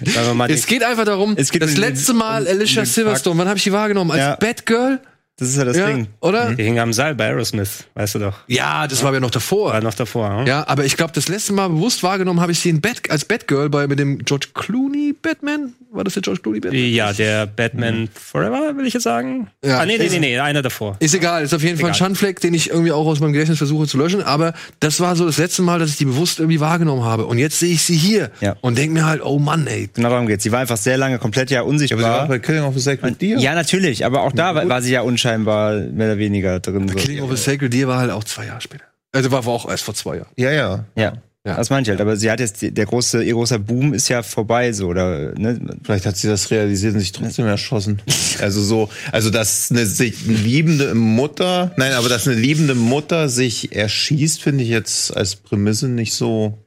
Wir 0.00 0.34
mal, 0.34 0.50
Es 0.50 0.66
geht 0.66 0.82
einfach 0.82 1.04
darum, 1.04 1.34
Es 1.36 1.50
geht 1.50 1.62
das 1.62 1.76
letzte 1.76 2.12
Mal 2.12 2.46
Alicia 2.46 2.84
Silverstone, 2.84 3.38
wann 3.38 3.48
habe 3.48 3.56
ich 3.58 3.64
die 3.64 3.72
wahrgenommen? 3.72 4.10
Als. 4.10 4.38
Batgirl? 4.40 5.00
Das 5.36 5.48
ist 5.48 5.56
ja 5.56 5.64
das 5.64 5.76
Ja, 5.76 5.86
Ding. 5.86 6.06
oder? 6.20 6.54
die 6.54 6.62
hing 6.62 6.78
am 6.78 6.92
Seil 6.92 7.16
bei 7.16 7.26
Aerosmith, 7.26 7.84
weißt 7.94 8.14
du 8.14 8.18
doch. 8.20 8.38
Ja, 8.46 8.86
das 8.86 9.02
war 9.02 9.12
ja 9.12 9.18
noch 9.18 9.32
davor. 9.32 9.72
War 9.72 9.80
noch 9.80 9.94
davor. 9.94 10.38
hm? 10.40 10.46
Ja, 10.46 10.66
aber 10.68 10.84
ich 10.84 10.96
glaube, 10.96 11.12
das 11.12 11.26
letzte 11.28 11.52
Mal 11.52 11.68
bewusst 11.70 12.04
wahrgenommen 12.04 12.40
habe 12.40 12.52
ich 12.52 12.60
sie 12.60 12.68
in 12.70 12.80
Bat 12.80 13.10
als 13.10 13.24
Batgirl 13.24 13.68
bei 13.68 13.88
mit 13.88 13.98
dem 13.98 14.18
George 14.18 14.48
Clooney 14.54 15.12
Batman. 15.20 15.72
War 15.94 16.02
das 16.04 16.14
der 16.14 16.22
George 16.22 16.40
Clooney 16.42 16.60
Batman? 16.60 16.80
Ja, 16.92 17.12
der 17.12 17.46
Batman 17.46 18.08
Forever, 18.12 18.76
will 18.76 18.86
ich 18.86 18.94
jetzt 18.94 19.04
sagen. 19.04 19.48
Ja. 19.64 19.78
ah, 19.78 19.86
nee, 19.86 19.96
nee, 19.96 20.08
nee, 20.10 20.18
nee, 20.18 20.38
einer 20.40 20.60
davor. 20.60 20.96
Ist 20.98 21.14
egal, 21.14 21.44
ist 21.44 21.54
auf 21.54 21.62
jeden 21.62 21.76
Fall 21.76 21.86
ein 21.86 21.94
Egal. 21.94 21.98
Schandfleck, 21.98 22.40
den 22.40 22.52
ich 22.52 22.70
irgendwie 22.70 22.90
auch 22.90 23.06
aus 23.06 23.20
meinem 23.20 23.32
Gedächtnis 23.32 23.58
versuche 23.58 23.86
zu 23.86 23.96
löschen. 23.96 24.22
Aber 24.22 24.54
das 24.80 24.98
war 25.00 25.14
so 25.14 25.24
das 25.24 25.38
letzte 25.38 25.62
Mal, 25.62 25.78
dass 25.78 25.90
ich 25.90 25.96
die 25.96 26.04
bewusst 26.04 26.40
irgendwie 26.40 26.58
wahrgenommen 26.60 27.04
habe. 27.04 27.26
Und 27.26 27.38
jetzt 27.38 27.58
sehe 27.60 27.72
ich 27.72 27.82
sie 27.82 27.96
hier 27.96 28.30
Ja. 28.40 28.56
und 28.60 28.76
denke 28.76 28.92
mir 28.94 29.06
halt, 29.06 29.22
oh 29.24 29.38
Mann, 29.38 29.66
ey. 29.68 29.88
Genau 29.94 30.08
darum 30.10 30.26
geht's. 30.26 30.42
Sie 30.42 30.50
war 30.52 30.58
einfach 30.60 30.76
sehr 30.76 30.96
lange 30.98 31.18
komplett 31.18 31.50
ja 31.50 31.58
Ja, 31.58 31.62
aber 31.62 31.78
sie 31.78 31.90
war 31.90 32.00
unsichtbar. 32.00 32.28
bei 32.28 32.38
Killing 32.40 32.62
of 32.64 32.74
a 32.74 32.78
Sacred 32.80 33.22
Deer. 33.22 33.38
Ja, 33.38 33.54
natürlich, 33.54 34.04
aber 34.04 34.22
auch 34.22 34.32
da 34.32 34.54
war, 34.54 34.68
war 34.68 34.82
sie 34.82 34.92
ja 34.92 35.02
unscheinbar 35.02 35.74
mehr 35.76 36.08
oder 36.08 36.18
weniger 36.18 36.58
drin. 36.60 36.88
So. 36.88 36.94
Killing 36.96 37.22
of 37.22 37.30
a 37.30 37.36
Sacred 37.36 37.72
Deer 37.72 37.86
war 37.86 37.98
halt 37.98 38.10
auch 38.10 38.24
zwei 38.24 38.46
Jahre 38.46 38.60
später. 38.60 38.84
Also 39.12 39.30
war 39.30 39.46
auch 39.46 39.68
erst 39.70 39.84
vor 39.84 39.94
zwei 39.94 40.16
Jahren. 40.16 40.28
ja. 40.36 40.50
ja. 40.50 40.84
Ja. 40.96 41.12
Ja. 41.46 41.56
Das 41.56 41.68
meine 41.68 41.82
ich 41.82 41.90
halt. 41.90 42.00
Aber 42.00 42.16
sie 42.16 42.30
hat 42.30 42.40
jetzt, 42.40 42.58
der 42.62 42.86
große, 42.86 43.22
ihr 43.22 43.34
großer 43.34 43.58
Boom 43.58 43.92
ist 43.92 44.08
ja 44.08 44.22
vorbei, 44.22 44.72
so, 44.72 44.86
oder, 44.88 45.38
ne? 45.38 45.60
Vielleicht 45.82 46.06
hat 46.06 46.16
sie 46.16 46.26
das 46.26 46.50
realisiert 46.50 46.94
und 46.94 47.00
sich 47.00 47.12
trotzdem 47.12 47.46
erschossen. 47.46 48.00
Also 48.40 48.62
so, 48.62 48.88
also 49.12 49.28
dass 49.28 49.70
eine 49.70 49.84
sich 49.84 50.24
liebende 50.24 50.94
Mutter, 50.94 51.72
nein, 51.76 51.92
aber 51.92 52.08
dass 52.08 52.26
eine 52.26 52.36
liebende 52.40 52.74
Mutter 52.74 53.28
sich 53.28 53.76
erschießt, 53.76 54.42
finde 54.42 54.64
ich 54.64 54.70
jetzt 54.70 55.14
als 55.14 55.36
Prämisse 55.36 55.88
nicht 55.88 56.14
so. 56.14 56.58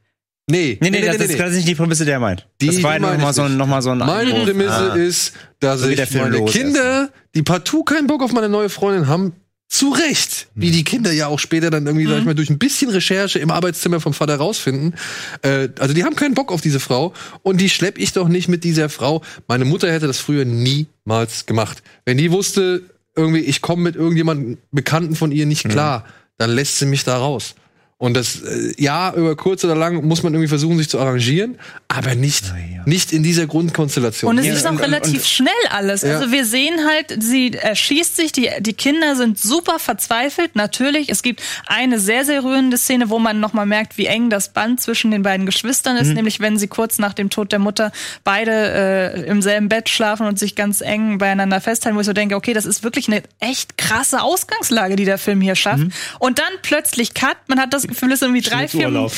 Nee, 0.49 0.77
Nee, 0.79 0.91
nee, 0.91 1.01
das, 1.01 1.17
ist, 1.17 1.39
das 1.39 1.49
ist 1.49 1.55
nicht 1.57 1.67
die 1.67 1.75
Prämisse, 1.75 2.05
der 2.05 2.13
er 2.15 2.19
meint. 2.19 2.47
Die- 2.61 2.67
das 2.67 2.81
war 2.83 2.93
die 2.95 3.01
nochmal 3.01 3.33
so, 3.33 3.47
noch 3.49 3.67
mal 3.67 3.81
so 3.81 3.89
ein 3.89 3.97
Meine 3.97 4.29
Einwurf. 4.29 4.43
Prämisse 4.45 4.91
Ah. 4.91 4.95
ist, 4.95 5.33
dass 5.59 5.81
So 5.81 5.89
ich 5.89 6.13
meine 6.15 6.45
Kinder, 6.45 7.09
die 7.35 7.41
partout 7.41 7.83
keinen 7.83 8.05
Bock 8.07 8.21
auf 8.21 8.31
meine 8.31 8.47
neue 8.47 8.69
Freundin 8.69 9.07
haben, 9.07 9.33
zu 9.69 9.89
Recht, 9.89 10.47
wie 10.55 10.71
die 10.71 10.85
Kinder 10.85 11.11
ja 11.11 11.27
auch 11.27 11.39
später 11.39 11.69
dann 11.69 11.85
irgendwie, 11.85 12.07
sag 12.07 12.19
ich 12.19 12.25
mal, 12.25 12.35
durch 12.35 12.49
ein 12.49 12.57
bisschen 12.57 12.89
Recherche 12.89 13.39
im 13.39 13.51
Arbeitszimmer 13.51 13.99
vom 13.99 14.13
Vater 14.13 14.37
rausfinden. 14.37 14.95
Äh, 15.41 15.69
also 15.79 15.93
die 15.93 16.05
haben 16.05 16.15
keinen 16.15 16.35
Bock 16.35 16.51
auf 16.51 16.61
diese 16.61 16.79
Frau 16.79 17.13
und 17.43 17.59
die 17.59 17.69
schlepp 17.69 17.97
ich 17.97 18.13
doch 18.13 18.29
nicht 18.29 18.47
mit 18.47 18.63
dieser 18.63 18.87
Frau. 18.87 19.21
Meine 19.47 19.65
Mutter 19.65 19.91
hätte 19.91 20.07
das 20.07 20.19
früher 20.19 20.45
niemals 20.45 21.45
gemacht. 21.45 21.83
Wenn 22.05 22.17
die 22.17 22.31
wusste, 22.31 22.83
irgendwie, 23.15 23.41
ich 23.41 23.61
komme 23.61 23.83
mit 23.83 23.95
irgendjemandem 23.95 24.57
Bekannten 24.71 25.15
von 25.15 25.31
ihr 25.33 25.45
nicht 25.45 25.67
klar, 25.67 26.05
dann 26.37 26.51
lässt 26.51 26.79
sie 26.79 26.85
mich 26.85 27.03
da 27.03 27.17
raus. 27.17 27.55
Und 27.99 28.13
das, 28.13 28.41
äh, 28.43 28.73
ja, 28.77 29.11
über 29.15 29.35
kurz 29.35 29.63
oder 29.63 29.73
lang 29.73 30.05
muss 30.05 30.21
man 30.21 30.31
irgendwie 30.31 30.47
versuchen, 30.47 30.77
sich 30.77 30.87
zu 30.87 30.99
arrangieren, 30.99 31.57
aber 31.87 32.13
nicht, 32.13 32.43
nicht 32.85 33.11
in 33.11 33.23
dieser 33.23 33.47
Grundkonstellation. 33.47 34.29
Und 34.29 34.37
es 34.37 34.45
Ja, 34.45 34.53
ist 34.53 34.67
auch 34.67 34.71
und- 34.71 34.77
und- 34.77 34.83
relativ 34.83 35.21
und- 35.21 35.25
schnell 35.27 35.51
alles. 35.71 36.03
Ja. 36.03 36.19
Also 36.19 36.31
wir 36.31 36.45
sehen 36.45 36.75
halt, 36.87 37.23
sie 37.23 37.53
erschießt 37.53 38.15
sich, 38.15 38.31
die, 38.31 38.51
die 38.59 38.73
Kinder 38.73 39.15
sind 39.15 39.39
super 39.39 39.79
verzweifelt. 39.79 40.55
Natürlich, 40.55 41.09
es 41.09 41.23
gibt 41.23 41.41
eine 41.65 41.99
sehr, 41.99 42.23
sehr 42.23 42.43
rührende 42.43 42.77
Szene, 42.77 43.09
wo 43.09 43.17
man 43.17 43.39
nochmal 43.39 43.65
merkt, 43.65 43.97
wie 43.97 44.05
eng 44.05 44.29
das 44.29 44.49
Band 44.49 44.79
zwischen 44.79 45.09
den 45.09 45.23
beiden 45.23 45.47
Geschwistern 45.47 45.95
Mhm. 45.95 46.01
ist. 46.03 46.13
Nämlich, 46.13 46.39
wenn 46.39 46.59
sie 46.59 46.67
kurz 46.67 46.99
nach 46.99 47.13
dem 47.13 47.31
Tod 47.31 47.51
der 47.51 47.57
Mutter 47.57 47.91
beide 48.23 48.51
äh, 48.51 49.21
im 49.27 49.41
selben 49.41 49.69
Bett 49.69 49.89
schlafen 49.89 50.27
und 50.27 50.37
sich 50.37 50.53
ganz 50.53 50.81
eng 50.81 51.17
beieinander 51.17 51.61
festhalten, 51.61 51.95
wo 51.97 52.01
ich 52.01 52.05
so 52.05 52.13
denke, 52.13 52.35
okay, 52.35 52.53
das 52.53 52.65
ist 52.67 52.83
wirklich 52.83 53.07
eine 53.07 53.23
echt 53.39 53.75
krasse 53.79 54.21
Ausgangslage, 54.21 54.95
die 54.95 55.05
der 55.05 55.17
Film 55.17 55.41
hier 55.41 55.55
schafft. 55.55 55.79
Mhm. 55.79 55.91
Und 56.19 56.37
dann 56.37 56.45
plötzlich 56.61 57.15
Cut, 57.15 57.37
man 57.47 57.59
hat 57.59 57.73
das 57.73 57.86
Gefühl, 57.87 58.11
es 58.11 58.19
sind 58.19 58.29
irgendwie 58.29 58.49
drei, 58.49 58.67
vier, 58.67 59.09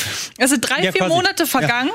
sind 0.46 0.62
drei, 0.70 0.84
Ja, 0.84 0.92
vier 0.92 1.02
quasi. 1.02 1.14
Monate 1.14 1.46
vergangen. 1.46 1.92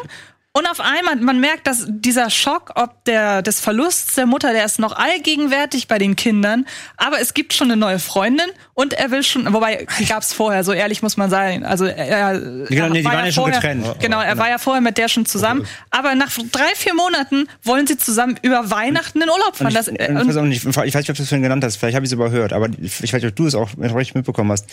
Und 0.56 0.68
auf 0.68 0.78
einmal, 0.78 1.16
man 1.16 1.40
merkt, 1.40 1.66
dass 1.66 1.84
dieser 1.88 2.30
Schock, 2.30 2.70
ob 2.76 3.04
der 3.06 3.42
des 3.42 3.58
Verlusts 3.58 4.14
der 4.14 4.26
Mutter, 4.26 4.52
der 4.52 4.64
ist 4.64 4.78
noch 4.78 4.94
allgegenwärtig 4.94 5.88
bei 5.88 5.98
den 5.98 6.14
Kindern, 6.14 6.64
aber 6.96 7.20
es 7.20 7.34
gibt 7.34 7.54
schon 7.54 7.72
eine 7.72 7.76
neue 7.76 7.98
Freundin 7.98 8.46
und 8.72 8.92
er 8.92 9.10
will 9.10 9.24
schon, 9.24 9.52
wobei 9.52 9.84
die 9.98 10.04
gab 10.06 10.22
es 10.22 10.32
vorher, 10.32 10.62
so 10.62 10.72
ehrlich 10.72 11.02
muss 11.02 11.16
man 11.16 11.28
sein. 11.28 11.64
Also 11.64 11.86
er, 11.86 11.96
er 11.96 12.38
Genau, 12.38 12.88
nee, 12.88 13.00
die 13.00 13.04
war 13.04 13.14
waren 13.14 13.24
ja 13.24 13.32
schon 13.32 13.52
vorher, 13.52 13.60
getrennt. 13.60 13.96
Genau, 13.98 14.20
er 14.20 14.38
war 14.38 14.48
ja 14.48 14.58
vorher 14.58 14.80
mit 14.80 14.96
der 14.96 15.08
schon 15.08 15.26
zusammen. 15.26 15.66
Aber 15.90 16.14
nach 16.14 16.30
drei, 16.52 16.72
vier 16.76 16.94
Monaten 16.94 17.48
wollen 17.64 17.88
sie 17.88 17.96
zusammen 17.96 18.38
über 18.42 18.70
Weihnachten 18.70 19.20
in 19.20 19.28
Urlaub 19.28 19.56
fahren. 19.56 19.66
Und 19.66 19.74
Das, 19.74 19.88
ich, 19.88 19.98
äh, 19.98 20.12
und 20.12 20.30
ich 20.54 20.64
weiß 20.64 20.94
nicht, 20.94 21.10
ob 21.10 21.16
du 21.16 21.22
es 21.24 21.28
vorhin 21.28 21.42
genannt 21.42 21.64
hast, 21.64 21.78
vielleicht 21.78 21.96
habe 21.96 22.06
ich 22.06 22.10
es 22.10 22.14
überhört, 22.14 22.52
aber 22.52 22.68
ich 22.80 23.12
weiß 23.12 23.20
nicht, 23.20 23.26
ob 23.26 23.34
du 23.34 23.48
es 23.48 23.56
auch 23.56 23.70
richtig 23.76 24.14
mitbekommen 24.14 24.52
hast. 24.52 24.66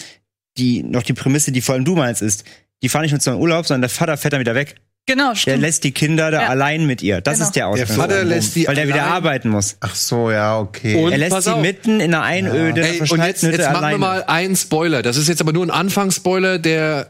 Die, 0.58 0.84
noch 0.84 1.04
die 1.04 1.14
Prämisse, 1.14 1.52
die 1.52 1.62
vor 1.62 1.76
allem 1.76 1.86
du 1.86 1.95
meinst, 1.95 2.22
ist, 2.22 2.43
die 2.84 2.89
fahren 2.89 3.04
nicht 3.04 3.12
nur 3.12 3.20
zu 3.22 3.30
einem 3.30 3.39
Urlaub, 3.39 3.66
sondern 3.66 3.82
der 3.84 3.89
Vater 3.89 4.18
fährt 4.18 4.34
dann 4.34 4.39
wieder 4.41 4.56
weg. 4.56 4.76
genau, 5.08 5.30
Der 5.30 5.36
stimmt. 5.36 5.62
lässt 5.62 5.84
die 5.84 5.91
Kinder 5.91 6.30
da 6.32 6.41
Ja. 6.43 6.47
allein 6.49 6.86
mit 6.88 7.02
ihr. 7.02 7.22
Das 7.22 7.36
Genau. 7.36 7.47
ist 7.47 7.56
der 7.56 7.68
Ausgang. 7.68 7.88
Der 7.88 7.95
Vater 7.95 8.24
lässt 8.24 8.56
die 8.56 8.68
Weil 8.68 8.76
der 8.76 8.88
wieder 8.88 9.04
arbeiten 9.06 9.49
muss. 9.49 9.76
Ach 9.80 9.95
so, 9.95 10.30
ja, 10.32 10.60
okay. 10.60 10.95
Und- 11.04 11.12
Er 11.12 11.18
lässt 11.18 11.41
sie 11.43 11.54
auf. 11.54 11.62
mitten 11.62 11.99
in 11.99 12.14
einer 12.14 12.24
Einöde, 12.24 12.82
Ey, 12.88 12.99
und 13.02 13.24
jetzt, 13.24 13.43
jetzt 13.43 13.72
machen 13.72 13.89
wir 13.91 13.97
mal 13.97 14.24
einen 14.26 14.56
Spoiler. 14.56 15.02
Das 15.02 15.18
ist 15.18 15.28
jetzt 15.28 15.41
aber 15.41 15.54
nur 15.54 15.66
ein 15.66 15.72
Anfangsspoiler, 15.72 16.60
der 16.60 17.10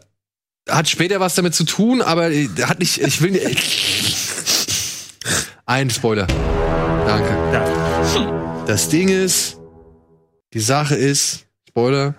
hat 0.70 0.88
später 0.90 1.20
was 1.20 1.36
damit 1.36 1.54
zu 1.56 1.64
tun, 1.64 2.02
aber 2.02 2.30
hat 2.64 2.80
nicht, 2.80 3.00
ich 3.02 3.22
will 3.22 3.32
nicht. 3.32 3.58
Ein 5.66 5.90
Spoiler. 5.90 6.28
Danke. 7.08 8.66
Das 8.68 8.90
Ding 8.90 9.10
ist, 9.10 9.58
die 10.54 10.60
Sache 10.60 10.96
ist, 10.96 11.46
Spoiler, 11.70 12.16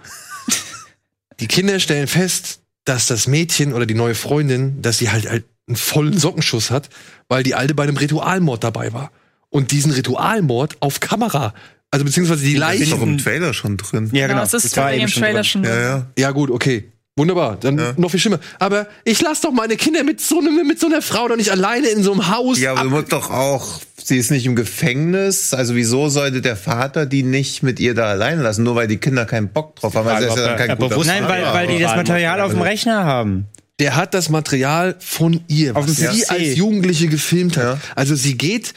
die 1.43 1.49
Kinder 1.49 1.81
stellen 1.81 2.07
fest, 2.07 2.61
dass 2.85 3.07
das 3.07 3.27
Mädchen 3.27 3.73
oder 3.73 3.85
die 3.85 3.95
neue 3.95 4.15
Freundin, 4.15 4.81
dass 4.81 4.99
sie 4.99 5.11
halt, 5.11 5.29
halt 5.29 5.45
einen 5.67 5.77
vollen 5.77 6.17
Sockenschuss 6.17 6.71
hat, 6.71 6.89
weil 7.29 7.43
die 7.43 7.55
alte 7.55 7.75
bei 7.75 7.83
einem 7.83 7.97
Ritualmord 7.97 8.65
dabei 8.65 8.93
war. 8.93 9.11
Und 9.51 9.71
diesen 9.71 9.93
Ritualmord 9.93 10.77
auf 10.81 11.01
Kamera, 11.01 11.53
also 11.91 12.05
beziehungsweise 12.05 12.45
die 12.45 12.55
Das 12.55 12.75
ist 12.77 12.93
doch 12.93 13.03
im 13.03 13.19
Trailer 13.19 13.53
schon 13.53 13.77
drin. 13.77 14.09
Ja, 14.13 14.27
genau, 14.27 14.41
genau. 14.41 14.43
es 14.45 14.55
ist 14.55 14.65
Das 14.65 14.77
war 14.77 14.93
eben 14.93 15.05
im 15.05 15.11
Trailer 15.11 15.33
drin. 15.35 15.45
schon. 15.45 15.65
Ja, 15.65 15.71
drin. 15.71 15.83
ja. 15.83 16.07
Ja, 16.17 16.31
gut, 16.31 16.51
okay. 16.51 16.91
Wunderbar, 17.19 17.59
dann 17.61 17.95
noch 17.99 18.11
viel 18.11 18.21
schlimmer. 18.21 18.39
Aber 18.59 18.87
ich 19.05 19.21
lasse 19.21 19.43
doch 19.43 19.53
meine 19.53 19.77
Kinder 19.77 20.03
mit 20.03 20.19
so, 20.23 20.39
einem, 20.39 20.67
mit 20.67 20.81
so 20.81 20.87
einer 20.87 21.03
Frau 21.03 21.29
doch 21.29 21.37
nicht 21.37 21.51
alleine 21.51 21.89
in 21.89 22.03
so 22.03 22.13
einem 22.13 22.31
Haus. 22.35 22.59
Ja, 22.59 22.73
aber 22.73 22.85
du 22.85 22.89
musst 22.91 23.13
doch 23.13 23.31
auch, 23.31 23.81
sie 24.03 24.17
ist 24.17 24.31
nicht 24.31 24.47
im 24.47 24.57
Gefängnis. 24.57 25.53
Also 25.53 25.75
wieso 25.75 26.09
sollte 26.09 26.41
der 26.41 26.57
Vater 26.57 27.05
die 27.05 27.23
nicht 27.23 27.63
mit 27.63 27.81
ihr 27.81 27.95
da 27.95 28.05
allein 28.07 28.41
lassen? 28.41 28.63
Nur 28.63 28.77
weil 28.77 28.89
die 28.89 28.97
Kinder 28.97 29.27
keinen 29.27 29.49
Bock 29.49 29.77
drauf 29.77 29.95
haben. 29.95 30.09
Also 30.09 30.29
ist 30.29 30.37
ja 30.39 30.47
dann 30.47 30.57
kein 30.57 30.71
er 30.71 30.77
guter 30.77 30.89
bewusst- 30.89 31.09
Nein, 31.09 31.29
weil, 31.29 31.45
weil 31.53 31.67
die 31.67 31.79
das 31.81 31.95
Material 31.97 32.41
auf 32.41 32.53
dem 32.53 32.63
Rechner 32.63 33.05
haben. 33.05 33.47
Der 33.79 33.95
hat 33.97 34.15
das 34.15 34.31
Material 34.31 34.97
von 34.99 35.43
ihr, 35.49 35.77
Auf 35.77 35.87
was 35.87 35.97
dem 35.97 36.13
sie 36.13 36.27
als 36.29 36.57
Jugendliche 36.57 37.09
gefilmt 37.09 37.59
hat. 37.59 37.65
Ja. 37.65 37.79
Also 37.95 38.15
sie 38.15 38.39
geht, 38.39 38.73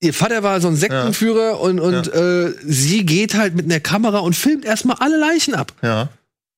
ihr 0.00 0.14
Vater 0.14 0.42
war 0.42 0.58
so 0.62 0.68
ein 0.68 0.76
Sektenführer 0.76 1.60
und, 1.60 1.80
und 1.80 2.12
äh, 2.14 2.52
sie 2.64 3.04
geht 3.04 3.34
halt 3.34 3.54
mit 3.56 3.66
einer 3.66 3.80
Kamera 3.80 4.20
und 4.20 4.34
filmt 4.36 4.64
erstmal 4.64 4.96
alle 5.00 5.18
Leichen 5.18 5.54
ab. 5.54 5.72
Ja. 5.82 6.08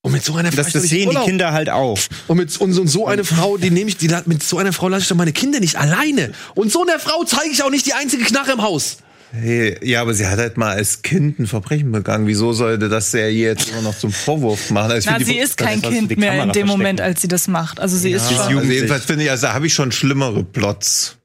Und 0.06 0.12
mit 0.12 0.24
so 0.24 0.36
einer 0.36 0.52
Das, 0.52 0.68
Frau 0.70 0.78
das 0.78 0.88
sehen 0.88 1.10
die 1.10 1.16
Kinder 1.16 1.52
halt 1.52 1.68
auch. 1.68 1.98
Und 2.28 2.36
mit 2.36 2.56
und 2.58 2.72
so, 2.72 2.80
und 2.82 2.86
so 2.86 3.08
eine 3.08 3.24
Frau, 3.24 3.56
die 3.56 3.70
nehme 3.72 3.88
ich, 3.90 3.96
die 3.96 4.08
mit 4.26 4.40
so 4.40 4.56
einer 4.58 4.72
Frau 4.72 4.86
lasse 4.88 5.02
ich 5.02 5.08
doch 5.08 5.16
meine 5.16 5.32
Kinder 5.32 5.58
nicht 5.58 5.74
alleine. 5.74 6.30
Und 6.54 6.70
so 6.70 6.82
einer 6.84 7.00
Frau 7.00 7.24
zeige 7.24 7.50
ich 7.50 7.64
auch 7.64 7.70
nicht 7.70 7.86
die 7.86 7.92
einzige 7.94 8.22
Knarre 8.22 8.52
im 8.52 8.62
Haus. 8.62 8.98
Hey, 9.32 9.76
ja, 9.82 10.02
aber 10.02 10.14
sie 10.14 10.24
hat 10.28 10.38
halt 10.38 10.58
mal 10.58 10.76
als 10.76 11.02
Kind 11.02 11.40
ein 11.40 11.48
Verbrechen 11.48 11.90
begangen. 11.90 12.28
Wieso 12.28 12.52
sollte 12.52 12.88
das 12.88 13.10
der 13.10 13.34
jetzt 13.34 13.68
immer 13.70 13.82
noch 13.82 13.98
zum 13.98 14.12
Vorwurf 14.12 14.70
machen? 14.70 14.92
Also 14.92 15.10
Na, 15.10 15.18
sie 15.18 15.38
ist 15.38 15.56
kein 15.56 15.82
das, 15.82 15.90
Kind 15.90 16.16
mehr 16.16 16.44
in 16.44 16.52
dem 16.52 16.68
Moment, 16.68 17.00
verstecken. 17.00 17.14
als 17.16 17.22
sie 17.22 17.28
das 17.28 17.48
macht. 17.48 17.80
Also 17.80 17.96
sie 17.96 18.12
ist 18.12 18.28
Sie 18.28 18.34
ist 18.34 18.42
schon. 18.42 18.50
jung. 18.52 18.60
Also 18.60 18.72
jedenfalls 18.72 19.04
finde 19.06 19.24
ich, 19.24 19.30
also 19.32 19.48
da 19.48 19.54
habe 19.54 19.66
ich 19.66 19.74
schon 19.74 19.90
schlimmere 19.90 20.44
Plots 20.44 21.15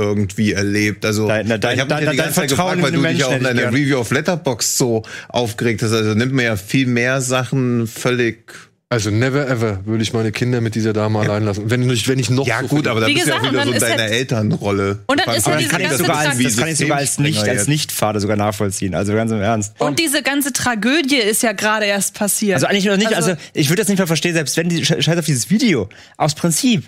irgendwie 0.00 0.52
erlebt. 0.52 1.04
Also 1.04 1.28
Dein- 1.28 1.46
na, 1.48 1.58
dein- 1.58 1.74
ich 1.76 1.80
habe 1.80 1.94
mich 1.94 1.98
dein- 1.98 2.04
ja 2.06 2.10
die 2.12 2.16
ganze 2.16 2.34
Zeit 2.34 2.48
Vertrauen 2.50 2.76
gefragt, 2.78 2.94
weil 2.94 3.00
du 3.02 3.08
dich 3.14 3.24
auch 3.24 3.32
in 3.32 3.42
deiner 3.44 3.68
Review 3.72 3.98
auf 3.98 4.10
Letterbox 4.10 4.76
so 4.78 5.02
aufgeregt 5.28 5.82
hast. 5.82 5.92
Also 5.92 6.14
nimmt 6.14 6.32
mir 6.32 6.44
ja 6.44 6.56
viel 6.56 6.86
mehr 6.86 7.20
Sachen 7.20 7.86
völlig. 7.86 8.52
Also 8.92 9.10
never 9.10 9.46
ever 9.48 9.86
würde 9.86 10.02
ich 10.02 10.12
meine 10.12 10.32
Kinder 10.32 10.60
mit 10.60 10.74
dieser 10.74 10.92
Dame 10.92 11.20
allein 11.20 11.44
lassen. 11.44 11.62
Und 11.62 11.70
Wenn 11.70 11.88
ich, 11.88 12.08
wenn 12.08 12.18
ich 12.18 12.28
noch 12.28 12.44
Ja 12.44 12.60
so 12.62 12.66
gut, 12.66 12.88
aber 12.88 12.98
da 12.98 13.06
bist 13.06 13.24
du 13.24 13.30
ja 13.30 13.36
auch 13.36 13.38
gesagt, 13.38 13.52
wieder 13.52 13.62
so 13.62 13.68
und 13.70 13.74
in 13.76 13.80
deiner 13.80 14.02
halt- 14.02 14.12
Elternrolle. 14.12 14.98
Und 15.06 15.20
dann 15.24 15.36
ist 15.36 15.46
ja 15.46 15.56
diese 15.58 15.70
kann 15.70 15.80
ich 15.80 15.88
das 15.88 15.98
ganze 15.98 16.04
sogar 16.04 16.18
als, 16.18 16.38
das 16.42 16.56
kann 16.56 16.68
ich 16.68 16.78
sogar 16.78 16.96
als 16.98 17.18
nicht, 17.20 17.38
als. 17.48 17.68
Nicht-Vater 17.68 18.18
sogar 18.18 18.36
nachvollziehen. 18.36 18.96
Also 18.96 19.12
ganz 19.14 19.30
im 19.30 19.40
Ernst. 19.40 19.74
Und 19.78 20.00
diese 20.00 20.24
ganze 20.24 20.52
Tragödie 20.52 21.18
ist 21.18 21.44
ja 21.44 21.52
gerade 21.52 21.84
erst 21.86 22.14
passiert. 22.14 22.54
Also 22.54 22.66
eigentlich 22.66 22.86
noch 22.86 22.96
nicht, 22.96 23.14
also, 23.14 23.30
Also- 23.30 23.42
ich 23.54 23.68
würde 23.68 23.82
das 23.82 23.88
nicht 23.88 23.98
mal 24.00 24.08
verstehen, 24.08 24.34
selbst 24.34 24.56
wenn 24.56 24.68
die 24.68 24.84
scheiß 24.84 25.06
auf 25.16 25.24
dieses 25.24 25.50
Video. 25.50 25.88
Aus 26.16 26.34
Prinzip. 26.34 26.82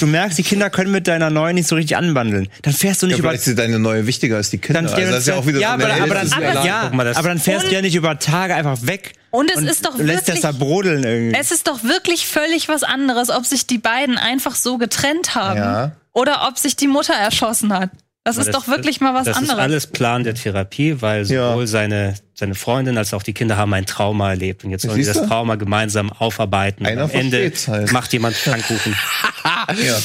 Du 0.00 0.06
merkst, 0.06 0.38
die 0.38 0.42
Kinder 0.42 0.70
können 0.70 0.90
mit 0.90 1.06
deiner 1.08 1.30
neuen 1.30 1.54
nicht 1.54 1.68
so 1.68 1.74
richtig 1.76 1.96
anbandeln. 1.96 2.48
Dann 2.62 2.72
fährst 2.74 3.02
du 3.02 3.06
nicht 3.06 3.16
Ja, 3.16 3.20
über. 3.20 3.30
vielleicht 3.30 3.46
ist 3.46 3.58
deine 3.58 3.78
neue 3.78 4.06
wichtiger 4.06 4.36
als 4.36 4.50
die 4.50 4.58
Kinder. 4.58 4.82
Dann, 4.82 4.92
also 4.92 5.10
das 5.10 5.20
ist 5.20 5.28
ja 5.28 5.34
auch 5.36 5.46
wieder 5.46 5.58
ja, 5.60 5.68
so 5.78 5.84
eine 5.84 5.94
aber, 5.94 6.02
aber, 6.02 6.14
dann, 6.14 6.32
Aber- 6.32 6.66
ja, 6.66 6.82
Guck 6.86 6.94
mal, 6.94 7.04
das- 7.04 7.16
aber 7.16 7.28
dann 7.28 7.38
fährst 7.38 7.66
du 7.68 7.72
ja 7.72 7.82
nicht 7.82 7.94
über 7.94 8.18
Tage 8.18 8.54
einfach 8.54 8.78
weg. 8.82 9.12
Und 9.30 9.50
es 9.50 9.62
ist 9.62 9.86
doch 9.86 9.96
lässt 9.96 10.28
das 10.28 10.36
wirklich- 10.36 10.42
da 10.42 10.52
brodeln 10.52 11.04
irgendwie. 11.04 11.38
Es 11.38 11.50
ist 11.52 11.66
doch 11.68 11.82
wirklich 11.84 12.26
völlig 12.26 12.68
was 12.68 12.82
anderes, 12.82 13.30
ob 13.30 13.46
sich 13.46 13.66
die 13.66 13.78
beiden 13.78 14.18
einfach 14.18 14.54
so 14.54 14.76
getrennt 14.78 15.34
haben 15.34 15.56
Ja. 15.58 15.92
oder 16.12 16.46
ob 16.48 16.58
sich 16.58 16.76
die 16.76 16.88
Mutter 16.88 17.14
erschossen 17.14 17.72
hat. 17.72 17.90
Das 18.24 18.36
ist 18.36 18.54
doch 18.54 18.68
wirklich 18.68 19.00
mal 19.00 19.14
was 19.14 19.24
das 19.24 19.36
anderes. 19.36 19.56
ist 19.58 19.60
alles 19.62 19.86
Plan 19.88 20.22
der 20.22 20.34
Therapie, 20.34 20.96
weil 21.00 21.24
Ja. 21.26 21.48
sowohl 21.50 21.66
seine, 21.66 22.14
seine 22.34 22.54
Freundin 22.54 22.96
als 22.96 23.12
auch 23.14 23.24
die 23.24 23.32
Kinder 23.32 23.56
haben 23.56 23.74
ein 23.74 23.84
Trauma 23.84 24.30
erlebt. 24.30 24.62
Und 24.62 24.70
jetzt 24.70 24.82
sollen 24.82 24.94
Siehst 24.94 25.16
das? 25.16 25.26
Trauma 25.26 25.56
gemeinsam 25.56 26.12
aufarbeiten. 26.12 26.86
Einer 26.86 27.04
und 27.04 27.10
am 27.14 27.20
Ende 27.20 27.52
halt. 27.66 27.90
macht 27.90 28.12
jemand 28.12 28.36
Pfannkuchen. 28.36 28.94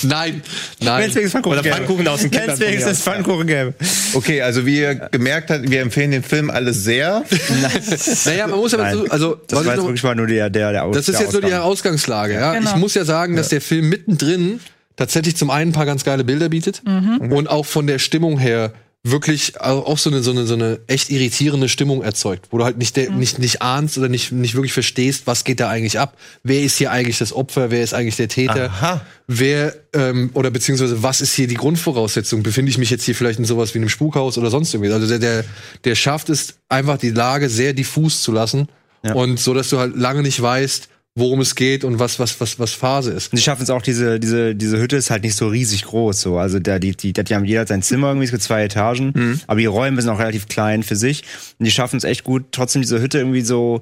Nein, 0.04 0.42
nein. 0.80 1.02
Wenn's 1.04 1.16
wenigstens 1.16 1.32
Pfannkuchen 1.32 1.54
Oder 1.60 1.62
gäbe. 1.64 1.76
Pfannkuchen 1.76 2.08
aus 2.08 2.22
dem 2.22 2.32
von 2.32 2.46
mir 2.46 2.60
wenigstens. 2.60 3.02
Pfannkuchen 3.04 3.46
gäbe. 3.48 3.74
Okay, 4.14 4.42
also 4.42 4.66
wie 4.66 4.80
ihr 4.80 4.96
gemerkt 4.96 5.52
habt, 5.52 5.70
wir 5.70 5.82
empfehlen 5.82 6.10
den 6.12 6.24
Film 6.24 6.50
alle 6.50 6.74
sehr. 6.74 7.24
Naja, 8.26 8.48
man 8.48 8.60
muss 8.60 8.74
aber 8.74 8.84
Nein. 8.84 8.94
so, 8.98 9.06
also 9.10 9.36
Das 9.48 9.60
war 9.60 9.66
jetzt 9.66 9.78
noch- 9.78 9.84
wirklich 9.86 10.04
mal 10.04 10.16
nur 10.16 10.26
der, 10.28 10.50
der, 10.50 10.72
der 10.72 10.84
Aus- 10.86 10.96
Das 10.96 11.08
ist 11.08 11.20
jetzt 11.20 11.34
nur 11.34 11.42
die 11.42 11.48
Ausgang. 11.48 11.62
Ausgangslage. 11.62 12.34
Ja? 12.34 12.54
Genau. 12.54 12.70
Ich 12.72 12.76
muss 12.78 12.94
ja 12.96 13.06
sagen, 13.06 13.36
dass 13.36 13.50
der 13.50 13.62
Film 13.62 13.90
mittendrin 13.90 14.60
tatsächlich 14.98 15.38
zum 15.38 15.50
einen 15.50 15.70
ein 15.70 15.74
paar 15.74 15.86
ganz 15.86 16.04
geile 16.04 16.26
Bilder 16.26 16.50
bietet 16.50 16.82
und 16.86 17.50
auch 17.50 17.66
von 17.66 17.88
der 17.88 18.00
Stimmung 18.00 18.38
her 18.38 18.74
wirklich 19.12 19.60
auch 19.62 19.98
so 19.98 20.10
eine, 20.10 20.22
so 20.22 20.32
eine, 20.32 20.46
so 20.46 20.54
eine 20.54 20.80
echt 20.88 21.10
irritierende 21.10 21.70
Stimmung 21.70 22.04
erzeugt, 22.04 22.48
wo 22.52 22.58
du 22.58 22.66
halt 22.66 22.78
nicht, 22.78 22.96
der, 22.96 23.12
nicht, 23.12 23.40
nicht 23.40 23.62
ahnst 23.62 23.98
oder 23.98 24.10
nicht, 24.10 24.32
nicht 24.32 24.56
wirklich 24.56 24.74
verstehst, 24.74 25.28
was 25.28 25.44
geht 25.44 25.60
da 25.60 25.70
eigentlich 25.70 26.00
ab. 26.00 26.18
Wer 26.44 26.62
ist 26.62 26.78
hier 26.78 26.92
eigentlich 26.92 27.18
das 27.18 27.34
Opfer? 27.34 27.72
Wer 27.72 27.84
ist 27.84 27.94
eigentlich 27.94 28.18
der 28.18 28.28
Täter? 28.28 28.66
Aha. 28.66 29.02
Wer, 29.28 29.76
ähm, 29.94 30.32
oder 30.34 30.52
beziehungsweise 30.52 31.04
was 31.04 31.22
ist 31.22 31.34
hier 31.34 31.48
die 31.48 31.56
Grundvoraussetzung? 31.56 32.44
Befinde 32.44 32.70
ich 32.70 32.78
mich 32.78 32.90
jetzt 32.90 33.04
hier 33.04 33.16
vielleicht 33.16 33.40
in 33.40 33.46
sowas 33.46 33.74
wie 33.74 33.80
einem 33.80 33.90
Spukhaus 33.90 34.38
oder 34.38 34.50
sonst 34.50 34.74
irgendwie? 34.74 34.92
Also 34.92 35.08
der, 35.08 35.20
der, 35.20 35.46
der 35.84 35.96
schafft 35.96 36.30
es 36.30 36.56
einfach, 36.68 36.98
die 36.98 37.12
Lage 37.12 37.50
sehr 37.50 37.74
diffus 37.74 38.22
zu 38.22 38.32
lassen 38.32 38.68
und 39.14 39.40
so, 39.40 39.54
dass 39.54 39.70
du 39.70 39.78
halt 39.78 39.96
lange 39.96 40.22
nicht 40.22 40.42
weißt, 40.42 40.90
worum 41.20 41.42
es 41.42 41.56
geht 41.56 41.84
und 41.84 41.98
was, 41.98 42.20
was, 42.20 42.40
was, 42.40 42.60
was 42.60 42.74
Phase 42.74 43.12
ist. 43.12 43.34
Und 43.34 43.38
sie 43.38 43.44
schaffen 43.44 43.64
es 43.64 43.72
auch, 43.72 43.82
diese, 43.82 44.20
diese, 44.20 44.54
diese 44.54 44.80
Hütte 44.80 44.98
ist 44.98 45.10
halt 45.10 45.24
nicht 45.24 45.36
so 45.36 45.48
riesig 45.48 45.84
groß, 45.84 46.22
so. 46.22 46.38
Also, 46.38 46.60
da, 46.60 46.78
die, 46.78 46.96
die, 46.96 47.12
die 47.12 47.36
haben 47.36 47.44
jeder 47.44 47.66
sein 47.66 47.82
Zimmer 47.82 48.10
irgendwie, 48.10 48.26
es 48.26 48.32
gibt 48.32 48.44
zwei 48.44 48.64
Etagen. 48.64 49.14
Mhm. 49.16 49.42
Aber 49.48 49.60
die 49.60 49.66
Räume 49.66 50.00
sind 50.00 50.12
auch 50.12 50.20
relativ 50.20 50.48
klein 50.48 50.84
für 50.84 50.96
sich. 50.96 51.24
Und 51.58 51.66
die 51.66 51.72
schaffen 51.72 51.98
es 51.98 52.04
echt 52.04 52.24
gut, 52.24 52.46
trotzdem 52.52 52.84
diese 52.84 53.02
Hütte 53.02 53.18
irgendwie 53.18 53.42
so 53.42 53.82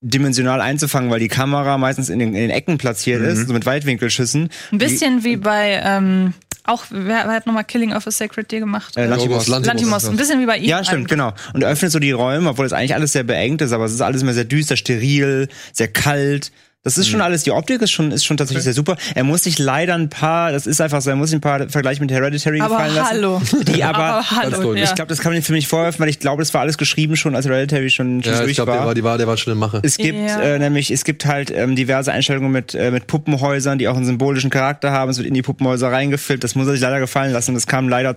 dimensional 0.00 0.60
einzufangen, 0.60 1.10
weil 1.10 1.20
die 1.20 1.28
Kamera 1.28 1.78
meistens 1.78 2.08
in 2.08 2.18
den, 2.18 2.30
in 2.30 2.40
den 2.40 2.50
Ecken 2.50 2.78
platziert 2.78 3.20
Mhm. 3.20 3.28
ist, 3.28 3.46
so 3.48 3.52
mit 3.52 3.66
Weitwinkelschüssen. 3.66 4.48
Ein 4.72 4.78
bisschen 4.78 5.24
wie 5.24 5.36
bei, 5.36 5.80
ähm, 5.84 6.32
auch, 6.72 6.84
wer, 6.90 7.24
wer 7.26 7.32
hat 7.32 7.46
nochmal 7.46 7.64
Killing 7.64 7.92
of 7.92 8.06
a 8.06 8.10
Sacred 8.10 8.50
Deer 8.50 8.60
gemacht? 8.60 8.96
Äh, 8.96 9.06
Lantimos. 9.06 9.46
Lantimos. 9.48 10.06
Ein 10.06 10.16
bisschen 10.16 10.40
wie 10.40 10.46
bei 10.46 10.58
ihm. 10.58 10.64
Ja, 10.64 10.82
stimmt, 10.82 11.08
genau. 11.08 11.32
Und 11.52 11.62
öffnet 11.64 11.92
so 11.92 11.98
die 11.98 12.12
Räume, 12.12 12.50
obwohl 12.50 12.64
das 12.64 12.72
eigentlich 12.72 12.94
alles 12.94 13.12
sehr 13.12 13.24
beengt 13.24 13.60
ist, 13.62 13.72
aber 13.72 13.84
es 13.84 13.92
ist 13.92 14.00
alles 14.00 14.22
immer 14.22 14.32
sehr 14.32 14.44
düster, 14.44 14.76
steril, 14.76 15.48
sehr 15.72 15.88
kalt. 15.88 16.50
Das 16.84 16.98
ist 16.98 17.06
schon 17.08 17.18
Mhm. 17.20 17.26
alles, 17.26 17.44
die 17.44 17.52
Optik 17.52 17.80
ist 17.80 17.92
schon, 17.92 18.10
ist 18.10 18.24
schon 18.24 18.36
tatsächlich 18.36 18.64
sehr 18.64 18.72
super. 18.72 18.96
Er 19.14 19.22
muss 19.22 19.44
sich 19.44 19.58
leider 19.60 19.94
ein 19.94 20.08
paar, 20.08 20.50
das 20.50 20.66
ist 20.66 20.80
einfach 20.80 21.00
so, 21.00 21.10
er 21.10 21.16
muss 21.16 21.30
sich 21.30 21.38
ein 21.38 21.40
paar 21.40 21.68
Vergleich 21.68 22.00
mit 22.00 22.10
Hereditary 22.10 22.60
Aber 22.60 22.74
gefallen 22.76 22.94
lassen. 22.96 23.08
hallo. 23.10 23.42
Die 23.68 23.84
aber, 23.84 23.98
Aber 23.98 24.30
hallo, 24.32 24.74
ich 24.74 24.92
glaube, 24.94 25.08
das 25.08 25.20
kann 25.20 25.30
man 25.32 25.40
dem 25.40 25.44
Film 25.44 25.54
nicht 25.56 25.68
vorwerfen, 25.68 26.00
weil 26.00 26.08
ich 26.08 26.18
glaube, 26.18 26.42
das 26.42 26.52
war 26.54 26.60
alles 26.60 26.78
geschrieben 26.78 27.14
schon, 27.14 27.36
als 27.36 27.46
Hereditary 27.46 27.88
schon, 27.90 28.22
schon 28.22 28.32
Ja, 28.32 28.38
ich 28.40 28.44
durch 28.46 28.54
glaube, 28.56 28.72
der 28.72 28.80
war. 28.80 28.86
war, 28.88 28.94
die 28.94 29.04
war, 29.04 29.16
der 29.16 29.28
war 29.28 29.36
schon 29.36 29.52
in 29.52 29.58
Mache. 29.60 29.78
Es 29.84 29.96
gibt 29.96 30.18
Ja. 30.18 30.40
äh, 30.40 30.58
nämlich, 30.58 30.90
es 30.90 31.04
gibt 31.04 31.24
halt 31.24 31.52
ähm, 31.52 31.76
diverse 31.76 32.10
Einstellungen 32.10 32.50
mit, 32.50 32.74
äh, 32.74 32.90
mit 32.90 33.06
Puppenhäusern, 33.06 33.78
die 33.78 33.86
auch 33.86 33.96
einen 33.96 34.04
symbolischen 34.06 34.50
Charakter 34.50 34.90
haben. 34.90 35.10
Es 35.10 35.18
wird 35.18 35.28
in 35.28 35.34
die 35.34 35.42
Puppenhäuser 35.42 35.92
reingefilmt. 35.92 36.42
Das 36.42 36.56
muss 36.56 36.66
er 36.66 36.72
sich 36.72 36.82
leider 36.82 36.98
gefallen 36.98 37.32
lassen. 37.32 37.54
Das 37.54 37.68
kam 37.68 37.88
leider 37.88 38.16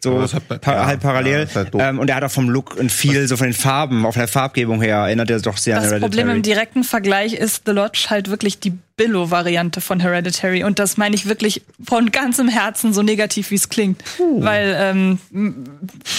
so 0.00 0.20
das 0.20 0.34
hat 0.34 0.48
pa 0.60 0.72
ja, 0.72 0.86
halb 0.86 1.00
parallel. 1.00 1.46
ja, 1.48 1.54
halt 1.54 1.70
ähm, 1.78 1.98
und 1.98 2.08
er 2.08 2.16
hat 2.16 2.24
auch 2.24 2.30
vom 2.30 2.48
Look 2.48 2.76
und 2.76 2.92
viel, 2.92 3.26
so 3.28 3.36
von 3.36 3.46
den 3.46 3.54
Farben, 3.54 4.04
auch 4.06 4.12
von 4.12 4.20
der 4.20 4.28
Farbgebung 4.28 4.80
her, 4.82 4.96
erinnert 4.98 5.30
er 5.30 5.40
doch 5.40 5.56
sehr 5.56 5.76
Das 5.76 5.84
an 5.84 5.90
Hereditary. 5.90 6.10
Problem 6.10 6.36
im 6.36 6.42
direkten 6.42 6.84
Vergleich 6.84 7.34
ist 7.34 7.62
The 7.66 7.72
Lodge 7.72 8.06
halt 8.08 8.30
wirklich 8.30 8.60
die 8.60 8.72
Billo-Variante 8.96 9.80
von 9.80 10.00
Hereditary. 10.00 10.64
Und 10.64 10.78
das 10.78 10.96
meine 10.96 11.14
ich 11.14 11.26
wirklich 11.26 11.62
von 11.86 12.10
ganzem 12.10 12.48
Herzen, 12.48 12.92
so 12.94 13.02
negativ 13.02 13.50
wie 13.50 13.54
es 13.56 13.68
klingt. 13.68 14.02
Weil, 14.38 14.74
ähm, 14.78 15.18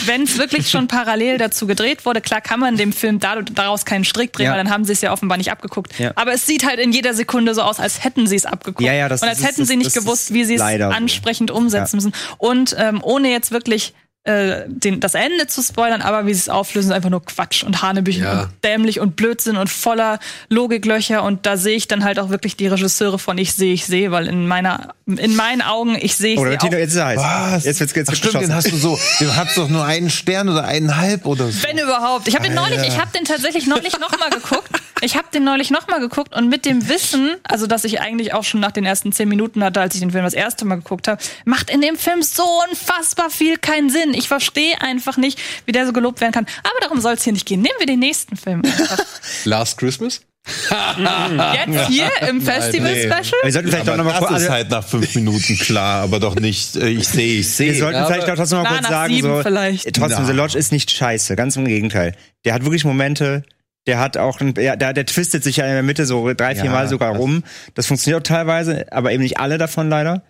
wenn 0.05 0.23
es 0.23 0.37
wirklich 0.37 0.69
schon 0.69 0.87
parallel 0.87 1.37
dazu 1.39 1.65
gedreht 1.67 2.05
wurde, 2.05 2.21
klar 2.21 2.41
kann 2.41 2.59
man 2.59 2.77
dem 2.77 2.93
Film 2.93 3.19
da, 3.19 3.41
daraus 3.41 3.85
keinen 3.85 4.05
Strick 4.05 4.31
drehen, 4.33 4.45
Ja. 4.45 4.51
weil 4.51 4.59
dann 4.63 4.69
haben 4.69 4.85
sie 4.85 4.93
es 4.93 5.01
ja 5.01 5.11
offenbar 5.11 5.37
nicht 5.37 5.51
abgeguckt. 5.51 5.97
Ja. 5.99 6.11
Aber 6.15 6.33
es 6.33 6.45
sieht 6.45 6.65
halt 6.65 6.79
in 6.79 6.91
jeder 6.91 7.13
Sekunde 7.13 7.53
so 7.55 7.61
aus, 7.63 7.79
als 7.79 8.03
hätten 8.03 8.27
sie 8.27 8.35
es 8.35 8.45
abgeguckt. 8.45 8.81
Ja, 8.81 8.93
ja, 8.93 9.09
das- 9.09 9.21
Und 9.23 9.29
als 9.29 9.39
ist- 9.39 9.45
hätten 9.45 9.65
sie 9.65 9.73
das- 9.75 9.83
nicht 9.83 9.95
das 9.95 10.03
gewusst, 10.03 10.33
wie 10.33 10.45
sie 10.45 10.55
es 10.55 10.61
ansprechend 10.61 11.49
umsetzen 11.51 11.97
müssen. 11.97 12.13
Und 12.37 12.75
ähm, 12.77 12.99
ohne 13.03 13.29
jetzt 13.31 13.51
wirklich 13.51 13.93
äh, 14.27 14.65
den, 14.67 14.99
das 14.99 15.13
Ende 15.15 15.47
zu 15.47 15.61
spoilern, 15.63 16.01
aber 16.01 16.25
wie 16.27 16.33
sie 16.33 16.41
es 16.41 16.49
auflösen, 16.49 16.89
ist 16.91 16.95
einfach 16.95 17.09
nur 17.09 17.23
Quatsch 17.25 17.63
und 17.63 17.81
Hanebüchen 17.81 18.23
Ja. 18.23 18.41
und 18.43 18.49
dämlich 18.63 18.99
und 18.99 19.15
Blödsinn 19.15 19.57
und 19.57 19.69
voller 19.69 20.19
Logiklöcher 20.49 21.23
und 21.23 21.45
da 21.45 21.57
sehe 21.57 21.75
ich 21.75 21.87
dann 21.87 22.03
halt 22.03 22.19
auch 22.19 22.29
wirklich 22.29 22.55
die 22.57 22.67
Regisseure 22.67 23.19
von 23.19 23.37
Ich 23.37 23.53
sehe, 23.53 23.73
ich 23.73 23.85
sehe, 23.85 24.11
weil 24.11 24.27
in 24.27 24.47
meiner, 24.47 24.93
in 25.05 25.35
meinen 25.35 25.61
Augen, 25.61 25.97
ich 25.99 26.15
sehe, 26.15 26.33
ich 26.33 26.39
Oder 26.39 26.51
sehe 26.51 26.57
Tino, 26.59 26.75
auch, 26.75 26.79
jetzt 26.79 26.91
ist 26.91 26.97
er 26.97 27.05
heiß. 27.07 27.19
Was? 27.19 27.65
Jetzt 27.65 27.79
wird's 27.79 27.93
jetzt 27.95 28.09
Ach, 28.11 28.15
stimmt, 28.15 28.33
den 28.35 28.39
geschossen. 28.41 28.55
hast 28.55 28.71
du 28.71 28.77
so, 28.77 28.99
den 29.19 29.35
hast 29.35 29.57
doch 29.57 29.69
nur 29.69 29.85
einen 29.85 30.09
Stern 30.09 30.49
oder 30.49 30.65
eineinhalb 30.65 31.25
oder 31.25 31.47
so. 31.49 31.63
wenn 31.63 31.77
überhaupt. 31.77 32.27
Ich 32.27 32.35
habe 32.35 32.45
den 32.45 32.55
neulich, 32.55 32.79
ich 32.87 32.99
habe 32.99 33.11
den 33.17 33.23
tatsächlich 33.25 33.65
neulich 33.67 33.97
nochmal 33.99 34.29
geguckt. 34.29 34.69
Ich 35.01 35.15
habe 35.15 35.27
den 35.33 35.43
neulich 35.43 35.69
nochmal 35.69 35.99
geguckt 35.99 36.35
und 36.35 36.49
mit 36.49 36.65
dem 36.65 36.89
Wissen, 36.89 37.35
also 37.43 37.67
dass 37.67 37.83
ich 37.83 38.01
eigentlich 38.01 38.33
auch 38.33 38.43
schon 38.43 38.59
nach 38.59 38.71
den 38.71 38.85
ersten 38.85 39.11
zehn 39.11 39.29
Minuten 39.29 39.63
hatte, 39.63 39.79
als 39.81 39.93
ich 39.95 40.01
den 40.01 40.11
Film 40.11 40.23
das 40.23 40.33
erste 40.33 40.65
Mal 40.65 40.75
geguckt 40.75 41.07
habe, 41.07 41.21
macht 41.45 41.69
in 41.69 41.81
dem 41.81 41.95
Film 41.97 42.21
so 42.23 42.43
unfassbar 42.69 43.29
viel 43.29 43.57
keinen 43.57 43.89
Sinn. 43.89 44.13
Ich 44.13 44.27
verstehe 44.27 44.81
einfach 44.81 45.17
nicht, 45.17 45.39
wie 45.65 45.71
der 45.71 45.85
so 45.85 45.93
gelobt 45.93 46.21
werden 46.21 46.31
kann. 46.33 46.47
Aber 46.63 46.75
darum 46.81 46.99
soll 47.01 47.13
es 47.13 47.23
hier 47.23 47.33
nicht 47.33 47.45
gehen. 47.45 47.61
Nehmen 47.61 47.75
wir 47.79 47.85
den 47.87 47.99
nächsten 47.99 48.35
Film. 48.37 48.61
einfach. 48.65 48.97
Last 49.45 49.77
Christmas? 49.77 50.21
Jetzt 50.47 51.87
hier 51.89 52.09
im 52.29 52.41
Festival-Special? 52.41 53.41
Wir 53.43 53.51
sollten 53.51 53.67
vielleicht 53.69 53.87
Aber 53.87 53.97
doch 53.97 53.97
nochmal 53.97 54.19
das 54.21 54.29
kurz, 54.29 54.41
ist 54.43 54.49
halt 54.49 54.69
nach 54.69 54.83
fünf 54.87 55.13
Minuten 55.15 55.57
klar, 55.57 56.03
aber 56.03 56.19
doch 56.19 56.35
nicht, 56.35 56.75
äh, 56.77 56.87
ich 56.87 57.07
sehe, 57.07 57.39
ich 57.39 57.49
sehe. 57.53 57.73
wir 57.73 57.79
sollten 57.79 57.99
Ja, 57.99 58.05
vielleicht 58.05 58.29
auch 58.29 58.35
trotzdem 58.35 58.61
mal 58.63 58.67
kurz 58.69 58.87
sagen, 58.87 59.21
so, 59.21 59.41
vielleicht. 59.43 59.93
trotzdem, 59.95 60.19
Na. 60.21 60.25
The 60.25 60.31
Lodge 60.33 60.57
ist 60.57 60.71
nicht 60.71 60.89
scheiße, 60.91 61.35
ganz 61.35 61.55
im 61.57 61.65
Gegenteil. 61.65 62.15
Der 62.45 62.53
hat 62.53 62.63
wirklich 62.63 62.85
Momente, 62.85 63.43
der 63.87 63.99
hat 63.99 64.17
auch, 64.17 64.39
ein, 64.41 64.53
ja, 64.57 64.75
der, 64.75 64.93
der 64.93 65.05
twistet 65.05 65.43
sich 65.43 65.57
ja 65.57 65.65
in 65.65 65.73
der 65.73 65.83
Mitte 65.83 66.05
so 66.05 66.31
drei, 66.33 66.53
vier 66.55 66.65
Ja, 66.65 66.71
Mal 66.71 66.87
sogar 66.87 67.13
das- 67.13 67.19
rum. 67.21 67.43
Das 67.73 67.87
funktioniert 67.87 68.21
auch 68.21 68.27
teilweise, 68.27 68.91
aber 68.91 69.11
eben 69.11 69.23
nicht 69.23 69.39
alle 69.39 69.57
davon 69.57 69.89
leider. 69.89 70.21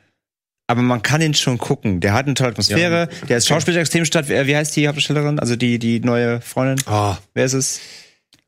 Aber 0.69 0.81
man 0.81 1.01
kann 1.01 1.21
ihn 1.21 1.33
schon 1.33 1.57
gucken. 1.57 2.01
Der 2.01 2.13
hat 2.13 2.25
eine 2.25 2.33
tolle 2.35 2.49
Atmosphäre. 2.51 3.07
Der 3.29 3.37
ist 3.37 3.47
Schauspieler 3.47 3.79
extrem 3.79 4.03
statt. 4.05 4.27
Wie 4.29 4.47
wie 4.47 4.55
heißt 4.55 4.75
die 4.75 4.87
Hauptdarstellerin? 4.87 5.39
Also 5.39 5.55
die, 5.55 5.79
die 5.79 5.99
neue 6.01 6.41
Freundin? 6.41 6.85
Ah, 6.87 7.17
Wer 7.33 7.45
ist 7.45 7.53
es? 7.53 7.79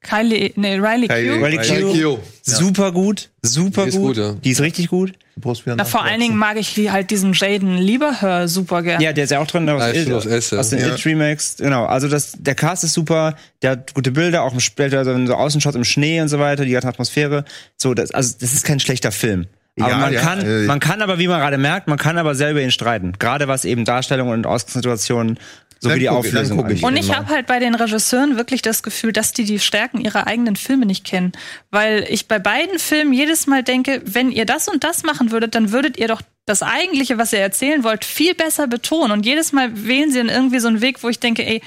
Kylie, 0.01 0.51
nee, 0.55 0.76
Riley 0.76 1.07
Kylie- 1.07 1.38
Q. 1.39 1.43
Riley 1.45 1.57
Riley 1.57 2.01
Q, 2.03 2.16
Q. 2.16 2.20
super 2.43 2.91
gut, 2.91 3.30
super 3.41 3.84
Die 3.84 3.89
ist 3.89 3.95
gut. 3.97 4.07
gut, 4.07 4.18
ja. 4.18 4.32
Die 4.34 4.49
ist 4.51 4.62
richtig 4.62 4.88
gut. 4.89 5.14
Du 5.39 5.47
brauchst 5.47 5.65
wieder 5.65 5.77
Na, 5.77 5.85
vor 5.85 6.03
allen 6.03 6.19
Dingen 6.19 6.35
mag 6.35 6.57
ich 6.57 6.75
halt 6.91 7.11
diesen 7.11 7.31
Jaden 7.31 7.77
Lieberhör 7.77 8.49
super 8.49 8.83
gern. 8.83 9.01
Ja, 9.01 9.13
der 9.13 9.23
ist 9.23 9.29
ja 9.29 9.39
auch 9.39 9.47
drin 9.47 9.69
aus, 9.69 9.89
stimmt, 9.89 10.11
aus 10.11 10.53
aus, 10.53 10.69
den 10.69 10.79
Ja. 10.79 10.93
It 10.93 11.05
Remakes. 11.05 11.55
Genau, 11.57 11.85
also 11.85 12.09
das, 12.09 12.33
der 12.37 12.55
Cast 12.55 12.83
ist 12.83 12.93
super, 12.93 13.35
der 13.61 13.71
hat 13.71 13.93
gute 13.93 14.11
Bilder, 14.11 14.43
auch 14.43 14.51
im 14.51 14.59
später 14.59 15.05
so 15.05 15.25
so 15.25 15.35
Außenshots 15.35 15.77
im 15.77 15.85
Schnee 15.85 16.19
und 16.19 16.27
so 16.27 16.39
weiter, 16.39 16.65
die 16.65 16.71
ganze 16.71 16.89
Atmosphäre. 16.89 17.45
So, 17.77 17.93
das, 17.93 18.11
also 18.11 18.35
das 18.39 18.51
ist 18.51 18.65
kein 18.65 18.81
schlechter 18.81 19.13
Film. 19.13 19.47
Aber 19.79 19.89
Ja, 19.89 19.97
man 19.97 20.13
ja, 20.13 20.19
kann, 20.19 20.41
äh, 20.41 20.65
man 20.65 20.81
kann 20.81 21.01
aber, 21.01 21.19
wie 21.19 21.29
man 21.29 21.39
gerade 21.39 21.57
merkt, 21.57 21.87
man 21.87 21.97
kann 21.97 22.17
aber 22.17 22.35
selber 22.35 22.61
ihn 22.61 22.71
streiten. 22.71 23.13
Gerade 23.17 23.47
was 23.47 23.63
eben 23.63 23.85
Darstellungen 23.85 24.33
und 24.33 24.45
Ausgangssituationen 24.45 25.39
sowie 25.80 25.93
Dann 25.93 25.99
die 25.99 26.09
Auflösung 26.09 26.69
ich. 26.69 26.84
Und 26.84 26.97
ich 26.97 27.07
immer. 27.07 27.17
habe 27.17 27.30
halt 27.30 27.47
bei 27.47 27.59
den 27.59 27.75
Regisseuren 27.75 28.38
wirklich 28.38 28.61
das 28.61 28.84
Gefühl, 28.84 29.13
dass 29.13 29.32
die 29.34 29.45
die 29.45 29.59
Stärken 29.59 30.01
ihrer 30.01 30.27
eigenen 30.27 30.55
Filme 30.55 30.86
nicht 30.86 31.05
kennen. 31.05 31.32
Weil 31.71 32.05
ich 32.09 32.27
bei 32.27 32.39
beiden 32.39 32.80
Filmen 32.80 33.13
jedes 33.13 33.47
Mal 33.47 33.63
denke, 33.63 34.01
wenn 34.05 34.32
ihr 34.32 34.45
das 34.45 34.67
und 34.67 34.84
das 34.84 35.03
machen 35.03 35.32
würdet, 35.32 35.55
dann 35.55 35.71
würdet 35.71 35.97
ihr 35.97 36.07
doch 36.07 36.21
das 36.45 36.63
Eigentliche, 36.63 37.17
was 37.17 37.32
ihr 37.32 37.39
erzählen 37.39 37.84
wollt, 37.84 38.03
viel 38.03 38.36
besser 38.36 38.67
betonen. 38.67 39.11
Und 39.11 39.25
jedes 39.25 39.53
Mal 39.53 39.86
wählen 39.86 40.11
sie 40.11 40.17
dann 40.17 40.30
irgendwie 40.30 40.59
so 40.59 40.67
einen 40.67 40.82
Weg, 40.82 41.03
wo 41.03 41.09
ich 41.09 41.19
denke, 41.19 41.45
ey, 41.45 41.61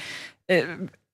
äh, 0.47 0.63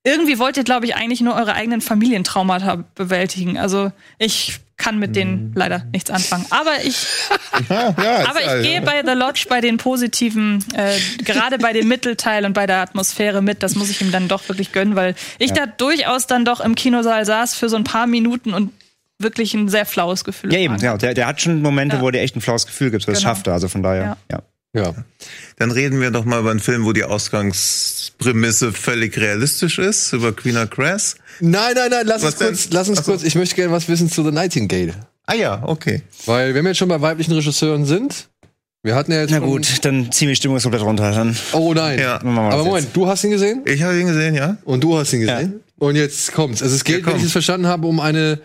irgendwie 0.04 0.40
wollt 0.40 0.58
ihr, 0.58 0.64
glaube 0.64 0.86
ich, 0.86 0.96
eigentlich 0.96 1.22
nur 1.22 1.36
eure 1.36 1.54
eigenen 1.54 1.82
Familientraumata 1.82 2.84
bewältigen. 2.96 3.58
Also 3.58 3.92
ich 4.18 4.60
kann 4.80 4.98
mit 4.98 5.16
denen 5.16 5.52
leider 5.56 5.84
nichts 5.94 6.10
anfangen. 6.10 6.46
Aber 6.50 6.72
ich 6.84 7.06
Ja, 7.70 7.94
ja, 8.02 8.28
aber 8.30 8.42
ja- 8.44 8.58
ich 8.58 8.64
gehe 8.68 8.82
bei 8.82 9.04
The 9.06 9.12
Lodge 9.14 9.46
bei 9.48 9.62
den 9.62 9.78
positiven, 9.78 10.66
äh, 10.74 10.98
gerade 11.24 11.60
bei 11.60 11.72
dem 11.74 11.88
Mittelteil 11.88 12.46
und 12.46 12.54
bei 12.54 12.66
der 12.66 12.78
Atmosphäre 12.78 13.44
mit. 13.44 13.62
Das 13.62 13.76
muss 13.76 13.90
ich 13.92 14.02
ihm 14.02 14.12
dann 14.12 14.28
doch 14.28 14.48
wirklich 14.50 14.72
gönnen, 14.72 14.96
weil 14.96 15.14
ich 15.38 15.54
da 15.54 15.68
durchaus 15.68 16.26
dann 16.26 16.46
doch 16.46 16.60
im 16.62 16.74
Kinosaal 16.74 17.26
saß 17.26 17.54
für 17.56 17.70
so 17.70 17.76
ein 17.76 17.84
paar 17.84 18.08
Minuten 18.08 18.54
und 18.56 18.72
wirklich 19.20 19.54
ein 19.54 19.68
sehr 19.68 19.86
flaues 19.86 20.24
Gefühl. 20.24 20.52
Ja, 20.54 20.60
eben, 20.60 20.74
hatte. 20.76 20.86
ja, 20.86 20.98
der, 20.98 21.14
der 21.14 21.28
hat 21.28 21.42
schon 21.42 21.62
Momente, 21.62 21.98
Ja. 21.98 22.02
wo 22.02 22.10
der 22.10 22.24
echt 22.24 22.36
ein 22.38 22.42
flaues 22.42 22.66
Gefühl 22.66 22.90
gibt. 22.90 23.06
Das 23.08 23.20
Genau. 23.20 23.30
schafft 23.30 23.48
er, 23.48 23.54
also 23.54 23.68
von 23.68 23.84
daher, 23.84 24.18
ja. 24.32 24.42
Ja. 24.74 24.94
Dann 25.58 25.72
reden 25.72 26.00
wir 26.00 26.12
doch 26.12 26.26
mal 26.26 26.40
über 26.42 26.52
einen 26.52 26.60
Film, 26.60 26.86
wo 26.86 26.94
die 26.94 27.04
Ausgangsprämisse 27.04 28.72
völlig 28.72 29.18
realistisch 29.18 29.80
ist, 29.80 30.14
über 30.14 30.32
Queen 30.34 30.56
Crass. 30.70 31.16
Nein, 31.40 31.74
nein, 31.76 31.90
nein, 31.90 32.06
lass 32.06 32.22
Was 32.24 32.34
uns 32.34 32.40
kurz, 32.40 32.64
denn? 32.64 32.72
lass 32.74 32.90
uns 32.90 33.00
Ach 33.00 33.04
so. 33.06 33.12
kurz, 33.14 33.24
ich 33.24 33.36
möchte 33.36 33.56
gerne 33.56 33.72
was 33.72 33.88
wissen 33.88 34.10
zu 34.12 34.24
The 34.24 34.32
Nightingale. 34.32 34.94
Ah 35.26 35.34
ja, 35.36 35.64
okay. 35.66 36.02
Weil 36.26 36.54
wenn 36.54 36.64
wir 36.66 36.70
jetzt 36.72 36.78
schon 36.78 36.90
bei 36.90 37.02
weiblichen 37.02 37.34
Regisseuren 37.34 37.86
sind, 37.86 38.30
wir 38.84 38.96
hatten 38.96 39.12
ja 39.12 39.22
jetzt 39.22 39.32
Na 39.32 39.40
gut, 39.40 39.84
dann 39.86 40.12
zieh 40.12 40.26
mir 40.26 40.32
die 40.32 40.36
Stimmung 40.38 40.58
jetzt 40.58 40.64
komplett 40.64 40.84
runter. 40.84 41.12
Dann. 41.12 41.36
Oh 41.54 41.74
nein. 41.74 42.00
Ja. 42.00 42.22
Wir 42.24 42.30
Aber 42.32 42.64
Moment, 42.64 42.88
du 42.94 43.08
hast 43.08 43.24
ihn 43.24 43.32
gesehen 43.32 43.62
Ich 43.66 43.82
habe 43.84 44.00
ihn 44.00 44.08
gesehen, 44.08 44.36
ja. 44.36 44.58
und 44.66 44.84
du 44.84 44.98
hast 44.98 45.12
ihn 45.14 45.22
gesehen. 45.22 45.62
Und 45.78 45.96
jetzt 45.96 46.32
kommt's. 46.34 46.62
Also 46.62 46.76
es 46.76 46.84
geht, 46.84 46.98
Ja, 47.00 47.02
komm. 47.04 47.14
wenn 47.14 47.20
ich 47.20 47.26
es 47.26 47.32
verstanden 47.32 47.68
habe, 47.68 47.88
um 47.88 48.00
eine 48.00 48.40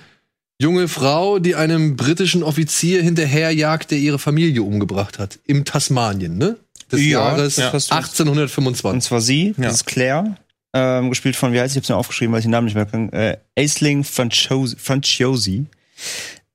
junge 0.61 0.89
Frau, 0.89 1.39
die 1.39 1.55
einem 1.57 1.97
britischen 1.97 2.43
Offizier 2.43 3.03
hinterherjagt, 3.03 3.91
der 3.91 3.99
ihre 3.99 4.19
Familie 4.19 4.63
umgebracht 4.63 5.19
hat. 5.19 5.39
Im 5.47 5.65
Tasmanien, 5.65 6.39
ne? 6.39 6.57
Des 6.93 7.01
Ja, 7.01 7.07
Jahres 7.31 7.57
ja. 7.57 7.69
Und 7.71 7.75
1825. 7.93 9.09
zwar 9.09 9.21
sie, 9.21 9.55
Ja. 9.57 9.65
das 9.65 9.75
ist 9.77 9.87
Claire, 9.87 10.37
ähm, 10.73 11.09
gespielt 11.11 11.37
von, 11.37 11.53
wie 11.53 11.61
heißt 11.61 11.73
sie, 11.75 11.79
ich 11.79 11.83
hab's 11.83 11.89
mir 11.89 11.97
aufgeschrieben, 11.97 12.33
weil 12.33 12.41
ich 12.41 12.45
den 12.45 12.51
Namen 12.51 12.67
nicht 12.67 12.75
mehr 12.75 12.87
kann, 12.87 13.11
äh, 13.13 13.37
Aisling 13.59 14.05
Franciosi. 14.05 14.77
Franciosi. 14.77 15.67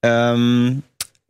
Ähm, 0.03 0.83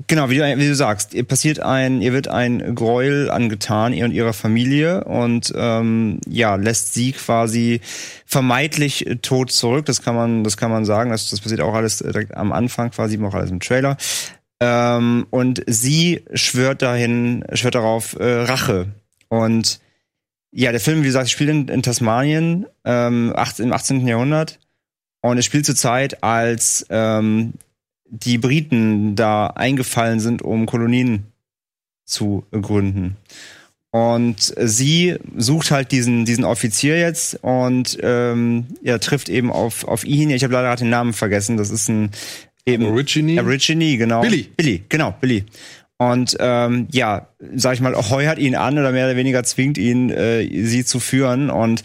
genau, 0.08 0.30
wie 0.30 0.38
du, 0.38 0.58
wie 0.58 0.68
du 0.68 0.76
sagst, 0.76 1.14
ihr 1.14 1.24
passiert 1.24 1.60
ein, 1.60 2.02
ihr 2.02 2.14
wird 2.14 2.28
ein 2.28 2.76
Gräuel 2.76 3.30
angetan, 3.30 3.93
ihr 3.93 4.06
und 4.06 4.12
ihrer 4.12 4.34
Familie 4.34 5.04
und 5.04 5.54
ähm, 5.56 6.20
ja, 6.28 6.56
lässt 6.56 6.93
sie 6.93 7.12
quasi 7.12 7.82
vermeidlich 8.26 9.06
tot 9.22 9.52
zurück. 9.52 9.86
Das 9.86 10.02
kann 10.02 10.16
man, 10.16 10.43
das 10.43 10.58
kann 10.58 10.72
man 10.72 10.86
sagen. 10.86 11.12
Das, 11.12 11.30
das 11.30 11.41
passiert 11.41 11.62
auch 11.62 11.74
alles 11.74 12.00
direkt 12.00 12.36
am 12.36 12.52
Anfang, 12.52 12.91
quasi 12.91 13.20
auch 13.24 13.34
alles 13.34 13.52
im 13.52 13.60
Trailer. 13.60 13.97
Ähm, 14.60 15.28
und 15.30 15.64
sie 15.68 16.24
schwört 16.34 16.82
dahin, 16.82 17.45
schwört 17.54 17.76
darauf 17.76 18.20
äh, 18.20 18.41
Rache. 18.41 18.88
Und 19.30 19.80
ja, 20.52 20.72
der 20.72 20.82
Film, 20.82 21.02
wie 21.02 21.08
gesagt, 21.08 21.30
spielt 21.30 21.50
in, 21.50 21.68
in 21.68 21.84
Tasmanien 21.84 22.66
ähm, 22.84 23.34
18, 23.36 23.66
im 23.66 23.74
18. 23.74 24.08
Jahrhundert. 24.08 24.60
Und 25.22 25.38
es 25.38 25.45
spielt 25.45 25.66
zur 25.66 25.76
Zeit, 25.76 26.24
als 26.24 26.86
ähm, 26.89 27.54
die 28.10 28.38
Briten 28.38 29.16
da 29.16 29.47
eingefallen 29.47 30.20
sind, 30.20 30.41
um 30.41 30.66
Kolonien 30.66 31.26
zu 32.05 32.45
gründen. 32.51 33.18
Und 33.91 34.53
sie 34.57 35.16
sucht 35.36 35.72
halt 35.72 35.91
diesen, 35.91 36.26
diesen 36.26 36.43
Offizier 36.43 36.99
jetzt 36.99 37.39
und 37.41 37.97
ähm, 38.03 38.68
ja, 38.84 38.99
trifft 38.99 39.30
eben 39.30 39.51
auf, 39.51 39.84
auf 39.84 40.03
ihn. 40.05 40.30
Ich 40.30 40.43
habe 40.43 40.53
leider 40.53 40.68
gerade 40.68 40.84
den 40.84 40.91
Namen 40.91 41.14
vergessen. 41.14 41.57
Das 41.57 41.72
ist 41.72 41.89
ein 41.89 42.12
eben 42.68 42.86
Aborigine? 42.86 43.39
Aborigine, 43.39 43.97
genau. 43.97 44.22
Billy. 44.22 44.43
Billy, 44.55 44.84
genau, 44.89 45.16
Billy. 45.20 45.43
Und 45.97 46.38
ähm, 46.39 46.88
ja, 46.91 47.30
sag 47.55 47.74
ich 47.74 47.82
mal, 47.82 47.95
heuert 47.95 48.38
ihn 48.38 48.55
an 48.55 48.78
oder 48.78 48.91
mehr 48.91 49.07
oder 49.07 49.16
weniger 49.16 49.43
zwingt 49.43 49.78
ihn, 49.78 50.12
äh, 50.12 50.47
sie 50.66 50.86
zu 50.86 50.99
führen. 50.99 51.49
Und 51.49 51.84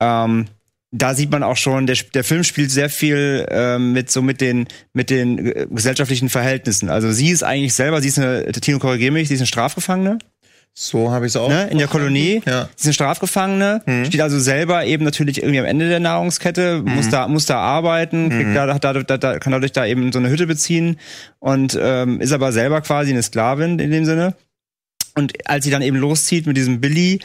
ähm, 0.00 0.46
da 0.90 1.14
sieht 1.14 1.30
man 1.30 1.42
auch 1.42 1.56
schon, 1.56 1.86
der, 1.86 1.96
der 2.14 2.24
Film 2.24 2.44
spielt 2.44 2.70
sehr 2.70 2.88
viel 2.88 3.46
ähm, 3.50 3.92
mit 3.92 4.10
so 4.10 4.22
mit 4.22 4.40
den 4.40 4.66
mit 4.94 5.10
den 5.10 5.38
äh, 5.46 5.66
gesellschaftlichen 5.70 6.28
Verhältnissen. 6.30 6.88
Also 6.88 7.12
sie 7.12 7.28
ist 7.30 7.42
eigentlich 7.42 7.74
selber, 7.74 8.00
sie 8.00 8.08
ist 8.08 8.18
eine, 8.18 8.50
Tino 8.52 8.78
korrigier 8.78 9.12
mich, 9.12 9.28
sie 9.28 9.34
ist 9.34 9.40
eine 9.40 9.46
Strafgefangene 9.46 10.18
So 10.72 11.10
habe 11.10 11.26
ich 11.26 11.32
es 11.32 11.36
auch. 11.36 11.50
ne, 11.50 11.68
in 11.70 11.76
der 11.78 11.88
Kolonie. 11.88 12.40
Ja. 12.46 12.68
Sie 12.74 12.82
ist 12.82 12.86
eine 12.86 12.92
Strafgefangene, 12.94 13.82
Mhm. 13.84 14.04
steht 14.06 14.20
also 14.22 14.38
selber 14.38 14.86
eben 14.86 15.04
natürlich 15.04 15.42
irgendwie 15.42 15.58
am 15.60 15.66
Ende 15.66 15.88
der 15.90 16.00
Nahrungskette, 16.00 16.82
muss 16.82 17.10
da 17.10 17.28
muss 17.28 17.44
da 17.44 17.58
arbeiten, 17.58 18.30
kriegt 18.30 18.56
da, 18.56 18.78
da, 18.78 18.92
da, 18.94 19.18
da, 19.18 19.38
kann 19.38 19.52
dadurch 19.52 19.72
da 19.72 19.84
eben 19.84 20.10
so 20.10 20.18
eine 20.18 20.30
Hütte 20.30 20.46
beziehen 20.46 20.96
und 21.38 21.78
ähm, 21.80 22.20
ist 22.22 22.32
aber 22.32 22.50
selber 22.52 22.80
quasi 22.80 23.10
eine 23.10 23.22
Sklavin 23.22 23.78
in 23.78 23.90
dem 23.90 24.06
Sinne. 24.06 24.34
Und 25.14 25.32
als 25.50 25.64
sie 25.64 25.70
dann 25.72 25.82
eben 25.82 25.96
loszieht 25.96 26.46
mit 26.46 26.56
diesem 26.56 26.80
Billy, 26.80 27.18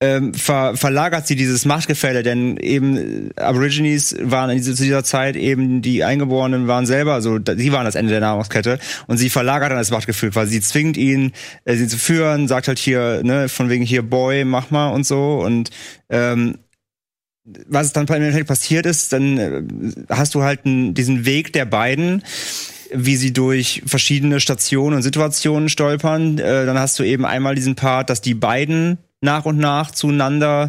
ähm, 0.00 0.34
ver 0.34 0.76
verlagert 0.76 1.26
sie 1.26 1.36
dieses 1.36 1.64
Machtgefälle, 1.64 2.22
denn 2.22 2.56
eben 2.56 3.30
äh, 3.36 3.40
Aborigines 3.40 4.16
waren 4.20 4.50
in 4.50 4.56
diese, 4.58 4.74
zu 4.74 4.82
dieser 4.82 5.04
Zeit 5.04 5.36
eben 5.36 5.82
die 5.82 6.02
Eingeborenen 6.04 6.66
waren 6.66 6.84
selber 6.84 7.22
so, 7.22 7.38
da- 7.38 7.56
sie 7.56 7.72
waren 7.72 7.84
das 7.84 7.94
Ende 7.94 8.10
der 8.10 8.20
Nahrungskette 8.20 8.78
und 9.06 9.18
sie 9.18 9.30
verlagert 9.30 9.70
dann 9.70 9.78
das 9.78 9.90
Machtgefühl, 9.92 10.34
weil 10.34 10.46
sie 10.46 10.60
zwingt 10.60 10.96
ihn, 10.96 11.32
äh, 11.64 11.76
sie 11.76 11.86
zu 11.86 11.96
führen, 11.96 12.48
sagt 12.48 12.68
halt 12.68 12.78
hier, 12.78 13.22
ne, 13.22 13.48
von 13.48 13.70
wegen 13.70 13.84
hier 13.84 14.02
Boy, 14.02 14.44
mach 14.44 14.70
mal 14.70 14.88
und 14.88 15.06
so 15.06 15.40
und 15.44 15.70
ähm, 16.10 16.58
was 17.66 17.92
dann 17.92 18.06
im 18.06 18.14
Endeffekt 18.14 18.48
passiert 18.48 18.86
ist, 18.86 19.12
dann 19.12 19.38
äh, 19.38 19.62
hast 20.08 20.34
du 20.34 20.42
halt 20.42 20.60
diesen 20.64 21.24
Weg 21.24 21.52
der 21.52 21.66
beiden, 21.66 22.22
wie 22.92 23.16
sie 23.16 23.32
durch 23.32 23.82
verschiedene 23.86 24.40
Stationen 24.40 24.96
und 24.96 25.02
Situationen 25.02 25.68
stolpern. 25.68 26.38
Äh, 26.38 26.66
dann 26.66 26.78
hast 26.78 26.98
du 26.98 27.02
eben 27.02 27.24
einmal 27.24 27.54
diesen 27.54 27.74
Part, 27.74 28.08
dass 28.10 28.20
die 28.20 28.34
beiden 28.34 28.98
nach 29.24 29.44
und 29.44 29.58
nach 29.58 29.90
zueinander 29.90 30.68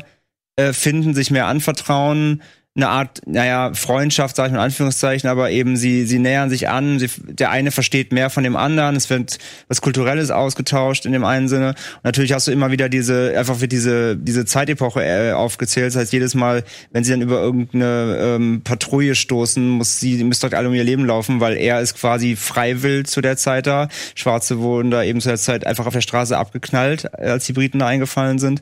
äh, 0.55 0.73
finden, 0.73 1.13
sich 1.13 1.29
mehr 1.29 1.47
anvertrauen, 1.47 2.41
eine 2.77 2.89
Art, 2.89 3.21
naja, 3.25 3.73
Freundschaft, 3.73 4.35
sage 4.35 4.47
ich 4.47 4.51
mal 4.51 4.59
in 4.59 4.65
Anführungszeichen, 4.65 5.29
aber 5.29 5.49
eben 5.49 5.77
sie, 5.77 6.05
sie 6.05 6.19
nähern 6.19 6.49
sich 6.49 6.67
an, 6.67 6.99
sie, 6.99 7.09
der 7.23 7.49
eine 7.49 7.71
versteht 7.71 8.11
mehr 8.11 8.29
von 8.29 8.43
dem 8.43 8.57
anderen, 8.57 8.97
es 8.97 9.09
wird 9.09 9.37
was 9.69 9.79
Kulturelles 9.79 10.29
ausgetauscht 10.29 11.05
in 11.05 11.13
dem 11.13 11.23
einen 11.23 11.47
Sinne. 11.47 11.69
Und 11.69 12.03
natürlich 12.03 12.33
hast 12.33 12.47
du 12.47 12.51
immer 12.51 12.71
wieder 12.71 12.89
diese, 12.89 13.33
einfach 13.37 13.61
wird 13.61 13.71
diese, 13.71 14.17
diese 14.17 14.43
Zeitepoche 14.43 15.05
äh, 15.05 15.31
aufgezählt. 15.31 15.87
Das 15.87 15.95
heißt, 15.95 16.11
jedes 16.11 16.35
Mal, 16.35 16.65
wenn 16.91 17.05
sie 17.05 17.11
dann 17.11 17.21
über 17.21 17.39
irgendeine 17.39 18.17
ähm, 18.19 18.61
Patrouille 18.65 19.15
stoßen, 19.15 19.69
muss 19.69 20.01
sie, 20.01 20.21
müssen 20.25 20.41
dort 20.41 20.53
alle 20.53 20.67
um 20.67 20.73
ihr 20.73 20.83
Leben 20.83 21.05
laufen, 21.05 21.39
weil 21.39 21.55
er 21.55 21.79
ist 21.79 21.95
quasi 21.95 22.35
freiwillig 22.35 23.07
zu 23.07 23.21
der 23.21 23.37
Zeit 23.37 23.67
da. 23.67 23.87
Schwarze 24.15 24.59
wurden 24.59 24.91
da 24.91 25.01
eben 25.01 25.21
zu 25.21 25.29
der 25.29 25.37
Zeit 25.37 25.65
einfach 25.65 25.85
auf 25.85 25.93
der 25.93 26.01
Straße 26.01 26.37
abgeknallt, 26.37 27.13
als 27.13 27.45
die 27.45 27.53
Briten 27.53 27.79
da 27.79 27.87
eingefallen 27.87 28.37
sind. 28.37 28.59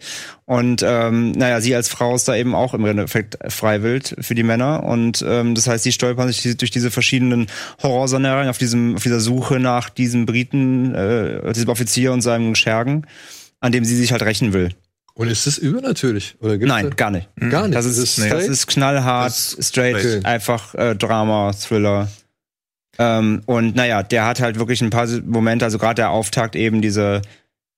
Und 0.53 0.83
ähm, 0.85 1.31
naja, 1.31 1.61
sie 1.61 1.73
als 1.73 1.89
Frau 1.89 2.13
ist 2.15 2.27
da 2.27 2.35
eben 2.35 2.53
auch 2.53 2.75
im 2.75 2.85
Endeffekt 2.85 3.37
freiwillig 3.51 4.13
für 4.19 4.35
die 4.35 4.43
Männer. 4.43 4.83
Und 4.83 5.25
ähm, 5.27 5.55
das 5.55 5.67
heißt, 5.67 5.83
sie 5.83 5.91
stolpern 5.91 6.27
sich 6.31 6.57
durch 6.57 6.69
diese 6.69 6.91
verschiedenen 6.91 7.47
Horrorszenarien 7.81 8.49
auf 8.49 8.59
diesem, 8.59 8.95
auf 8.95 9.01
dieser 9.01 9.19
Suche 9.19 9.59
nach 9.59 9.89
diesem 9.89 10.27
Briten, 10.27 10.93
äh, 10.93 11.51
diesem 11.53 11.69
Offizier 11.69 12.13
und 12.13 12.21
seinem 12.21 12.53
Schergen, 12.53 13.07
an 13.61 13.71
dem 13.71 13.83
sie 13.83 13.95
sich 13.95 14.11
halt 14.11 14.21
rächen 14.21 14.53
will. 14.53 14.69
Und 15.15 15.27
ist 15.27 15.47
das 15.47 15.57
übernatürlich? 15.57 16.35
Oder 16.39 16.57
gibt's 16.59 16.67
Nein, 16.73 16.89
da- 16.89 16.95
gar 16.95 17.09
nicht. 17.11 17.29
gar 17.49 17.67
nicht. 17.67 17.75
Das 17.75 17.85
ist, 17.87 17.97
Das 17.97 18.15
das 18.15 18.25
straight? 18.27 18.49
ist 18.49 18.67
knallhart, 18.67 19.29
Das 19.31 19.53
ist 19.53 19.69
straight, 19.69 19.97
straight. 19.99 20.25
einfach 20.25 20.75
äh, 20.75 20.95
Drama, 20.95 21.51
Thriller. 21.53 22.09
Ähm, 22.99 23.41
und 23.47 23.75
naja, 23.75 24.03
der 24.03 24.25
hat 24.27 24.39
halt 24.39 24.59
wirklich 24.59 24.81
ein 24.81 24.91
paar 24.91 25.07
Momente, 25.25 25.65
also 25.65 25.79
gerade 25.79 25.95
der 25.95 26.11
Auftakt 26.11 26.55
eben 26.55 26.81
diese, 26.81 27.23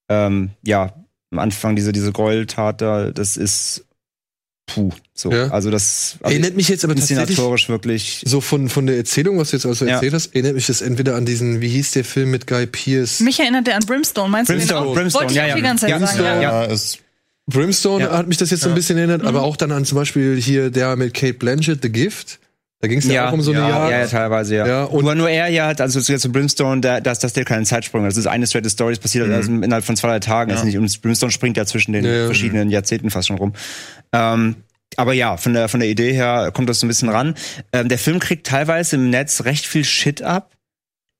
ähm, 0.09 0.49
ja, 0.61 0.93
am 1.36 1.39
Anfang 1.39 1.75
diese, 1.75 1.91
diese 1.91 2.11
Gräueltat 2.11 2.81
da, 2.81 3.11
das 3.11 3.36
ist 3.38 3.83
puh, 4.67 4.91
so. 5.13 5.31
Ja. 5.31 5.49
Also 5.49 5.69
das 5.69 6.17
also 6.21 6.33
Erinnert 6.33 6.55
mich 6.55 6.69
jetzt 6.69 6.83
aber 6.83 6.95
tatsächlich 6.95 7.27
inszenatorisch 7.27 7.69
wirklich. 7.69 8.23
so 8.25 8.41
von, 8.41 8.69
von 8.69 8.88
der 8.88 8.97
Erzählung, 8.97 9.38
was 9.38 9.51
du 9.51 9.57
jetzt 9.57 9.65
also 9.65 9.86
Ja. 9.86 9.95
erzählt 9.95 10.13
hast, 10.13 10.33
erinnert 10.33 10.55
mich 10.55 10.67
das 10.67 10.81
entweder 10.81 11.15
an 11.15 11.25
diesen, 11.25 11.61
wie 11.61 11.67
hieß 11.69 11.91
der 11.91 12.05
Film 12.05 12.31
mit 12.31 12.47
Guy 12.47 12.65
Pearce? 12.65 13.19
Mich 13.19 13.39
erinnert 13.39 13.67
der 13.67 13.75
an 13.75 13.86
Brimstone. 13.86 14.29
Meinst 14.29 14.49
du 14.49 14.55
Brimstone, 14.55 14.81
den 14.81 14.88
auch? 14.89 14.95
Brimstone, 14.95 15.25
ich 15.27 15.36
ja, 15.36 15.43
auch 15.43 15.47
ja. 15.49 15.55
die 15.55 15.61
ganze 15.61 15.81
Zeit 15.81 15.89
Ja, 15.91 15.99
sagen. 16.07 16.41
Ja. 16.41 16.41
Ja, 16.41 16.63
ist 16.63 16.99
Brimstone 17.47 18.05
Ja. 18.05 18.17
hat 18.17 18.27
mich 18.27 18.38
das 18.38 18.49
jetzt 18.49 18.61
so 18.63 18.69
ein 18.69 18.75
bisschen 18.75 18.97
erinnert, 18.97 19.23
aber 19.23 19.43
auch 19.43 19.55
dann 19.55 19.71
an 19.71 19.86
zum 19.86 19.97
Beispiel 19.97 20.39
hier 20.41 20.71
der 20.71 20.95
mit 20.95 21.13
Kate 21.13 21.36
Blanchett, 21.36 21.79
The 21.83 21.91
Gift. 21.91 22.39
Da 22.86 22.89
ging 22.89 22.99
es 22.99 23.05
ja, 23.07 23.29
auch 23.29 23.33
um 23.33 23.41
so 23.41 23.49
eine 23.51 23.61
ja, 23.61 23.69
Jagd. 23.69 23.91
Ja, 23.91 23.99
ja, 24.01 24.05
teilweise, 24.05 24.55
ja. 24.57 24.67
Ja, 24.67 24.83
und- 24.83 25.03
nur, 25.03 25.15
nur 25.15 25.27
er 25.27 25.47
ja 25.47 25.65
hat, 25.65 25.81
also 25.81 25.99
jetzt 25.99 26.21
zu 26.21 26.31
Brimstone, 26.31 26.81
der, 26.81 27.01
dass 27.01 27.17
das 27.17 27.33
der 27.33 27.43
keine 27.43 27.65
Zeitsprung. 27.65 28.05
Das 28.05 28.15
ist 28.15 28.27
eine 28.27 28.45
straight 28.45 28.69
Story, 28.69 28.93
das 28.93 28.99
passiert 28.99 29.27
also 29.27 29.51
innerhalb 29.51 29.83
von 29.83 29.95
zwei, 29.95 30.09
drei 30.09 30.19
Tagen. 30.19 30.51
Das 30.51 30.59
ist 30.59 30.65
nicht, 30.67 30.77
und 30.77 31.01
Brimstone 31.01 31.31
springt 31.31 31.57
ja 31.57 31.65
zwischen 31.65 31.93
den 31.93 32.05
Ja, 32.05 32.11
ja. 32.11 32.25
verschiedenen 32.27 32.69
Jahrzehnten 32.69 33.09
fast 33.09 33.27
schon 33.27 33.38
rum. 33.39 33.53
Ähm, 34.13 34.57
aber 34.97 35.13
ja, 35.13 35.36
von 35.38 35.55
der, 35.55 35.67
von 35.67 35.79
der 35.79 35.89
Idee 35.89 36.13
her 36.13 36.51
kommt 36.53 36.69
das 36.69 36.79
so 36.79 36.86
ein 36.86 36.89
bisschen 36.89 37.09
ran. 37.09 37.33
Ähm, 37.73 37.89
der 37.89 37.97
Film 37.97 38.19
kriegt 38.19 38.45
teilweise 38.45 38.97
im 38.97 39.09
Netz 39.09 39.45
recht 39.45 39.65
viel 39.65 39.83
Shit 39.83 40.21
ab. 40.21 40.51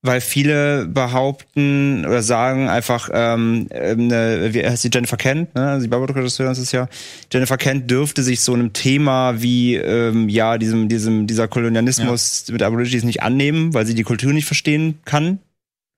Weil 0.06 0.20
viele 0.20 0.86
behaupten 0.86 2.04
oder 2.06 2.22
sagen 2.22 2.68
einfach, 2.68 3.10
ähm, 3.12 3.66
ähm, 3.70 4.06
ne, 4.06 4.50
wie 4.52 4.64
heißt 4.64 4.84
die 4.84 4.90
Jennifer 4.92 5.16
Kent, 5.16 5.54
ne? 5.54 5.68
Also 5.70 5.82
die 5.84 5.88
Babadook-Regisseurin 5.88 6.52
ist 6.52 6.58
es 6.58 6.72
ja. 6.72 6.88
Jennifer 7.32 7.56
Kent 7.56 7.90
dürfte 7.90 8.22
sich 8.22 8.40
so 8.40 8.54
einem 8.54 8.72
Thema 8.72 9.42
wie 9.42 9.74
ähm, 9.74 10.28
ja 10.28 10.58
diesem 10.58 10.88
diesem 10.88 11.26
dieser 11.26 11.48
Kolonialismus 11.48 12.44
mit 12.50 12.62
Aborigines 12.62 13.04
nicht 13.04 13.22
annehmen, 13.22 13.74
weil 13.74 13.84
sie 13.86 13.94
die 13.94 14.04
Kultur 14.04 14.32
nicht 14.32 14.46
verstehen 14.46 14.98
kann. 15.04 15.40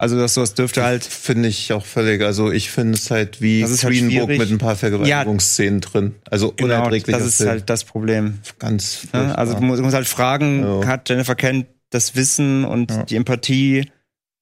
Also 0.01 0.17
das 0.17 0.35
sowas 0.35 0.55
dürfte 0.55 0.85
halt 0.85 1.03
Finde 1.05 1.49
ich 1.49 1.73
auch 1.73 1.85
völlig. 1.85 2.23
Also 2.23 2.53
ich 2.53 2.71
finde 2.71 2.95
es 2.95 3.11
halt 3.11 3.43
wie 3.43 3.63
ist 3.63 3.83
halt 3.83 4.01
mit 4.01 4.51
ein 4.51 4.59
paar 4.59 4.77
Vergewaltigungsszenen 4.77 5.81
drin. 5.81 6.15
Also 6.31 6.53
genau, 6.53 6.77
unerträglicher 6.77 7.19
das 7.19 7.27
ist 7.27 7.37
Film. 7.39 7.49
halt 7.51 7.69
das 7.69 7.83
Problem. 7.85 8.39
ganz 8.61 9.03
Ne? 9.05 9.09
furchtbar. 9.11 9.39
Also 9.39 9.55
du 9.55 9.61
musst 9.63 9.95
halt 9.95 10.07
fragen, 10.07 10.63
Ja. 10.63 10.87
hat 10.87 11.09
Jennifer 11.09 11.35
Kent 11.35 11.67
das 11.91 12.15
Wissen 12.15 12.65
und 12.65 12.91
Ja. 12.93 13.03
die 13.03 13.17
Empathie? 13.17 13.91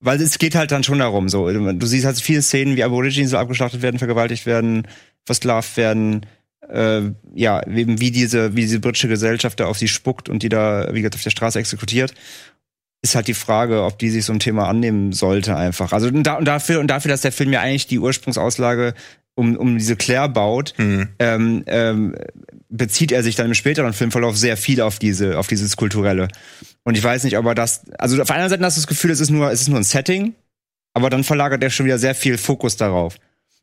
Weil 0.00 0.20
es 0.20 0.38
geht 0.38 0.54
halt 0.54 0.72
dann 0.72 0.84
schon 0.84 0.98
darum, 0.98 1.28
so. 1.28 1.50
Du 1.50 1.86
siehst 1.86 2.04
halt 2.04 2.20
viele 2.20 2.42
Szenen, 2.42 2.76
wie 2.76 2.84
Aborigines 2.84 3.30
so 3.30 3.38
abgeschlachtet 3.38 3.82
werden, 3.82 3.98
vergewaltigt 3.98 4.44
werden, 4.46 4.86
versklavt 5.24 5.76
werden, 5.76 6.26
äh, 6.68 7.00
ja, 7.34 7.66
eben 7.66 8.00
wie 8.00 8.10
diese, 8.10 8.54
wie 8.56 8.62
diese 8.62 8.80
britische 8.80 9.08
Gesellschaft 9.08 9.58
da 9.60 9.66
auf 9.66 9.78
sie 9.78 9.88
spuckt 9.88 10.28
und 10.28 10.42
die 10.42 10.48
da, 10.48 10.88
wie 10.92 11.00
gesagt, 11.00 11.14
auf 11.14 11.22
der 11.22 11.30
Straße 11.30 11.58
exekutiert. 11.58 12.12
Ist 13.02 13.14
halt 13.14 13.28
die 13.28 13.34
Frage, 13.34 13.84
ob 13.84 13.98
die 13.98 14.10
sich 14.10 14.24
so 14.24 14.32
ein 14.32 14.40
Thema 14.40 14.68
annehmen 14.68 15.12
sollte 15.12 15.56
einfach. 15.56 15.92
Also 15.92 16.08
und, 16.08 16.24
da, 16.24 16.34
und 16.34 16.44
dafür, 16.46 16.80
und 16.80 16.88
dafür, 16.88 17.10
dass 17.10 17.20
der 17.20 17.32
Film 17.32 17.52
ja 17.52 17.60
eigentlich 17.60 17.86
die 17.86 17.98
Ursprungsauslage 17.98 18.94
um, 19.34 19.56
um 19.56 19.78
diese 19.78 19.96
Claire 19.96 20.28
baut, 20.28 20.74
Mhm. 20.78 21.08
ähm, 21.18 21.64
ähm, 21.66 22.16
bezieht 22.76 23.12
er 23.12 23.22
sich 23.22 23.34
dann 23.34 23.46
im 23.46 23.54
späteren 23.54 23.92
Filmverlauf 23.92 24.36
sehr 24.36 24.56
viel 24.56 24.80
auf 24.80 24.98
diese, 24.98 25.38
auf 25.38 25.46
dieses 25.46 25.76
Kulturelle. 25.76 26.28
Und 26.84 26.96
ich 26.96 27.02
weiß 27.02 27.24
nicht, 27.24 27.36
ob 27.36 27.46
er 27.46 27.54
das, 27.54 27.82
also 27.98 28.20
auf 28.20 28.30
einer 28.30 28.48
Seite 28.48 28.64
hast 28.64 28.76
du 28.76 28.80
das 28.80 28.86
Gefühl, 28.86 29.10
es 29.10 29.20
ist 29.20 29.30
nur, 29.30 29.50
es 29.50 29.62
ist 29.62 29.68
nur 29.68 29.78
ein 29.78 29.84
Setting, 29.84 30.34
aber 30.94 31.10
dann 31.10 31.24
verlagert 31.24 31.62
er 31.62 31.70
schon 31.70 31.86
wieder 31.86 31.98
sehr 31.98 32.14
viel 32.14 32.38
Fokus 32.38 32.76
darauf. 32.76 33.16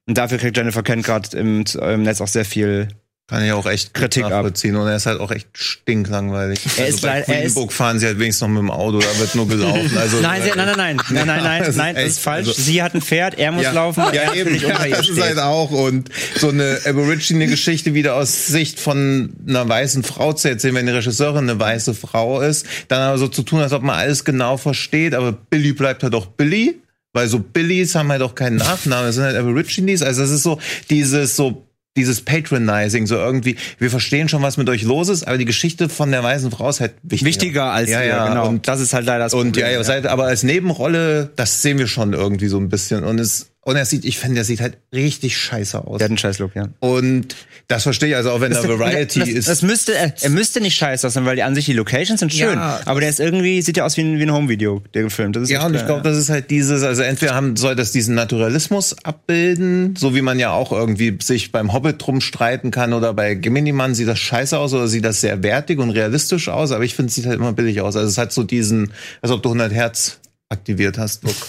Und 0.05 0.18
dafür 0.18 0.38
kriegt 0.38 0.57
Jennifer 0.57 0.84
Kent 0.84 1.05
gerade 1.05 1.38
im, 1.38 1.64
im 1.82 2.03
Netz 2.03 2.22
auch 2.22 2.28
sehr 2.28 2.45
viel. 2.45 2.89
Kann 3.30 3.41
ich 3.45 3.53
auch 3.53 3.65
echt 3.65 3.93
Kritik 3.93 4.26
ab. 4.26 4.32
nachvollziehen. 4.32 4.76
Und 4.76 4.86
er 4.88 4.97
ist 4.97 5.05
halt 5.05 5.21
auch 5.21 5.32
echt 5.32 5.47
stinklangweilig. 5.53 6.59
Er 6.78 6.86
also 6.86 6.95
ist 6.97 7.01
bei 7.01 7.21
er 7.21 7.43
ist- 7.43 7.55
Book 7.55 7.71
fahren 7.71 7.97
sie 7.97 8.05
halt 8.05 8.19
wenigstens 8.19 8.41
noch 8.41 8.49
mit 8.49 8.59
dem 8.59 8.69
Auto, 8.69 8.99
da 8.99 9.17
wird 9.17 9.34
nur 9.36 9.47
gelaufen. 9.47 9.97
Also, 9.97 10.19
Nein, 10.19 10.41
sie, 10.43 10.49
nein, 10.55 10.65
nein, 10.67 10.76
nein, 10.78 10.97
nein, 11.09 11.28
nein, 11.28 11.43
nein, 11.43 11.59
Das 11.61 11.69
ist 11.69 11.76
nein, 11.78 11.95
das 11.95 12.03
echt- 12.03 12.11
ist 12.11 12.19
falsch. 12.19 12.47
also- 12.49 12.61
sie 12.61 12.84
hat 12.84 12.93
ein 12.95 13.01
Pferd, 13.01 13.39
er 13.39 13.53
muss 13.53 13.71
laufen, 13.71 14.03
weil 14.03 14.15
ja, 14.15 14.21
er 14.24 14.36
eben, 14.36 14.55
ja, 14.59 14.78
das 14.89 14.99
ist 14.99 15.05
steht. 15.13 15.24
halt 15.24 15.39
auch 15.39 15.71
und 15.71 16.09
so 16.38 16.49
eine 16.49 16.80
Aborigine-Geschichte 16.86 17.93
wieder 17.93 18.15
aus 18.15 18.47
Sicht 18.47 18.80
von 18.80 19.34
einer 19.47 19.67
weißen 19.67 20.03
Frau 20.03 20.34
zu 20.34 20.49
erzählen, 20.49 20.76
wenn 20.76 20.86
die 20.86 20.91
Regisseurin 20.91 21.49
eine 21.49 21.57
weiße 21.59 21.93
Frau 21.93 22.41
ist, 22.41 22.65
dann 22.89 23.01
aber 23.01 23.17
so 23.17 23.30
zu 23.30 23.43
tun, 23.43 23.61
als 23.61 23.71
ob 23.71 23.84
man 23.84 23.97
alles 23.97 24.26
genau 24.26 24.57
versteht, 24.57 25.13
aber 25.15 25.32
Billy 25.32 25.71
bleibt 25.71 26.03
halt 26.03 26.13
auch 26.13 26.26
Billy, 26.26 26.82
weil 27.13 27.28
so 27.30 27.39
Billys 27.39 27.95
haben 27.95 28.09
halt 28.11 28.21
auch 28.21 28.36
keinen 28.36 28.57
Nachnamen, 28.57 29.05
das 29.07 29.15
sind 29.15 29.24
halt 29.24 29.38
Aborigines, 29.38 30.01
also 30.01 30.21
das 30.21 30.30
ist 30.32 30.43
so 30.43 30.59
dieses 30.89 31.36
so 31.38 31.65
dieses 31.96 32.22
Patronizing, 32.22 33.06
so 33.06 33.16
irgendwie, 33.16 33.56
wir 33.78 33.89
verstehen 33.89 34.28
schon, 34.28 34.41
was 34.41 34.58
mit 34.58 34.68
euch 34.70 34.84
los 34.84 35.10
ist, 35.10 35.28
aber 35.28 35.38
die 35.38 35.46
Geschichte 35.46 35.89
von 35.89 36.12
der 36.12 36.24
weißen 36.24 36.50
Frau 36.50 36.70
ist 36.70 36.80
halt 36.80 36.94
wichtiger. 37.04 37.26
Wichtiger 37.28 37.64
als 37.66 37.89
ja, 37.89 38.02
ja, 38.02 38.28
genau. 38.28 38.48
Und 38.48 38.68
das 38.68 38.80
ist 38.80 38.94
halt 38.94 39.06
leider 39.06 39.26
das 39.26 39.34
und 39.34 39.56
ja, 39.58 39.64
Problem, 39.64 39.80
ja, 39.80 39.84
seid, 39.84 40.08
aber 40.08 40.26
als 40.26 40.44
Nebenrolle, 40.44 41.32
das 41.36 41.62
sehen 41.62 41.78
wir 41.78 41.88
schon 41.88 42.14
irgendwie 42.14 42.48
so 42.48 42.58
ein 42.58 42.70
bisschen. 42.70 43.04
Und 43.04 43.20
es, 43.20 43.53
und 43.66 43.78
er 43.78 43.86
sieht, 43.86 44.03
ich 44.03 44.20
finde, 44.20 44.36
der 44.36 44.43
sieht 44.43 44.59
halt 44.59 44.78
richtig 44.93 45.38
scheiße 45.38 45.88
aus. 45.88 45.99
Der 45.99 46.05
hat 46.05 46.11
einen 46.11 46.18
Scheißlook, 46.18 46.53
ja. 46.53 46.68
Und 46.80 47.36
das 47.70 47.84
verstehe 47.84 48.09
ich, 48.09 48.16
also 48.18 48.32
auch 48.32 48.41
wenn 48.41 48.51
da 48.51 48.61
Variety 48.61 49.20
das, 49.20 49.30
ist. 49.30 49.47
Das 49.47 49.61
müsste, 49.61 49.95
er, 49.95 50.14
er 50.20 50.30
müsste 50.32 50.59
nicht 50.59 50.76
scheiße 50.76 51.07
aussehen, 51.07 51.26
weil 51.26 51.38
die 51.38 51.43
an 51.43 51.55
sich 51.55 51.66
die 51.66 51.74
Locations 51.74 52.20
sind 52.20 52.34
schön. 52.34 52.55
Ja. 52.55 52.82
aber 52.84 52.99
der 52.99 53.09
ist 53.09 53.22
irgendwie, 53.22 53.61
sieht 53.61 53.78
ja 53.78 53.86
aus 53.86 53.95
wie 53.95 54.01
ein, 54.01 54.20
wie 54.20 54.24
ein 54.24 54.34
Home-Video, 54.34 54.84
der 54.93 55.03
gefilmt. 55.03 55.38
Das 55.38 55.43
ist 55.43 55.49
ja, 55.49 55.66
und 55.66 55.76
ich 55.76 55.82
äh, 55.82 55.86
glaube, 55.86 56.01
das 56.01 56.18
ist 56.18 56.30
halt 56.30 56.51
dieses, 56.51 56.84
also 56.84 57.03
entweder 57.03 57.36
haben, 57.36 57.55
soll 57.55 57.78
das 57.78 57.93
diesen 57.93 58.16
Naturalismus 58.16 58.97
abbilden, 59.03 59.95
so 59.95 60.14
wie 60.14 60.22
man 60.22 60.39
ja 60.39 60.51
auch 60.51 60.74
irgendwie 60.74 61.18
sich 61.22 61.53
beim 61.53 61.72
Hobbit 61.72 62.05
drum 62.05 62.20
streiten 62.20 62.70
kann 62.70 62.91
oder 62.91 63.14
bei 63.14 63.34
Gemini-Mann 63.34 63.95
sieht 63.95 64.09
das 64.09 64.20
scheiße 64.20 64.57
aus 64.57 64.74
oder 64.74 64.89
sieht 64.89 65.05
das 65.05 65.22
sehr 65.22 65.41
wertig 65.41 65.80
und 65.80 65.91
realistisch 65.91 66.49
aus, 66.49 66.74
aber 66.74 66.84
ich 66.84 66.95
finde, 66.95 67.09
es 67.09 67.16
sieht 67.16 67.28
halt 67.28 67.38
immer 67.38 67.53
billig 67.53 67.80
aus. 67.80 67.95
Also 67.95 68.09
es 68.09 68.18
hat 68.18 68.34
so 68.34 68.43
diesen, 68.43 68.91
als 69.22 69.32
ob 69.32 69.41
du 69.41 69.47
100 69.49 69.72
Hertz 69.72 70.20
aktiviert 70.54 70.97
hast. 70.97 71.24
Look. 71.24 71.36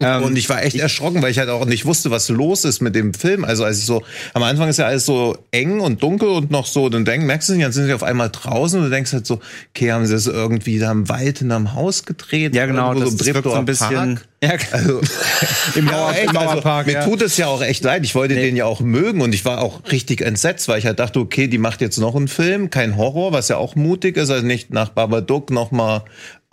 Ähm, 0.00 0.24
und 0.24 0.36
ich 0.36 0.50
war 0.50 0.62
echt 0.62 0.76
erschrocken, 0.76 1.22
weil 1.22 1.30
ich 1.30 1.38
halt 1.38 1.48
auch 1.48 1.64
nicht 1.64 1.86
wusste, 1.86 2.10
was 2.10 2.28
los 2.28 2.64
ist 2.66 2.82
mit 2.82 2.94
dem 2.94 3.14
Film. 3.14 3.42
Also 3.44 3.64
als 3.64 3.78
ich 3.78 3.86
so, 3.86 4.02
am 4.34 4.42
Anfang 4.42 4.68
ist 4.68 4.78
ja 4.78 4.84
alles 4.86 5.06
so 5.06 5.38
eng 5.50 5.80
und 5.80 6.02
dunkel 6.02 6.28
und 6.28 6.50
noch 6.50 6.66
so, 6.66 6.90
dann 6.90 7.06
denk, 7.06 7.24
merkst 7.24 7.48
du 7.48 7.54
nicht, 7.54 7.64
dann 7.64 7.72
sind 7.72 7.86
sie 7.86 7.94
auf 7.94 8.02
einmal 8.02 8.28
draußen 8.30 8.78
und 8.78 8.86
du 8.86 8.90
denkst 8.90 9.14
halt 9.14 9.26
so, 9.26 9.40
okay, 9.70 9.92
haben 9.92 10.04
sie 10.04 10.12
das 10.12 10.26
irgendwie 10.26 10.78
da 10.78 10.90
im 10.92 11.08
Wald 11.08 11.40
in 11.40 11.50
einem 11.52 11.72
Haus 11.72 12.04
gedreht? 12.04 12.54
ja, 12.54 12.66
genau, 12.66 12.92
das, 12.92 13.16
das 13.16 13.26
wirkt 13.26 13.44
so 13.44 13.52
ein 13.54 13.64
bisschen. 13.64 14.16
Park? 14.16 14.28
Ja, 14.44 14.50
Also, 14.72 15.00
Im 15.74 15.86
ja, 15.86 15.92
Mauer, 15.92 16.10
echt, 16.10 16.24
im 16.26 16.32
Mauerpark. 16.32 16.86
also, 16.86 16.98
ja. 16.98 17.06
Mir 17.06 17.10
tut 17.10 17.22
es 17.22 17.38
ja 17.38 17.46
auch 17.46 17.62
echt 17.62 17.82
leid. 17.82 18.04
Ich 18.04 18.14
wollte 18.14 18.34
den 18.34 18.56
ja 18.56 18.66
auch 18.66 18.80
mögen 18.80 19.22
und 19.22 19.34
ich 19.34 19.46
war 19.46 19.62
auch 19.62 19.80
richtig 19.90 20.20
entsetzt, 20.20 20.68
weil 20.68 20.78
ich 20.78 20.84
halt 20.84 20.98
dachte, 20.98 21.18
okay, 21.18 21.48
die 21.48 21.56
macht 21.56 21.80
jetzt 21.80 21.96
noch 21.96 22.14
einen 22.14 22.28
Film, 22.28 22.68
kein 22.68 22.98
Horror, 22.98 23.32
was 23.32 23.48
ja 23.48 23.56
auch 23.56 23.74
mutig 23.74 24.18
ist, 24.18 24.28
also 24.28 24.44
nicht 24.44 24.70
nach 24.70 24.90
Babadook 24.90 25.50
noch 25.50 25.70
mal 25.70 26.04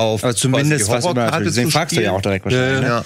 auf 0.02 0.24
aber 0.24 0.36
zumindest 0.36 0.90
was 0.90 1.04
die 1.06 1.10
über 1.12 1.22
Horrorkarte 1.22 1.46
Deswegen 1.46 1.68
zu 1.70 1.78
fragst 1.78 1.96
du 1.96 2.02
ja 2.02 2.12
auch 2.12 2.22
direkt 2.22 2.46
wahrscheinlich. 2.46 2.82
ne? 2.82 2.88
Ja. 2.88 3.06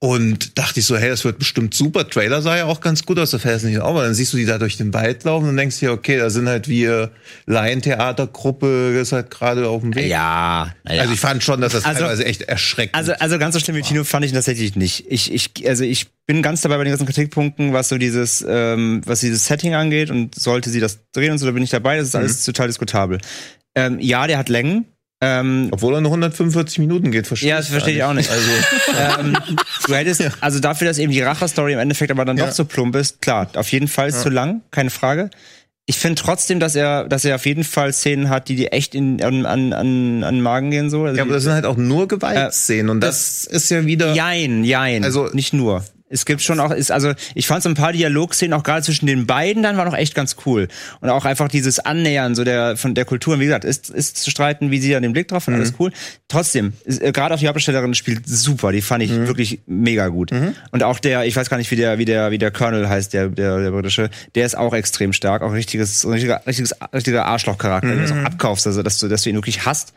Und 0.00 0.56
dachte 0.56 0.78
ich 0.78 0.86
so, 0.86 0.96
hey, 0.96 1.08
das 1.08 1.24
wird 1.24 1.40
bestimmt 1.40 1.74
super. 1.74 2.08
Trailer 2.08 2.40
sah 2.40 2.56
ja 2.56 2.66
auch 2.66 2.80
ganz 2.80 3.04
gut 3.04 3.18
aus, 3.18 3.32
da 3.32 3.40
fällt 3.40 3.56
es 3.56 3.62
nicht 3.64 3.80
auf. 3.80 3.88
Aber 3.90 4.02
dann 4.04 4.14
siehst 4.14 4.32
du 4.32 4.36
die 4.36 4.44
da 4.44 4.56
durch 4.58 4.76
den 4.76 4.94
Wald 4.94 5.24
laufen 5.24 5.48
und 5.48 5.56
denkst 5.56 5.80
dir, 5.80 5.90
okay, 5.90 6.18
da 6.18 6.30
sind 6.30 6.46
halt 6.48 6.68
wir 6.68 7.10
Laientheatergruppe, 7.46 8.92
das 8.94 9.08
ist 9.08 9.12
halt 9.12 9.30
gerade 9.30 9.68
auf 9.68 9.80
dem 9.82 9.94
Weg. 9.94 10.06
Ja, 10.08 10.72
naja. 10.84 11.02
Also 11.02 11.14
ich 11.14 11.20
fand 11.20 11.42
schon, 11.42 11.60
dass 11.60 11.72
das 11.72 11.84
Also- 11.84 12.00
teilweise 12.00 12.24
echt 12.24 12.42
erschreckend 12.42 12.94
Also, 12.94 13.12
also 13.18 13.38
ganz 13.38 13.54
so 13.54 13.60
schlimm 13.60 13.76
wie 13.76 13.82
Tino 13.82 14.04
fand 14.04 14.24
ich 14.24 14.30
ihn 14.32 14.34
tatsächlich 14.34 14.76
nicht. 14.76 15.04
Ich, 15.08 15.32
ich, 15.32 15.50
also 15.68 15.84
ich 15.84 16.06
bin 16.26 16.42
ganz 16.42 16.60
dabei 16.60 16.76
bei 16.76 16.84
den 16.84 16.90
ganzen 16.92 17.06
Kritikpunkten, 17.06 17.72
was 17.72 17.88
so 17.88 17.98
dieses, 17.98 18.44
ähm, 18.48 19.00
was 19.04 19.20
dieses 19.20 19.46
Setting 19.46 19.74
angeht 19.74 20.10
und 20.10 20.34
sollte 20.34 20.70
sie 20.70 20.80
das 20.80 21.00
drehen 21.12 21.32
und 21.32 21.38
so, 21.38 21.46
da 21.46 21.52
bin 21.52 21.62
ich 21.62 21.70
dabei. 21.70 21.96
Das 21.96 22.08
ist 22.08 22.14
alles 22.14 22.44
total 22.44 22.68
diskutabel. 22.68 23.18
Ähm, 23.74 23.98
ja, 24.00 24.26
der 24.26 24.38
hat 24.38 24.48
Längen. 24.48 24.86
Ähm, 25.20 25.68
Obwohl 25.72 25.94
er 25.94 26.00
nur 26.00 26.12
145 26.12 26.78
Minuten 26.78 27.10
geht, 27.10 27.26
verstehe 27.26 27.50
ja, 27.50 27.56
das 27.56 27.66
verstehe 27.68 27.96
ich 27.96 28.02
auch 28.04 28.12
nicht. 28.12 28.30
Also, 28.30 28.48
ähm, 29.20 29.36
du 29.86 29.94
hättest, 29.94 30.22
also 30.40 30.60
dafür, 30.60 30.86
dass 30.86 30.98
eben 30.98 31.10
die 31.12 31.20
Rache-Story 31.22 31.72
im 31.72 31.80
Endeffekt 31.80 32.12
aber 32.12 32.24
dann 32.24 32.36
Ja. 32.36 32.46
doch 32.46 32.52
so 32.52 32.64
plump 32.64 32.94
ist, 32.94 33.20
klar, 33.20 33.48
auf 33.54 33.72
jeden 33.72 33.88
Fall 33.88 34.08
ist 34.10 34.22
zu 34.22 34.28
lang, 34.28 34.60
keine 34.70 34.90
Frage. 34.90 35.30
Ich 35.86 35.96
finde 35.98 36.20
trotzdem, 36.22 36.60
dass 36.60 36.76
er, 36.76 37.08
dass 37.08 37.24
er 37.24 37.34
auf 37.34 37.46
jeden 37.46 37.64
Fall 37.64 37.92
Szenen 37.92 38.28
hat, 38.28 38.48
die 38.48 38.54
dir 38.56 38.72
echt 38.74 38.94
in, 38.94 39.22
an, 39.24 39.44
an, 39.46 39.72
an, 39.72 40.22
an 40.22 40.34
den 40.36 40.40
Magen 40.42 40.70
gehen, 40.70 40.90
so. 40.90 41.02
Also 41.04 41.16
Ja, 41.16 41.24
die- 41.24 41.28
aber 41.30 41.32
das 41.34 41.42
sind 41.44 41.52
halt 41.52 41.64
auch 41.64 41.76
nur 41.78 42.06
Gewaltszenen 42.06 42.90
und 42.90 43.00
das, 43.00 43.44
ist 43.44 43.70
ja 43.70 43.86
wieder. 43.86 44.12
Jein, 44.14 44.62
jein. 44.64 45.02
Also 45.02 45.30
nicht 45.32 45.52
nur. 45.52 45.82
Es 46.10 46.24
gibt 46.24 46.42
schon 46.42 46.60
auch, 46.60 46.70
ist, 46.70 46.90
also 46.90 47.12
ich 47.34 47.46
fand 47.46 47.62
so 47.62 47.68
ein 47.68 47.74
paar 47.74 47.92
Dialogszenen 47.92 48.58
auch 48.58 48.62
gerade 48.62 48.82
zwischen 48.82 49.06
den 49.06 49.26
beiden 49.26 49.62
dann 49.62 49.76
war 49.76 49.84
noch 49.84 49.94
echt 49.94 50.14
ganz 50.14 50.36
cool. 50.46 50.68
Und 51.00 51.10
auch 51.10 51.24
einfach 51.24 51.48
dieses 51.48 51.78
Annähern 51.78 52.34
so 52.34 52.44
der 52.44 52.76
von 52.76 52.94
der 52.94 53.04
Kultur. 53.04 53.34
Und 53.34 53.40
wie 53.40 53.44
gesagt, 53.44 53.64
ist, 53.64 53.90
ist 53.90 54.16
zu 54.18 54.30
streiten, 54.30 54.70
wie 54.70 54.78
sie 54.78 54.90
da 54.90 55.00
den 55.00 55.12
Blick 55.12 55.28
drauf 55.28 55.46
hat, 55.46 55.54
alles 55.54 55.74
cool. 55.78 55.92
Trotzdem, 56.28 56.72
äh, 56.86 57.12
gerade 57.12 57.34
auch 57.34 57.38
die 57.38 57.46
Hauptdarstellerin 57.46 57.94
spielt 57.94 58.26
super, 58.26 58.72
die 58.72 58.82
fand 58.82 59.02
ich 59.02 59.10
wirklich 59.10 59.60
mega 59.66 60.08
gut. 60.08 60.32
Und 60.70 60.82
auch 60.82 60.98
der, 60.98 61.24
ich 61.24 61.36
weiß 61.36 61.50
gar 61.50 61.56
nicht, 61.56 61.70
wie 61.70 61.76
der, 61.76 61.98
wie 61.98 62.04
der, 62.04 62.30
wie 62.30 62.38
der 62.38 62.50
Colonel 62.50 62.88
heißt, 62.88 63.12
der, 63.12 63.28
der, 63.28 63.58
der 63.58 63.70
britische, 63.70 64.10
der 64.34 64.46
ist 64.46 64.56
auch 64.56 64.74
extrem 64.74 65.12
stark, 65.12 65.42
auch 65.42 65.52
richtiges, 65.52 66.06
richtiger, 66.06 66.42
richtiges, 66.46 66.74
richtiger 66.94 67.26
Arschlochcharakter, 67.26 67.88
den 67.88 68.06
du 68.06 68.12
auch 68.12 68.24
abkaufst, 68.24 68.66
also 68.66 68.82
dass 68.82 68.98
du, 68.98 69.08
dass 69.08 69.22
du 69.22 69.30
ihn 69.30 69.36
wirklich 69.36 69.66
hast. 69.66 69.92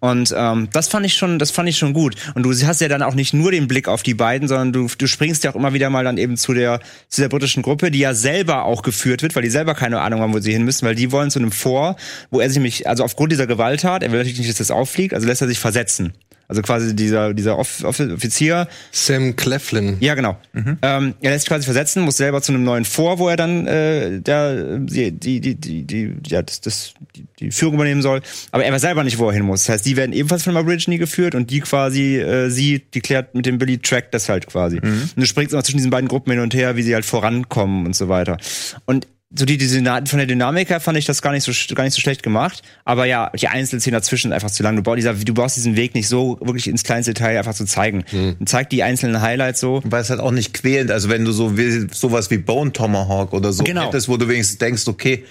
Und 0.00 0.34
ähm, 0.36 0.68
das 0.72 0.88
fand 0.88 1.06
ich 1.06 1.14
schon, 1.14 1.38
das 1.38 1.50
fand 1.50 1.68
ich 1.68 1.78
schon 1.78 1.92
gut. 1.92 2.16
Und 2.34 2.42
du 2.44 2.52
hast 2.52 2.80
ja 2.80 2.88
dann 2.88 3.02
auch 3.02 3.14
nicht 3.14 3.34
nur 3.34 3.50
den 3.50 3.68
Blick 3.68 3.88
auf 3.88 4.02
die 4.02 4.14
beiden, 4.14 4.48
sondern 4.48 4.72
du, 4.72 4.88
du 4.96 5.06
springst 5.06 5.44
ja 5.44 5.47
auch 5.48 5.56
immer 5.56 5.72
wieder 5.72 5.90
mal 5.90 6.04
dann 6.04 6.18
eben 6.18 6.36
zu 6.36 6.54
der, 6.54 6.80
zu 7.08 7.20
der 7.20 7.28
britischen 7.28 7.62
Gruppe, 7.62 7.90
die 7.90 8.00
ja 8.00 8.14
selber 8.14 8.64
auch 8.64 8.82
geführt 8.82 9.22
wird, 9.22 9.34
weil 9.34 9.42
die 9.42 9.50
selber 9.50 9.74
keine 9.74 10.00
Ahnung 10.00 10.20
haben, 10.20 10.34
wo 10.34 10.38
sie 10.38 10.52
hin 10.52 10.64
müssen, 10.64 10.86
weil 10.86 10.94
die 10.94 11.12
wollen 11.12 11.30
zu 11.30 11.38
einem 11.38 11.52
Vor, 11.52 11.96
wo 12.30 12.40
er 12.40 12.48
sich 12.48 12.56
nämlich, 12.56 12.88
also 12.88 13.04
aufgrund 13.04 13.32
dieser 13.32 13.46
Gewalttat, 13.46 14.02
er 14.02 14.10
will 14.10 14.18
natürlich 14.18 14.38
nicht, 14.38 14.50
dass 14.50 14.58
das 14.58 14.70
auffliegt, 14.70 15.14
also 15.14 15.26
lässt 15.26 15.42
er 15.42 15.48
sich 15.48 15.58
versetzen. 15.58 16.12
Also 16.48 16.62
quasi 16.62 16.96
dieser, 16.96 17.34
dieser 17.34 17.58
Off 17.58 17.84
Off 17.84 18.00
Offizier, 18.00 18.68
Sam 18.90 19.36
Cleflin. 19.36 19.98
ja, 20.00 20.14
genau. 20.14 20.38
Ähm, 20.54 21.14
er 21.20 21.30
lässt 21.30 21.42
sich 21.42 21.48
quasi 21.48 21.64
versetzen, 21.64 22.02
muss 22.02 22.16
selber 22.16 22.40
zu 22.40 22.52
einem 22.52 22.64
neuen 22.64 22.86
Vor, 22.86 23.18
wo 23.18 23.28
er 23.28 23.36
dann 23.36 23.66
äh, 23.66 24.20
der, 24.20 24.78
die, 24.78 25.12
die, 25.12 25.40
die, 25.40 25.54
die, 25.54 25.82
die, 25.84 26.14
ja, 26.26 26.40
das, 26.40 26.62
das, 26.62 26.94
die, 27.14 27.26
die 27.38 27.50
Führung 27.50 27.74
übernehmen 27.74 28.00
soll. 28.00 28.22
Aber 28.50 28.64
er 28.64 28.72
weiß 28.72 28.80
selber 28.80 29.04
nicht, 29.04 29.18
wo 29.18 29.28
er 29.28 29.34
hin 29.34 29.44
muss. 29.44 29.64
Das 29.64 29.74
heißt, 29.74 29.86
die 29.86 29.96
werden 29.96 30.14
ebenfalls 30.14 30.42
von 30.42 30.56
einem 30.56 30.64
Aborigine 30.64 30.96
geführt 30.98 31.34
und 31.34 31.50
die 31.50 31.60
quasi, 31.60 32.16
äh, 32.16 32.48
sie, 32.48 32.82
die 32.94 33.00
klärt 33.00 33.34
mit 33.34 33.44
dem 33.44 33.58
Billy 33.58 33.78
Track 33.78 34.10
das 34.12 34.30
halt 34.30 34.46
quasi. 34.46 34.78
Und 34.78 35.12
du 35.16 35.26
springst 35.26 35.52
immer 35.52 35.62
zwischen 35.62 35.78
diesen 35.78 35.90
beiden 35.90 36.08
Gruppen 36.08 36.30
hin 36.32 36.40
und 36.40 36.54
her, 36.54 36.76
wie 36.76 36.82
sie 36.82 36.94
halt 36.94 37.04
vorankommen 37.04 37.84
und 37.84 37.94
so 37.94 38.08
weiter. 38.08 38.38
Und 38.86 39.06
so 39.36 39.44
die, 39.44 39.58
die 39.58 39.68
von 39.68 39.84
der 40.18 40.26
Dynamik 40.26 40.70
her 40.70 40.80
fand 40.80 40.96
ich 40.96 41.04
das 41.04 41.20
gar 41.20 41.32
nicht 41.32 41.44
so 41.44 41.74
gar 41.74 41.84
nicht 41.84 41.92
so 41.92 42.00
schlecht 42.00 42.22
gemacht, 42.22 42.62
aber 42.86 43.04
ja, 43.04 43.30
die 43.38 43.48
Einzelszenen 43.48 43.92
dazwischen 44.00 44.28
sind 44.28 44.32
einfach 44.32 44.50
zu 44.50 44.62
lang. 44.62 44.74
Du 44.76 44.82
brauchst, 44.82 44.96
dieser, 44.98 45.12
du 45.12 45.34
brauchst 45.34 45.56
diesen 45.56 45.76
Weg 45.76 45.94
nicht 45.94 46.08
so 46.08 46.38
wirklich 46.40 46.66
ins 46.66 46.82
kleinste 46.82 47.12
Detail 47.12 47.36
einfach 47.38 47.52
zu 47.54 47.66
zeigen. 47.66 48.04
Zeig 48.46 48.70
die 48.70 48.82
einzelnen 48.82 49.20
Highlights 49.20 49.60
so. 49.60 49.82
Weil 49.84 50.00
es 50.00 50.08
halt 50.08 50.20
auch 50.20 50.30
nicht 50.30 50.54
quälend, 50.54 50.90
also 50.90 51.10
wenn 51.10 51.26
du 51.26 51.32
so 51.32 51.58
wie, 51.58 51.88
sowas 51.92 52.30
wie 52.30 52.38
Bone 52.38 52.72
Tomahawk 52.72 53.34
oder 53.34 53.52
so 53.52 53.64
Genau. 53.64 53.86
hättest, 53.88 54.08
wo 54.08 54.16
du 54.16 54.28
wenigstens 54.28 54.58
denkst, 54.58 54.88
okay, 54.88 55.24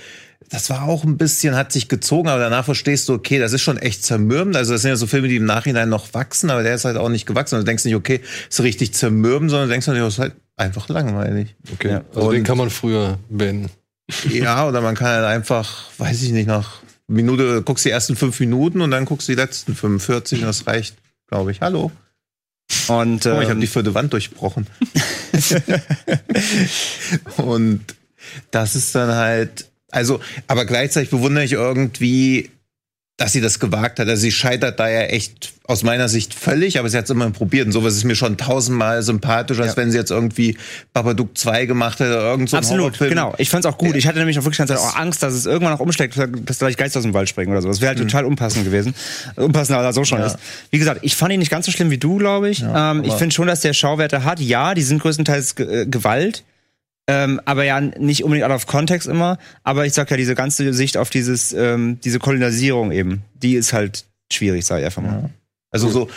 das 0.52 0.70
war 0.70 0.84
auch 0.88 1.04
ein 1.04 1.18
bisschen, 1.18 1.56
hat 1.56 1.72
sich 1.72 1.88
gezogen, 1.90 2.30
aber 2.30 2.40
danach 2.40 2.64
verstehst 2.66 3.10
du, 3.10 3.14
okay, 3.16 3.40
das 3.40 3.52
ist 3.54 3.64
schon 3.64 3.78
echt 3.78 4.06
zermürbend. 4.06 4.56
Also 4.56 4.74
das 4.74 4.84
sind 4.84 4.90
ja 4.90 4.96
so 4.96 5.08
Filme, 5.08 5.28
die 5.28 5.38
im 5.38 5.46
Nachhinein 5.46 5.90
noch 5.90 6.14
wachsen, 6.14 6.52
aber 6.52 6.62
der 6.62 6.76
ist 6.76 6.86
halt 6.86 6.98
auch 6.98 7.10
nicht 7.10 7.26
gewachsen. 7.26 7.56
Und 7.56 7.62
du 7.62 7.66
denkst 7.66 7.84
nicht, 7.86 7.96
okay, 7.96 8.22
ist 8.48 8.62
richtig 8.62 8.94
zermürbend, 8.94 9.50
sondern 9.50 9.68
du 9.70 9.74
denkst 9.74 9.88
halt, 9.88 9.98
das 10.00 10.14
ist 10.14 10.20
halt 10.20 10.34
einfach 10.56 10.88
langweilig. 10.88 11.56
Okay. 11.74 11.90
Ja. 11.90 12.04
Also 12.14 12.32
den 12.32 12.42
Und- 12.42 12.46
kann 12.48 12.58
man 12.60 12.70
früher 12.70 13.18
beenden. 13.30 13.72
Ja, 14.30 14.68
oder 14.68 14.82
man 14.82 14.96
kann 14.96 15.08
halt 15.08 15.26
einfach, 15.26 15.90
weiß 15.98 16.22
ich 16.24 16.32
nicht, 16.32 16.48
nach 16.48 16.82
Minute, 17.08 17.62
guckst 17.62 17.86
die 17.86 17.90
ersten 17.90 18.16
fünf 18.16 18.40
Minuten 18.40 18.82
und 18.82 18.92
dann 18.92 19.06
guckst 19.06 19.28
du 19.28 19.34
die 19.34 19.42
letzten 19.42 19.76
45 19.76 20.40
und 20.42 20.48
das 20.48 20.68
reicht, 20.68 20.96
glaube 21.28 21.52
ich. 21.52 21.62
Hallo. 21.62 21.92
Und 22.88 23.26
Oh, 23.26 23.30
ich 23.30 23.46
habe 23.46 23.52
ähm, 23.52 23.62
die 23.62 23.68
vierte 23.68 23.94
Wand 23.94 24.14
durchbrochen. 24.14 24.68
und 27.38 27.82
das 28.52 28.76
ist 28.76 28.94
dann 28.94 29.16
halt, 29.16 29.70
also, 29.92 30.20
aber 30.48 30.66
gleichzeitig 30.66 31.10
bewundere 31.10 31.46
ich 31.46 31.54
irgendwie, 31.54 32.50
dass 33.20 33.32
sie 33.34 33.42
das 33.42 33.60
gewagt 33.60 34.00
hat. 34.00 34.08
Also 34.08 34.22
sie 34.22 34.32
scheitert 34.32 34.80
da 34.80 34.88
ja 34.88 35.02
echt 35.02 35.54
aus 35.66 35.82
meiner 35.82 36.08
Sicht 36.08 36.36
völlig, 36.36 36.78
aber 36.78 36.88
sie 36.88 36.98
hat 36.98 37.06
es 37.06 37.10
immerhin 37.10 37.34
probiert. 37.34 37.66
Und 37.66 37.72
sowas 37.72 37.96
ist 37.96 38.04
mir 38.04 38.16
schon 38.16 38.38
tausendmal 38.38 39.02
sympathischer, 39.02 39.64
als 39.64 39.72
Ja. 39.72 39.78
wenn 39.78 39.92
sie 39.92 39.98
jetzt 39.98 40.12
irgendwie 40.12 40.56
Babadook 40.94 41.36
2 41.36 41.66
gemacht 41.66 42.00
hätte 42.00 42.12
oder 42.12 42.30
irgend 42.30 42.50
so 42.52 42.58
Absolut, 42.58 43.00
genau. 43.00 43.34
Ich 43.40 43.50
fand's 43.50 43.66
auch 43.66 43.78
gut. 43.80 43.90
Ja. 43.90 43.96
Ich 43.96 44.06
hatte 44.08 44.20
nämlich 44.20 44.38
auch 44.38 44.44
wirklich 44.44 44.66
Zeit 44.68 44.78
auch 44.78 44.96
Angst, 44.96 45.24
dass 45.24 45.34
es 45.34 45.48
irgendwann 45.48 45.74
noch 45.74 45.80
umschlägt, 45.80 46.16
dass 46.46 46.60
gleich 46.60 46.78
Geister 46.78 47.00
aus 47.00 47.04
dem 47.04 47.14
Wald 47.16 47.28
springen 47.28 47.52
oder 47.52 47.62
so. 47.64 47.68
Das 47.70 47.82
wäre 47.82 47.90
halt 47.90 48.00
total 48.00 48.24
unpassend 48.24 48.66
gewesen. 48.66 48.94
Unpassender, 49.36 49.80
als 49.80 49.88
er 49.88 49.94
so 49.94 50.06
schon 50.06 50.20
Ja. 50.20 50.28
ist. 50.28 50.38
Wie 50.70 50.78
gesagt, 50.78 51.00
ich 51.02 51.16
fand 51.16 51.34
ihn 51.34 51.40
nicht 51.40 51.52
ganz 51.52 51.66
so 51.66 51.72
schlimm 51.72 51.90
wie 51.90 51.98
du, 51.98 52.18
glaube 52.18 52.50
ich. 52.52 52.62
ähm, 52.62 53.02
ich 53.04 53.10
aber- 53.10 53.18
finde 53.18 53.34
schon, 53.34 53.48
dass 53.48 53.62
der 53.62 53.74
Schauwerte 53.74 54.24
hat. 54.26 54.40
Ja, 54.40 54.76
die 54.76 54.84
sind 54.84 55.02
größtenteils 55.02 55.54
äh, 55.60 55.88
Gewalt. 55.88 56.44
Ähm, 57.08 57.40
aber 57.46 57.64
ja, 57.64 57.80
nicht 57.80 58.24
unbedingt 58.24 58.46
out 58.46 58.56
of 58.56 58.68
Kontext 58.68 59.08
immer. 59.08 59.38
Aber 59.64 59.86
ich 59.86 59.94
sag 59.94 60.12
ja, 60.12 60.18
diese 60.18 60.36
ganze 60.36 60.74
Sicht 60.74 60.98
auf 60.98 61.10
dieses, 61.10 61.54
ähm, 61.54 62.00
diese 62.04 62.20
Kolonisierung 62.20 62.92
eben, 62.92 63.24
die 63.34 63.56
ist 63.56 63.72
halt 63.74 64.06
schwierig, 64.32 64.66
sag 64.66 64.80
ich 64.80 64.86
einfach 64.86 65.02
mal. 65.02 65.30
Also 65.72 65.90
so 65.90 66.10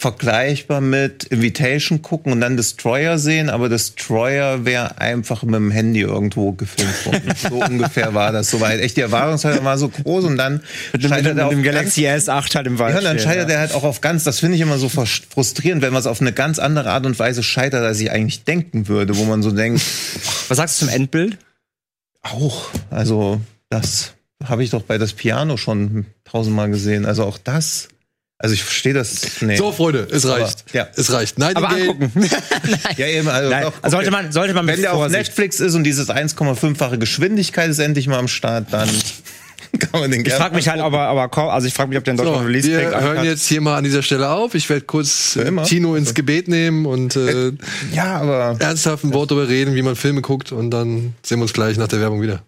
vergleichbar 0.00 0.80
mit 0.80 1.24
Invitation 1.24 2.02
gucken 2.02 2.32
und 2.32 2.40
dann 2.40 2.56
Destroyer 2.56 3.18
sehen, 3.18 3.50
aber 3.50 3.68
Destroyer 3.68 4.64
wäre 4.64 5.00
einfach 5.00 5.42
mit 5.42 5.56
dem 5.56 5.72
Handy 5.72 6.00
irgendwo 6.02 6.52
gefilmt 6.52 7.04
worden. 7.04 7.34
so 7.50 7.56
ungefähr 7.64 8.14
war 8.14 8.30
das 8.30 8.48
soweit. 8.48 8.78
Echt, 8.80 8.96
die 8.96 9.00
Erwartungshaltung 9.00 9.64
war 9.64 9.76
so 9.76 9.88
groß 9.88 10.24
und 10.24 10.36
dann 10.36 10.62
Mit, 10.92 11.02
dem- 11.02 11.08
scheitert 11.08 11.34
mit 11.34 11.38
er 11.38 11.46
auf 11.46 11.50
dem 11.52 11.64
ganz- 11.64 11.74
Galaxy 11.96 12.06
S8 12.06 12.54
halt 12.54 12.66
im 12.68 12.78
Wald. 12.78 12.94
Ja, 12.94 13.00
dann 13.00 13.18
scheitert 13.18 13.50
er 13.50 13.58
halt 13.58 13.74
auch 13.74 13.82
auf 13.82 14.00
ganz, 14.00 14.22
das 14.22 14.38
finde 14.38 14.54
ich 14.54 14.60
immer 14.60 14.78
so 14.78 14.86
frus- 14.86 15.22
frustrierend, 15.28 15.82
wenn 15.82 15.92
man 15.92 15.98
es 16.00 16.06
auf 16.06 16.20
eine 16.20 16.32
ganz 16.32 16.60
andere 16.60 16.90
Art 16.90 17.04
und 17.04 17.18
Weise 17.18 17.42
scheitert, 17.42 17.82
als 17.84 17.98
ich 17.98 18.12
eigentlich 18.12 18.44
denken 18.44 18.86
würde, 18.86 19.16
wo 19.16 19.24
man 19.24 19.42
so 19.42 19.50
denkt, 19.50 19.82
Was 20.46 20.58
sagst 20.58 20.80
du 20.80 20.86
zum 20.86 20.94
Endbild? 20.94 21.38
auch, 22.22 22.66
also 22.90 23.40
das 23.68 24.12
habe 24.44 24.62
ich 24.62 24.70
doch 24.70 24.82
bei 24.82 24.98
das 24.98 25.12
Piano 25.12 25.56
schon 25.56 26.06
tausendmal 26.24 26.68
gesehen. 26.70 27.04
Also 27.06 27.24
auch 27.24 27.38
das, 27.38 27.88
also 28.38 28.54
ich 28.54 28.62
verstehe 28.62 28.94
das. 28.94 29.22
Nee. 29.40 29.56
So, 29.56 29.72
Freunde, 29.72 30.06
es 30.10 30.24
Aber, 30.24 30.40
reicht. 30.40 30.64
ja. 30.72 30.86
Es 30.94 31.12
reicht. 31.12 31.38
Nein, 31.38 31.56
Aber 31.56 31.70
angucken. 31.70 32.12
Ja, 32.96 33.06
eben, 33.06 33.28
also 33.28 33.50
Nein, 33.50 33.64
doch, 33.64 33.90
sollte 33.90 34.10
man, 34.10 34.30
sollte 34.32 34.54
man 34.54 34.66
Wenn 34.66 34.80
der 34.80 34.94
auf. 34.94 35.08
Netflix 35.10 35.60
ist 35.60 35.74
und 35.74 35.84
dieses 35.84 36.08
1,5-fache 36.08 36.98
Geschwindigkeit 36.98 37.68
ist 37.70 37.78
endlich 37.78 38.06
mal 38.08 38.18
am 38.18 38.28
Start, 38.28 38.66
dann 38.72 38.88
kann 39.80 40.00
man 40.00 40.10
den 40.10 40.20
Ich 40.20 40.26
gerne. 40.26 40.40
frage 40.40 40.54
mich 40.54 40.68
halt, 40.68 40.80
ob 40.80 40.92
er, 40.92 41.00
aber 41.08 41.28
kaum- 41.28 41.48
also 41.50 41.66
ich 41.66 41.74
frage 41.74 41.88
mich, 41.90 41.98
ob 41.98 42.04
der 42.04 42.12
in 42.12 42.18
So, 42.18 42.24
Deutschland 42.24 42.46
Release 42.48 42.68
wir 42.68 43.00
hören 43.00 43.24
jetzt 43.24 43.46
hier 43.46 43.60
mal 43.60 43.76
an 43.76 43.84
dieser 43.84 44.02
Stelle 44.02 44.30
auf. 44.30 44.54
Ich 44.54 44.68
werde 44.70 44.84
kurz 44.86 45.36
äh? 45.36 45.50
Tino 45.64 45.94
ins 45.96 46.14
Gebet 46.14 46.48
nehmen 46.48 46.86
und 46.86 47.16
äh, 47.16 47.52
Ja, 47.92 48.16
aber 48.20 48.56
ernsthaft 48.60 49.04
ein 49.04 49.12
Wort 49.12 49.30
darüber 49.30 49.48
reden, 49.48 49.74
wie 49.74 49.82
man 49.82 49.96
Filme 49.96 50.22
guckt 50.22 50.52
und 50.52 50.70
dann 50.70 51.14
sehen 51.22 51.38
wir 51.38 51.42
uns 51.42 51.52
gleich 51.52 51.76
nach 51.76 51.88
der 51.88 52.00
Werbung 52.00 52.22
wieder. 52.22 52.42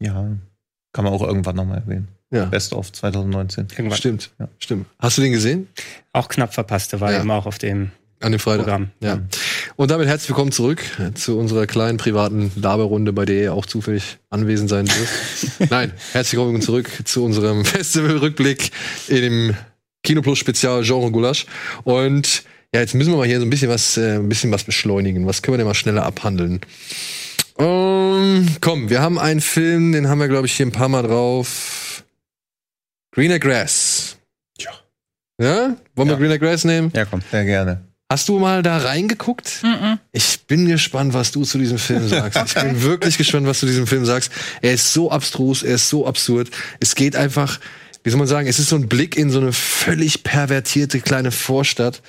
Ja, 0.00 0.36
kann 0.92 1.04
man 1.04 1.12
auch 1.12 1.22
irgendwann 1.22 1.56
nochmal 1.56 1.78
erwähnen. 1.78 2.08
Ja, 2.32 2.44
Best 2.46 2.72
of 2.72 2.92
2019. 2.92 3.68
Irgendwann. 3.72 3.98
stimmt. 3.98 4.30
Ja. 4.38 4.48
Stimmt. 4.58 4.86
Hast 4.98 5.18
du 5.18 5.22
den 5.22 5.32
gesehen? 5.32 5.68
Auch 6.12 6.28
knapp 6.28 6.54
verpasst, 6.54 6.92
der 6.92 7.00
war 7.00 7.12
Ja. 7.12 7.20
eben 7.20 7.30
auch 7.30 7.46
auf 7.46 7.58
dem 7.58 7.90
An 8.20 8.30
dem 8.32 8.38
Freitag. 8.38 8.64
Programm. 8.66 8.90
Ja. 9.00 9.20
Und 9.76 9.90
damit 9.90 10.06
herzlich 10.06 10.28
willkommen 10.28 10.52
zurück 10.52 10.80
zu 11.14 11.38
unserer 11.38 11.66
kleinen 11.66 11.98
privaten 11.98 12.52
Laberrunde, 12.54 13.12
bei 13.12 13.24
der 13.24 13.42
ihr 13.42 13.54
auch 13.54 13.66
zufällig 13.66 14.18
anwesend 14.30 14.70
sein 14.70 14.86
dürft. 14.86 15.10
Nein, 15.70 15.92
herzlich 16.12 16.38
willkommen 16.38 16.62
zurück 16.62 16.88
zu 17.04 17.24
unserem 17.24 17.64
Festival-Rückblick 18.10 18.70
in 19.08 19.22
dem 19.22 19.56
Kino 20.04 20.22
Plus 20.22 20.38
Spezial 20.38 20.82
Genre 20.84 21.10
Gulasch. 21.10 21.46
Und 21.82 22.44
ja, 22.72 22.78
jetzt 22.80 22.94
müssen 22.94 23.10
wir 23.12 23.16
mal 23.16 23.26
hier 23.26 23.40
so 23.40 23.46
ein 23.46 23.50
bisschen 23.50 23.68
was, 23.70 23.96
äh, 23.96 24.14
ein 24.16 24.28
bisschen 24.28 24.52
was 24.52 24.62
beschleunigen. 24.62 25.26
Was 25.26 25.42
können 25.42 25.54
wir 25.54 25.58
denn 25.58 25.66
mal 25.66 25.74
schneller 25.74 26.04
abhandeln? 26.04 26.60
Ähm, 27.60 28.48
komm, 28.60 28.90
wir 28.90 29.00
haben 29.00 29.18
einen 29.18 29.40
Film, 29.40 29.92
den 29.92 30.08
haben 30.08 30.18
wir, 30.20 30.28
glaube 30.28 30.46
ich, 30.46 30.52
hier 30.54 30.66
ein 30.66 30.72
paar 30.72 30.88
Mal 30.88 31.02
drauf. 31.02 32.04
Greener 33.12 33.38
Grass. 33.38 34.16
Ja. 34.58 34.70
Ja? 35.40 35.76
Wollen 35.94 36.08
wir 36.08 36.12
Ja. 36.14 36.18
Greener 36.18 36.38
Grass 36.38 36.64
nehmen? 36.64 36.92
Ja, 36.94 37.04
komm. 37.04 37.20
Sehr 37.30 37.44
gerne. 37.44 37.84
Hast 38.10 38.28
du 38.28 38.40
mal 38.40 38.62
da 38.64 38.78
reingeguckt? 38.78 39.62
Ich 40.10 40.40
bin 40.48 40.66
gespannt, 40.66 41.14
was 41.14 41.30
du 41.30 41.44
zu 41.44 41.58
diesem 41.58 41.78
Film 41.78 42.08
sagst. 42.08 42.40
Ich 42.44 42.54
bin 42.60 42.82
wirklich 42.82 43.16
gespannt, 43.18 43.46
was 43.46 43.60
du 43.60 43.66
zu 43.66 43.72
diesem 43.72 43.86
Film 43.86 44.04
sagst. 44.04 44.32
Er 44.62 44.72
ist 44.74 44.92
so 44.92 45.12
abstrus, 45.12 45.62
er 45.62 45.76
ist 45.76 45.88
so 45.88 46.08
absurd. 46.08 46.50
Es 46.80 46.96
geht 46.96 47.14
einfach, 47.14 47.60
wie 48.02 48.10
soll 48.10 48.18
man 48.18 48.26
sagen, 48.26 48.48
es 48.48 48.58
ist 48.58 48.68
so 48.68 48.74
ein 48.74 48.88
Blick 48.88 49.16
in 49.16 49.30
so 49.30 49.38
eine 49.38 49.52
völlig 49.52 50.24
pervertierte 50.24 51.00
kleine 51.00 51.30
Vorstadt, 51.30 52.02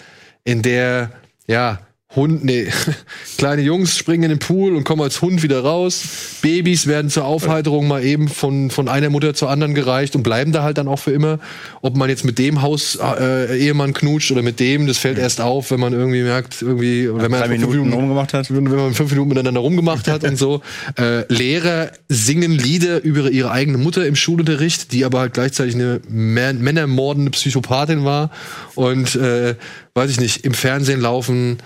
in 0.43 0.63
der, 0.63 1.11
ja, 1.45 1.85
Hund, 2.15 2.43
nee, 2.43 2.67
kleine 3.37 3.61
Jungs 3.61 3.97
springen 3.97 4.23
in 4.23 4.29
den 4.31 4.39
Pool 4.39 4.75
und 4.75 4.83
kommen 4.83 5.01
als 5.01 5.21
Hund 5.21 5.43
wieder 5.43 5.61
raus. 5.61 6.03
Babys 6.41 6.85
werden 6.85 7.09
zur 7.09 7.23
Aufheiterung 7.23 7.87
mal 7.87 8.03
eben 8.03 8.27
von, 8.27 8.69
von 8.69 8.89
einer 8.89 9.09
Mutter 9.09 9.33
zur 9.33 9.49
anderen 9.49 9.73
gereicht 9.75 10.15
und 10.17 10.23
bleiben 10.23 10.51
da 10.51 10.63
halt 10.63 10.77
dann 10.77 10.89
auch 10.89 10.99
für 10.99 11.11
immer. 11.11 11.39
Ob 11.81 11.95
man 11.95 12.09
jetzt 12.09 12.25
mit 12.25 12.37
dem 12.37 12.61
Haus 12.61 12.97
äh, 13.01 13.57
Ehemann 13.57 13.93
knutscht 13.93 14.29
oder 14.31 14.41
mit 14.41 14.59
dem, 14.59 14.87
das 14.87 14.97
fällt 14.97 15.17
erst 15.17 15.39
auf, 15.39 15.71
wenn 15.71 15.79
man 15.79 15.93
irgendwie 15.93 16.21
merkt, 16.23 16.61
irgendwie, 16.61 17.07
wenn 17.07 17.31
man 17.31 17.43
fünf 17.45 17.67
Minuten 17.69 17.93
rumgemacht 17.93 18.33
hat. 18.33 18.53
wenn 18.53 18.63
man 18.63 18.93
fünf 18.93 19.11
Minuten 19.11 19.29
miteinander 19.29 19.61
rumgemacht 19.61 20.07
hat 20.07 20.23
und 20.23 20.37
so. 20.37 20.61
Äh, 20.97 21.23
Lehrer 21.33 21.91
singen 22.09 22.51
Lieder 22.51 23.01
über 23.01 23.29
ihre 23.31 23.51
eigene 23.51 23.77
Mutter 23.77 24.05
im 24.05 24.15
Schulunterricht, 24.15 24.91
die 24.91 25.05
aber 25.05 25.19
halt 25.19 25.33
gleichzeitig 25.33 25.75
eine 25.75 26.01
mä- 26.11 26.53
männermordende 26.53 27.31
Psychopathin 27.31 28.03
war. 28.03 28.29
Und 28.75 29.15
äh, 29.15 29.55
weiß 29.93 30.11
ich 30.11 30.19
nicht, 30.19 30.43
im 30.43 30.53
Fernsehen 30.53 30.99
laufen 30.99 31.57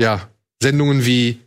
ja 0.00 0.28
Sendungen 0.62 1.04
wie 1.06 1.40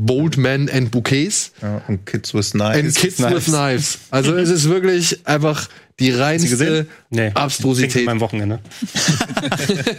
Bold 0.00 0.36
Men 0.36 0.70
and 0.70 0.92
Bouquets 0.92 1.50
Ja, 1.60 1.82
und 1.88 2.06
Kids 2.06 2.32
with 2.32 2.52
Knives. 2.52 2.76
and 2.76 2.94
Kids 2.94 3.18
with 3.18 3.46
Knives. 3.46 3.98
Also 4.10 4.36
es 4.36 4.48
ist 4.48 4.68
wirklich 4.68 5.26
einfach 5.26 5.68
die 5.98 6.12
reinste? 6.12 6.86
Nee, 7.10 7.32
Abstrusität. 7.34 8.06
Mein 8.06 8.20
Wochenende. 8.20 8.60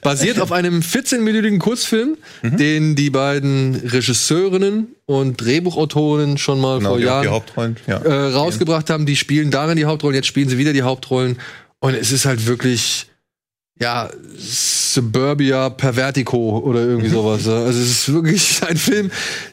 Basiert 0.00 0.40
auf 0.40 0.52
einem 0.52 0.80
14-minütigen 0.80 1.58
Kurzfilm, 1.58 2.16
Mhm. 2.42 2.56
den 2.56 2.96
die 2.96 3.10
beiden 3.10 3.74
Regisseurinnen 3.76 4.88
und 5.06 5.40
Drehbuchautorinnen 5.40 6.38
schon 6.38 6.60
mal 6.60 6.78
Genau, 6.78 6.90
vor 6.90 6.98
Jahren. 6.98 7.42
Ja. 7.86 7.98
äh, 7.98 8.32
rausgebracht 8.32 8.90
haben. 8.90 9.06
Die 9.06 9.16
spielen 9.16 9.50
darin 9.50 9.76
die 9.76 9.84
Hauptrollen, 9.84 10.14
jetzt 10.14 10.26
spielen 10.28 10.48
sie 10.48 10.58
wieder 10.58 10.72
die 10.72 10.82
Hauptrollen. 10.82 11.38
Und 11.80 11.94
es 11.94 12.12
ist 12.12 12.24
halt 12.24 12.46
wirklich, 12.46 13.06
ja, 13.82 14.10
Suburbia 14.38 15.70
Pervertico 15.70 16.58
oder 16.60 16.80
irgendwie 16.80 17.08
Mhm. 17.08 17.12
sowas. 17.12 17.46
Also 17.48 17.78
es 17.80 17.90
ist 17.90 18.12
wirklich 18.12 18.60
ein 18.68 18.76
Film, 18.76 19.10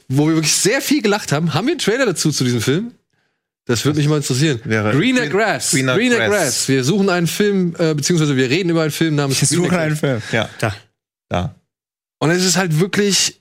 wo 0.08 0.28
wir 0.28 0.36
wirklich 0.36 0.54
sehr 0.54 0.82
viel 0.82 1.02
gelacht 1.02 1.32
haben. 1.32 1.54
Haben 1.54 1.68
wir 1.68 1.74
einen 1.74 1.80
Trailer 1.80 2.06
dazu 2.06 2.32
zu 2.32 2.44
diesem 2.44 2.62
Film? 2.62 2.92
Das 3.66 3.86
würde 3.86 4.00
mich 4.00 4.08
mal 4.08 4.18
interessieren. 4.18 4.60
Greener 4.64 4.92
Green- 4.94 5.30
Grass. 5.30 5.72
Greener 5.72 5.96
Greener 5.96 6.18
Grass. 6.18 6.30
Grass. 6.30 6.68
Wir 6.70 6.84
suchen 6.84 7.10
einen 7.10 7.28
Film, 7.28 7.76
äh, 7.78 7.94
beziehungsweise 7.94 8.36
wir 8.36 8.50
reden 8.50 8.70
über 8.72 8.82
einen 8.82 8.92
Film 8.92 9.16
namens 9.16 9.42
Wir 9.42 9.48
suchen 9.48 9.76
einen 9.78 9.96
Film. 9.96 10.22
ja, 10.32 10.50
Da. 10.60 10.76
da. 11.30 11.56
Und 12.20 12.32
es 12.32 12.44
ist 12.44 12.58
halt 12.58 12.80
wirklich, 12.80 13.40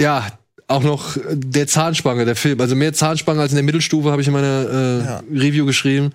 ja, 0.00 0.38
auch 0.68 0.82
noch 0.82 1.16
der 1.30 1.66
Zahnspange, 1.66 2.24
der 2.24 2.36
Film. 2.36 2.60
Also 2.60 2.74
mehr 2.76 2.92
Zahnspange 2.94 3.40
als 3.40 3.50
in 3.52 3.56
der 3.56 3.64
Mittelstufe 3.64 4.10
habe 4.10 4.22
ich 4.22 4.28
in 4.28 4.32
meiner 4.34 4.68
äh, 4.70 5.04
Ja. 5.04 5.22
Review 5.30 5.66
geschrieben. 5.66 6.12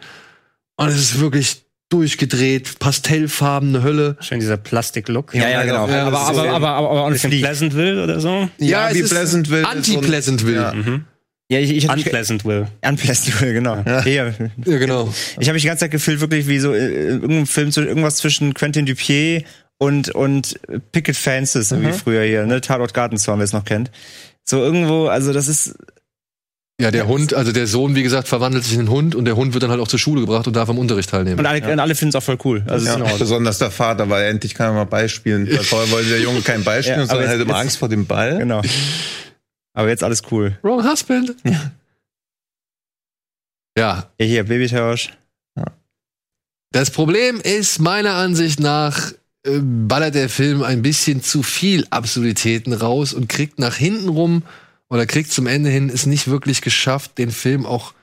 Und 0.77 0.87
es 0.87 0.95
ist 0.97 1.19
wirklich 1.19 1.63
durchgedreht, 1.89 2.79
pastellfarbene 2.79 3.83
Hölle. 3.83 4.15
Schön 4.19 4.39
dieser 4.39 4.57
Plastik-Look. 4.57 5.33
Ja, 5.33 5.49
ja, 5.49 5.63
genau. 5.63 5.87
Ja, 5.87 6.07
aber, 6.07 6.19
aber, 6.19 6.33
so- 6.35 6.41
aber, 6.41 6.51
aber, 6.51 6.67
aber 6.69 6.89
auch 7.01 7.07
Ein 7.07 7.13
nicht. 7.13 7.27
Pleasantville 7.27 8.03
oder 8.03 8.19
so. 8.19 8.47
Ja, 8.59 8.89
wie 8.93 8.99
es 8.99 9.05
ist 9.05 9.09
Pleasantville 9.09 9.67
Anti-Pleasantville. 9.67 10.55
Ja. 10.55 10.73
Mhm. 10.73 11.05
Ja, 11.51 11.57
ich, 11.57 11.71
ich 11.75 11.89
Unpleasant 11.89 12.45
Will. 12.45 12.67
Unpleasant 12.87 13.41
Will, 13.41 13.53
genau. 13.53 13.83
Ja. 13.83 14.05
Ja, 14.05 14.29
genau. 14.65 15.11
Ich 15.39 15.47
habe 15.47 15.53
mich 15.55 15.63
die 15.63 15.67
ganze 15.67 15.85
Zeit 15.85 15.91
gefühlt 15.91 16.19
wirklich 16.21 16.47
wie 16.47 16.59
so 16.59 16.73
äh, 16.73 17.07
irgendein 17.07 17.47
Film, 17.47 17.71
so 17.71 17.81
irgendwas 17.81 18.17
zwischen 18.17 18.53
Quentin 18.53 18.85
Dupier 18.85 19.43
und, 19.79 20.09
und 20.09 20.59
Picket 20.91 21.15
Fences, 21.15 21.71
wie 21.81 21.91
früher 21.91 22.23
hier, 22.23 22.45
ne? 22.45 22.61
Tatort 22.61 22.93
Gartenzorn, 22.93 23.39
wer 23.39 23.45
es 23.45 23.53
noch 23.53 23.65
kennt. 23.65 23.89
So 24.43 24.57
irgendwo, 24.61 25.07
also 25.07 25.33
das 25.33 25.47
ist, 25.47 25.73
Ja, 26.81 26.91
der 26.91 27.07
Hund, 27.07 27.33
also 27.33 27.51
der 27.51 27.67
Sohn, 27.67 27.93
wie 27.95 28.03
gesagt, 28.03 28.29
verwandelt 28.29 28.63
sich 28.63 28.73
in 28.75 28.79
einen 28.79 28.89
Hund 28.89 29.13
und 29.13 29.25
der 29.25 29.35
Hund 29.35 29.53
wird 29.53 29.63
dann 29.63 29.69
halt 29.69 29.81
auch 29.81 29.87
zur 29.89 29.99
Schule 29.99 30.21
gebracht 30.21 30.47
und 30.47 30.55
darf 30.55 30.69
am 30.69 30.77
Unterricht 30.77 31.09
teilnehmen. 31.09 31.37
und 31.39 31.45
alle, 31.45 31.61
und 31.73 31.79
alle 31.79 31.93
finden 31.93 32.09
es 32.09 32.15
auch 32.15 32.23
voll 32.23 32.37
cool. 32.45 32.63
Also 32.67 32.75
es 32.75 32.83
ist 32.83 32.87
in 32.87 32.99
Ja, 32.99 33.03
Ordnung. 33.03 33.19
besonders 33.19 33.57
der 33.57 33.69
Vater, 33.69 34.09
weil 34.09 34.29
endlich 34.29 34.53
kann 34.55 34.67
er 34.67 34.73
mal 34.73 34.85
Beispielen. 34.85 35.45
Vorher 35.63 35.91
wollte 35.91 36.07
der 36.09 36.21
Junge 36.21 36.41
kein 36.41 36.63
Beispielen, 36.63 36.99
Ja, 37.01 37.05
sondern 37.05 37.23
jetzt- 37.25 37.29
halt 37.31 37.41
immer 37.41 37.53
jetzt- 37.53 37.61
Angst 37.61 37.77
vor 37.79 37.89
dem 37.89 38.05
Ball. 38.05 38.37
Genau. 38.37 38.61
Aber 39.73 39.89
jetzt 39.89 40.03
alles 40.03 40.21
cool. 40.31 40.57
Wrong 40.61 40.89
Husband. 40.89 41.35
Ja, 41.43 41.71
Ja, 43.77 44.09
hier, 44.19 44.43
Babytausch. 44.45 45.09
das 46.71 46.91
Problem 46.91 47.39
ist 47.41 47.79
meiner 47.79 48.13
Ansicht 48.15 48.59
nach 48.59 49.11
äh, 49.45 49.59
ballert 49.61 50.15
der 50.15 50.29
Film 50.29 50.63
ein 50.63 50.81
bisschen 50.81 51.21
zu 51.23 51.43
viel 51.43 51.85
Absurditäten 51.89 52.73
raus 52.73 53.13
und 53.13 53.27
kriegt 53.29 53.57
nach 53.59 53.75
hinten 53.75 54.09
rum 54.09 54.43
oder 54.89 55.05
kriegt 55.05 55.31
zum 55.31 55.47
Ende 55.47 55.69
hin 55.69 55.89
es 55.89 56.05
nicht 56.05 56.27
wirklich 56.27 56.61
geschafft, 56.61 57.17
den 57.17 57.31
Film 57.31 57.65
auch 57.65 57.93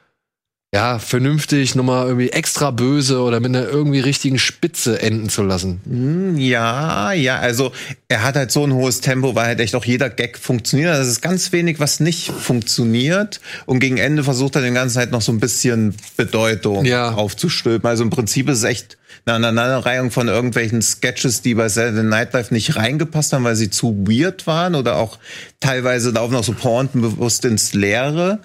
ja 0.77 0.99
vernünftig 0.99 1.75
nochmal 1.75 2.07
irgendwie 2.07 2.31
extra 2.31 2.71
böse 2.71 3.21
oder 3.21 3.41
mit 3.41 3.55
einer 3.57 3.67
irgendwie 3.69 4.01
richtigen 4.01 4.39
Spitze 4.39 5.01
enden 5.03 5.29
zu 5.29 5.43
lassen. 5.43 5.81
Hm, 5.85 6.39
Ja, 6.39 7.13
ja, 7.13 7.39
also 7.39 7.73
er 8.09 8.23
hat 8.23 8.37
halt 8.37 8.53
so 8.53 8.65
ein 8.65 8.73
hohes 8.73 9.01
Tempo, 9.01 9.35
weil 9.35 9.47
halt 9.47 9.61
echt 9.61 9.75
auch 9.75 9.85
jeder 9.85 10.11
Gag 10.11 10.39
funktioniert. 10.39 10.91
Also 10.91 11.03
es 11.03 11.09
ist 11.09 11.23
ganz 11.23 11.53
wenig, 11.53 11.81
was 11.81 12.01
nicht 12.01 12.31
funktioniert. 12.31 13.41
Und 13.67 13.81
gegen 13.81 13.97
Ende 13.99 14.23
versucht 14.25 14.57
er 14.57 14.63
den 14.63 14.75
ganzen 14.75 14.99
halt 14.99 15.11
noch 15.11 15.23
so 15.23 15.33
ein 15.33 15.41
bisschen 15.41 15.95
Bedeutung 16.17 16.85
Ja. 16.85 17.13
aufzustülpen. 17.15 17.89
Also 17.89 18.03
im 18.05 18.11
Prinzip 18.11 18.49
ist 18.49 18.59
es 18.59 18.65
echt 18.65 18.99
eine 19.25 19.37
Aneinanderreihung 19.37 20.11
von 20.11 20.29
irgendwelchen 20.29 20.83
Sketches, 20.83 21.43
die 21.43 21.55
bei 21.55 21.69
Saturday 21.69 22.05
Night 22.05 22.33
Live 22.33 22.51
nicht 22.51 22.77
reingepasst 22.77 23.33
haben, 23.33 23.45
weil 23.45 23.57
sie 23.57 23.71
zu 23.71 24.07
weird 24.07 24.47
waren 24.47 24.75
oder 24.75 24.97
auch 24.97 25.19
teilweise 25.61 26.11
laufen 26.11 26.37
auch 26.37 26.45
so 26.45 26.53
Pointen 26.53 27.01
bewusst 27.01 27.45
ins 27.45 27.73
Leere. 27.75 28.41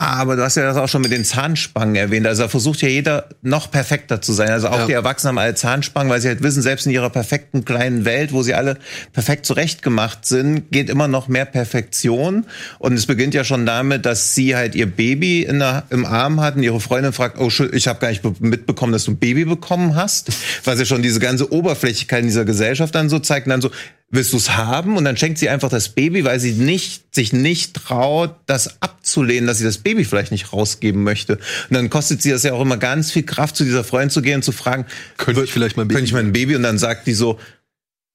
Aber 0.00 0.36
du 0.36 0.44
hast 0.44 0.54
ja 0.54 0.62
das 0.62 0.76
auch 0.76 0.86
schon 0.88 1.02
mit 1.02 1.10
den 1.10 1.24
Zahnspangen 1.24 1.96
erwähnt. 1.96 2.24
Also 2.24 2.42
da 2.44 2.48
versucht 2.48 2.82
ja 2.82 2.88
jeder 2.88 3.28
noch 3.42 3.68
perfekter 3.68 4.22
zu 4.22 4.32
sein. 4.32 4.48
Also 4.50 4.68
auch 4.68 4.78
Ja. 4.78 4.86
die 4.86 4.92
Erwachsenen 4.92 5.30
haben 5.30 5.38
alle 5.38 5.56
Zahnspangen, 5.56 6.08
weil 6.08 6.20
sie 6.20 6.28
halt 6.28 6.40
wissen, 6.40 6.62
selbst 6.62 6.86
in 6.86 6.92
ihrer 6.92 7.10
perfekten 7.10 7.64
kleinen 7.64 8.04
Welt, 8.04 8.32
wo 8.32 8.44
sie 8.44 8.54
alle 8.54 8.78
perfekt 9.12 9.44
zurechtgemacht 9.44 10.24
sind, 10.24 10.70
geht 10.70 10.88
immer 10.88 11.08
noch 11.08 11.26
mehr 11.26 11.46
Perfektion. 11.46 12.46
Und 12.78 12.92
es 12.92 13.06
beginnt 13.06 13.34
ja 13.34 13.42
schon 13.42 13.66
damit, 13.66 14.06
dass 14.06 14.36
sie 14.36 14.54
halt 14.54 14.76
ihr 14.76 14.86
Baby 14.86 15.42
in 15.42 15.58
der, 15.58 15.82
im 15.90 16.06
Arm 16.06 16.40
hat 16.40 16.54
und 16.54 16.62
ihre 16.62 16.78
Freundin 16.78 17.12
fragt, 17.12 17.36
oh, 17.40 17.50
ich 17.72 17.88
habe 17.88 17.98
gar 17.98 18.10
nicht 18.10 18.22
be- 18.22 18.36
mitbekommen, 18.38 18.92
dass 18.92 19.02
du 19.02 19.10
ein 19.10 19.18
Baby 19.18 19.46
bekommen 19.46 19.96
hast. 19.96 20.30
Was 20.62 20.78
ja 20.78 20.84
schon 20.84 21.02
diese 21.02 21.18
ganze 21.18 21.52
Oberflächlichkeit 21.52 22.20
in 22.20 22.26
dieser 22.28 22.44
Gesellschaft 22.44 22.94
dann 22.94 23.08
so 23.08 23.18
zeigt. 23.18 23.48
Und 23.48 23.50
dann 23.50 23.60
so, 23.62 23.72
willst 24.10 24.32
du 24.32 24.36
es 24.38 24.56
haben? 24.56 24.96
Und 24.96 25.04
dann 25.04 25.16
schenkt 25.16 25.38
sie 25.38 25.48
einfach 25.48 25.68
das 25.68 25.90
Baby, 25.90 26.24
weil 26.24 26.40
sie 26.40 26.52
nicht, 26.52 27.14
sich 27.14 27.32
nicht 27.32 27.74
traut, 27.74 28.34
das 28.46 28.80
abzulehnen, 28.80 29.46
dass 29.46 29.58
sie 29.58 29.64
das 29.64 29.78
Baby 29.78 30.04
vielleicht 30.04 30.32
nicht 30.32 30.52
rausgeben 30.52 31.02
möchte. 31.02 31.34
Und 31.36 31.74
dann 31.74 31.90
kostet 31.90 32.22
sie 32.22 32.30
das 32.30 32.42
ja 32.42 32.52
auch 32.54 32.62
immer 32.62 32.78
ganz 32.78 33.12
viel 33.12 33.24
Kraft, 33.24 33.56
zu 33.56 33.64
dieser 33.64 33.84
Freundin 33.84 34.10
zu 34.10 34.22
gehen 34.22 34.36
und 34.36 34.42
zu 34.42 34.52
fragen, 34.52 34.86
Könnte 35.18 35.44
ich 35.44 35.52
vielleicht 35.52 35.76
mein 35.76 35.88
Baby- 35.88 35.94
Könnte 35.96 36.08
ich 36.08 36.14
mein 36.14 36.32
Baby? 36.32 36.56
Und 36.56 36.62
dann 36.62 36.78
sagt 36.78 37.06
die 37.06 37.14
so, 37.14 37.38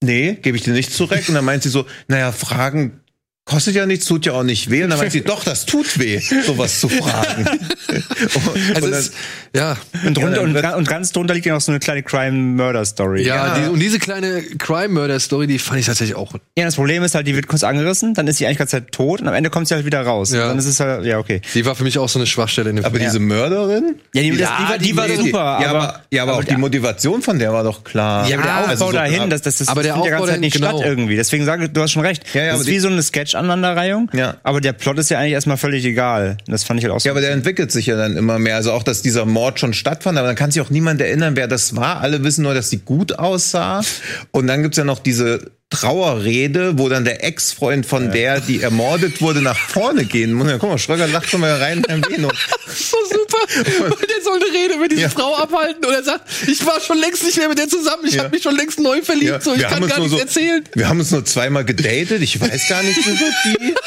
nee, 0.04 0.34
gebe 0.42 0.58
ich 0.58 0.64
dir 0.64 0.74
nicht 0.74 0.92
zurück. 0.94 1.24
Und 1.28 1.36
dann 1.36 1.46
meint 1.46 1.64
sie 1.64 1.70
so, 1.70 1.86
naja, 2.08 2.32
fragen 2.32 3.00
kostet 3.46 3.76
ja 3.76 3.86
nichts, 3.86 4.06
tut 4.06 4.26
ja 4.26 4.34
auch 4.34 4.44
nicht 4.44 4.70
weh. 4.70 4.84
Und 4.84 4.90
dann 4.92 5.00
meint 5.00 5.12
sie, 5.12 5.22
doch, 5.22 5.44
das 5.44 5.66
tut 5.66 6.00
weh, 6.00 6.20
sowas 6.46 6.80
zu 6.80 6.90
fragen. 6.90 7.46
Also 8.74 8.90
dann, 8.90 9.00
es, 9.00 9.12
ja, 9.56 9.78
Und, 10.06 10.18
drunter, 10.18 10.32
dann 10.62 10.74
und, 10.74 10.78
und 10.80 10.88
ganz 10.88 11.12
drunter 11.12 11.34
liegt 11.34 11.46
ja 11.46 11.54
noch 11.54 11.62
so 11.62 11.72
eine 11.72 11.80
kleine 11.80 12.02
Crime-Murder-Story. 12.04 13.24
ja, 13.24 13.36
Ja. 13.58 13.60
Die, 13.60 13.70
und 13.70 13.80
diese 13.80 14.00
kleine 14.00 14.42
Crime-Murder-Story, 14.42 15.48
die 15.48 15.60
fand 15.60 15.80
ich 15.80 15.86
tatsächlich 15.86 16.16
auch. 16.18 16.34
Ja, 16.58 16.66
das 16.66 16.76
Problem 16.76 17.04
ist 17.04 17.16
halt, 17.16 17.28
die 17.28 17.36
wird 17.36 17.48
kurz 17.48 17.64
angerissen, 17.64 18.14
dann 18.14 18.28
ist 18.28 18.38
sie 18.38 18.46
eigentlich 18.48 18.58
ganz 18.58 18.72
Zeit 18.72 18.92
tot 18.92 19.22
und 19.22 19.28
am 19.28 19.34
Ende 19.34 19.50
kommt 19.50 19.68
sie 19.68 19.76
halt 19.76 19.86
wieder 19.86 20.02
raus. 20.02 20.32
Ja. 20.34 20.44
Und 20.44 20.50
dann 20.50 20.58
ist 20.60 20.66
es 20.66 20.80
halt, 20.80 21.06
ja, 21.06 21.20
okay. 21.20 21.42
Die 21.54 21.66
war 21.66 21.76
für 21.76 21.84
mich 21.84 21.98
auch 22.00 22.10
so 22.10 22.20
eine 22.20 22.26
Schwachstelle 22.26 22.70
in 22.72 22.78
dem 22.78 22.86
aber 22.86 22.96
Film. 22.98 23.10
diese 23.10 23.20
Mörderin? 23.20 23.96
Ja, 24.14 24.22
die, 24.22 24.30
das, 24.38 24.38
die 24.58 24.70
war, 24.70 24.78
die 24.78 24.98
war 24.98 25.08
Nee, 25.08 25.16
super, 25.18 25.60
ja, 25.62 25.70
aber, 25.70 25.80
aber, 25.84 26.02
ja, 26.12 26.24
aber, 26.24 26.34
auch 26.38 26.44
die 26.44 26.58
Motivation 26.58 27.22
von 27.22 27.38
der 27.40 27.54
war 27.54 27.64
doch 27.64 27.84
klar. 27.84 28.28
ja, 28.28 28.36
aber 28.38 28.44
der 28.44 28.54
Ah, 28.54 28.60
Aufbau 28.62 28.70
also 28.72 28.86
so 28.88 28.92
dahin, 28.94 29.30
das, 29.30 29.42
das, 29.42 29.58
das 29.58 29.68
Aber 29.68 29.84
der 29.84 29.94
findet 29.94 30.10
ja 30.12 30.16
Aufbau 30.18 30.26
ganze 30.26 30.32
Zeit 30.34 30.40
nicht 30.42 30.56
dahin, 30.56 30.66
statt 30.68 30.76
genau. 30.82 30.90
irgendwie. 30.90 31.16
Deswegen 31.16 31.46
sage 31.46 31.66
ich, 31.66 31.72
du 31.72 31.82
hast 31.82 31.92
schon 31.92 32.04
recht. 32.06 32.24
Ja, 32.34 32.44
ja, 32.44 32.52
das 32.54 32.62
ist 32.62 32.68
wie 32.68 32.80
so 32.80 32.88
eine 32.88 33.02
Sketch-Aneinanderreihung. 33.04 34.10
Ja. 34.14 34.36
Aber 34.44 34.62
der 34.62 34.74
Plot 34.74 34.98
ist 35.00 35.10
ja 35.10 35.20
eigentlich 35.20 35.34
erstmal 35.34 35.58
völlig 35.58 35.86
egal. 35.86 36.38
Das 36.48 36.64
fand 36.64 36.80
ich 36.80 36.86
halt 36.86 36.94
auch 36.96 37.00
so. 37.00 37.08
Ja, 37.08 37.12
aber 37.14 37.22
der 37.22 37.32
entwickelt 37.32 37.72
sich 37.72 37.86
ja 37.88 37.96
dann 37.98 38.16
immer 38.18 38.40
mehr. 38.40 38.56
Also 38.56 38.72
auch, 38.72 38.84
dass 38.84 39.02
dieser 39.02 39.26
Mord 39.26 39.43
schon 39.60 39.74
stattfand, 39.74 40.18
aber 40.18 40.28
dann 40.28 40.36
kann 40.36 40.52
sich 40.52 40.62
auch 40.62 40.70
niemand 40.70 41.02
erinnern, 41.02 41.36
wer 41.36 41.48
das 41.48 41.76
war. 41.76 42.02
Alle 42.02 42.24
wissen 42.24 42.44
nur, 42.44 42.54
dass 42.54 42.70
sie 42.70 42.80
gut 42.80 43.20
aussah. 43.20 43.82
Und 44.32 44.48
dann 44.48 44.64
gibt's 44.64 44.78
ja 44.78 44.84
noch 44.84 45.00
diese 45.00 45.52
Trauerrede, 45.74 46.78
wo 46.78 46.88
dann 46.88 47.04
der 47.04 47.24
Ex-Freund 47.24 47.86
von 47.86 48.12
der, 48.12 48.40
die 48.42 48.62
ermordet 48.62 49.22
wurde, 49.22 49.42
nach 49.42 49.58
vorne 49.58 50.06
gehen 50.06 50.34
muss. 50.34 50.48
Ja, 50.50 50.58
guck 50.60 50.70
mal, 50.70 50.78
Schröger 50.78 51.08
lacht 51.08 51.30
schon 51.30 51.42
mal 51.42 51.56
rein 51.56 51.80
in 51.88 52.04
Erwähnung. 52.04 52.32
so 52.68 52.98
super. 53.12 53.38
Und 53.86 54.02
der 54.02 54.22
soll 54.24 54.36
eine 54.38 54.54
Rede 54.58 54.78
mit 54.80 54.92
dieser 54.92 55.02
Ja. 55.04 55.10
Frau 55.10 55.36
abhalten 55.36 55.84
und 55.86 55.94
er 55.94 56.04
sagt, 56.04 56.22
ich 56.48 56.66
war 56.66 56.80
schon 56.80 56.98
längst 57.00 57.24
nicht 57.24 57.38
mehr 57.38 57.50
mit 57.50 57.58
der 57.58 57.68
zusammen, 57.68 58.04
ich 58.08 58.14
Ja. 58.16 58.24
habe 58.24 58.36
mich 58.36 58.44
schon 58.44 58.56
längst 58.56 58.80
neu 58.80 59.02
verliebt, 59.02 59.26
Ja, 59.32 59.42
so 59.42 59.54
ich 59.54 59.60
wir 59.62 59.68
kann 59.68 59.86
gar 59.88 59.98
nichts 60.00 60.14
so- 60.14 60.20
erzählen. 60.20 60.64
Wir 60.74 60.88
haben 60.90 61.00
uns 61.00 61.12
nur 61.12 61.26
zweimal 61.26 61.66
gedatet. 61.66 62.22
Ich 62.22 62.40
weiß 62.40 62.68
gar 62.70 62.84
nicht 62.84 62.98
über 63.06 63.12
die. 63.46 63.74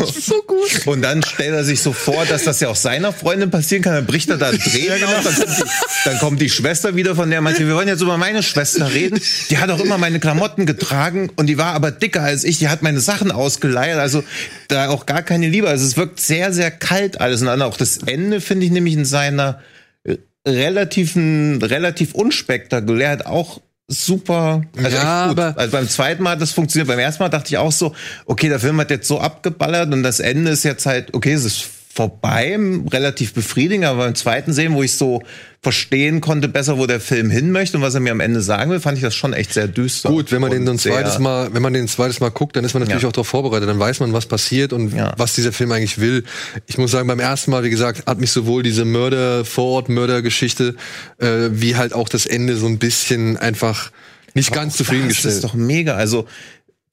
Das 0.00 0.16
ist 0.16 0.26
so 0.26 0.42
gut. 0.42 0.86
Und 0.86 1.02
dann 1.02 1.22
stellt 1.22 1.52
er 1.54 1.62
sich 1.64 1.80
so 1.82 1.92
vor, 1.92 2.24
dass 2.26 2.44
das 2.44 2.58
ja 2.60 2.68
auch 2.68 2.76
seiner 2.76 3.12
Freundin 3.12 3.50
passieren 3.50 3.82
kann. 3.82 3.94
Dann 3.94 4.06
bricht 4.06 4.28
er 4.28 4.36
da 4.36 4.50
Tränen 4.52 5.04
aus. 5.04 5.24
Dann 5.24 5.34
kommt, 5.34 5.58
die, 5.58 5.64
dann 6.04 6.18
kommt 6.18 6.40
die 6.42 6.50
Schwester 6.50 6.96
wieder 6.96 7.14
von 7.14 7.30
der 7.30 7.40
meinte, 7.40 7.66
wir 7.66 7.74
wollen 7.74 7.86
jetzt 7.88 8.00
über 8.02 8.16
meine 8.16 8.42
Schwester 8.42 8.92
reden. 8.92 9.20
Die 9.50 9.58
hat 9.58 9.70
auch 9.70 9.78
immer 9.80 9.96
meine 9.98 10.18
Klamotten 10.20 10.66
getragen 10.66 10.97
und 11.36 11.46
die 11.46 11.58
war 11.58 11.74
aber 11.74 11.90
dicker 11.90 12.22
als 12.22 12.44
ich. 12.44 12.58
Die 12.58 12.68
hat 12.68 12.82
meine 12.82 13.00
Sachen 13.00 13.30
ausgeleiert. 13.30 13.98
Also 13.98 14.22
da 14.68 14.88
auch 14.88 15.06
gar 15.06 15.22
keine 15.22 15.48
Liebe. 15.48 15.68
Also 15.68 15.86
es 15.86 15.96
wirkt 15.96 16.20
sehr, 16.20 16.52
sehr 16.52 16.70
kalt 16.70 17.20
alles. 17.20 17.40
Und 17.40 17.46
dann 17.48 17.62
auch 17.62 17.76
das 17.76 17.98
Ende 17.98 18.40
finde 18.40 18.66
ich 18.66 18.72
nämlich 18.72 18.94
in 18.94 19.04
seiner 19.04 19.60
äh, 20.04 20.16
relativen, 20.46 21.62
relativ 21.62 22.14
unspektakulär. 22.14 23.10
Hat 23.10 23.26
auch 23.26 23.60
super, 23.90 24.62
also 24.76 24.96
Ja, 24.96 25.22
echt 25.24 25.28
gut. 25.30 25.38
aber- 25.44 25.58
Also 25.58 25.72
beim 25.72 25.88
zweiten 25.88 26.22
Mal 26.22 26.30
hat 26.32 26.42
das 26.42 26.52
funktioniert. 26.52 26.88
Beim 26.88 26.98
ersten 26.98 27.22
Mal 27.22 27.28
dachte 27.30 27.48
ich 27.48 27.56
auch 27.58 27.72
so, 27.72 27.94
okay, 28.26 28.48
der 28.48 28.60
Film 28.60 28.78
hat 28.80 28.90
jetzt 28.90 29.08
so 29.08 29.20
abgeballert 29.20 29.92
und 29.92 30.02
das 30.02 30.20
Ende 30.20 30.50
ist 30.50 30.62
jetzt 30.64 30.84
halt, 30.86 31.14
okay, 31.14 31.32
es 31.32 31.44
ist 31.44 31.68
vorbei, 31.98 32.56
relativ 32.92 33.34
befriedigend, 33.34 33.84
aber 33.84 34.04
beim 34.04 34.14
zweiten 34.14 34.52
Sehen, 34.52 34.74
wo 34.74 34.84
ich 34.84 34.92
so 34.94 35.20
verstehen 35.62 36.20
konnte 36.20 36.46
besser, 36.46 36.78
wo 36.78 36.86
der 36.86 37.00
Film 37.00 37.28
hin 37.28 37.50
möchte 37.50 37.76
und 37.76 37.82
was 37.82 37.92
er 37.94 37.98
mir 38.00 38.12
am 38.12 38.20
Ende 38.20 38.40
sagen 38.40 38.70
will, 38.70 38.78
fand 38.78 38.96
ich 38.98 39.02
das 39.02 39.16
schon 39.16 39.32
echt 39.32 39.52
sehr 39.52 39.66
düster. 39.66 40.08
Gut, 40.08 40.30
wenn 40.30 40.40
man 40.40 40.52
den 40.52 40.68
ein 40.68 40.78
zweites 40.78 41.18
Mal, 41.18 41.52
wenn 41.52 41.60
man 41.60 41.72
den 41.72 41.86
ein 41.86 41.88
zweites 41.88 42.20
Mal 42.20 42.30
guckt, 42.30 42.54
dann 42.54 42.64
ist 42.64 42.74
man 42.74 42.84
natürlich 42.84 43.02
Ja. 43.02 43.08
auch 43.08 43.12
darauf 43.12 43.26
vorbereitet. 43.26 43.68
Dann 43.68 43.80
weiß 43.80 43.98
man, 43.98 44.12
was 44.12 44.26
passiert 44.26 44.72
und 44.72 44.94
Ja. 44.94 45.12
was 45.16 45.34
dieser 45.34 45.50
Film 45.52 45.72
eigentlich 45.72 45.98
will. 45.98 46.22
Ich 46.68 46.78
muss 46.78 46.92
sagen, 46.92 47.08
beim 47.08 47.18
ersten 47.18 47.50
Mal, 47.50 47.64
wie 47.64 47.70
gesagt, 47.70 48.04
hat 48.06 48.20
mich 48.20 48.30
sowohl 48.30 48.62
diese 48.62 48.84
Mörder 48.84 49.44
vor 49.44 49.64
Ort 49.64 49.88
Mördergeschichte 49.88 50.76
äh, 51.18 51.26
wie 51.50 51.74
halt 51.74 51.92
auch 51.94 52.08
das 52.08 52.26
Ende 52.26 52.56
so 52.56 52.66
ein 52.66 52.78
bisschen 52.78 53.36
einfach 53.36 53.90
nicht 54.34 54.52
ganz 54.52 54.74
Das 54.74 54.86
zufriedengestellt. 54.86 55.34
ist 55.34 55.42
doch 55.42 55.54
mega. 55.54 55.94
Also 55.96 56.26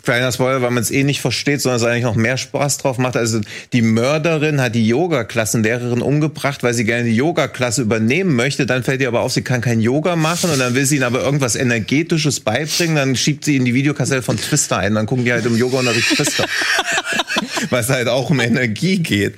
kleiner 0.06 0.32
Spoiler, 0.32 0.61
weil 0.61 0.72
man 0.72 0.82
es 0.82 0.91
eh 0.91 1.03
nicht 1.03 1.19
versteht, 1.19 1.61
sondern 1.61 1.82
es 1.82 1.86
eigentlich 1.86 2.03
noch 2.03 2.15
mehr 2.15 2.38
Spaß 2.38 2.77
drauf 2.77 2.98
macht. 2.98 3.18
Also 3.18 3.41
die 3.73 3.82
Mörderin 3.82 4.61
hat 4.61 4.76
die 4.76 4.88
Yoga-Klassenlehrerin 4.88 6.02
umgebracht, 6.02 6.64
weil 6.64 6.73
sie 6.73 6.86
gerne 6.86 7.03
die 7.03 7.15
Yoga-Klasse 7.15 7.82
übernehmen 7.82 8.36
möchte. 8.36 8.65
Dann 8.65 8.84
fällt 8.84 9.02
ihr 9.02 9.07
aber 9.07 9.22
auf, 9.22 9.34
sie 9.34 9.41
kann 9.41 9.61
kein 9.61 9.82
Yoga 9.82 10.15
machen 10.15 10.49
und 10.49 10.60
dann 10.60 10.76
will 10.76 10.86
sie 10.86 10.95
ihnen 10.95 11.03
aber 11.03 11.22
irgendwas 11.22 11.56
Energetisches 11.56 12.40
beibringen. 12.40 12.95
Dann 12.95 13.15
schiebt 13.15 13.44
sie 13.44 13.57
in 13.57 13.65
die 13.65 13.73
Videokassette 13.73 14.22
von 14.22 14.38
Twister 14.38 14.77
ein. 14.77 14.95
Dann 14.95 15.06
gucken 15.06 15.26
die 15.26 15.34
halt 15.34 15.45
im 15.45 15.57
Yoga-Unterricht 15.57 16.15
Twister. 16.15 16.45
was 17.69 17.89
halt 17.89 18.07
auch 18.07 18.29
um 18.29 18.39
Energie 18.39 18.97
geht. 18.99 19.35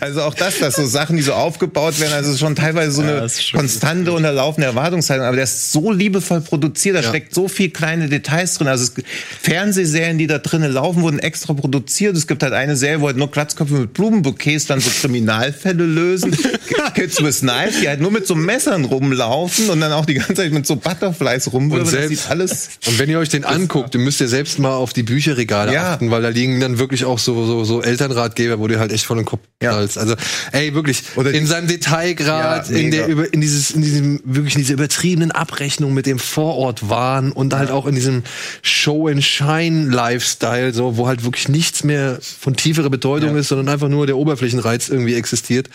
Also 0.00 0.22
auch 0.22 0.34
das, 0.34 0.58
dass 0.58 0.76
so 0.76 0.86
Sachen, 0.86 1.16
die 1.16 1.22
so 1.22 1.32
aufgebaut 1.32 2.00
werden, 2.00 2.12
also 2.12 2.36
schon 2.36 2.54
teilweise 2.56 2.92
so 2.92 3.02
eine 3.02 3.28
schon- 3.28 3.60
konstante 3.60 4.12
und 4.12 4.24
erlaufende 4.24 4.66
Erwartungshaltung, 4.66 5.26
aber 5.26 5.36
der 5.36 5.44
ist 5.44 5.72
so 5.72 5.92
liebevoll 5.92 6.40
produziert, 6.40 6.96
da 6.96 7.00
Ja. 7.00 7.08
steckt 7.08 7.34
so 7.34 7.48
viel 7.48 7.70
kleine 7.70 8.08
Details 8.08 8.54
drin. 8.54 8.68
Also 8.68 8.84
es, 8.84 8.94
gibt 8.94 9.08
Fernsehserien, 9.42 10.18
die 10.18 10.26
da 10.26 10.38
drinnen 10.38 10.72
laufen, 10.72 11.02
wurden 11.02 11.18
extra 11.18 11.54
produziert. 11.54 12.16
Es 12.16 12.26
gibt 12.26 12.42
halt 12.42 12.52
eine 12.52 12.76
Serie, 12.76 13.00
wo 13.00 13.06
halt 13.06 13.16
nur 13.16 13.30
Glatzköpfe 13.30 13.74
mit 13.74 13.94
Blumenbouquets 13.94 14.66
dann 14.66 14.80
so 14.80 14.90
Kriminalfälle 14.90 15.84
lösen. 15.84 16.36
Kids 16.94 17.22
with 17.22 17.40
Knives, 17.40 17.80
die 17.80 17.88
halt 17.88 18.00
nur 18.00 18.10
mit 18.10 18.26
so 18.26 18.34
Messern 18.34 18.84
rumlaufen 18.84 19.70
und 19.70 19.80
dann 19.80 19.92
auch 19.92 20.06
die 20.06 20.14
ganze 20.14 20.34
Zeit 20.34 20.52
mit 20.52 20.66
so 20.66 20.76
Butterflies 20.76 21.52
rumwirbeln. 21.52 21.86
Und 21.86 21.92
Das 21.92 22.00
selbst- 22.00 22.22
sieht 22.22 22.30
alles 22.30 22.68
Und 22.86 22.98
wenn 22.98 23.08
ihr 23.10 23.18
euch 23.18 23.28
den 23.28 23.44
anguckt, 23.44 23.94
dann 23.94 24.02
müsst 24.02 24.20
ihr 24.20 24.28
selbst 24.28 24.58
mal 24.58 24.74
auf 24.74 24.92
die 24.92 25.02
Bücherregale 25.02 25.72
Ja. 25.72 25.92
achten, 25.94 26.10
weil 26.10 26.22
da 26.22 26.30
liegen 26.36 26.60
dann 26.60 26.78
wirklich 26.78 27.04
auch 27.04 27.18
so, 27.18 27.44
so, 27.46 27.64
so 27.64 27.82
Elternratgeber, 27.82 28.60
wo 28.60 28.68
du 28.68 28.78
halt 28.78 28.92
echt 28.92 29.06
von 29.06 29.16
den 29.16 29.26
Kopf 29.26 29.40
Ja. 29.62 29.72
knallst. 29.72 29.98
Also, 29.98 30.14
ey, 30.52 30.74
wirklich, 30.74 31.02
Oder 31.16 31.32
in 31.32 31.46
seinem 31.46 31.66
Detailgrad, 31.66 32.68
Ja, 32.68 32.76
in 32.76 32.90
der, 32.90 33.08
über, 33.08 33.32
in 33.32 33.40
dieses, 33.40 33.70
in 33.70 33.82
diesem, 33.82 34.20
wirklich 34.24 34.54
in 34.54 34.60
dieser 34.60 34.74
übertriebenen 34.74 35.32
Abrechnung 35.32 35.94
mit 35.94 36.06
dem 36.06 36.18
Vorortwahn 36.18 37.32
und 37.32 37.54
halt 37.54 37.70
auch 37.70 37.86
in 37.86 37.94
diesem 37.94 38.22
Show-and-Shine-Lifestyle, 38.62 40.74
so, 40.74 40.96
wo 40.96 41.08
halt 41.08 41.24
wirklich 41.24 41.48
nichts 41.48 41.84
mehr 41.84 42.18
von 42.20 42.54
tieferer 42.54 42.90
Bedeutung 42.90 43.36
ist, 43.36 43.48
sondern 43.48 43.68
einfach 43.68 43.88
nur 43.88 44.06
der 44.06 44.16
Oberflächenreiz 44.16 44.88
irgendwie 44.88 45.14
existiert, 45.14 45.68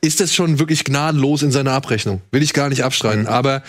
ist 0.00 0.20
das 0.20 0.34
schon 0.34 0.58
wirklich 0.58 0.84
gnadenlos 0.84 1.42
in 1.42 1.52
seiner 1.52 1.72
Abrechnung. 1.72 2.20
Will 2.32 2.42
ich 2.42 2.52
gar 2.52 2.68
nicht 2.68 2.84
abstreiten. 2.84 3.26
Aber 3.26 3.62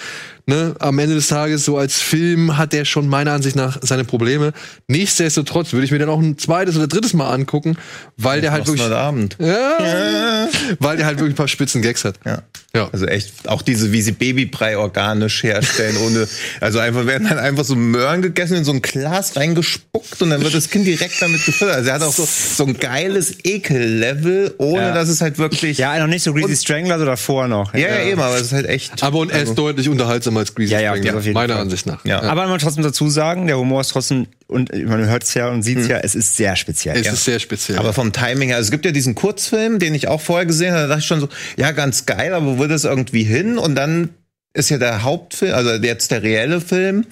ne, 0.51 0.75
am 0.79 0.99
Ende 0.99 1.15
des 1.15 1.27
Tages, 1.27 1.65
so 1.65 1.77
als 1.77 1.99
Film, 1.99 2.57
hat 2.57 2.73
der 2.73 2.85
schon 2.85 3.07
meiner 3.07 3.31
Ansicht 3.31 3.55
nach 3.55 3.79
seine 3.81 4.03
Probleme. 4.03 4.51
Nichtsdestotrotz 4.87 5.71
würde 5.73 5.85
ich 5.85 5.91
mir 5.91 5.99
dann 5.99 6.09
auch 6.09 6.19
ein 6.19 6.37
zweites 6.37 6.75
oder 6.75 6.87
drittes 6.87 7.13
Mal 7.13 7.29
angucken, 7.29 7.77
weil 8.17 8.41
der 8.41 8.51
halt 8.51 8.67
wirklich. 8.67 8.83
heute 8.83 8.97
Abend. 8.97 9.37
Ja, 9.39 10.47
weil 10.79 10.97
der 10.97 11.05
halt 11.05 11.17
wirklich 11.17 11.33
ein 11.33 11.37
paar 11.37 11.47
spitzen 11.47 11.81
Gags 11.81 12.03
hat. 12.05 12.19
Ja. 12.25 12.43
Ja. 12.73 12.89
Also 12.93 13.05
echt, 13.05 13.49
auch 13.49 13.61
diese, 13.61 13.91
wie 13.91 14.01
sie 14.01 14.13
Babybrei 14.13 14.77
organisch 14.77 15.43
herstellen, 15.43 15.97
ohne, 16.05 16.25
also 16.61 16.79
einfach 16.79 17.05
werden 17.05 17.27
dann 17.27 17.37
einfach 17.37 17.65
so 17.65 17.75
Möhren 17.75 18.21
gegessen, 18.21 18.55
in 18.55 18.63
so 18.63 18.71
ein 18.71 18.81
Glas 18.81 19.35
reingespuckt 19.35 20.21
und 20.21 20.29
dann 20.29 20.41
wird 20.41 20.53
das 20.53 20.69
Kind 20.69 20.87
direkt 20.87 21.21
damit 21.21 21.45
gefüttert. 21.45 21.75
Also 21.75 21.89
er 21.89 21.95
hat 21.95 22.03
auch 22.03 22.13
so, 22.13 22.25
so 22.25 22.65
ein 22.65 22.79
geiles 22.79 23.35
Ekellevel, 23.43 24.55
ohne 24.57 24.83
Ja. 24.83 24.93
dass 24.93 25.09
es 25.09 25.19
halt 25.19 25.37
wirklich. 25.37 25.79
Ja, 25.79 25.99
noch 25.99 26.07
nicht 26.07 26.23
so 26.23 26.33
Greasy 26.33 26.55
Strangler, 26.55 26.97
so 26.97 27.03
davor 27.05 27.49
noch. 27.49 27.73
ja, 27.73 27.89
ja, 27.89 28.03
eben, 28.03 28.21
aber 28.21 28.35
es 28.35 28.43
ist 28.43 28.53
halt 28.53 28.67
echt. 28.67 29.03
Aber 29.03 29.19
und 29.19 29.31
er 29.31 29.39
also, 29.39 29.51
ist 29.51 29.57
deutlich 29.57 29.89
unterhaltsamer 29.89 30.40
als 30.41 30.53
Greasy 30.55 30.73
Ja, 30.73 30.79
ja, 30.79 30.95
Strangler, 30.95 31.17
auf 31.17 31.23
jeden 31.23 31.33
meiner 31.33 31.53
Fall. 31.53 31.61
Ansicht 31.63 31.85
nach. 31.85 32.03
Ja. 32.05 32.21
Aber 32.21 32.43
man 32.43 32.51
muss 32.51 32.61
trotzdem 32.61 32.83
dazu 32.83 33.09
sagen, 33.09 33.47
der 33.47 33.57
Humor 33.57 33.81
ist 33.81 33.89
trotzdem, 33.89 34.27
und 34.47 34.73
man 34.85 35.05
hört 35.05 35.23
es 35.23 35.33
ja 35.33 35.49
und 35.49 35.63
sieht 35.63 35.79
es 35.79 35.87
ja, 35.87 35.97
es 35.97 36.15
ist 36.15 36.35
sehr 36.35 36.55
speziell. 36.55 36.97
Es 36.97 37.05
ja. 37.07 37.13
ist 37.13 37.25
sehr 37.25 37.39
speziell. 37.39 37.77
Aber 37.79 37.93
vom 37.93 38.11
Timing 38.11 38.49
her, 38.49 38.57
also 38.57 38.67
es 38.67 38.71
gibt 38.71 38.85
ja 38.85 38.91
diesen 38.91 39.15
Kurzfilm, 39.15 39.79
den 39.79 39.95
ich 39.95 40.07
auch 40.07 40.21
vorher 40.21 40.45
gesehen 40.45 40.73
habe, 40.73 40.83
da 40.83 40.87
dachte 40.87 40.99
ich 40.99 41.07
schon 41.07 41.21
so, 41.21 41.29
ja, 41.57 41.71
ganz 41.71 42.05
geil, 42.05 42.33
aber 42.33 42.45
wo 42.45 42.57
wird 42.59 42.71
das 42.71 42.83
irgendwie 42.83 43.23
hin? 43.23 43.57
Und 43.57 43.75
dann 43.75 44.09
ist 44.53 44.69
ja 44.69 44.77
der 44.77 45.03
Hauptfilm, 45.03 45.53
also 45.53 45.71
jetzt 45.71 46.11
der 46.11 46.23
reelle 46.23 46.59
Film, 46.59 47.05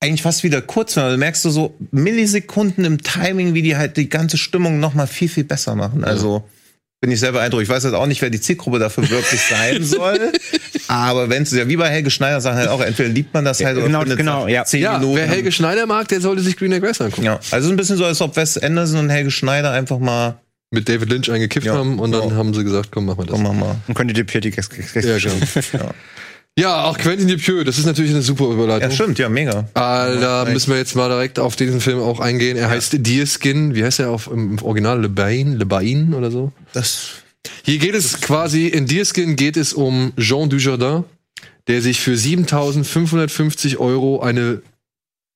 eigentlich 0.00 0.22
fast 0.22 0.42
wieder 0.42 0.60
Kurzfilm. 0.60 1.06
Also 1.06 1.18
merkst 1.18 1.44
du 1.44 1.50
so 1.50 1.74
Millisekunden 1.92 2.84
im 2.84 3.02
Timing, 3.02 3.54
wie 3.54 3.62
die 3.62 3.76
halt 3.76 3.96
die 3.96 4.08
ganze 4.08 4.36
Stimmung 4.36 4.80
noch 4.80 4.94
mal 4.94 5.06
viel, 5.06 5.28
viel 5.28 5.44
besser 5.44 5.76
machen. 5.76 6.04
Also 6.04 6.44
bin 7.00 7.10
ich 7.10 7.20
sehr 7.20 7.32
beeindruckt. 7.32 7.64
Ich 7.64 7.68
weiß 7.68 7.84
halt 7.84 7.94
auch 7.94 8.06
nicht, 8.06 8.22
wer 8.22 8.30
die 8.30 8.40
Zielgruppe 8.40 8.78
dafür 8.78 9.08
wirklich 9.10 9.40
sein 9.40 9.82
soll. 9.84 10.32
Aber 10.92 11.30
wenn 11.30 11.42
es 11.44 11.52
ja 11.52 11.66
wie 11.68 11.76
bei 11.76 11.88
Helge 11.88 12.10
Schneider 12.10 12.40
sagen 12.42 12.58
halt 12.58 12.68
auch, 12.68 12.82
entweder 12.82 13.08
liebt 13.08 13.32
man 13.32 13.44
das 13.46 13.64
halt 13.64 13.76
genau, 13.82 14.00
findet 14.00 14.18
genau, 14.18 14.42
nach 14.42 14.48
ja. 14.48 14.64
zehn 14.64 14.82
ja, 14.82 14.98
Minuten. 14.98 15.16
wer 15.16 15.26
Helge 15.26 15.50
Schneider 15.50 15.86
mag, 15.86 16.06
der 16.08 16.20
sollte 16.20 16.42
sich 16.42 16.56
Green 16.56 16.72
Egg 16.72 16.86
angucken. 16.86 17.22
ja, 17.24 17.36
also 17.36 17.56
es 17.56 17.64
ist 17.64 17.70
ein 17.70 17.76
bisschen 17.76 17.96
so, 17.96 18.04
als 18.04 18.20
ob 18.20 18.36
Wes 18.36 18.58
Anderson 18.58 18.98
und 19.00 19.10
Helge 19.10 19.30
Schneider 19.30 19.70
einfach 19.70 19.98
mal, 19.98 20.36
Mit 20.70 20.88
David 20.90 21.08
Lynch 21.08 21.30
eingekifft 21.30 21.66
Ja, 21.66 21.74
haben 21.76 21.98
und 21.98 22.12
dann 22.12 22.28
ja. 22.28 22.34
haben 22.34 22.52
sie 22.52 22.62
gesagt, 22.62 22.90
komm, 22.92 23.06
machen 23.06 23.20
wir 23.20 23.24
das. 23.26 23.34
komm 23.34 23.42
mal 23.42 23.54
mal. 23.54 23.76
Und 23.88 23.94
könnt 23.94 24.10
ihr 24.10 24.24
die 24.24 24.50
Ja, 25.00 25.18
genau. 25.18 25.90
ja, 26.58 26.84
auch 26.84 26.98
Quentin 26.98 27.26
Dupieux, 27.28 27.64
das 27.64 27.78
ist 27.78 27.86
natürlich 27.86 28.10
eine 28.12 28.20
super 28.22 28.44
Überleitung. 28.50 28.90
Ja, 28.90 28.94
stimmt, 28.94 29.18
ja, 29.18 29.30
mega. 29.30 29.68
Alter, 29.72 30.44
müssen 30.50 30.70
wir 30.72 30.78
jetzt 30.78 30.94
mal 30.94 31.08
direkt 31.08 31.38
auf 31.38 31.56
diesen 31.56 31.80
Film 31.80 32.00
auch 32.00 32.20
eingehen. 32.20 32.58
Er 32.58 32.68
heißt 32.68 32.94
Deerskin. 32.98 33.74
Wie 33.74 33.82
heißt 33.82 34.00
er 34.00 34.10
auf, 34.10 34.28
im 34.30 34.62
Original? 34.62 35.00
Le 35.00 35.08
Bain? 35.08 35.56
Le 35.56 35.64
Bain 35.64 36.12
oder 36.12 36.30
so? 36.30 36.52
Das 36.74 37.21
Hier 37.64 37.78
geht 37.78 37.94
es 37.94 38.20
quasi, 38.20 38.66
in 38.68 38.86
Deerskin 38.86 39.36
geht 39.36 39.56
es 39.56 39.72
um 39.72 40.12
Jean 40.18 40.48
Dujardin, 40.50 41.04
der 41.68 41.82
sich 41.82 42.00
für 42.00 42.16
7550 42.16 43.78
Euro 43.78 44.20
eine 44.20 44.62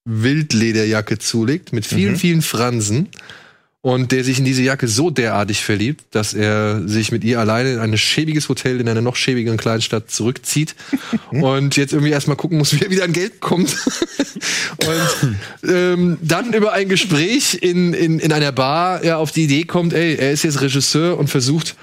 Wildlederjacke 0.04 1.18
zulegt 1.18 1.72
mit 1.72 1.86
vielen, 1.86 2.12
Mhm. 2.12 2.18
vielen 2.18 2.42
Fransen. 2.42 3.08
Und 3.82 4.10
der 4.10 4.24
sich 4.24 4.40
in 4.40 4.44
diese 4.44 4.62
Jacke 4.62 4.88
so 4.88 5.10
derartig 5.10 5.62
verliebt, 5.62 6.06
dass 6.10 6.34
er 6.34 6.88
sich 6.88 7.12
mit 7.12 7.22
ihr 7.22 7.38
alleine 7.38 7.72
in 7.74 7.78
ein 7.78 7.96
schäbiges 7.96 8.48
Hotel 8.48 8.80
in 8.80 8.88
einer 8.88 9.00
noch 9.00 9.14
schäbigeren 9.14 9.58
Kleinstadt 9.58 10.10
zurückzieht 10.10 10.74
und 11.30 11.76
jetzt 11.76 11.92
irgendwie 11.92 12.10
erstmal 12.10 12.36
gucken 12.36 12.58
muss, 12.58 12.72
wie 12.80 12.82
er 12.84 12.90
wieder 12.90 13.04
an 13.04 13.12
Geld 13.12 13.40
kommt. 13.40 13.68
und 14.84 15.70
ähm, 15.70 16.18
dann 16.20 16.52
über 16.52 16.72
ein 16.72 16.88
Gespräch 16.88 17.58
in, 17.62 17.94
in, 17.94 18.18
in 18.18 18.32
einer 18.32 18.50
Bar 18.50 19.04
ja, 19.04 19.18
auf 19.18 19.30
die 19.30 19.44
Idee 19.44 19.62
kommt, 19.64 19.92
ey, 19.92 20.16
er 20.16 20.32
ist 20.32 20.42
jetzt 20.42 20.60
Regisseur 20.60 21.16
und 21.16 21.28
versucht, 21.28 21.76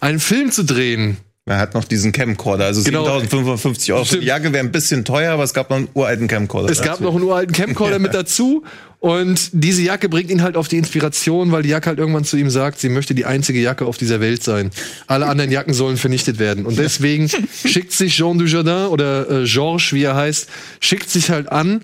einen 0.00 0.20
Film 0.20 0.50
zu 0.50 0.64
drehen. 0.64 1.16
Er 1.48 1.58
hat 1.58 1.74
noch 1.74 1.84
diesen 1.84 2.10
Camcorder, 2.10 2.64
also 2.64 2.82
Genau. 2.82 3.04
7550 3.04 3.92
Euro. 3.92 4.04
Stimmt. 4.04 4.22
Die 4.24 4.26
Jacke 4.26 4.52
wäre 4.52 4.64
ein 4.64 4.72
bisschen 4.72 5.04
teuer, 5.04 5.32
aber 5.32 5.44
es 5.44 5.54
gab 5.54 5.70
noch 5.70 5.76
einen 5.76 5.88
uralten 5.94 6.26
Camcorder. 6.26 6.68
Es 6.72 6.82
gab 6.82 7.00
noch 7.00 7.14
einen 7.14 7.22
uralten 7.22 7.54
Camcorder 7.54 8.00
mit 8.00 8.14
dazu. 8.14 8.64
Und 8.98 9.50
diese 9.52 9.82
Jacke 9.82 10.08
bringt 10.08 10.28
ihn 10.30 10.42
halt 10.42 10.56
auf 10.56 10.66
die 10.66 10.76
Inspiration, 10.78 11.52
weil 11.52 11.62
die 11.62 11.68
Jacke 11.68 11.90
halt 11.90 12.00
irgendwann 12.00 12.24
zu 12.24 12.36
ihm 12.36 12.50
sagt, 12.50 12.80
sie 12.80 12.88
möchte 12.88 13.14
die 13.14 13.26
einzige 13.26 13.60
Jacke 13.60 13.84
auf 13.86 13.96
dieser 13.96 14.18
Welt 14.20 14.42
sein. 14.42 14.72
Alle 15.06 15.26
anderen 15.26 15.52
Jacken 15.52 15.72
sollen 15.72 15.98
vernichtet 15.98 16.40
werden. 16.40 16.66
Und 16.66 16.78
deswegen 16.78 17.30
schickt 17.64 17.92
sich 17.92 18.16
Jean 18.16 18.38
Dujardin 18.38 18.88
oder 18.88 19.42
äh, 19.42 19.44
Georges, 19.44 19.92
wie 19.92 20.02
er 20.02 20.16
heißt, 20.16 20.48
schickt 20.80 21.08
sich 21.10 21.30
halt 21.30 21.52
an, 21.52 21.82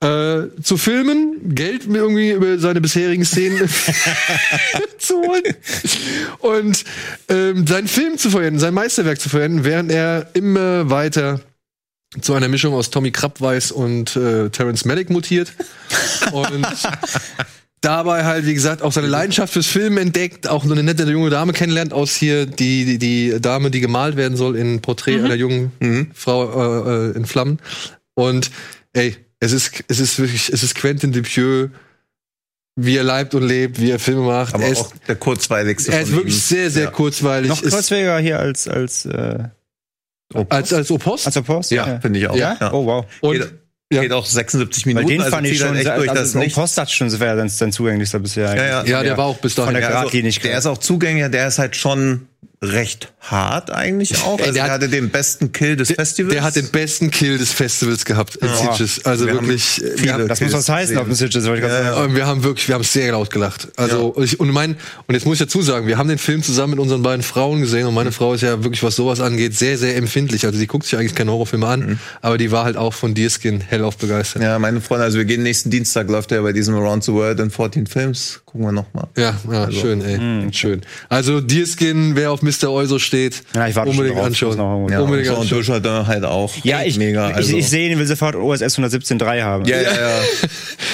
äh, 0.00 0.48
zu 0.62 0.76
filmen, 0.76 1.54
Geld 1.54 1.88
mir 1.88 1.98
irgendwie 1.98 2.30
über 2.30 2.58
seine 2.58 2.80
bisherigen 2.80 3.24
Szenen 3.24 3.58
zu 4.98 5.14
holen 5.14 5.54
und 6.38 6.84
ähm, 7.28 7.66
seinen 7.66 7.88
Film 7.88 8.18
zu 8.18 8.30
verwenden, 8.30 8.60
sein 8.60 8.74
Meisterwerk 8.74 9.20
zu 9.20 9.28
verwenden, 9.28 9.64
während 9.64 9.90
er 9.90 10.30
immer 10.34 10.88
weiter 10.90 11.40
zu 12.20 12.34
einer 12.34 12.48
Mischung 12.48 12.74
aus 12.74 12.90
Tommy 12.90 13.10
Krabweis 13.10 13.70
und 13.70 14.16
äh, 14.16 14.48
Terence 14.50 14.84
Malick 14.84 15.10
mutiert. 15.10 15.52
Und 16.32 16.66
dabei 17.80 18.24
halt, 18.24 18.46
wie 18.46 18.54
gesagt, 18.54 18.82
auch 18.82 18.92
seine 18.92 19.08
Leidenschaft 19.08 19.52
fürs 19.52 19.66
Filmen 19.66 19.98
entdeckt, 19.98 20.48
auch 20.48 20.64
so 20.64 20.72
eine 20.72 20.82
nette 20.82 21.04
junge 21.04 21.30
Dame 21.30 21.52
kennenlernt 21.52 21.92
aus 21.92 22.14
hier, 22.14 22.46
die, 22.46 22.84
die, 22.84 22.98
die 22.98 23.40
Dame, 23.40 23.70
die 23.70 23.80
gemalt 23.80 24.16
werden 24.16 24.36
soll 24.36 24.56
in 24.56 24.80
Porträt 24.80 25.20
einer 25.20 25.34
jungen 25.34 26.10
Frau 26.14 26.84
äh, 26.86 27.10
äh, 27.10 27.16
in 27.16 27.26
Flammen. 27.26 27.58
Und 28.14 28.50
ey, 28.94 29.16
es 29.40 29.52
ist, 29.52 29.84
es 29.88 30.00
ist 30.00 30.18
wirklich, 30.18 30.52
es 30.52 30.62
ist 30.62 30.74
Quentin 30.74 31.12
Dupieux, 31.12 31.70
wie 32.76 32.96
er 32.96 33.02
leibt 33.04 33.34
und 33.34 33.42
lebt, 33.42 33.80
wie 33.80 33.90
er 33.90 33.98
Filme 33.98 34.22
macht. 34.22 34.54
aber 34.54 34.64
er 34.64 34.70
ist, 34.72 34.78
auch 34.80 34.92
der 35.08 35.16
kurzweiligste 35.16 35.92
er 35.92 36.02
ist 36.02 36.12
wirklich 36.12 36.34
ihm. 36.34 36.40
sehr, 36.40 36.70
sehr 36.70 36.84
Ja. 36.84 36.90
kurzweilig. 36.90 37.48
Noch 37.48 37.62
Ist- 37.62 37.72
kurzweiliger 37.72 38.18
hier 38.18 38.38
als, 38.38 38.68
als, 38.68 39.04
äh, 39.06 39.38
als, 40.48 40.72
als 40.72 40.90
Opost. 40.90 41.26
als 41.26 41.40
Post? 41.42 41.70
Ja, 41.70 41.98
finde 42.00 42.18
ich 42.20 42.28
auch. 42.28 42.36
Ja? 42.36 42.56
Oh, 42.72 42.86
wow. 42.86 43.06
und, 43.20 43.32
geht, 43.32 43.52
ja. 43.92 44.02
geht 44.02 44.12
auch 44.12 44.26
76 44.26 44.86
Weil 44.86 44.94
Minuten. 44.94 45.08
den 45.08 45.20
also 45.22 45.34
fand 45.34 45.46
ich 45.48 45.58
schon 45.58 45.74
echt 45.74 45.86
durch 45.86 46.08
also 46.10 46.14
das 46.22 46.32
das 46.32 46.34
nicht. 46.42 46.54
Post 46.54 46.78
dachte 46.78 46.90
ich 46.90 46.96
schon, 46.96 47.18
wäre 47.20 47.36
dann 47.36 47.48
sein 47.48 47.72
zugänglichster 47.72 48.18
bisher. 48.20 48.54
Ja, 48.54 48.64
ja. 48.66 48.84
ja, 48.84 49.02
der 49.02 49.16
war 49.16 49.24
auch 49.24 49.38
bis 49.38 49.54
dahin. 49.56 49.72
Von 49.72 49.74
der 49.74 49.82
Ja, 49.82 49.88
also, 49.88 50.00
Geradlinigkeit. 50.02 50.52
der 50.52 50.58
ist 50.58 50.66
auch 50.66 50.78
zugänglich, 50.78 51.30
der 51.30 51.48
ist 51.48 51.58
halt 51.58 51.74
schon 51.74 52.27
recht 52.60 53.12
hart 53.20 53.70
eigentlich 53.70 54.16
auch. 54.24 54.32
Also 54.40 54.44
der 54.46 54.52
der, 54.52 54.62
hat- 54.64 54.70
hatte 54.72 54.88
den 54.88 55.10
besten 55.10 55.52
Kill 55.52 55.76
des 55.76 55.92
Festivals. 55.92 56.34
Der 56.34 56.42
hat 56.42 56.56
den 56.56 56.68
besten 56.70 57.10
Kill 57.12 57.38
des 57.38 57.52
Festivals 57.52 58.04
gehabt, 58.04 58.34
in 58.36 58.48
Sitges. 58.48 59.04
Also 59.04 59.26
Wir 59.26 59.34
haben 59.34 59.46
wirklich. 59.46 59.80
äh, 59.84 59.96
viele 59.96 60.18
wir 60.18 60.26
das 60.26 60.40
muss 60.40 60.52
was 60.54 60.68
heißen 60.68 60.98
auf 60.98 61.04
dem 61.04 61.14
Sitges, 61.14 61.44
wollte 61.46 61.58
ich 61.62 61.68
gerade 61.68 61.84
Ja, 61.84 61.94
sagen. 61.94 62.10
Und 62.10 62.16
wir 62.16 62.26
haben 62.26 62.42
wirklich, 62.42 62.66
wir 62.66 62.74
haben 62.74 62.82
sehr 62.82 63.12
laut 63.12 63.30
gelacht. 63.30 63.68
Also 63.76 64.16
ich, 64.20 64.40
und 64.40 64.50
mein 64.50 64.72
und 65.06 65.14
jetzt 65.14 65.24
muss 65.24 65.34
ich 65.40 65.46
dazu 65.46 65.62
sagen, 65.62 65.86
wir 65.86 65.98
haben 65.98 66.08
den 66.08 66.18
Film 66.18 66.42
zusammen 66.42 66.70
mit 66.72 66.80
unseren 66.80 67.02
beiden 67.02 67.22
Frauen 67.22 67.60
gesehen 67.60 67.86
und 67.86 67.94
meine 67.94 68.10
Frau 68.10 68.34
ist 68.34 68.40
ja 68.40 68.64
wirklich, 68.64 68.82
was 68.82 68.96
sowas 68.96 69.20
angeht, 69.20 69.54
sehr 69.56 69.78
sehr 69.78 69.94
empfindlich. 69.96 70.44
Also 70.44 70.58
sie 70.58 70.66
guckt 70.66 70.84
sich 70.84 70.98
eigentlich 70.98 71.14
keine 71.14 71.30
Horrorfilme 71.30 71.66
an, 71.66 72.00
aber 72.22 72.38
die 72.38 72.50
war 72.50 72.64
halt 72.64 72.76
auch 72.76 72.92
von 72.94 73.14
Deerskin 73.14 73.60
hellauf 73.60 73.96
begeistert. 73.98 74.42
Ja, 74.42 74.58
meine 74.58 74.80
Freunde, 74.80 75.04
also 75.04 75.18
wir 75.18 75.26
gehen 75.26 75.44
nächsten 75.44 75.70
Dienstag, 75.70 76.08
läuft 76.08 76.32
der 76.32 76.42
bei 76.42 76.52
diesem 76.52 76.74
Around 76.74 77.04
the 77.04 77.12
World 77.12 77.38
in 77.38 77.50
14 77.50 77.86
Films. 77.86 78.40
Gucken 78.46 78.66
wir 78.66 78.72
noch 78.72 78.92
mal. 78.94 79.06
Ja, 79.16 79.36
ja 79.48 79.70
schön, 79.70 80.00
ey, 80.02 80.52
schön. 80.52 80.80
Also 81.08 81.40
Deerskin, 81.40 82.16
wer 82.28 82.32
auf 82.32 82.42
Mr. 82.42 82.70
Euso 82.70 82.98
steht, 82.98 83.42
Ja, 83.54 83.66
ich 83.68 83.74
warte 83.74 83.90
schon 83.90 83.98
unbedingt 83.98 84.18
drauf. 84.18 84.26
anschauen. 84.26 84.56
Noch 84.56 84.88
Ja, 84.90 85.00
unbedingt 85.00 85.28
und 85.30 85.46
Jean 85.48 85.58
anschauen. 85.58 85.82
Dujardin 85.82 86.06
halt 86.06 86.24
auch. 86.24 86.52
Ja, 86.62 86.82
ich, 86.82 86.98
mega. 86.98 87.28
Also. 87.28 87.50
ich, 87.52 87.58
ich 87.58 87.68
sehe 87.68 87.90
ihn, 87.90 87.98
will 87.98 88.06
sofort 88.06 88.36
OSS 88.36 88.78
117.3 88.78 89.42
haben. 89.42 89.64
ja, 89.64 89.80
ja, 89.80 89.92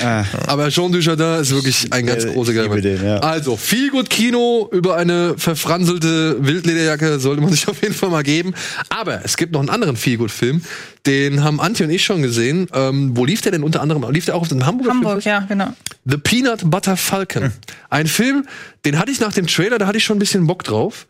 ja. 0.02 0.24
Aber 0.47 0.69
Jean 0.69 0.93
Dujardin 0.93 1.40
ist 1.43 1.52
wirklich 1.55 1.93
ein 1.93 2.06
ganz 2.06 2.27
großer 2.27 2.52
den, 2.52 3.05
ja. 3.05 3.19
Also, 3.19 3.56
viel 3.56 3.90
gut 3.90 4.11
Kino 4.11 4.69
über 4.73 4.97
eine 4.97 5.35
verfranselte 5.36 6.36
Wildlederjacke 6.40 7.19
sollte 7.19 7.43
man 7.43 7.51
sich 7.52 7.69
auf 7.69 7.82
jeden 7.82 7.94
Fall 7.94 8.11
mal 8.11 8.23
geben. 8.23 8.55
Aber 8.89 9.20
es 9.24 9.36
gibt 9.36 9.52
noch 9.52 9.61
einen 9.61 9.70
anderen 9.70 9.97
viel 9.97 10.19
gut 10.19 10.31
Film, 10.31 10.62
den 11.06 11.43
haben 11.44 11.61
Antje 11.61 11.86
und 11.86 11.93
ich 11.93 12.05
schon 12.05 12.23
gesehen. 12.23 12.69
Ähm, 12.74 13.16
wo 13.16 13.24
lief 13.24 13.40
der 13.43 13.52
denn 13.52 13.62
unter 13.62 13.81
anderem? 13.82 14.09
Lief 14.11 14.24
der 14.27 14.36
auch 14.36 14.43
auf 14.43 14.48
dem 14.48 14.65
Hamburger 14.66 14.90
Hamburg, 14.90 15.23
Filmfest? 15.23 15.27
ja, 15.27 15.40
genau. 15.48 15.73
The 16.06 16.16
Peanut 16.19 16.70
Butter 16.70 16.97
Falcon. 16.97 17.52
Ein 17.90 18.06
Film, 18.06 18.47
den 18.85 18.98
hatte 18.98 19.11
ich 19.11 19.20
nach 19.20 19.32
dem 19.32 19.47
Trailer, 19.47 19.78
da 19.78 19.86
hatte 19.86 19.98
ich 19.98 20.05
schon 20.05 20.16
ein 20.16 20.20
bisschen 20.20 20.47
Bock 20.47 20.65
drauf. 20.65 21.06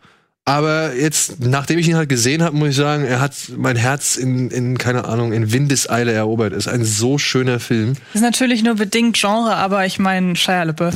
Aber 0.46 0.94
jetzt, 0.94 1.40
nachdem 1.40 1.78
ich 1.78 1.88
ihn 1.88 1.96
halt 1.96 2.10
gesehen 2.10 2.42
habe, 2.42 2.54
muss 2.54 2.70
ich 2.70 2.76
sagen, 2.76 3.04
er 3.04 3.20
hat 3.20 3.34
mein 3.56 3.76
Herz 3.76 4.16
in, 4.16 4.50
in 4.50 4.76
keine 4.76 5.06
Ahnung, 5.06 5.32
in 5.32 5.52
Windeseile 5.52 6.12
erobert. 6.12 6.52
Ist 6.52 6.68
ein 6.68 6.84
so 6.84 7.16
schöner 7.16 7.60
Film. 7.60 7.94
Ist 8.12 8.20
natürlich 8.20 8.62
nur 8.62 8.74
bedingt 8.74 9.16
Genre, 9.18 9.56
aber 9.56 9.86
ich 9.86 9.98
meine 9.98 10.36
Shia 10.36 10.64
LaBeouf. 10.64 10.94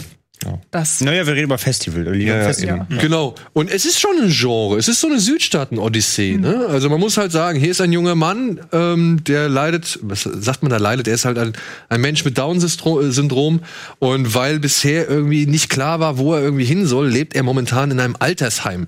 Das 0.71 1.01
Naja, 1.01 1.27
wir 1.27 1.35
reden 1.35 1.47
über 1.47 1.59
Festival. 1.59 2.15
Ja, 2.17 2.37
ja, 2.37 2.45
Festival. 2.45 2.87
ja. 2.89 2.99
Genau. 2.99 3.35
Und 3.55 3.71
es 3.71 3.85
ist 3.85 3.99
schon 3.99 4.17
ein 4.23 4.31
Genre. 4.31 4.79
Es 4.79 4.87
ist 4.87 5.01
so 5.01 5.09
eine 5.09 5.19
Südstaaten-Odyssee. 5.19 6.37
Ne? 6.37 6.67
Also 6.69 6.89
man 6.89 7.01
muss 7.01 7.17
halt 7.17 7.33
sagen, 7.33 7.59
hier 7.59 7.71
ist 7.71 7.81
ein 7.81 7.93
junger 7.93 8.15
Mann, 8.15 8.61
ähm, 8.73 9.25
der 9.25 9.49
leidet, 9.49 9.99
was 10.03 10.23
sagt 10.23 10.63
man 10.63 10.71
da 10.71 10.77
leidet? 10.77 11.09
Er 11.09 11.15
ist 11.15 11.25
halt 11.25 11.39
ein, 11.39 11.55
ein 11.89 12.01
Mensch 12.01 12.25
mit 12.25 12.39
Down-Syndrom. 12.39 13.61
Und 13.99 14.35
weil 14.35 14.61
bisher 14.61 15.09
irgendwie 15.09 15.47
nicht 15.47 15.71
klar 15.71 15.99
war, 15.99 16.19
wo 16.19 16.35
er 16.35 16.43
irgendwie 16.43 16.65
hin 16.65 16.87
soll, 16.87 17.09
lebt 17.09 17.35
er 17.35 17.43
momentan 17.43 17.91
in 17.91 17.99
einem 17.99 18.15
Altersheim. 18.19 18.87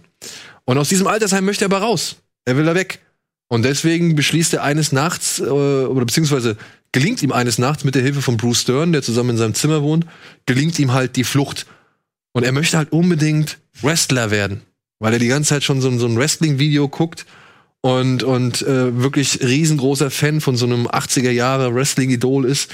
Und 0.71 0.79
aus 0.79 0.89
diesem 0.89 1.09
Altersheim 1.09 1.45
möchte 1.45 1.65
er 1.65 1.67
aber 1.67 1.85
raus. 1.85 2.15
Er 2.45 2.57
will 2.57 2.65
da 2.65 2.77
weg. 2.77 3.01
Und 3.49 3.65
deswegen 3.65 4.15
beschließt 4.15 4.55
er 4.55 4.63
eines 4.63 4.93
Nachts, 4.93 5.41
äh, 5.41 5.43
oder 5.43 6.05
beziehungsweise 6.05 6.57
gelingt 6.93 7.25
ihm 7.25 7.33
eines 7.33 7.59
Nachts 7.59 7.83
mit 7.83 7.97
der 7.97 8.03
Hilfe 8.03 8.23
von 8.23 8.37
Bruce 8.37 8.61
Stern, 8.61 8.93
der 8.93 9.03
zusammen 9.03 9.31
in 9.31 9.37
seinem 9.37 9.55
Zimmer 9.55 9.83
wohnt, 9.83 10.07
gelingt 10.47 10.79
ihm 10.79 10.93
halt 10.93 11.17
die 11.17 11.25
Flucht. 11.25 11.67
Und 12.31 12.45
er 12.45 12.53
möchte 12.53 12.77
halt 12.77 12.93
unbedingt 12.93 13.59
Wrestler 13.83 14.31
werden, 14.31 14.63
weil 15.01 15.13
er 15.13 15.19
die 15.19 15.27
ganze 15.27 15.49
Zeit 15.49 15.65
schon 15.65 15.81
so, 15.81 15.91
so 15.99 16.07
ein 16.07 16.17
Wrestling-Video 16.17 16.87
guckt 16.87 17.27
und, 17.81 18.23
und 18.23 18.63
äh, 18.63 18.97
wirklich 18.97 19.41
riesengroßer 19.43 20.13
Fan 20.13 20.41
von 20.41 20.55
so 20.55 20.67
einem 20.67 20.87
80er 20.87 21.33
Jahre 21.33 21.75
Wrestling-Idol 21.75 22.45
ist. 22.45 22.71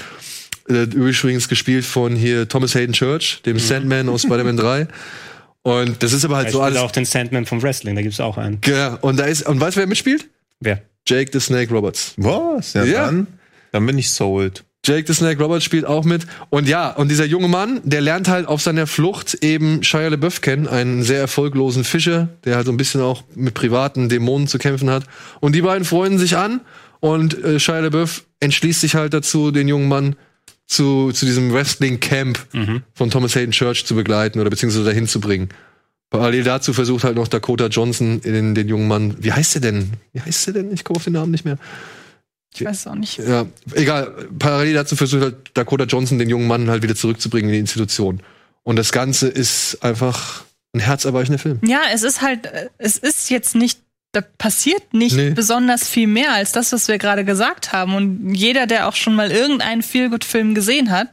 Äh, 0.69 0.83
übrigens 0.83 1.49
gespielt 1.49 1.83
von 1.83 2.15
hier 2.15 2.47
Thomas 2.47 2.75
Hayden 2.75 2.93
Church, 2.93 3.41
dem 3.43 3.57
Sandman 3.57 4.07
aus 4.07 4.21
Spider-Man 4.21 4.57
3. 4.57 4.87
Und 5.67 6.01
das 6.01 6.13
ist 6.13 6.23
aber 6.23 6.37
halt 6.37 6.47
Ich 6.47 6.53
so 6.53 6.61
alles. 6.61 6.77
auch 6.77 6.91
den 6.91 7.03
Sandman 7.03 7.45
vom 7.45 7.61
Wrestling, 7.61 7.95
da 7.95 8.01
gibt's 8.01 8.21
auch 8.21 8.37
einen. 8.37 8.61
Ja, 8.65 8.93
und 9.01 9.19
da 9.19 9.25
ist, 9.25 9.45
und 9.45 9.59
weißt 9.59 9.75
du, 9.75 9.81
wer 9.81 9.87
mitspielt? 9.87 10.29
Wer? 10.61 10.81
Jake 11.05 11.29
the 11.33 11.41
Snake 11.41 11.73
Roberts. 11.73 12.13
Was? 12.15 12.71
Ja, 12.73 12.85
Ja. 12.85 13.05
Dann, 13.07 13.27
dann 13.73 13.85
bin 13.85 13.97
ich 13.97 14.09
sold. 14.09 14.63
Jake 14.85 15.03
the 15.05 15.13
Snake 15.13 15.43
Roberts 15.43 15.65
spielt 15.65 15.83
auch 15.85 16.05
mit. 16.05 16.25
Und 16.49 16.69
ja, 16.69 16.91
und 16.91 17.09
dieser 17.11 17.25
junge 17.25 17.49
Mann, 17.49 17.81
der 17.83 17.99
lernt 17.99 18.29
halt 18.29 18.47
auf 18.47 18.61
seiner 18.61 18.87
Flucht 18.87 19.33
eben 19.43 19.83
Shia 19.83 20.07
LaBeouf 20.07 20.39
kennen, 20.39 20.69
einen 20.69 21.03
sehr 21.03 21.19
erfolglosen 21.19 21.83
Fischer, 21.83 22.29
der 22.45 22.55
halt 22.55 22.65
so 22.67 22.71
ein 22.71 22.77
bisschen 22.77 23.01
auch 23.01 23.23
mit 23.35 23.53
privaten 23.53 24.07
Dämonen 24.07 24.47
zu 24.47 24.59
kämpfen 24.59 24.89
hat. 24.89 25.03
Und 25.41 25.53
die 25.53 25.61
beiden 25.63 25.83
freunden 25.83 26.17
sich 26.17 26.37
an 26.37 26.61
und 27.01 27.43
äh, 27.43 27.59
Shia 27.59 27.79
LaBeouf 27.79 28.23
entschließt 28.39 28.79
sich 28.79 28.95
halt 28.95 29.13
dazu, 29.13 29.51
den 29.51 29.67
jungen 29.67 29.89
Mann 29.89 30.15
zu, 30.67 31.11
zu 31.11 31.25
diesem 31.25 31.51
Wrestling-Camp 31.53 32.47
von 32.93 33.09
Thomas 33.09 33.35
Hayden 33.35 33.51
Church 33.51 33.85
zu 33.85 33.95
begleiten 33.95 34.39
oder 34.39 34.49
beziehungsweise 34.49 34.85
dahin 34.85 35.07
zu 35.07 35.19
bringen. 35.19 35.49
Parallel 36.09 36.43
dazu 36.43 36.71
versucht 36.73 37.03
halt 37.03 37.15
noch 37.15 37.27
Dakota 37.27 37.67
Johnson 37.67 38.21
den, 38.21 38.55
den 38.55 38.67
jungen 38.67 38.87
Mann, 38.87 39.15
wie 39.19 39.33
heißt 39.33 39.55
der 39.55 39.61
denn? 39.61 39.93
Wie 40.13 40.21
heißt 40.21 40.47
der 40.47 40.53
denn? 40.53 40.73
Ich 40.73 40.83
komme 40.83 40.97
auf 40.97 41.03
den 41.03 41.13
Namen 41.13 41.31
nicht 41.31 41.43
mehr. 41.43 41.57
ich 42.53 42.63
weiß 42.63 42.79
es 42.79 42.87
auch 42.87 42.95
nicht. 42.95 43.17
Ja, 43.17 43.45
egal. 43.73 44.27
Parallel 44.39 44.73
dazu 44.73 44.95
versucht 44.95 45.21
halt 45.21 45.35
Dakota 45.53 45.83
Johnson 45.83 46.17
den 46.17 46.29
jungen 46.29 46.47
Mann 46.47 46.69
halt 46.69 46.81
wieder 46.83 46.95
zurückzubringen 46.95 47.49
in 47.49 47.53
die 47.53 47.59
Institution. 47.59 48.21
Und 48.63 48.77
das 48.77 48.91
Ganze 48.91 49.27
ist 49.27 49.83
einfach 49.83 50.43
ein 50.73 50.79
herzerweichender 50.79 51.39
Film. 51.39 51.59
Ja, 51.65 51.81
es 51.93 52.03
ist 52.03 52.21
halt, 52.21 52.45
äh, 52.45 52.69
es 52.77 52.97
ist 52.97 53.29
jetzt 53.29 53.55
nicht, 53.55 53.79
da 54.17 54.25
passiert 54.37 54.93
nicht 54.93 55.15
Nee. 55.15 55.29
besonders 55.31 55.87
viel 55.87 56.07
mehr 56.07 56.33
als 56.33 56.51
das, 56.51 56.71
was 56.71 56.87
wir 56.87 56.97
gerade 56.97 57.23
gesagt 57.23 57.71
haben. 57.71 57.93
Und 57.95 58.33
jeder, 58.33 58.65
der 58.65 58.87
auch 58.87 58.95
schon 58.95 59.13
mal 59.15 59.31
irgendeinen 59.31 59.83
Feelgood-Film 59.83 60.55
gesehen 60.55 60.89
hat, 60.91 61.09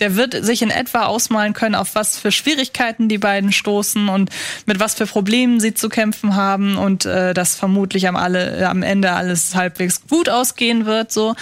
der 0.00 0.16
wird 0.16 0.44
sich 0.44 0.62
in 0.62 0.70
etwa 0.70 1.06
ausmalen 1.06 1.52
können, 1.54 1.74
auf 1.74 1.94
was 1.94 2.18
für 2.18 2.32
Schwierigkeiten 2.32 3.08
die 3.08 3.18
beiden 3.18 3.52
stoßen 3.52 4.08
und 4.08 4.30
mit 4.66 4.80
was 4.80 4.94
für 4.94 5.06
Problemen 5.06 5.60
sie 5.60 5.74
zu 5.74 5.88
kämpfen 5.88 6.36
haben 6.36 6.76
und 6.76 7.04
äh, 7.04 7.34
dass 7.34 7.54
vermutlich 7.54 8.06
am, 8.08 8.16
alle, 8.16 8.68
am 8.68 8.82
Ende 8.82 9.12
alles 9.12 9.54
halbwegs 9.54 10.02
gut 10.08 10.28
ausgehen 10.28 10.86
wird. 10.86 11.12
So, 11.12 11.34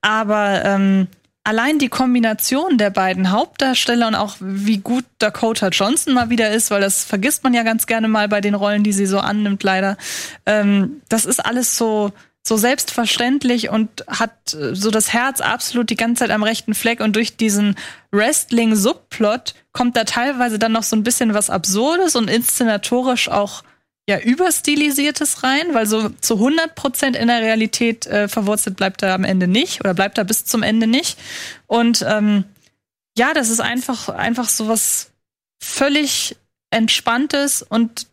aber 0.00 0.64
ähm, 0.64 1.08
allein 1.44 1.78
die 1.78 1.88
Kombination 1.88 2.78
der 2.78 2.90
beiden 2.90 3.30
Hauptdarsteller 3.30 4.08
und 4.08 4.14
auch 4.14 4.36
wie 4.40 4.78
gut 4.78 5.04
Dakota 5.18 5.68
Johnson 5.68 6.14
mal 6.14 6.30
wieder 6.30 6.50
ist, 6.50 6.70
weil 6.70 6.80
das 6.80 7.04
vergisst 7.04 7.44
man 7.44 7.54
ja 7.54 7.62
ganz 7.62 7.86
gerne 7.86 8.08
mal 8.08 8.28
bei 8.28 8.40
den 8.40 8.54
Rollen, 8.54 8.82
die 8.82 8.92
sie 8.92 9.06
so 9.06 9.18
annimmt, 9.18 9.62
leider. 9.62 9.96
Ähm, 10.46 11.02
das 11.08 11.24
ist 11.26 11.44
alles 11.44 11.76
so 11.76 12.12
so 12.46 12.58
selbstverständlich 12.58 13.70
und 13.70 14.04
hat 14.06 14.52
äh, 14.52 14.74
so 14.74 14.90
das 14.90 15.12
Herz 15.12 15.40
absolut 15.40 15.88
die 15.88 15.96
ganze 15.96 16.20
Zeit 16.20 16.30
am 16.30 16.42
rechten 16.42 16.74
Fleck 16.74 17.00
und 17.00 17.16
durch 17.16 17.36
diesen 17.36 17.74
Wrestling-Subplot 18.12 19.54
kommt 19.72 19.96
da 19.96 20.04
teilweise 20.04 20.58
dann 20.58 20.72
noch 20.72 20.82
so 20.82 20.94
ein 20.94 21.04
bisschen 21.04 21.32
was 21.32 21.48
Absurdes 21.48 22.16
und 22.16 22.28
inszenatorisch 22.28 23.30
auch 23.30 23.62
ja 24.08 24.18
überstilisiertes 24.18 25.42
rein, 25.42 25.72
weil 25.72 25.86
so 25.86 26.10
zu 26.10 26.34
100 26.34 26.74
Prozent 26.74 27.16
in 27.16 27.28
der 27.28 27.40
Realität 27.40 28.06
äh, 28.06 28.28
verwurzelt 28.28 28.76
bleibt 28.76 29.02
er 29.02 29.14
am 29.14 29.24
Ende 29.24 29.48
nicht 29.48 29.80
oder 29.80 29.94
bleibt 29.94 30.18
er 30.18 30.24
bis 30.24 30.44
zum 30.44 30.62
Ende 30.62 30.86
nicht. 30.86 31.18
Und 31.66 32.04
ähm, 32.06 32.44
ja, 33.16 33.32
das 33.32 33.48
ist 33.48 33.60
einfach 33.60 34.08
einfach 34.08 34.48
so 34.48 34.68
was 34.68 35.10
völlig 35.62 36.36
entspanntes 36.70 37.62
und 37.62 38.06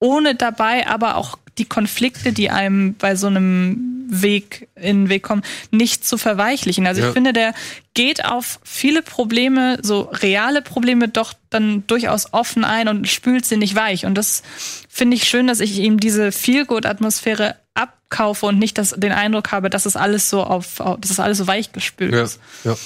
ohne 0.00 0.34
dabei 0.34 0.86
aber 0.86 1.16
auch 1.16 1.38
die 1.58 1.64
Konflikte, 1.66 2.32
die 2.32 2.50
einem 2.50 2.94
bei 2.94 3.16
so 3.16 3.26
einem 3.26 4.06
Weg 4.10 4.68
in 4.74 5.02
den 5.04 5.08
Weg 5.10 5.22
kommen, 5.22 5.42
nicht 5.70 6.06
zu 6.06 6.16
verweichlichen. 6.16 6.86
Also 6.86 7.02
Ja. 7.02 7.08
ich 7.08 7.12
finde, 7.12 7.32
der 7.34 7.52
geht 7.94 8.24
auf 8.24 8.58
viele 8.64 9.02
Probleme, 9.02 9.78
so 9.82 10.02
reale 10.12 10.62
Probleme, 10.62 11.08
doch 11.08 11.34
dann 11.50 11.86
durchaus 11.86 12.32
offen 12.32 12.64
ein 12.64 12.88
und 12.88 13.06
spült 13.08 13.44
sie 13.44 13.58
nicht 13.58 13.74
weich. 13.74 14.06
Und 14.06 14.14
das 14.14 14.42
finde 14.88 15.16
ich 15.16 15.24
schön, 15.24 15.46
dass 15.46 15.60
ich 15.60 15.78
ihm 15.78 16.00
diese 16.00 16.32
Feelgood-Atmosphäre 16.32 17.56
abkaufe 17.74 18.46
und 18.46 18.58
nicht 18.58 18.78
das, 18.78 18.94
den 18.96 19.12
Eindruck 19.12 19.52
habe, 19.52 19.68
dass 19.70 19.84
es 19.84 19.96
alles 19.96 20.30
so 20.30 20.42
auf, 20.42 20.80
auf 20.80 20.98
dass 21.00 21.10
es 21.10 21.20
alles 21.20 21.38
so 21.38 21.46
weich 21.46 21.72
gespült 21.72 22.12
Ja, 22.14 22.22
ist. 22.22 22.40
ja. 22.64 22.76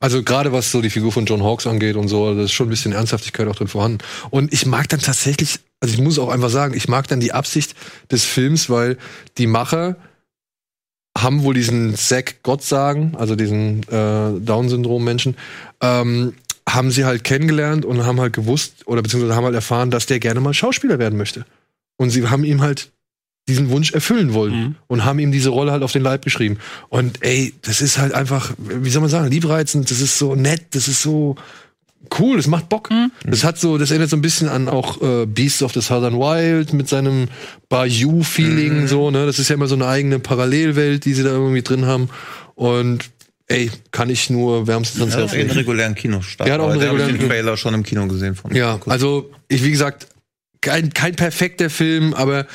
Also 0.00 0.22
gerade 0.22 0.52
was 0.52 0.70
so 0.72 0.80
die 0.80 0.88
Figur 0.88 1.12
von 1.12 1.26
John 1.26 1.42
Hawkes 1.42 1.66
angeht 1.66 1.96
und 1.96 2.08
so, 2.08 2.34
da 2.34 2.42
ist 2.44 2.52
schon 2.52 2.68
ein 2.68 2.70
bisschen 2.70 2.92
Ernsthaftigkeit 2.92 3.46
auch 3.46 3.56
drin 3.56 3.68
vorhanden. 3.68 3.98
Und 4.30 4.52
ich 4.54 4.64
mag 4.64 4.88
dann 4.88 5.00
tatsächlich, 5.00 5.60
also 5.80 5.94
ich 5.94 6.00
muss 6.00 6.18
auch 6.18 6.28
einfach 6.30 6.50
sagen, 6.50 6.74
ich 6.74 6.88
mag 6.88 7.06
dann 7.08 7.20
die 7.20 7.32
Absicht 7.32 7.74
des 8.10 8.24
Films, 8.24 8.70
weil 8.70 8.96
die 9.38 9.46
Macher 9.46 9.96
haben 11.16 11.42
wohl 11.44 11.54
diesen 11.54 11.94
Zack 11.96 12.42
Gott 12.42 12.62
sagen, 12.62 13.14
also 13.16 13.36
diesen 13.36 13.82
äh, 13.84 14.38
Down-Syndrom-Menschen, 14.40 15.36
ähm, 15.80 16.34
haben 16.68 16.90
sie 16.90 17.04
halt 17.04 17.24
kennengelernt 17.24 17.84
und 17.84 18.04
haben 18.04 18.20
halt 18.20 18.32
gewusst 18.32 18.86
oder 18.86 19.00
beziehungsweise 19.02 19.34
haben 19.36 19.44
halt 19.44 19.54
erfahren, 19.54 19.90
dass 19.90 20.06
der 20.06 20.18
gerne 20.18 20.40
mal 20.40 20.52
Schauspieler 20.52 20.98
werden 20.98 21.16
möchte. 21.16 21.46
Und 21.96 22.10
sie 22.10 22.26
haben 22.28 22.44
ihm 22.44 22.60
halt 22.60 22.90
diesen 23.48 23.70
Wunsch 23.70 23.92
erfüllen 23.92 24.34
wollen 24.34 24.54
Mhm. 24.54 24.74
und 24.88 25.04
haben 25.04 25.20
ihm 25.20 25.30
diese 25.30 25.50
Rolle 25.50 25.70
halt 25.70 25.84
auf 25.84 25.92
den 25.92 26.02
Leib 26.02 26.24
geschrieben. 26.24 26.58
Und 26.88 27.22
ey, 27.22 27.54
das 27.62 27.80
ist 27.80 27.96
halt 27.98 28.12
einfach, 28.12 28.52
wie 28.58 28.90
soll 28.90 29.00
man 29.02 29.10
sagen, 29.10 29.30
liebreizend, 29.30 29.90
das 29.90 30.00
ist 30.00 30.18
so 30.18 30.34
nett, 30.34 30.66
das 30.72 30.88
ist 30.88 31.00
so 31.00 31.36
cool, 32.18 32.36
das 32.36 32.46
macht 32.46 32.68
Bock. 32.68 32.90
Das 33.24 33.44
hat 33.44 33.58
so, 33.58 33.78
das 33.78 33.90
erinnert 33.90 34.10
so 34.10 34.16
ein 34.16 34.22
bisschen 34.22 34.48
an 34.48 34.68
auch 34.68 35.00
äh, 35.02 35.26
Beasts 35.26 35.62
of 35.62 35.72
the 35.72 35.80
Southern 35.80 36.18
Wild 36.18 36.72
mit 36.72 36.88
seinem 36.88 37.28
Bayou-Feeling, 37.68 38.86
so, 38.86 39.10
ne? 39.10 39.26
Das 39.26 39.38
ist 39.38 39.48
ja 39.48 39.54
immer 39.54 39.66
so 39.66 39.74
eine 39.74 39.86
eigene 39.86 40.18
Parallelwelt, 40.18 41.04
die 41.04 41.14
sie 41.14 41.22
da 41.22 41.30
irgendwie 41.30 41.62
drin 41.62 41.86
haben. 41.86 42.08
Und 42.54 43.10
ey, 43.48 43.70
kann 43.90 44.10
ich 44.10 44.30
nur 44.30 44.66
wärmstens 44.66 45.00
ans 45.00 45.14
Ja, 45.14 45.20
Herz 45.20 45.32
legen. 45.32 45.50
regulären 45.50 45.94
Kinostart. 45.94 46.46
Der 46.46 46.54
hat 46.54 46.60
auch 46.60 46.70
einen 46.70 46.80
hab 46.80 46.86
ich 46.86 46.90
regulären 46.92 47.18
den 47.18 47.28
Trailer 47.28 47.56
schon 47.56 47.74
im 47.74 47.82
Kino 47.82 48.06
gesehen 48.06 48.34
von. 48.34 48.54
Ja, 48.54 48.80
also 48.86 49.30
ich 49.48 49.62
wie 49.64 49.70
gesagt, 49.70 50.08
kein, 50.60 50.92
kein 50.92 51.14
perfekter 51.14 51.70
Film, 51.70 52.12
aber 52.14 52.46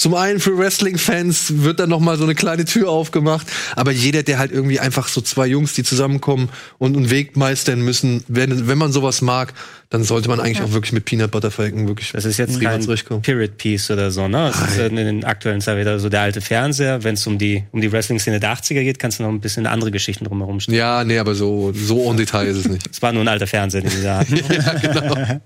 zum 0.00 0.14
einen 0.14 0.40
für 0.40 0.56
Wrestling-Fans 0.56 1.62
wird 1.62 1.78
dann 1.78 1.90
noch 1.90 2.00
mal 2.00 2.16
so 2.16 2.24
eine 2.24 2.34
kleine 2.34 2.64
Tür 2.64 2.88
aufgemacht, 2.88 3.46
aber 3.76 3.90
jeder, 3.90 4.22
der 4.22 4.38
halt 4.38 4.50
irgendwie 4.50 4.80
einfach 4.80 5.08
so 5.08 5.20
zwei 5.20 5.46
Jungs, 5.46 5.74
die 5.74 5.82
zusammenkommen 5.82 6.48
und 6.78 6.96
einen 6.96 7.10
Weg 7.10 7.36
meistern 7.36 7.82
müssen, 7.82 8.24
wenn, 8.26 8.66
wenn 8.66 8.78
man 8.78 8.92
sowas 8.92 9.20
mag, 9.20 9.52
dann 9.90 10.02
sollte 10.02 10.30
man 10.30 10.40
eigentlich 10.40 10.62
auch 10.62 10.72
wirklich 10.72 10.94
mit 10.94 11.04
Peanut 11.04 11.30
Butter 11.30 11.50
Falcon 11.50 11.86
wirklich 11.86 12.12
Das 12.12 12.24
ist 12.24 12.38
jetzt 12.38 12.58
kein. 12.62 12.80
Period 13.20 13.58
Piece 13.58 13.90
oder 13.90 14.10
so, 14.10 14.26
ne? 14.26 14.50
Das 14.58 14.70
ist 14.70 14.78
in 14.78 14.96
den 14.96 15.24
aktuellen 15.24 15.60
Zeit 15.60 15.76
wieder 15.76 15.98
so 15.98 16.08
der 16.08 16.22
alte 16.22 16.40
Fernseher. 16.40 17.04
Wenn 17.04 17.14
es 17.14 17.26
um 17.26 17.36
die, 17.36 17.64
um 17.70 17.82
die 17.82 17.92
Wrestling-Szene 17.92 18.40
der 18.40 18.54
80er 18.54 18.82
geht, 18.82 18.98
kannst 18.98 19.18
du 19.18 19.24
noch 19.24 19.30
ein 19.30 19.40
bisschen 19.40 19.66
andere 19.66 19.90
Geschichten 19.90 20.24
drumherum 20.24 20.60
stellen. 20.60 20.78
Ja, 20.78 21.04
nee, 21.04 21.18
aber 21.18 21.34
so 21.34 21.74
so 21.74 22.10
en 22.10 22.16
Detail 22.16 22.46
ist 22.46 22.56
es 22.56 22.68
nicht. 22.68 22.88
Es 22.90 23.02
war 23.02 23.12
nur 23.12 23.22
ein 23.22 23.28
alter 23.28 23.46
Fernseher, 23.46 23.82
den 23.82 23.92
wir 23.92 24.02
da 24.02 24.18
hatten. 24.20 24.36
ja, 24.50 24.72
genau. 24.78 25.38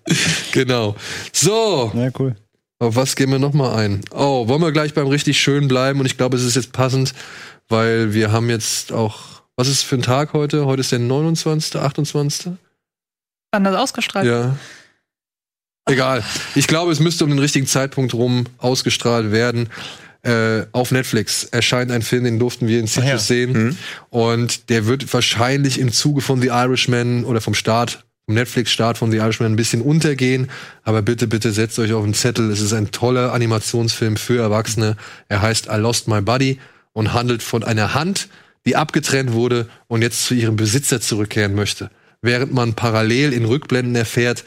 genau. 0.52 0.96
So, 1.32 1.90
Ja, 1.92 2.10
cool. 2.20 2.36
Auf 2.78 2.96
was 2.96 3.16
gehen 3.16 3.30
wir 3.30 3.38
noch 3.38 3.52
mal 3.52 3.74
ein? 3.76 4.00
Oh, 4.10 4.48
wollen 4.48 4.60
wir 4.60 4.72
gleich 4.72 4.94
beim 4.94 5.06
richtig 5.06 5.38
schön 5.38 5.68
bleiben? 5.68 6.00
Und 6.00 6.06
ich 6.06 6.16
glaube, 6.16 6.36
es 6.36 6.44
ist 6.44 6.56
jetzt 6.56 6.72
passend, 6.72 7.14
weil 7.68 8.14
wir 8.14 8.32
haben 8.32 8.50
jetzt 8.50 8.92
auch. 8.92 9.34
Was 9.56 9.68
ist 9.68 9.82
für 9.84 9.94
ein 9.94 10.02
Tag 10.02 10.32
heute? 10.32 10.66
Heute 10.66 10.80
ist 10.80 10.90
der 10.90 10.98
29., 10.98 11.80
28. 11.80 12.52
Wann 13.52 13.62
das 13.62 13.76
ausgestrahlt? 13.76 14.26
Ja. 14.26 14.56
Egal. 15.86 16.24
Ich 16.56 16.66
glaube, 16.66 16.90
es 16.90 16.98
müsste 16.98 17.22
um 17.22 17.30
den 17.30 17.38
richtigen 17.38 17.66
Zeitpunkt 17.66 18.14
rum 18.14 18.46
ausgestrahlt 18.58 19.30
werden. 19.30 19.68
Äh, 20.22 20.66
auf 20.72 20.90
Netflix 20.90 21.44
erscheint 21.44 21.92
ein 21.92 22.02
Film, 22.02 22.24
den 22.24 22.38
durften 22.38 22.66
wir 22.66 22.80
in 22.80 22.88
Citrus 22.88 23.08
ja. 23.08 23.18
sehen. 23.18 23.52
Mhm. 23.52 23.78
Und 24.08 24.70
der 24.70 24.86
wird 24.86 25.12
wahrscheinlich 25.12 25.78
im 25.78 25.92
Zuge 25.92 26.22
von 26.22 26.40
The 26.40 26.48
Irishman 26.48 27.24
oder 27.24 27.40
vom 27.40 27.54
Start, 27.54 28.04
Netflix-Start 28.26 28.98
von 28.98 29.10
The 29.10 29.18
Irishman 29.18 29.52
ein 29.52 29.56
bisschen 29.56 29.82
untergehen. 29.82 30.50
Aber 30.82 31.02
bitte, 31.02 31.26
bitte 31.26 31.52
setzt 31.52 31.78
euch 31.78 31.92
auf 31.92 32.04
den 32.04 32.14
Zettel. 32.14 32.50
Es 32.50 32.60
ist 32.60 32.72
ein 32.72 32.90
toller 32.90 33.32
Animationsfilm 33.32 34.16
für 34.16 34.40
Erwachsene. 34.40 34.96
Er 35.28 35.42
heißt 35.42 35.68
I 35.70 35.76
Lost 35.76 36.08
My 36.08 36.20
Buddy 36.20 36.58
und 36.92 37.12
handelt 37.12 37.42
von 37.42 37.62
einer 37.64 37.94
Hand, 37.94 38.28
die 38.66 38.76
abgetrennt 38.76 39.32
wurde 39.32 39.68
und 39.88 40.02
jetzt 40.02 40.24
zu 40.24 40.34
ihrem 40.34 40.56
Besitzer 40.56 41.00
zurückkehren 41.00 41.54
möchte. 41.54 41.90
Während 42.22 42.54
man 42.54 42.74
parallel 42.74 43.32
in 43.34 43.44
Rückblenden 43.44 43.94
erfährt, 43.94 44.44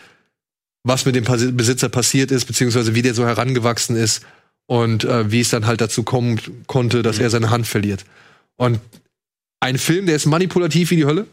was 0.83 1.05
mit 1.05 1.15
dem 1.15 1.25
Besitzer 1.55 1.89
passiert 1.89 2.31
ist, 2.31 2.45
beziehungsweise 2.45 2.95
wie 2.95 3.01
der 3.01 3.13
so 3.13 3.25
herangewachsen 3.25 3.95
ist 3.95 4.25
und 4.65 5.03
äh, 5.03 5.31
wie 5.31 5.41
es 5.41 5.49
dann 5.49 5.67
halt 5.67 5.81
dazu 5.81 6.03
kommen 6.03 6.39
konnte, 6.65 7.03
dass 7.03 7.19
er 7.19 7.29
seine 7.29 7.49
Hand 7.49 7.67
verliert. 7.67 8.05
Und 8.55 8.79
ein 9.59 9.77
Film, 9.77 10.05
der 10.05 10.15
ist 10.15 10.27
manipulativ 10.27 10.91
wie 10.91 10.97
die 10.97 11.05
Hölle, 11.05 11.25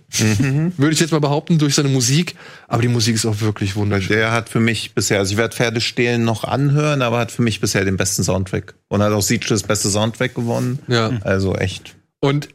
würde 0.78 0.92
ich 0.94 1.00
jetzt 1.00 1.12
mal 1.12 1.20
behaupten, 1.20 1.58
durch 1.58 1.74
seine 1.74 1.88
Musik, 1.90 2.34
aber 2.68 2.80
die 2.80 2.88
Musik 2.88 3.16
ist 3.16 3.26
auch 3.26 3.40
wirklich 3.40 3.76
wunderschön. 3.76 4.16
Der 4.16 4.32
hat 4.32 4.48
für 4.48 4.60
mich 4.60 4.94
bisher, 4.94 5.18
also 5.18 5.32
ich 5.32 5.36
werde 5.36 5.54
Pferde 5.54 5.80
stehlen 5.80 6.24
noch 6.24 6.44
anhören, 6.44 7.02
aber 7.02 7.18
hat 7.18 7.30
für 7.32 7.42
mich 7.42 7.60
bisher 7.60 7.84
den 7.84 7.96
besten 7.98 8.24
Soundtrack. 8.24 8.74
Und 8.88 9.02
hat 9.02 9.12
auch 9.12 9.20
Siege 9.22 9.46
das 9.48 9.62
beste 9.62 9.90
Soundtrack 9.90 10.34
gewonnen. 10.34 10.78
Ja. 10.88 11.18
Also 11.22 11.54
echt. 11.54 11.96
Und 12.20 12.48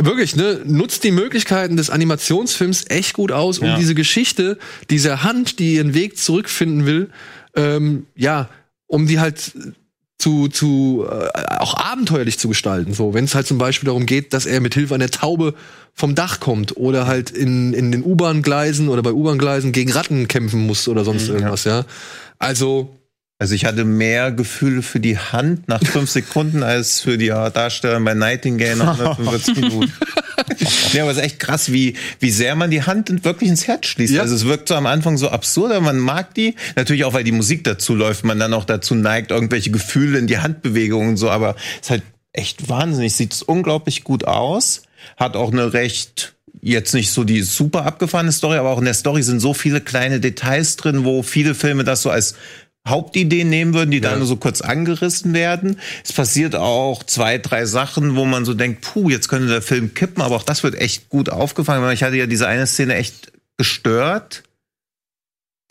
wirklich, 0.00 0.36
ne, 0.36 0.60
nutzt 0.66 1.02
die 1.02 1.12
Möglichkeiten 1.12 1.78
des 1.78 1.88
Animationsfilms 1.88 2.84
echt 2.90 3.14
gut 3.14 3.32
aus, 3.32 3.58
um 3.58 3.68
Ja. 3.68 3.76
diese 3.78 3.94
Geschichte 3.94 4.58
dieser 4.90 5.22
Hand, 5.22 5.58
die 5.58 5.76
ihren 5.76 5.94
Weg 5.94 6.18
zurückfinden 6.18 6.84
will, 6.84 7.08
ähm, 7.54 8.04
ja, 8.14 8.50
um 8.86 9.06
die 9.06 9.18
halt 9.18 9.52
zu, 10.26 10.48
zu 10.48 11.06
äh, 11.08 11.56
auch 11.58 11.74
abenteuerlich 11.74 12.36
zu 12.36 12.48
gestalten. 12.48 12.92
So, 12.94 13.14
wenn 13.14 13.26
es 13.26 13.36
halt 13.36 13.46
zum 13.46 13.58
Beispiel 13.58 13.86
darum 13.86 14.06
geht, 14.06 14.32
dass 14.32 14.44
er 14.44 14.60
mit 14.60 14.74
Hilfe 14.74 14.92
einer 14.96 15.08
Taube 15.08 15.54
vom 15.94 16.16
Dach 16.16 16.40
kommt 16.40 16.76
oder 16.76 17.06
halt 17.06 17.30
in, 17.30 17.72
in 17.72 17.92
den 17.92 18.02
U-Bahn-Gleisen 18.02 18.88
oder 18.88 19.02
bei 19.02 19.12
U-Bahn-Gleisen 19.12 19.70
gegen 19.70 19.92
Ratten 19.92 20.26
kämpfen 20.26 20.66
muss 20.66 20.88
oder 20.88 21.04
sonst 21.04 21.28
irgendwas, 21.28 21.62
ja. 21.62 21.84
Also, 22.40 22.90
Also 23.38 23.54
ich 23.54 23.66
hatte 23.66 23.84
mehr 23.84 24.32
Gefühle 24.32 24.80
für 24.80 24.98
die 24.98 25.18
Hand 25.18 25.68
nach 25.68 25.82
fünf 25.84 26.10
Sekunden 26.10 26.62
als 26.62 27.00
für 27.00 27.18
die 27.18 27.26
Darstellerin 27.28 28.02
bei 28.02 28.14
Nightingale 28.14 28.76
nach 28.76 28.98
145 28.98 29.56
Minuten. 29.60 29.92
ja, 30.94 31.02
aber 31.02 31.10
es 31.10 31.18
ist 31.18 31.22
echt 31.22 31.38
krass, 31.38 31.70
wie, 31.70 31.96
wie 32.18 32.30
sehr 32.30 32.54
man 32.54 32.70
die 32.70 32.82
Hand 32.82 33.24
wirklich 33.24 33.50
ins 33.50 33.66
Herz 33.66 33.88
schließt. 33.88 34.14
Ja. 34.14 34.22
Also 34.22 34.34
es 34.34 34.46
wirkt 34.46 34.68
so 34.68 34.74
am 34.74 34.86
Anfang 34.86 35.18
so 35.18 35.28
absurd, 35.28 35.72
aber 35.72 35.82
man 35.82 35.98
mag 35.98 36.32
die. 36.34 36.54
Natürlich 36.76 37.04
auch, 37.04 37.12
weil 37.12 37.24
die 37.24 37.32
Musik 37.32 37.62
dazu 37.64 37.94
läuft, 37.94 38.24
man 38.24 38.38
dann 38.38 38.54
auch 38.54 38.64
dazu 38.64 38.94
neigt, 38.94 39.30
irgendwelche 39.30 39.70
Gefühle 39.70 40.18
in 40.18 40.26
die 40.26 40.38
Handbewegungen 40.38 41.10
und 41.10 41.16
so, 41.18 41.28
aber 41.28 41.56
es 41.74 41.88
ist 41.88 41.90
halt 41.90 42.02
echt 42.32 42.70
wahnsinnig. 42.70 43.14
Sieht 43.14 43.42
unglaublich 43.42 44.02
gut 44.02 44.24
aus. 44.24 44.82
Hat 45.18 45.36
auch 45.36 45.52
eine 45.52 45.74
recht 45.74 46.36
jetzt 46.62 46.94
nicht 46.94 47.12
so 47.12 47.22
die 47.22 47.42
super 47.42 47.84
abgefahrene 47.84 48.32
Story, 48.32 48.56
aber 48.56 48.70
auch 48.70 48.78
in 48.78 48.86
der 48.86 48.94
Story 48.94 49.22
sind 49.22 49.40
so 49.40 49.54
viele 49.54 49.80
kleine 49.80 50.20
Details 50.20 50.76
drin, 50.76 51.04
wo 51.04 51.22
viele 51.22 51.54
Filme 51.54 51.84
das 51.84 52.02
so 52.02 52.10
als 52.10 52.34
Hauptideen 52.86 53.50
nehmen 53.50 53.74
würden, 53.74 53.90
die 53.90 54.00
da 54.00 54.16
nur 54.16 54.26
so 54.26 54.36
kurz 54.36 54.60
angerissen 54.60 55.34
werden. 55.34 55.80
Es 56.04 56.12
passiert 56.12 56.54
auch 56.54 57.02
zwei, 57.02 57.38
drei 57.38 57.66
Sachen, 57.66 58.16
wo 58.16 58.24
man 58.24 58.44
so 58.44 58.54
denkt, 58.54 58.80
puh, 58.82 59.10
jetzt 59.10 59.28
könnte 59.28 59.48
der 59.48 59.62
Film 59.62 59.94
kippen, 59.94 60.22
aber 60.22 60.36
auch 60.36 60.44
das 60.44 60.62
wird 60.62 60.76
echt 60.76 61.08
gut 61.08 61.28
aufgefangen. 61.28 61.82
weil 61.82 61.94
Ich 61.94 62.02
hatte 62.02 62.16
ja 62.16 62.26
diese 62.26 62.46
eine 62.46 62.66
Szene 62.66 62.94
echt 62.94 63.32
gestört. 63.58 64.44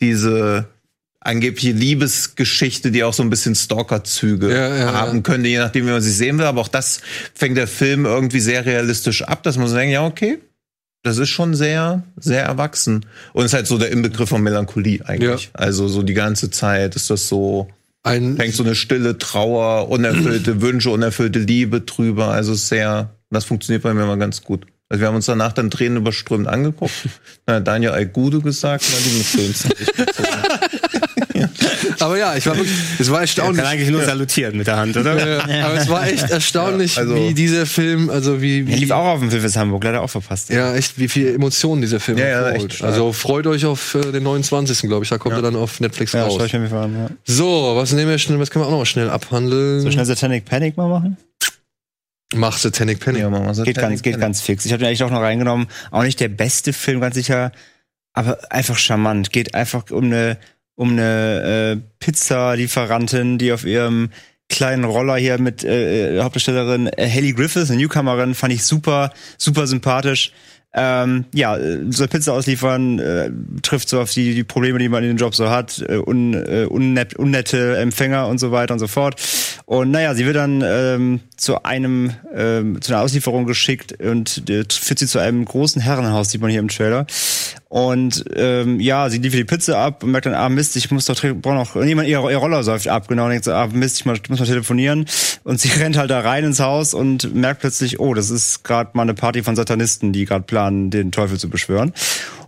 Diese 0.00 0.68
angebliche 1.20 1.72
Liebesgeschichte, 1.72 2.90
die 2.90 3.02
auch 3.02 3.14
so 3.14 3.22
ein 3.22 3.30
bisschen 3.30 3.54
Stalker-Züge 3.54 4.48
Ja, 4.50 4.68
ja, 4.68 4.76
ja. 4.76 4.92
haben 4.92 5.22
könnte, 5.22 5.48
je 5.48 5.58
nachdem, 5.58 5.86
wie 5.86 5.90
man 5.90 6.02
sie 6.02 6.12
sehen 6.12 6.38
will. 6.38 6.44
Aber 6.46 6.60
auch 6.60 6.68
das 6.68 7.00
fängt 7.34 7.56
der 7.56 7.66
Film 7.66 8.04
irgendwie 8.04 8.40
sehr 8.40 8.64
realistisch 8.64 9.22
ab, 9.22 9.42
dass 9.42 9.56
man 9.56 9.66
so 9.68 9.74
denkt, 9.74 9.92
ja, 9.92 10.04
okay, 10.04 10.38
das 11.06 11.18
ist 11.18 11.28
schon 11.28 11.54
sehr, 11.54 12.02
sehr 12.16 12.42
erwachsen. 12.42 13.06
Und 13.32 13.44
ist 13.44 13.54
halt 13.54 13.68
so 13.68 13.78
der 13.78 13.90
Inbegriff 13.92 14.28
von 14.28 14.42
Melancholie 14.42 15.00
eigentlich. 15.06 15.50
Also 15.52 15.86
so 15.86 16.02
die 16.02 16.14
ganze 16.14 16.50
Zeit 16.50 16.96
ist 16.96 17.10
das 17.10 17.28
so, 17.28 17.68
ein, 18.02 18.36
hängt 18.36 18.54
so 18.54 18.64
eine 18.64 18.74
stille 18.74 19.16
Trauer, 19.16 19.88
unerfüllte 19.88 20.60
Wünsche, 20.62 20.90
unerfüllte 20.90 21.38
Liebe 21.38 21.82
drüber. 21.82 22.28
Also 22.28 22.54
sehr, 22.54 23.10
das 23.30 23.44
funktioniert 23.44 23.84
bei 23.84 23.94
mir 23.94 24.02
immer 24.02 24.16
ganz 24.16 24.42
gut. 24.42 24.66
Also 24.88 25.00
wir 25.00 25.08
haben 25.08 25.16
uns 25.16 25.26
danach 25.26 25.52
dann 25.52 25.68
Tränen 25.70 25.98
überströmt 25.98 26.46
angeguckt. 26.46 26.92
Dann 27.44 27.56
hat 27.56 27.66
Daniel 27.66 27.90
Algude 27.90 28.40
gesagt, 28.40 28.84
na, 28.90 28.96
die 29.04 29.24
Film 29.24 29.52
aber 32.00 32.18
ja, 32.18 32.36
ich 32.36 32.46
war 32.46 32.56
wirklich, 32.56 32.74
es 32.98 33.10
war 33.10 33.20
erstaunlich. 33.20 33.62
Kann 33.62 33.72
eigentlich 33.72 33.90
nur 33.90 34.02
salutieren 34.04 34.56
mit 34.56 34.66
der 34.66 34.76
Hand, 34.76 34.96
oder? 34.96 35.48
Äh, 35.48 35.60
aber 35.62 35.74
es 35.74 35.88
war 35.88 36.06
echt 36.06 36.30
erstaunlich, 36.30 36.96
Ja, 36.96 37.02
also- 37.02 37.14
wie 37.16 37.34
dieser 37.34 37.66
Film, 37.66 38.10
also 38.10 38.40
wie, 38.40 38.60
Er 38.60 38.66
wie 38.66 38.74
lief 38.76 38.90
auch 38.90 39.06
auf 39.06 39.20
dem 39.20 39.30
Filmfest 39.30 39.56
Hamburg, 39.56 39.84
leider 39.84 40.02
auch 40.02 40.10
verpasst. 40.10 40.50
ja, 40.50 40.74
echt, 40.74 40.98
wie 40.98 41.08
viel 41.08 41.34
Emotionen 41.34 41.82
dieser 41.82 42.00
Film 42.00 42.18
Ja, 42.18 42.28
ja, 42.28 42.50
echt. 42.50 42.82
Also 42.82 43.12
freut 43.12 43.46
euch 43.46 43.64
auf 43.66 43.94
äh, 43.94 44.12
den 44.12 44.22
29. 44.22 44.80
glaube 44.82 45.04
ich, 45.04 45.10
da 45.10 45.18
kommt 45.18 45.34
er 45.36 45.42
dann 45.42 45.56
auf 45.56 45.80
Netflix 45.80 46.12
Ja, 46.12 46.24
raus. 46.24 46.40
ich 46.44 46.52
mir 46.52 46.72
an, 46.72 46.94
ja. 46.94 47.08
So, 47.24 47.72
was 47.76 47.92
nehmen 47.92 48.10
wir 48.10 48.18
schnell, 48.18 48.38
was 48.38 48.50
können 48.50 48.64
wir 48.64 48.68
auch 48.68 48.78
noch 48.78 48.86
schnell 48.86 49.10
abhandeln? 49.10 49.80
So 49.80 49.90
schnell 49.90 50.04
Satanic 50.06 50.44
Panic 50.44 50.76
mal 50.76 50.88
machen? 50.88 51.16
Mach 52.34 52.58
Satanic 52.58 53.00
Panic. 53.00 53.22
Ja, 53.22 53.54
so. 53.54 53.62
Geht 53.62 53.78
ganz, 53.78 54.02
geht 54.02 54.18
ganz 54.18 54.40
fix. 54.40 54.64
Ich 54.64 54.72
habe 54.72 54.80
den 54.80 54.88
eigentlich 54.88 55.04
auch 55.04 55.10
noch 55.10 55.20
reingenommen. 55.20 55.68
Auch 55.90 56.02
nicht 56.02 56.18
der 56.18 56.28
beste 56.28 56.72
Film, 56.72 57.00
ganz 57.00 57.14
sicher, 57.14 57.52
aber 58.12 58.38
einfach 58.50 58.76
charmant. 58.76 59.30
Geht 59.30 59.54
einfach 59.54 59.90
um 59.90 60.04
eine, 60.04 60.38
um 60.74 60.90
eine 60.90 61.76
äh, 61.76 61.88
Pizza-Lieferantin, 62.00 63.38
die 63.38 63.52
auf 63.52 63.64
ihrem 63.64 64.10
kleinen 64.48 64.84
Roller 64.84 65.16
hier 65.16 65.38
mit 65.38 65.64
äh, 65.64 66.20
Hauptdarstellerin 66.20 66.88
äh, 66.88 67.08
Haley 67.08 67.32
Griffiths, 67.32 67.70
eine 67.70 67.80
Newcomerin, 67.80 68.34
fand 68.34 68.52
ich 68.52 68.64
super, 68.64 69.12
super 69.38 69.66
sympathisch. 69.66 70.32
Ähm, 70.78 71.24
ja, 71.32 71.56
äh, 71.56 71.90
soll 71.90 72.06
Pizza 72.08 72.34
ausliefern, 72.34 72.98
äh, 72.98 73.30
trifft 73.62 73.88
so 73.88 74.00
auf 74.00 74.12
die, 74.12 74.34
die 74.34 74.44
Probleme, 74.44 74.78
die 74.78 74.90
man 74.90 75.02
in 75.02 75.10
den 75.10 75.16
Job 75.16 75.34
so 75.34 75.48
hat, 75.48 75.82
äh, 75.88 75.96
un, 75.96 76.34
äh, 76.34 76.66
unnett, 76.68 77.14
unnette 77.16 77.78
Empfänger 77.78 78.28
und 78.28 78.38
so 78.38 78.52
weiter 78.52 78.74
und 78.74 78.80
so 78.80 78.86
fort. 78.86 79.20
Und 79.64 79.90
naja, 79.90 80.14
sie 80.14 80.26
wird 80.26 80.36
dann 80.36 80.62
ähm, 80.62 81.20
zu 81.36 81.64
einem, 81.64 82.12
ähm, 82.34 82.80
zu 82.80 82.92
einer 82.92 83.02
Auslieferung 83.02 83.46
geschickt 83.46 84.00
und 84.00 84.48
äh, 84.48 84.64
führt 84.70 84.98
sie 84.98 85.06
zu 85.06 85.18
einem 85.18 85.44
großen 85.44 85.82
Herrenhaus, 85.82 86.30
sieht 86.30 86.40
man 86.40 86.50
hier 86.50 86.60
im 86.60 86.68
Trailer. 86.68 87.06
Und 87.68 88.24
ähm, 88.34 88.80
ja, 88.80 89.10
sie 89.10 89.18
liefert 89.18 89.40
die 89.40 89.44
Pizza 89.44 89.78
ab 89.78 90.02
und 90.02 90.12
merkt 90.12 90.26
dann, 90.26 90.34
ah 90.34 90.48
Mist, 90.48 90.76
ich 90.76 90.90
muss 90.90 91.04
doch 91.04 91.20
brauche 91.42 91.54
noch 91.54 91.76
jemand 91.84 92.08
ihr, 92.08 92.18
ihr 92.30 92.36
Roller 92.36 92.62
säuft 92.62 92.88
ab, 92.88 93.08
genau, 93.08 93.24
und 93.24 93.30
denkt 93.30 93.44
so, 93.44 93.52
ah 93.52 93.66
Mist, 93.66 93.98
ich 93.98 94.06
muss, 94.06 94.18
mal 94.28 94.46
telefonieren. 94.46 95.06
Und 95.44 95.60
sie 95.60 95.68
rennt 95.80 95.96
halt 95.98 96.10
da 96.10 96.20
rein 96.20 96.44
ins 96.44 96.60
Haus 96.60 96.94
und 96.94 97.34
merkt 97.34 97.60
plötzlich, 97.60 98.00
oh, 98.00 98.14
das 98.14 98.30
ist 98.30 98.64
gerade 98.64 98.90
mal 98.94 99.02
eine 99.02 99.14
Party 99.14 99.42
von 99.42 99.56
Satanisten, 99.56 100.12
die 100.12 100.24
gerade 100.24 100.44
planen, 100.44 100.90
den 100.90 101.12
Teufel 101.12 101.38
zu 101.38 101.50
beschwören. 101.50 101.92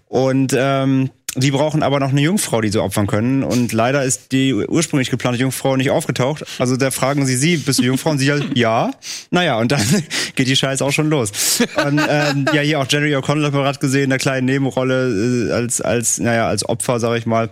Und 0.06 0.54
ähm, 0.56 1.10
die 1.38 1.50
brauchen 1.50 1.82
aber 1.82 2.00
noch 2.00 2.10
eine 2.10 2.20
Jungfrau, 2.20 2.60
die 2.60 2.68
sie 2.68 2.82
opfern 2.82 3.06
können. 3.06 3.42
Und 3.42 3.72
leider 3.72 4.04
ist 4.04 4.32
die 4.32 4.54
ursprünglich 4.54 5.10
geplante 5.10 5.40
Jungfrau 5.40 5.76
nicht 5.76 5.90
aufgetaucht. 5.90 6.44
Also 6.58 6.76
da 6.76 6.90
fragen 6.90 7.26
sie 7.26 7.36
sie, 7.36 7.56
bist 7.56 7.78
du 7.78 7.84
Jungfrau? 7.84 8.10
Und 8.10 8.18
sie 8.18 8.30
halt, 8.30 8.56
ja. 8.56 8.90
Naja, 9.30 9.58
und 9.58 9.72
dann 9.72 9.82
geht 10.34 10.48
die 10.48 10.56
Scheiße 10.56 10.84
auch 10.84 10.92
schon 10.92 11.10
los. 11.10 11.60
Und 11.84 12.00
ähm, 12.08 12.46
ja, 12.52 12.62
hier 12.62 12.80
auch 12.80 12.86
Jerry 12.88 13.14
O'Connell 13.14 13.50
parat 13.50 13.80
gesehen, 13.80 14.04
in 14.04 14.10
der 14.10 14.18
kleinen 14.18 14.46
Nebenrolle 14.46 15.48
äh, 15.48 15.52
als, 15.52 15.80
als, 15.80 16.18
naja, 16.18 16.48
als 16.48 16.68
Opfer, 16.68 17.00
sag 17.00 17.18
ich 17.18 17.26
mal. 17.26 17.50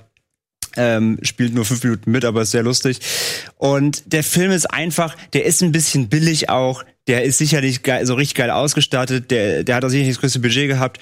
Ähm, 0.79 1.19
spielt 1.23 1.55
nur 1.55 1.65
fünf 1.65 1.83
Minuten 1.83 2.11
mit, 2.11 2.25
aber 2.25 2.43
ist 2.43 2.51
sehr 2.51 2.63
lustig. 2.63 3.01
Und 3.57 4.13
der 4.13 4.23
Film 4.23 4.51
ist 4.51 4.67
einfach, 4.67 5.17
der 5.33 5.47
ist 5.47 5.63
ein 5.63 5.73
bisschen 5.73 6.09
billig 6.09 6.51
auch. 6.51 6.85
Der 7.07 7.23
ist 7.23 7.39
sicherlich 7.39 7.83
geil, 7.83 8.05
so 8.05 8.15
richtig 8.15 8.35
geil 8.35 8.51
ausgestattet. 8.51 9.31
Der, 9.31 9.65
der 9.65 9.77
hat 9.77 9.85
auch 9.85 9.89
sicherlich 9.89 10.15
das 10.15 10.21
größte 10.21 10.41
Budget 10.41 10.69
gehabt. 10.69 11.01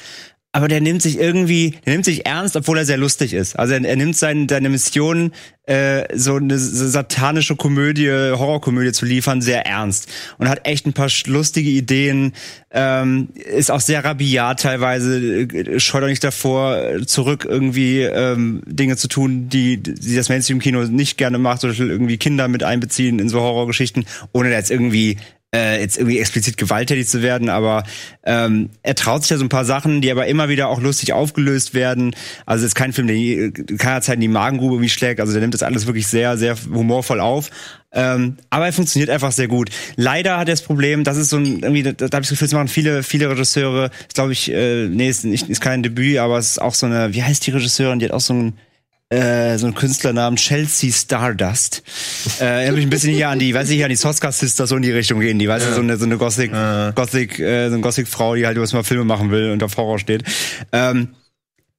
Aber 0.55 0.69
der 0.69 0.81
nimmt 0.81 1.03
sich 1.03 1.19
irgendwie, 1.19 1.75
der 1.85 1.95
nimmt 1.95 2.05
sich 2.05 2.27
ernst, 2.27 2.55
obwohl 2.55 2.79
er 2.79 2.85
sehr 2.85 2.97
lustig 2.97 3.35
ist. 3.35 3.59
Also 3.59 3.75
er, 3.75 3.85
er 3.85 3.97
nimmt 3.97 4.17
sein, 4.17 4.49
seine 4.49 4.69
Mission, 4.69 5.33
äh, 5.67 6.05
so 6.17 6.37
eine 6.37 6.57
satanische 6.59 7.57
Komödie, 7.57 8.09
Horrorkomödie 8.09 8.93
zu 8.93 9.05
liefern, 9.05 9.43
sehr 9.43 9.67
ernst. 9.67 10.09
Und 10.39 10.49
hat 10.49 10.65
echt 10.65 10.87
ein 10.87 10.93
paar 10.93 11.09
lustige 11.27 11.69
Ideen. 11.69 12.35
Ähm, 12.71 13.31
ist 13.35 13.73
auch 13.73 13.81
sehr 13.81 14.05
rabiat 14.05 14.61
teilweise, 14.61 15.19
äh, 15.19 15.81
scheut 15.81 16.05
auch 16.05 16.09
nicht 16.09 16.23
davor, 16.23 17.05
zurück 17.05 17.45
irgendwie 17.49 18.03
ähm, 18.03 18.63
Dinge 18.65 18.97
zu 18.97 19.09
tun, 19.09 19.49
die, 19.49 19.79
die 19.79 20.15
das 20.15 20.29
Mainstream-Kino 20.29 20.85
nicht 20.85 21.19
gerne 21.19 21.39
macht, 21.39 21.63
zum 21.63 21.71
Beispiel 21.71 21.91
irgendwie 21.91 22.17
Kinder 22.17 22.47
mit 22.47 22.63
einbeziehen 22.63 23.19
in 23.19 23.29
so 23.29 23.41
Horrorgeschichten, 23.41 24.07
ohne 24.33 24.51
da 24.51 24.57
jetzt 24.57 24.71
irgendwie 24.71 25.17
äh, 25.55 25.81
jetzt 25.81 25.97
irgendwie 25.97 26.19
explizit 26.19 26.57
gewalttätig 26.57 27.07
zu 27.07 27.23
werden, 27.23 27.49
aber 27.49 27.85
ähm, 28.25 28.71
er 28.83 28.95
traut 28.97 29.23
sich 29.23 29.31
ja 29.31 29.37
so 29.37 29.45
ein 29.45 29.49
paar 29.49 29.65
Sachen, 29.65 30.01
die 30.01 30.11
aber 30.11 30.27
immer 30.27 30.49
wieder 30.49 30.69
auch 30.69 30.81
lustig 30.81 31.13
aufgelöst 31.13 31.75
werden. 31.75 32.15
Also 32.45 32.65
es 32.65 32.71
ist 32.71 32.75
kein 32.75 32.93
Film, 32.93 33.07
der 33.07 33.79
keiner 33.79 34.01
Zeit 34.01 34.17
in 34.17 34.23
die 34.23 34.29
Magengrube 34.29 34.81
wie 34.81 34.89
schlägt. 34.89 35.21
Also 35.21 35.33
der 35.33 35.41
nimmt 35.41 35.55
das 35.55 35.63
alles 35.63 35.87
wirklich 35.87 36.09
sehr, 36.09 36.37
sehr 36.37 36.57
humorvoll 36.73 37.21
auf. 37.21 37.51
Ähm, 37.93 38.39
aber 38.51 38.67
er 38.67 38.73
funktioniert 38.73 39.11
einfach 39.11 39.31
sehr 39.31 39.47
gut. 39.47 39.71
Leider 39.95 40.39
hat 40.39 40.49
er 40.49 40.55
das 40.55 40.63
Problem, 40.63 41.05
das 41.05 41.17
ist 41.17 41.31
so 41.31 41.37
ein, 41.37 41.61
irgendwie, 41.61 41.85
da, 41.85 41.93
da 41.93 42.05
habe 42.07 42.23
ich 42.23 42.29
das 42.29 42.31
Gefühl, 42.31 42.47
es 42.47 42.53
machen 42.53 42.67
viele, 42.67 43.05
viele 43.05 43.31
Regisseure, 43.31 43.87
ist 43.87 44.15
glaube 44.15 44.33
ich, 44.33 44.51
äh, 44.51 44.89
nee, 44.89 45.09
ist, 45.09 45.25
ist 45.25 45.61
kein 45.61 45.85
Debüt, 45.85 46.19
aber 46.19 46.39
es 46.39 46.53
ist 46.53 46.63
auch 46.63 46.75
so 46.75 46.87
eine, 46.87 47.15
wie 47.15 47.23
heißt 47.23 47.47
die 47.47 47.53
Regisseurin, 47.53 48.01
die 48.01 48.07
hat 48.07 48.13
auch 48.13 48.21
so 48.21 48.35
ein 48.35 48.55
äh, 49.11 49.59
so 49.59 49.67
einen 49.67 49.75
Künstlernamen 49.75 50.37
Chelsea 50.37 50.93
Stardust. 50.93 51.83
Äh, 52.41 52.45
erinnert 52.45 52.77
mich 52.77 52.87
ein 52.87 52.91
bisschen 52.91 53.15
hier 53.15 53.29
an 53.29 53.39
die, 53.39 53.55
weiß 53.55 53.71
ich, 53.71 53.83
an 53.85 53.91
die 53.91 53.97
Soska 53.97 54.33
Sisters 54.33 54.69
so 54.69 54.77
in 54.77 54.83
die 54.83 54.93
Richtung 54.93 55.21
gehen. 55.21 55.39
Die, 55.39 55.49
weißt 55.49 55.67
du, 55.69 55.75
so 55.75 55.81
eine, 55.81 55.97
so 55.97 56.05
eine 56.05 56.17
Gothic, 56.17 56.53
Gothic, 56.95 57.39
äh, 57.39 57.69
so 57.69 57.75
eine 57.75 57.83
Gothic-Frau, 57.83 58.35
die 58.35 58.47
halt 58.47 58.59
was 58.59 58.73
mal 58.73 58.83
Filme 58.83 59.05
machen 59.05 59.31
will 59.31 59.51
und 59.51 59.63
auf 59.63 59.77
Horror 59.77 59.99
steht. 59.99 60.25
Ähm, 60.73 61.09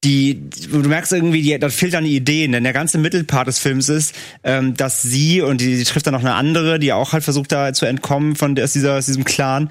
die, 0.05 0.49
du 0.49 0.87
merkst 0.87 1.13
irgendwie, 1.13 1.41
die, 1.41 1.57
da 1.57 1.69
fehlt 1.69 1.95
dann 1.95 2.03
die 2.03 2.15
Ideen, 2.15 2.51
denn 2.51 2.63
der 2.63 2.73
ganze 2.73 2.99
Mittelpart 2.99 3.47
des 3.47 3.57
Films 3.57 3.89
ist, 3.89 4.13
ähm, 4.43 4.75
dass 4.77 5.01
sie 5.01 5.41
und 5.41 5.59
die, 5.59 5.77
die 5.77 5.83
trifft 5.83 6.05
dann 6.05 6.13
noch 6.13 6.21
eine 6.21 6.35
andere, 6.35 6.77
die 6.77 6.93
auch 6.93 7.11
halt 7.11 7.23
versucht 7.23 7.51
da 7.51 7.73
zu 7.73 7.87
entkommen 7.87 8.35
von 8.35 8.53
der, 8.53 8.65
aus, 8.65 8.73
dieser, 8.73 8.97
aus 8.97 9.07
diesem 9.07 9.25
Clan, 9.25 9.69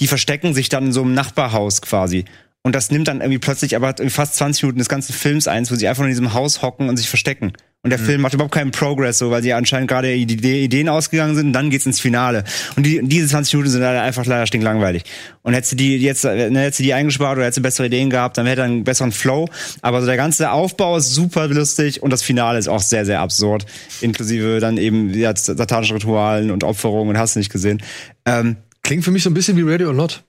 die 0.00 0.08
verstecken 0.08 0.54
sich 0.54 0.68
dann 0.68 0.86
in 0.86 0.92
so 0.92 1.02
einem 1.02 1.14
Nachbarhaus 1.14 1.82
quasi. 1.82 2.24
Und 2.66 2.74
das 2.74 2.90
nimmt 2.90 3.06
dann 3.06 3.20
irgendwie 3.20 3.38
plötzlich 3.38 3.76
aber 3.76 3.94
fast 4.08 4.34
20 4.34 4.64
Minuten 4.64 4.80
des 4.80 4.88
ganzen 4.88 5.12
Films 5.12 5.46
ein, 5.46 5.70
wo 5.70 5.76
sie 5.76 5.86
einfach 5.86 6.00
nur 6.00 6.08
in 6.08 6.14
diesem 6.14 6.34
Haus 6.34 6.62
hocken 6.62 6.88
und 6.88 6.96
sich 6.96 7.08
verstecken. 7.08 7.52
Und 7.84 7.90
der 7.90 8.00
mhm. 8.00 8.04
Film 8.04 8.20
macht 8.22 8.34
überhaupt 8.34 8.54
keinen 8.54 8.72
Progress, 8.72 9.18
so, 9.18 9.30
weil 9.30 9.40
sie 9.40 9.52
anscheinend 9.52 9.88
gerade 9.88 10.08
die 10.08 10.64
Ideen 10.64 10.88
ausgegangen 10.88 11.36
sind 11.36 11.46
und 11.46 11.52
dann 11.52 11.70
geht's 11.70 11.86
ins 11.86 12.00
Finale. 12.00 12.42
Und 12.74 12.84
die, 12.84 13.00
diese 13.04 13.28
20 13.28 13.54
Minuten 13.54 13.70
sind 13.70 13.82
leider 13.82 14.02
einfach 14.02 14.26
leider 14.26 14.48
stinklangweilig. 14.48 15.04
Und 15.42 15.54
hättest 15.54 15.74
du 15.74 15.76
die 15.76 15.96
jetzt, 15.98 16.24
ne, 16.24 16.58
hättest 16.58 16.80
du 16.80 16.82
die 16.82 16.92
eingespart 16.92 17.36
oder 17.36 17.44
hättest 17.44 17.58
du 17.58 17.62
bessere 17.62 17.86
Ideen 17.86 18.10
gehabt, 18.10 18.36
dann 18.36 18.46
hätte 18.46 18.62
er 18.62 18.64
einen 18.64 18.82
besseren 18.82 19.12
Flow. 19.12 19.48
Aber 19.82 20.00
so 20.00 20.08
der 20.08 20.16
ganze 20.16 20.50
Aufbau 20.50 20.96
ist 20.96 21.14
super 21.14 21.46
lustig 21.46 22.02
und 22.02 22.10
das 22.10 22.24
Finale 22.24 22.58
ist 22.58 22.66
auch 22.66 22.82
sehr, 22.82 23.06
sehr 23.06 23.20
absurd. 23.20 23.64
Inklusive 24.00 24.58
dann 24.58 24.76
eben 24.76 25.14
ja, 25.14 25.36
satanischen 25.36 25.94
Ritualen 25.98 26.50
und 26.50 26.64
Opferungen 26.64 27.10
und 27.10 27.16
hast 27.16 27.36
du 27.36 27.38
nicht 27.38 27.52
gesehen. 27.52 27.80
Ähm, 28.24 28.56
Klingt 28.82 29.04
für 29.04 29.12
mich 29.12 29.22
so 29.22 29.30
ein 29.30 29.34
bisschen 29.34 29.56
wie 29.56 29.62
Ready 29.62 29.84
or 29.84 29.94
Not 29.94 30.24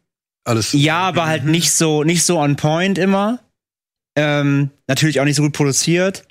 alles. 0.48 0.74
Ja, 0.74 0.99
aber 0.99 1.26
halt 1.26 1.45
nicht 1.45 1.72
so, 1.72 2.03
nicht 2.03 2.24
so 2.24 2.40
on 2.40 2.56
point 2.56 2.98
immer. 2.98 3.40
Ähm, 4.15 4.72
natürlich 4.88 5.19
auch 5.19 5.26
nicht 5.26 5.36
so 5.36 5.44
gut 5.44 5.53
produziert. 5.53 6.24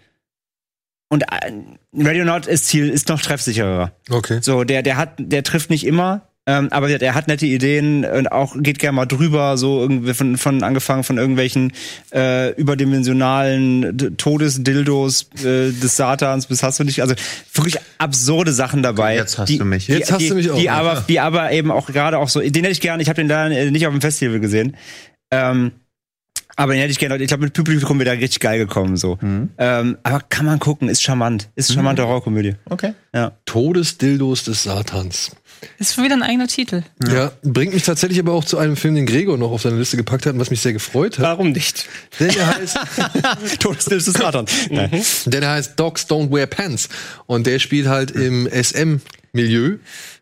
Und 1.08 1.22
äh, 1.22 1.52
Radio 1.94 2.24
Not 2.24 2.46
ist 2.46 2.66
Ziel, 2.66 2.88
ist 2.88 3.08
noch 3.08 3.20
treffsicherer. 3.20 3.92
Okay. 4.10 4.40
So, 4.42 4.64
der, 4.64 4.82
der 4.82 4.96
hat, 4.96 5.14
der 5.18 5.44
trifft 5.44 5.70
nicht 5.70 5.86
immer, 5.86 6.28
ähm, 6.48 6.68
aber 6.70 6.96
der 6.96 7.14
hat 7.14 7.26
nette 7.26 7.44
Ideen 7.44 8.04
und 8.04 8.30
auch 8.30 8.54
geht 8.56 8.78
gerne 8.78 8.94
mal 8.94 9.06
drüber, 9.06 9.56
so 9.58 9.80
irgendwie 9.80 10.14
von, 10.14 10.36
von 10.36 10.62
angefangen 10.62 11.02
von 11.02 11.18
irgendwelchen 11.18 11.72
äh, 12.14 12.52
überdimensionalen 12.52 14.16
Todesdildos 14.16 15.30
äh, 15.40 15.72
des 15.72 15.96
Satans 15.96 16.46
bis 16.46 16.62
hast 16.62 16.78
du 16.78 16.84
nicht, 16.84 17.02
also 17.02 17.16
wirklich 17.52 17.78
absurde 17.98 18.52
Sachen 18.52 18.84
dabei. 18.84 19.16
Jetzt 19.16 19.38
hast 19.38 19.48
die, 19.48 19.58
du 19.58 19.64
mich. 19.64 19.88
Jetzt 19.88 20.08
die, 20.08 20.14
hast 20.14 20.30
du 20.30 20.34
mich 20.36 20.50
auch. 20.50 20.58
Die 20.58 20.70
aber, 20.70 21.04
die 21.08 21.18
aber 21.18 21.50
eben 21.50 21.72
auch 21.72 21.88
gerade 21.88 22.18
auch 22.18 22.28
so, 22.28 22.40
den 22.40 22.52
hätte 22.52 22.70
ich 22.70 22.80
gerne, 22.80 23.02
ich 23.02 23.08
habe 23.08 23.16
den 23.16 23.28
da 23.28 23.48
nicht 23.48 23.86
auf 23.86 23.92
dem 23.92 24.00
Festival 24.00 24.38
gesehen. 24.38 24.76
Ähm, 25.32 25.72
aber 26.56 26.72
den 26.72 26.80
hätte 26.80 26.92
ich 26.92 26.98
gerne, 26.98 27.16
ich 27.16 27.28
glaube, 27.28 27.44
mit 27.44 27.52
Publikum 27.52 27.98
wäre 27.98 28.10
da 28.10 28.12
richtig 28.12 28.40
geil 28.40 28.58
gekommen, 28.58 28.96
so. 28.96 29.18
Mhm. 29.20 29.50
Ähm, 29.58 29.98
aber 30.02 30.20
kann 30.20 30.46
man 30.46 30.58
gucken, 30.58 30.88
ist 30.88 31.02
charmant. 31.02 31.50
Ist 31.54 31.74
charmante 31.74 32.02
mhm. 32.02 32.06
Horrorkomödie. 32.06 32.54
Okay. 32.70 32.94
Ja. 33.14 33.32
Todesdildos 33.44 34.44
des 34.44 34.62
Satans. 34.62 35.32
Ist 35.78 35.94
schon 35.94 36.04
wieder 36.04 36.14
ein 36.14 36.22
eigener 36.22 36.46
Titel. 36.46 36.82
Ja. 37.06 37.14
ja. 37.14 37.32
bringt 37.42 37.74
mich 37.74 37.82
tatsächlich 37.82 38.18
aber 38.18 38.32
auch 38.32 38.44
zu 38.44 38.58
einem 38.58 38.76
Film, 38.76 38.94
den 38.94 39.06
Gregor 39.06 39.38
noch 39.38 39.50
auf 39.50 39.62
seine 39.62 39.76
Liste 39.76 39.96
gepackt 39.96 40.26
hat 40.26 40.34
und 40.34 40.40
was 40.40 40.50
mich 40.50 40.60
sehr 40.60 40.72
gefreut 40.72 41.18
hat. 41.18 41.24
Warum 41.24 41.52
nicht? 41.52 41.88
Denn 42.18 42.28
der 42.28 42.56
heißt 42.56 42.78
Todesdildos 43.60 44.06
des 44.06 44.14
Satans. 44.14 44.52
Mhm. 44.70 44.90
Denn 45.26 45.40
der 45.40 45.50
heißt 45.50 45.78
Dogs 45.78 46.06
Don't 46.08 46.32
Wear 46.32 46.46
Pants. 46.46 46.88
Und 47.26 47.46
der 47.46 47.58
spielt 47.58 47.86
halt 47.86 48.10
im 48.10 48.48
SM-Milieu. 48.48 49.78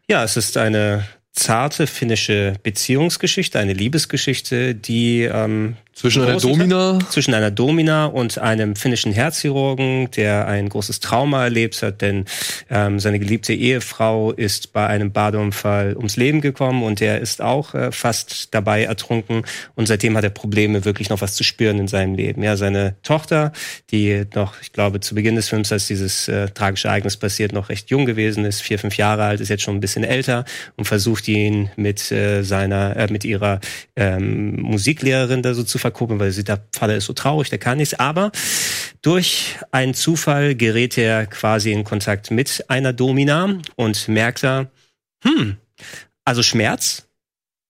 Ja, 0.09 0.25
es 0.25 0.37
ist 0.37 0.57
eine 0.57 1.05
zarte 1.33 1.87
finnische 1.87 2.55
Beziehungsgeschichte, 2.63 3.59
eine 3.59 3.73
Liebesgeschichte, 3.73 4.75
die 4.75 5.23
ähm, 5.23 5.77
zwischen 5.95 6.23
einer 6.23 6.39
Domina 6.39 6.99
zwischen 7.09 7.35
einer 7.35 7.51
Domina 7.51 8.07
und 8.07 8.39
einem 8.39 8.77
finnischen 8.77 9.13
Herzchirurgen, 9.13 10.11
der 10.11 10.47
ein 10.47 10.69
großes 10.69 11.01
Trauma 11.01 11.45
erlebt 11.45 11.83
hat, 11.83 12.01
denn 12.01 12.25
ähm, 12.69 12.99
seine 12.99 13.19
geliebte 13.19 13.53
Ehefrau 13.53 14.33
ist 14.33 14.73
bei 14.73 14.87
einem 14.87 15.13
Badeunfall 15.13 15.97
ums 15.97 16.17
Leben 16.17 16.41
gekommen 16.41 16.83
und 16.83 17.01
er 17.01 17.21
ist 17.21 17.41
auch 17.41 17.75
äh, 17.75 17.93
fast 17.93 18.55
dabei 18.55 18.85
ertrunken 18.85 19.43
und 19.75 19.87
seitdem 19.87 20.17
hat 20.17 20.25
er 20.25 20.31
Probleme, 20.31 20.85
wirklich 20.85 21.11
noch 21.11 21.21
was 21.21 21.35
zu 21.35 21.45
spüren 21.45 21.79
in 21.79 21.89
seinem 21.89 22.15
Leben. 22.15 22.43
Ja, 22.43 22.57
seine 22.57 22.97
Tochter, 23.03 23.53
die 23.91 24.25
noch, 24.35 24.61
ich 24.61 24.73
glaube, 24.73 25.01
zu 25.01 25.15
Beginn 25.15 25.37
des 25.37 25.49
Films, 25.49 25.71
als 25.71 25.87
dieses 25.87 26.29
äh, 26.29 26.49
tragische 26.49 26.89
Ereignis 26.89 27.17
passiert, 27.17 27.53
noch 27.53 27.69
recht 27.69 27.91
jung 27.91 28.05
gewesen 28.05 28.45
ist, 28.45 28.63
vier, 28.63 28.79
fünf 28.79 28.97
Jahre 28.97 29.25
alt, 29.25 29.41
ist 29.41 29.49
jetzt 29.49 29.63
schon 29.63 29.77
ein 29.77 29.81
bisschen 29.81 30.05
älter 30.05 30.45
und 30.77 30.87
versucht 30.87 31.29
ihn 31.29 31.71
mit 31.77 32.11
äh, 32.11 32.43
seiner, 32.43 32.97
äh, 32.97 33.07
mit 33.11 33.25
ihrer 33.25 33.61
ähm, 33.97 34.61
Musiklehrerin 34.61 35.43
da 35.43 35.55
so 35.55 35.63
zu 35.63 35.79
verkuppeln, 35.85 36.19
weil 36.19 36.33
sie 36.33 36.45
der 36.45 36.65
Vater 36.73 36.97
ist 36.97 37.05
so 37.05 37.13
traurig, 37.13 37.51
der 37.51 37.59
kann 37.59 37.77
nichts. 37.77 37.95
Aber 37.95 38.33
durch 39.03 39.57
einen 39.71 39.93
Zufall 39.93 40.55
gerät 40.55 40.97
er 40.97 41.27
quasi 41.27 41.73
in 41.73 41.85
Kontakt 41.85 42.31
mit 42.31 42.65
einer 42.69 42.95
Domina 42.95 43.59
und 43.77 44.09
merkt 44.09 44.43
er, 44.45 44.71
hm, 45.23 45.57
also 46.25 46.43
Schmerz, 46.43 47.07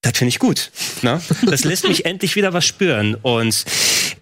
das 0.02 0.16
finde 0.16 0.28
ich 0.28 0.38
gut. 0.38 0.70
Ne? 1.02 1.20
Das 1.46 1.64
lässt 1.64 1.88
mich 1.88 2.04
endlich 2.10 2.36
wieder 2.36 2.52
was 2.52 2.64
spüren. 2.66 3.16
Und 3.16 3.64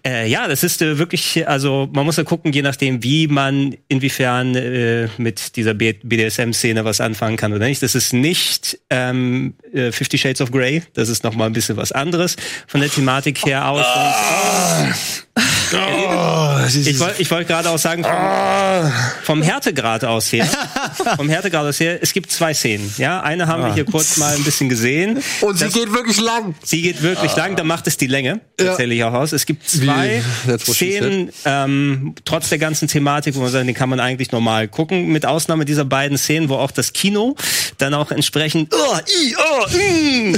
äh, 0.05 0.27
ja, 0.27 0.49
das 0.49 0.63
ist 0.63 0.81
äh, 0.81 0.97
wirklich, 0.97 1.47
also 1.47 1.89
man 1.93 2.05
muss 2.05 2.17
ja 2.17 2.23
gucken, 2.23 2.51
je 2.51 2.61
nachdem, 2.61 3.03
wie 3.03 3.27
man 3.27 3.77
inwiefern 3.87 4.53
äh, 4.55 5.07
mit 5.17 5.55
dieser 5.55 5.73
BDSM-Szene 5.73 6.83
was 6.83 6.99
anfangen 6.99 7.37
kann 7.37 7.53
oder 7.53 7.65
nicht. 7.65 7.81
Das 7.81 7.95
ist 7.95 8.11
nicht 8.11 8.79
ähm, 8.89 9.53
äh, 9.73 9.93
Fifty 9.93 10.17
Shades 10.17 10.41
of 10.41 10.51
Grey, 10.51 10.83
das 10.93 11.07
ist 11.07 11.23
noch 11.23 11.35
mal 11.35 11.45
ein 11.45 11.53
bisschen 11.53 11.77
was 11.77 11.93
anderes 11.93 12.35
von 12.67 12.81
der 12.81 12.89
Thematik 12.89 13.45
her 13.45 13.69
aus. 13.69 13.85
Ah. 13.85 14.93
Oh, 15.75 16.59
ich 16.67 16.99
wollte 16.99 17.21
ich 17.21 17.31
wollt 17.31 17.47
gerade 17.47 17.69
auch 17.69 17.79
sagen, 17.79 18.03
vom, 18.03 18.91
vom, 19.23 19.41
Härtegrad 19.41 20.03
aus 20.05 20.31
her, 20.31 20.47
vom 21.15 21.29
Härtegrad 21.29 21.65
aus 21.65 21.79
her, 21.79 21.99
es 22.01 22.13
gibt 22.13 22.31
zwei 22.31 22.53
Szenen. 22.53 22.93
Ja, 22.97 23.21
eine 23.21 23.47
haben 23.47 23.63
wir 23.63 23.73
hier 23.73 23.85
kurz 23.85 24.17
mal 24.17 24.35
ein 24.35 24.43
bisschen 24.43 24.69
gesehen. 24.69 25.21
Und 25.41 25.57
sie 25.57 25.65
das, 25.65 25.73
geht 25.73 25.93
wirklich 25.93 26.19
lang. 26.19 26.55
Sie 26.63 26.81
geht 26.81 27.01
wirklich 27.01 27.35
lang, 27.35 27.55
da 27.55 27.63
macht 27.63 27.87
es 27.87 27.97
die 27.97 28.07
Länge, 28.07 28.41
erzähle 28.57 28.93
ich 28.93 29.03
auch 29.03 29.13
aus. 29.13 29.31
Es 29.31 29.45
gibt 29.45 29.67
zwei 29.67 30.23
zwei 30.45 30.57
Szenen, 30.57 31.29
ähm, 31.45 32.15
trotz 32.25 32.49
der 32.49 32.57
ganzen 32.57 32.87
Thematik, 32.87 33.35
wo 33.35 33.39
man 33.39 33.51
sagt, 33.51 33.67
den 33.67 33.75
kann 33.75 33.89
man 33.89 33.99
eigentlich 33.99 34.31
normal 34.31 34.67
gucken, 34.67 35.07
mit 35.07 35.25
Ausnahme 35.25 35.65
dieser 35.65 35.85
beiden 35.85 36.17
Szenen, 36.17 36.49
wo 36.49 36.55
auch 36.55 36.71
das 36.71 36.93
Kino 36.93 37.35
dann 37.77 37.93
auch 37.93 38.11
entsprechend 38.11 38.73
oh, 38.73 38.97
i, 38.97 39.35
oh, 39.37 39.67
mm, 39.69 40.35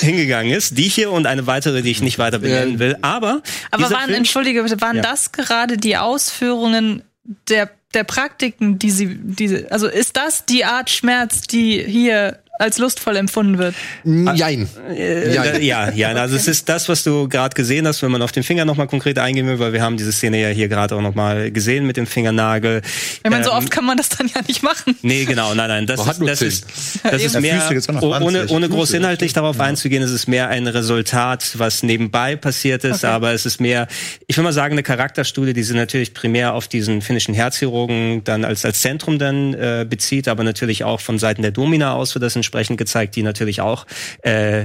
hingegangen 0.00 0.52
ist. 0.52 0.76
Die 0.78 0.88
hier 0.88 1.10
und 1.10 1.26
eine 1.26 1.46
weitere, 1.46 1.82
die 1.82 1.90
ich 1.90 2.02
nicht 2.02 2.18
weiter 2.18 2.38
benennen 2.38 2.78
will. 2.78 2.96
Aber, 3.02 3.42
Aber 3.70 3.90
waren, 3.90 4.06
Film, 4.06 4.18
entschuldige 4.18 4.62
bitte, 4.62 4.80
waren 4.80 4.96
ja. 4.96 5.02
das 5.02 5.32
gerade 5.32 5.76
die 5.76 5.96
Ausführungen 5.96 7.02
der 7.48 7.70
der 7.94 8.04
Praktiken, 8.04 8.78
die 8.78 8.90
sie, 8.90 9.18
diese, 9.20 9.70
also 9.70 9.88
ist 9.88 10.16
das 10.16 10.44
die 10.44 10.64
Art 10.64 10.90
Schmerz, 10.90 11.42
die 11.42 11.82
hier 11.82 12.41
als 12.58 12.78
lustvoll 12.78 13.16
empfunden 13.16 13.58
wird. 13.58 13.74
Jein. 14.04 14.68
Äh, 14.88 15.34
Jein. 15.34 15.62
Ja, 15.62 15.90
ja, 15.90 16.08
also 16.12 16.36
es 16.36 16.46
ist 16.46 16.68
das, 16.68 16.88
was 16.88 17.02
du 17.02 17.28
gerade 17.28 17.54
gesehen 17.54 17.86
hast, 17.86 18.02
wenn 18.02 18.10
man 18.10 18.20
auf 18.20 18.30
den 18.30 18.42
Finger 18.42 18.64
nochmal 18.66 18.86
konkret 18.86 19.18
eingehen 19.18 19.46
will, 19.46 19.58
weil 19.58 19.72
wir 19.72 19.82
haben 19.82 19.96
diese 19.96 20.12
Szene 20.12 20.40
ja 20.40 20.48
hier 20.48 20.68
gerade 20.68 20.94
auch 20.94 21.00
nochmal 21.00 21.50
gesehen 21.50 21.86
mit 21.86 21.96
dem 21.96 22.06
Fingernagel. 22.06 22.82
Ich 22.84 23.30
meine, 23.30 23.38
ähm, 23.38 23.44
so 23.44 23.52
oft 23.52 23.70
kann 23.70 23.86
man 23.86 23.96
das 23.96 24.10
dann 24.10 24.28
ja 24.28 24.42
nicht 24.46 24.62
machen. 24.62 24.96
Nee, 25.00 25.24
genau, 25.24 25.54
nein, 25.54 25.68
nein, 25.68 25.86
das, 25.86 26.06
ist, 26.06 26.20
das, 26.20 26.42
ist, 26.42 26.66
das 27.02 27.22
ist 27.22 27.40
mehr, 27.40 27.70
ohne, 28.02 28.46
ohne 28.48 28.68
groß 28.68 28.92
inhaltlich 28.92 29.32
darauf 29.32 29.56
ja. 29.56 29.64
einzugehen, 29.64 30.02
es 30.02 30.12
ist 30.12 30.28
mehr 30.28 30.48
ein 30.48 30.66
Resultat, 30.66 31.52
was 31.58 31.82
nebenbei 31.82 32.36
passiert 32.36 32.84
ist, 32.84 33.04
okay. 33.04 33.12
aber 33.12 33.32
es 33.32 33.46
ist 33.46 33.60
mehr, 33.60 33.88
ich 34.26 34.36
will 34.36 34.44
mal 34.44 34.52
sagen, 34.52 34.74
eine 34.74 34.82
Charakterstudie, 34.82 35.54
die 35.54 35.62
sie 35.62 35.74
natürlich 35.74 36.12
primär 36.12 36.52
auf 36.52 36.68
diesen 36.68 37.00
finnischen 37.00 37.34
Herzchirurgen 37.34 38.24
dann 38.24 38.44
als, 38.44 38.64
als 38.66 38.82
Zentrum 38.82 39.18
dann 39.18 39.54
äh, 39.54 39.86
bezieht, 39.88 40.28
aber 40.28 40.44
natürlich 40.44 40.84
auch 40.84 41.00
von 41.00 41.18
Seiten 41.18 41.40
der 41.40 41.50
Domina 41.50 41.94
aus 41.94 42.14
wird 42.14 42.22
das 42.22 42.41
entsprechend 42.42 42.76
gezeigt, 42.76 43.16
die 43.16 43.22
natürlich 43.22 43.60
auch 43.60 43.86
äh, 44.22 44.64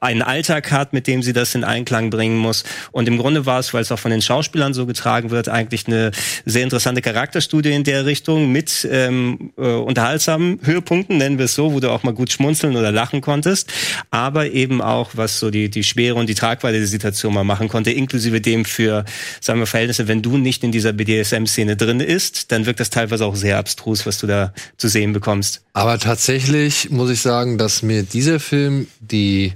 einen 0.00 0.22
Alltag 0.22 0.70
hat, 0.70 0.92
mit 0.92 1.06
dem 1.06 1.22
sie 1.22 1.32
das 1.32 1.54
in 1.54 1.64
Einklang 1.64 2.10
bringen 2.10 2.36
muss. 2.36 2.64
Und 2.92 3.08
im 3.08 3.18
Grunde 3.18 3.46
war 3.46 3.58
es, 3.58 3.72
weil 3.72 3.82
es 3.82 3.90
auch 3.90 3.98
von 3.98 4.10
den 4.10 4.22
Schauspielern 4.22 4.74
so 4.74 4.86
getragen 4.86 5.30
wird, 5.30 5.48
eigentlich 5.48 5.86
eine 5.86 6.10
sehr 6.44 6.62
interessante 6.62 7.02
Charakterstudie 7.02 7.72
in 7.72 7.84
der 7.84 8.06
Richtung 8.06 8.52
mit 8.52 8.86
ähm, 8.90 9.52
äh, 9.56 9.62
unterhaltsamen 9.62 10.60
Höhepunkten, 10.62 11.16
nennen 11.16 11.38
wir 11.38 11.46
es 11.46 11.54
so, 11.54 11.72
wo 11.72 11.80
du 11.80 11.90
auch 11.90 12.02
mal 12.02 12.12
gut 12.12 12.30
schmunzeln 12.30 12.76
oder 12.76 12.92
lachen 12.92 13.20
konntest, 13.20 13.72
aber 14.10 14.50
eben 14.50 14.82
auch, 14.82 15.10
was 15.14 15.38
so 15.38 15.50
die, 15.50 15.70
die 15.70 15.84
Schwere 15.84 16.16
und 16.16 16.28
die 16.28 16.34
Tragweite 16.34 16.78
der 16.78 16.86
Situation 16.86 17.34
mal 17.34 17.44
machen 17.44 17.68
konnte, 17.68 17.90
inklusive 17.90 18.40
dem 18.40 18.64
für, 18.64 19.04
sagen 19.40 19.60
wir, 19.60 19.66
Verhältnisse, 19.66 20.08
wenn 20.08 20.22
du 20.22 20.36
nicht 20.36 20.62
in 20.64 20.72
dieser 20.72 20.92
BDSM-Szene 20.92 21.76
drin 21.76 22.00
ist, 22.00 22.52
dann 22.52 22.66
wirkt 22.66 22.80
das 22.80 22.90
teilweise 22.90 23.24
auch 23.24 23.36
sehr 23.36 23.58
abstrus, 23.58 24.06
was 24.06 24.18
du 24.18 24.26
da 24.26 24.52
zu 24.76 24.88
sehen 24.88 25.12
bekommst. 25.12 25.62
Aber 25.72 25.98
tatsächlich 25.98 26.90
muss 26.98 27.10
ich 27.10 27.22
sagen, 27.22 27.56
dass 27.56 27.82
mir 27.82 28.02
dieser 28.02 28.40
Film 28.40 28.86
die, 29.00 29.54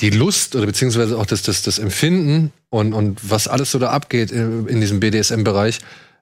die 0.00 0.10
Lust 0.10 0.56
oder 0.56 0.66
beziehungsweise 0.66 1.16
auch 1.16 1.26
das, 1.26 1.42
das, 1.42 1.62
das 1.62 1.78
Empfinden 1.78 2.52
und, 2.70 2.92
und 2.92 3.20
was 3.30 3.46
alles 3.46 3.70
so 3.70 3.78
da 3.78 3.90
abgeht 3.90 4.32
in, 4.32 4.66
in 4.66 4.80
diesem 4.80 4.98
BDSM-Bereich 4.98 5.78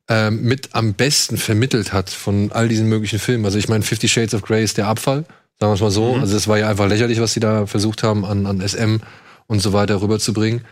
ähm, 0.09 0.43
mit 0.43 0.71
am 0.75 0.95
besten 0.95 1.39
vermittelt 1.39 1.93
hat 1.93 2.11
von 2.11 2.53
all 2.53 2.69
diesen 2.69 2.89
möglichen 2.89 3.19
Filmen. 3.19 3.45
Also 3.45 3.59
ich 3.59 3.69
meine, 3.69 3.85
Fifty 3.85 4.09
Shades 4.09 4.35
of 4.35 4.43
Grey 4.43 4.63
ist 4.63 4.77
der 4.77 4.89
Abfall, 4.89 5.25
sagen 5.59 5.71
wir 5.71 5.75
es 5.75 5.81
mal 5.81 5.91
so. 5.91 6.15
Mhm. 6.15 6.21
Also 6.21 6.37
es 6.37 6.49
war 6.49 6.59
ja 6.59 6.69
einfach 6.69 6.89
lächerlich, 6.89 7.21
was 7.21 7.33
sie 7.33 7.41
da 7.41 7.67
versucht 7.67 8.03
haben, 8.03 8.25
an, 8.25 8.47
an 8.47 8.61
SM 8.61 8.99
und 9.47 9.61
so 9.61 9.73
weiter 9.73 10.03
rüberzubringen. 10.03 10.63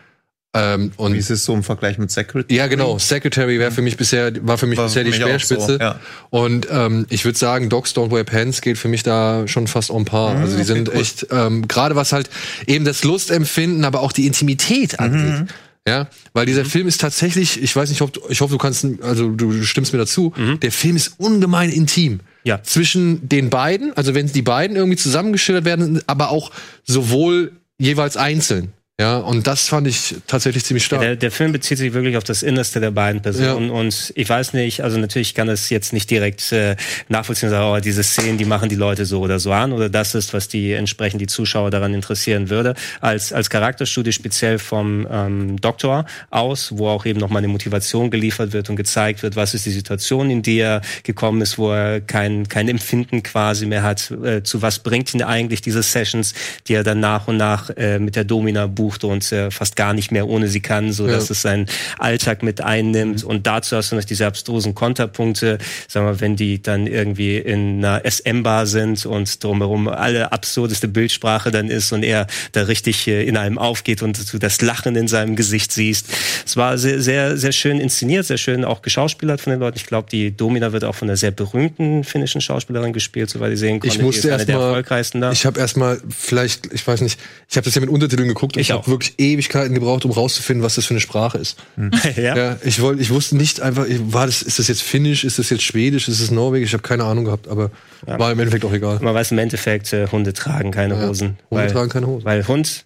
Ähm, 0.55 0.93
und 0.97 1.12
Wie 1.12 1.19
ist 1.19 1.31
es 1.31 1.45
so 1.45 1.53
im 1.53 1.62
Vergleich 1.62 1.99
mit 1.99 2.11
Secretary? 2.11 2.55
Ja, 2.55 2.69
genau. 2.69 2.99
Secretary 2.99 3.59
wäre 3.59 3.70
für 3.70 3.83
mich 3.83 3.99
bisher, 3.99 4.33
war 4.47 4.57
für 4.57 4.66
mich 4.66 4.79
war 4.79 4.87
bisher 4.87 5.03
für 5.03 5.11
mich 5.11 5.19
die 5.19 5.23
Speerspitze. 5.23 5.73
So, 5.75 5.79
ja. 5.79 6.01
Und 6.31 6.66
ähm, 6.70 7.07
ich 7.11 7.25
würde 7.27 7.39
sagen, 7.39 7.69
Dogs 7.69 7.95
Don't 7.95 8.11
Wear 8.11 8.25
Pants 8.25 8.62
geht 8.62 8.79
für 8.79 8.89
mich 8.89 9.03
da 9.03 9.47
schon 9.47 9.66
fast 9.66 9.91
en 9.91 10.07
par. 10.07 10.35
Mhm, 10.35 10.41
also 10.41 10.57
die 10.57 10.62
okay, 10.62 10.73
sind 10.73 10.89
cool. 10.89 11.01
echt, 11.01 11.27
ähm, 11.31 11.69
gerade 11.69 11.97
was 11.97 12.12
halt 12.12 12.31
eben 12.66 12.87
das 12.87 13.05
Lustempfinden, 13.05 13.85
aber 13.85 14.01
auch 14.01 14.12
die 14.12 14.27
Intimität 14.27 14.95
mhm. 14.95 15.05
angeht. 15.05 15.41
Mhm. 15.41 15.47
Ja, 15.87 16.09
weil 16.33 16.47
dieser 16.47 16.65
mhm. 16.65 16.69
Film 16.69 16.89
ist 16.89 17.01
tatsächlich, 17.01 17.62
ich 17.62 17.75
weiß 17.75 17.89
nicht, 17.91 18.01
ob, 18.03 18.19
ich 18.29 18.41
hoffe, 18.41 18.53
du 18.53 18.59
kannst, 18.59 18.87
also 19.03 19.31
du 19.31 19.62
stimmst 19.65 19.93
mir 19.93 19.99
dazu, 19.99 20.33
mhm. 20.37 20.61
der 20.61 20.73
Film 20.73 20.97
ist 20.97 21.15
ungemein 21.19 21.70
intim. 21.70 22.20
Ja. 22.45 22.62
Zwischen 22.62 23.29
den 23.29 23.51
beiden, 23.51 23.95
also 23.97 24.15
wenn 24.15 24.27
die 24.27 24.43
beiden 24.43 24.77
irgendwie 24.77 24.97
zusammengeschildert 24.97 25.65
werden, 25.65 26.03
aber 26.07 26.31
auch 26.31 26.51
sowohl 26.85 27.53
jeweils 27.79 28.16
einzeln. 28.16 28.73
Ja, 29.01 29.19
und 29.19 29.47
das 29.47 29.69
fand 29.69 29.87
ich 29.87 30.16
tatsächlich 30.27 30.65
ziemlich 30.65 30.85
stark. 30.85 31.03
Der, 31.03 31.15
der 31.15 31.31
Film 31.31 31.53
bezieht 31.53 31.79
sich 31.79 31.93
wirklich 31.93 32.16
auf 32.16 32.25
das 32.25 32.43
Innerste 32.43 32.81
der 32.81 32.91
beiden 32.91 33.23
Personen. 33.23 33.70
Und 33.70 34.12
ich 34.16 34.29
weiß 34.29 34.55
nicht, 34.55 34.83
also 34.83 34.99
natürlich 34.99 35.37
kann 35.37 35.49
es 35.49 35.70
jetzt 35.70 35.93
nicht 35.93 36.11
direkt 36.11 36.51
äh, 36.51 36.75
nachvollziehen, 37.09 37.49
sagen, 37.49 37.65
oh, 37.65 37.79
diese 37.79 38.03
Szenen, 38.03 38.39
die 38.39 38.45
machen 38.45 38.69
die 38.69 38.75
Leute 38.75 39.07
so 39.07 39.20
oder 39.20 39.39
so 39.39 39.53
an. 39.53 39.70
Oder 39.70 39.89
das 39.89 40.16
ist, 40.16 40.35
was 40.35 40.49
die 40.49 40.73
entsprechend 40.73 41.20
die 41.20 41.29
Zuschauer 41.29 41.70
daran 41.70 41.95
interessieren 41.95 42.51
würde. 42.51 42.75
Als, 43.01 43.33
als 43.33 43.51
Charakterstudie 43.51 44.11
speziell 44.11 44.59
vom 44.59 45.07
ähm, 45.09 45.61
Doktor 45.61 46.05
aus, 46.31 46.77
wo 46.77 46.89
auch 46.89 47.07
eben 47.07 47.20
nochmal 47.20 47.39
eine 47.39 47.53
Motivation 47.53 48.11
geliefert 48.11 48.53
wird 48.53 48.69
und 48.69 48.75
gezeigt 48.75 49.23
wird, 49.23 49.37
was 49.37 49.55
ist 49.55 49.65
die 49.65 49.70
Situation, 49.70 50.29
in 50.29 50.43
die 50.43 50.59
er 50.59 50.83
gekommen 51.05 51.41
ist, 51.41 51.57
wo 51.57 51.70
er 51.70 52.01
kein, 52.01 52.49
kein 52.49 52.69
Empfinden 52.69 53.23
quasi 53.23 53.65
mehr 53.65 53.85
hat. 53.85 54.11
Äh, 54.11 54.43
zu 54.43 54.61
was 54.61 54.81
bringt 54.81 55.15
ihn 55.15 55.23
eigentlich 55.23 55.61
diese 55.61 55.85
Sessions, 55.85 56.35
die 56.66 56.75
er 56.75 56.83
dann 56.83 56.99
nach 56.99 57.29
und 57.29 57.37
nach 57.37 57.70
äh, 57.77 58.01
mit 58.01 58.16
der 58.16 58.25
Domina 58.25 58.66
bucht 58.66 58.88
bucht 58.89 59.05
und 59.05 59.31
äh, 59.32 59.51
fast 59.51 59.77
gar 59.77 59.93
nicht 59.93 60.10
mehr 60.12 60.27
ohne 60.28 60.48
sie 60.48 60.60
kann, 60.60 60.93
so 60.93 61.06
dass 61.06 61.28
ja. 61.28 61.32
es 61.32 61.43
seinen 61.43 61.66
Alltag 61.98 62.43
mit 62.43 62.62
einnimmt. 62.62 63.23
Und 63.23 63.47
dazu 63.47 63.77
hast 63.77 63.93
du 63.93 63.97
noch 63.97 64.05
diese 64.05 64.27
abstrusen 64.27 64.74
Konterpunkte, 64.74 65.59
sagen 65.89 66.06
wir, 66.06 66.20
wenn 66.20 66.36
die 66.36 66.62
dann 66.62 66.86
irgendwie 66.86 67.36
in 67.36 67.85
einer 67.85 68.02
SM-Bar 68.10 68.66
sind 68.66 69.05
und 69.05 69.44
drumherum 69.44 69.89
alle 69.89 70.32
absurdeste 70.32 70.89
Bildsprache 70.89 71.51
dann 71.51 71.69
ist 71.69 71.93
und 71.93 72.02
er 72.02 72.27
da 72.52 72.62
richtig 72.62 73.06
äh, 73.09 73.24
in 73.24 73.36
einem 73.36 73.59
aufgeht 73.59 74.02
und 74.02 74.32
du 74.32 74.39
das 74.39 74.62
Lachen 74.62 74.97
in 74.97 75.06
seinem 75.06 75.36
Gesicht 75.36 75.73
siehst. 75.73 76.06
Es 76.47 76.56
war 76.56 76.78
sehr, 76.78 77.02
sehr, 77.02 77.36
sehr 77.36 77.52
schön 77.52 77.81
inszeniert, 77.81 78.24
sehr 78.24 78.39
schön 78.39 78.65
auch 78.65 78.81
geschauspielert 78.81 79.40
von 79.40 79.51
den 79.51 79.60
Leuten. 79.60 79.77
Ich 79.77 79.86
glaube, 79.86 80.09
die 80.10 80.35
Domina 80.35 80.73
wird 80.73 80.85
auch 80.85 80.94
von 80.94 81.09
einer 81.09 81.16
sehr 81.16 81.31
berühmten 81.31 82.05
finnischen 82.05 82.40
Schauspielerin 82.40 82.94
gespielt, 82.94 83.28
soweit 83.28 83.52
ich 83.52 83.59
sehen 83.59 83.81
konnte. 83.81 83.94
Ich 83.94 84.02
musste 84.02 84.28
erst 84.28 84.48
mal, 84.48 85.32
Ich 85.32 85.44
habe 85.44 85.60
erstmal 85.60 86.01
vielleicht, 86.09 86.73
ich 86.73 86.86
weiß 86.86 87.02
nicht, 87.02 87.19
ich 87.51 87.56
habe 87.56 87.65
das 87.65 87.74
ja 87.74 87.81
mit 87.81 87.90
Untertiteln 87.90 88.28
geguckt 88.28 88.56
und 88.56 88.62
ich, 88.62 88.70
ich 88.70 88.78
habe 88.79 88.91
wirklich 88.91 89.15
Ewigkeiten 89.19 89.75
gebraucht, 89.75 90.05
um 90.05 90.11
rauszufinden, 90.11 90.65
was 90.65 90.75
das 90.75 90.87
für 90.87 90.95
eine 90.95 91.01
Sprache 91.01 91.39
ist. 91.39 91.59
Hm. 91.77 91.91
ja? 92.17 92.37
ja? 92.37 92.57
ich 92.63 92.81
wollte, 92.81 93.03
ich 93.03 93.11
wusste 93.11 93.37
nicht 93.37 93.61
einfach, 93.61 93.87
war 93.89 94.27
das, 94.27 94.43
ist 94.43 94.59
das 94.59 94.69
jetzt 94.69 94.83
Finnisch, 94.83 95.25
ist 95.25 95.39
das 95.39 95.51
jetzt 95.51 95.63
Schwedisch, 95.63 96.09
ist 96.09 96.21
das 96.21 96.31
Norwegisch? 96.31 96.71
Ich 96.71 96.75
habe 96.75 96.83
keine 96.83 97.05
Ahnung 97.05 97.25
gehabt, 97.25 97.49
aber 97.49 97.71
ja. 98.07 98.19
war 98.19 98.33
im 98.33 98.39
Endeffekt 98.39 98.65
auch 98.65 98.73
egal. 98.73 98.99
Man 99.01 99.15
weiß 99.15 99.33
im 99.33 99.39
Endeffekt, 99.39 99.93
äh, 99.93 100.07
Hunde 100.09 100.33
tragen 100.33 100.71
keine 100.71 100.95
ja. 100.95 101.09
Hosen. 101.09 101.39
Hunde 101.51 101.65
weil, 101.65 101.71
tragen 101.71 101.91
keine 101.91 102.07
Hosen. 102.07 102.25
Weil 102.25 102.47
Hund 102.47 102.85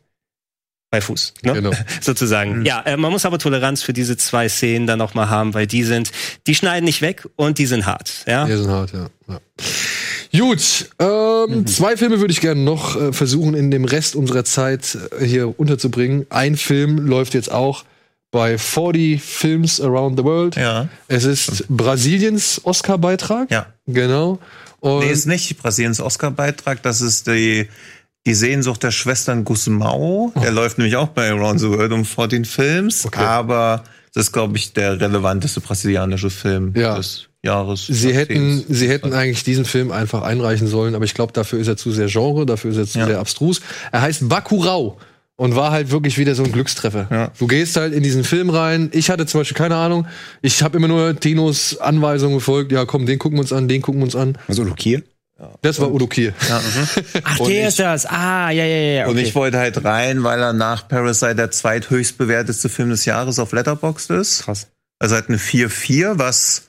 bei 0.93 1.01
Fuß, 1.01 1.35
ne? 1.43 1.55
Genau. 1.55 1.71
sozusagen. 2.03 2.59
Mhm. 2.59 2.67
Ja, 2.67 2.83
äh, 2.83 2.99
man 2.99 3.11
muss 3.11 3.25
aber 3.25 3.39
Toleranz 3.39 3.83
für 3.83 3.95
diese 3.95 4.19
zwei 4.19 4.49
Szenen 4.49 4.87
dann 4.87 4.99
noch 4.99 5.15
mal 5.15 5.31
haben, 5.31 5.55
weil 5.55 5.67
die 5.67 5.85
sind, 5.85 6.13
die 6.47 6.55
schneiden 6.55 6.85
nicht 6.85 7.01
weg 7.01 7.27
und 7.37 7.59
die 7.59 7.67
sind 7.67 7.87
hart. 7.87 8.25
Ja, 8.27 8.45
die 8.45 8.57
sind 8.57 8.69
hart, 8.69 8.93
ja. 8.93 9.07
ja. 9.27 9.41
Gut, 10.37 10.89
ähm, 10.99 11.47
mhm. 11.49 11.67
zwei 11.67 11.97
Filme 11.97 12.21
würde 12.21 12.33
ich 12.33 12.41
gerne 12.41 12.63
noch 12.63 12.97
äh, 12.97 13.13
versuchen, 13.13 13.55
in 13.55 13.71
dem 13.71 13.85
Rest 13.85 14.17
unserer 14.17 14.45
Zeit 14.45 14.97
äh, 15.19 15.25
hier 15.25 15.59
unterzubringen. 15.61 16.27
Ein 16.31 16.57
Film 16.57 17.07
läuft 17.07 17.35
jetzt 17.35 17.53
auch 17.53 17.85
bei 18.31 18.57
40 18.57 19.23
Films 19.23 19.81
Around 19.81 20.19
the 20.19 20.25
World. 20.25 20.57
Ja. 20.57 20.89
Es 21.07 21.25
ist 21.25 21.67
Brasiliens 21.69 22.63
Oscar-Beitrag. 22.65 23.51
Ja. 23.51 23.67
Genau. 23.87 24.39
Und 24.81 25.01
nee, 25.01 25.13
ist 25.13 25.27
nicht 25.27 25.59
Brasiliens 25.59 26.01
Oscar-Beitrag. 26.01 26.83
Das 26.83 27.03
ist 27.03 27.27
die, 27.27 27.69
die 28.25 28.35
Sehnsucht 28.35 28.83
der 28.83 28.91
Schwestern 28.91 29.45
Gusmao. 29.45 30.33
Oh. 30.35 30.41
Der 30.41 30.51
läuft 30.51 30.79
nämlich 30.79 30.97
auch 30.97 31.09
bei 31.09 31.29
Around 31.29 31.61
the 31.61 31.69
World 31.69 31.93
um 31.93 32.07
14 32.07 32.47
Films. 32.47 33.05
Okay. 33.05 33.21
Aber 33.21 33.85
das 34.15 34.25
ist, 34.25 34.33
glaube 34.33 34.57
ich, 34.57 34.73
der 34.73 34.99
relevanteste 34.99 35.61
brasilianische 35.61 36.31
Film 36.31 36.73
ja. 36.75 36.97
des 36.97 37.29
Jahres. 37.43 37.87
Sie 37.87 38.15
hätten, 38.15 38.65
sie 38.69 38.89
hätten 38.89 39.13
eigentlich 39.13 39.43
diesen 39.43 39.65
Film 39.65 39.91
einfach 39.91 40.23
einreichen 40.23 40.69
sollen, 40.69 40.95
aber 40.95 41.05
ich 41.05 41.15
glaube, 41.15 41.33
dafür 41.33 41.59
ist 41.59 41.69
er 41.69 41.77
zu 41.77 41.91
sehr 41.91 42.07
Genre, 42.07 42.47
dafür 42.47 42.71
ist 42.71 42.77
er 42.77 42.87
zu 42.87 42.99
ja. 43.01 43.07
sehr 43.07 43.19
abstrus. 43.19 43.61
Er 43.91 44.03
heißt 44.03 44.29
Bakurau 44.29 44.99
und 45.37 45.57
war 45.57 45.73
halt 45.73 45.91
wirklich 45.91 46.19
wieder 46.19 46.35
so 46.35 46.45
ein 46.45 46.53
Glückstreffer. 46.53 47.09
Ja. 47.11 47.33
Du 47.39 47.49
gehst 47.49 47.77
halt 47.77 47.93
in 47.95 48.03
diesen 48.03 48.23
Film 48.23 48.51
rein. 48.51 48.91
Ich 48.93 49.11
hatte 49.11 49.27
zum 49.27 49.41
Beispiel 49.41 49.57
keine 49.57 49.77
Ahnung. 49.77 50.07
Ich 50.41 50.63
habe 50.63 50.77
immer 50.77 50.89
nur 50.89 51.19
Tinos 51.19 51.79
Anweisungen 51.79 52.37
gefolgt. 52.37 52.71
Ja, 52.71 52.85
komm, 52.85 53.07
den 53.07 53.19
gucken 53.19 53.39
wir 53.39 53.43
uns 53.43 53.53
an, 53.53 53.67
den 53.67 53.83
gucken 53.83 54.01
wir 54.01 54.05
uns 54.05 54.17
an. 54.17 54.39
Also 54.47 54.63
Lukir? 54.63 55.03
Das 55.61 55.81
war 55.81 55.91
Udo 55.91 56.07
Kier. 56.07 56.35
Ja, 56.49 56.61
mhm. 56.61 56.89
Ach, 57.25 57.39
der 57.41 57.69
ist 57.69 57.79
das. 57.79 58.07
Ah, 58.07 58.51
ja, 58.51 58.65
ja, 58.65 58.77
ja. 58.77 59.03
Okay. 59.03 59.11
Und 59.11 59.19
ich 59.19 59.35
wollte 59.35 59.59
halt 59.59 59.85
rein, 59.85 60.23
weil 60.23 60.41
er 60.41 60.53
nach 60.53 60.87
Parasite 60.87 61.35
der 61.35 61.51
zweithöchst 61.51 62.17
bewerteste 62.17 62.69
Film 62.69 62.91
des 62.91 63.05
Jahres 63.05 63.39
auf 63.39 63.53
Letterboxd 63.53 64.11
ist. 64.11 64.45
Krass. 64.45 64.69
Also 64.99 65.17
halt 65.17 65.29
eine 65.29 65.39
4-4, 65.39 66.13
was 66.19 66.69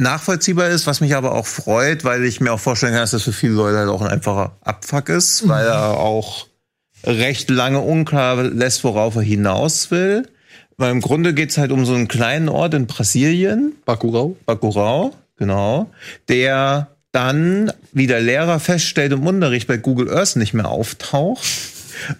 nachvollziehbar 0.00 0.68
ist, 0.68 0.86
was 0.86 1.00
mich 1.00 1.14
aber 1.14 1.32
auch 1.32 1.46
freut, 1.46 2.04
weil 2.04 2.24
ich 2.24 2.40
mir 2.40 2.52
auch 2.52 2.60
vorstellen 2.60 2.92
kann, 2.92 3.02
dass 3.02 3.12
das 3.12 3.22
für 3.22 3.32
viele 3.32 3.52
Leute 3.52 3.78
halt 3.78 3.88
auch 3.88 4.02
ein 4.02 4.08
einfacher 4.08 4.56
Abfuck 4.62 5.08
ist, 5.08 5.44
mhm. 5.44 5.48
weil 5.50 5.66
er 5.66 5.98
auch 5.98 6.46
recht 7.04 7.50
lange 7.50 7.80
unklar 7.80 8.42
lässt, 8.42 8.84
worauf 8.84 9.16
er 9.16 9.22
hinaus 9.22 9.90
will. 9.90 10.28
Weil 10.76 10.92
im 10.92 11.00
Grunde 11.00 11.34
geht's 11.34 11.58
halt 11.58 11.72
um 11.72 11.84
so 11.84 11.94
einen 11.94 12.08
kleinen 12.08 12.48
Ort 12.48 12.74
in 12.74 12.86
Brasilien. 12.86 13.74
Bakurau. 13.84 14.36
Bakurau, 14.46 15.12
genau. 15.36 15.90
Der 16.28 16.88
dann, 17.12 17.72
wie 17.92 18.06
der 18.06 18.20
Lehrer 18.20 18.60
feststellt 18.60 19.12
im 19.12 19.26
Unterricht, 19.26 19.66
bei 19.68 19.76
Google 19.76 20.10
Earth 20.10 20.36
nicht 20.36 20.54
mehr 20.54 20.68
auftaucht 20.68 21.46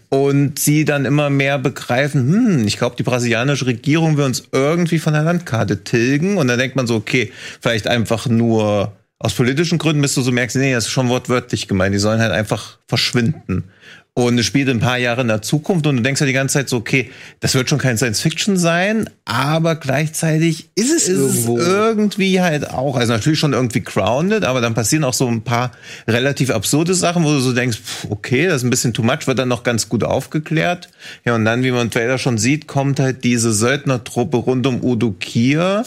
und 0.08 0.58
sie 0.58 0.84
dann 0.84 1.04
immer 1.04 1.30
mehr 1.30 1.58
begreifen, 1.58 2.32
hm, 2.32 2.66
ich 2.66 2.78
glaube, 2.78 2.96
die 2.96 3.02
brasilianische 3.02 3.66
Regierung 3.66 4.16
will 4.16 4.24
uns 4.24 4.44
irgendwie 4.52 4.98
von 4.98 5.12
der 5.12 5.22
Landkarte 5.22 5.84
tilgen. 5.84 6.36
Und 6.36 6.48
dann 6.48 6.58
denkt 6.58 6.76
man 6.76 6.86
so, 6.86 6.96
okay, 6.96 7.32
vielleicht 7.60 7.86
einfach 7.86 8.26
nur 8.26 8.92
aus 9.18 9.34
politischen 9.34 9.78
Gründen, 9.78 10.00
bis 10.00 10.14
du 10.14 10.22
so 10.22 10.32
merkst, 10.32 10.56
nee, 10.56 10.72
das 10.72 10.86
ist 10.86 10.90
schon 10.90 11.10
wortwörtlich 11.10 11.68
gemeint, 11.68 11.94
die 11.94 11.98
sollen 11.98 12.20
halt 12.20 12.32
einfach 12.32 12.78
verschwinden. 12.88 13.64
Und 14.14 14.38
es 14.38 14.46
spielt 14.46 14.68
ein 14.68 14.80
paar 14.80 14.98
Jahre 14.98 15.20
in 15.20 15.28
der 15.28 15.40
Zukunft 15.40 15.86
und 15.86 15.96
du 15.96 16.02
denkst 16.02 16.20
ja 16.20 16.26
die 16.26 16.32
ganze 16.32 16.54
Zeit 16.54 16.68
so, 16.68 16.76
okay, 16.76 17.10
das 17.38 17.54
wird 17.54 17.70
schon 17.70 17.78
kein 17.78 17.96
Science 17.96 18.20
Fiction 18.20 18.56
sein, 18.56 19.08
aber 19.24 19.76
gleichzeitig 19.76 20.70
ist 20.74 20.90
es, 20.90 21.08
ist 21.08 21.46
irgendwie 21.46 22.40
halt 22.40 22.68
auch, 22.70 22.96
also 22.96 23.12
natürlich 23.12 23.38
schon 23.38 23.52
irgendwie 23.52 23.82
grounded, 23.82 24.44
aber 24.44 24.60
dann 24.60 24.74
passieren 24.74 25.04
auch 25.04 25.14
so 25.14 25.28
ein 25.28 25.42
paar 25.42 25.70
relativ 26.08 26.50
absurde 26.50 26.94
Sachen, 26.94 27.24
wo 27.24 27.30
du 27.30 27.38
so 27.38 27.52
denkst, 27.52 27.78
okay, 28.10 28.46
das 28.46 28.56
ist 28.56 28.64
ein 28.64 28.70
bisschen 28.70 28.92
too 28.92 29.04
much, 29.04 29.26
wird 29.26 29.38
dann 29.38 29.48
noch 29.48 29.62
ganz 29.62 29.88
gut 29.88 30.02
aufgeklärt. 30.02 30.90
Ja, 31.24 31.36
und 31.36 31.44
dann, 31.44 31.62
wie 31.62 31.70
man 31.70 31.82
im 31.82 31.90
Trailer 31.90 32.18
schon 32.18 32.36
sieht, 32.36 32.66
kommt 32.66 32.98
halt 32.98 33.22
diese 33.22 33.52
Söldnertruppe 33.52 34.38
rund 34.38 34.66
um 34.66 34.82
Udo 34.82 35.12
Kier, 35.12 35.84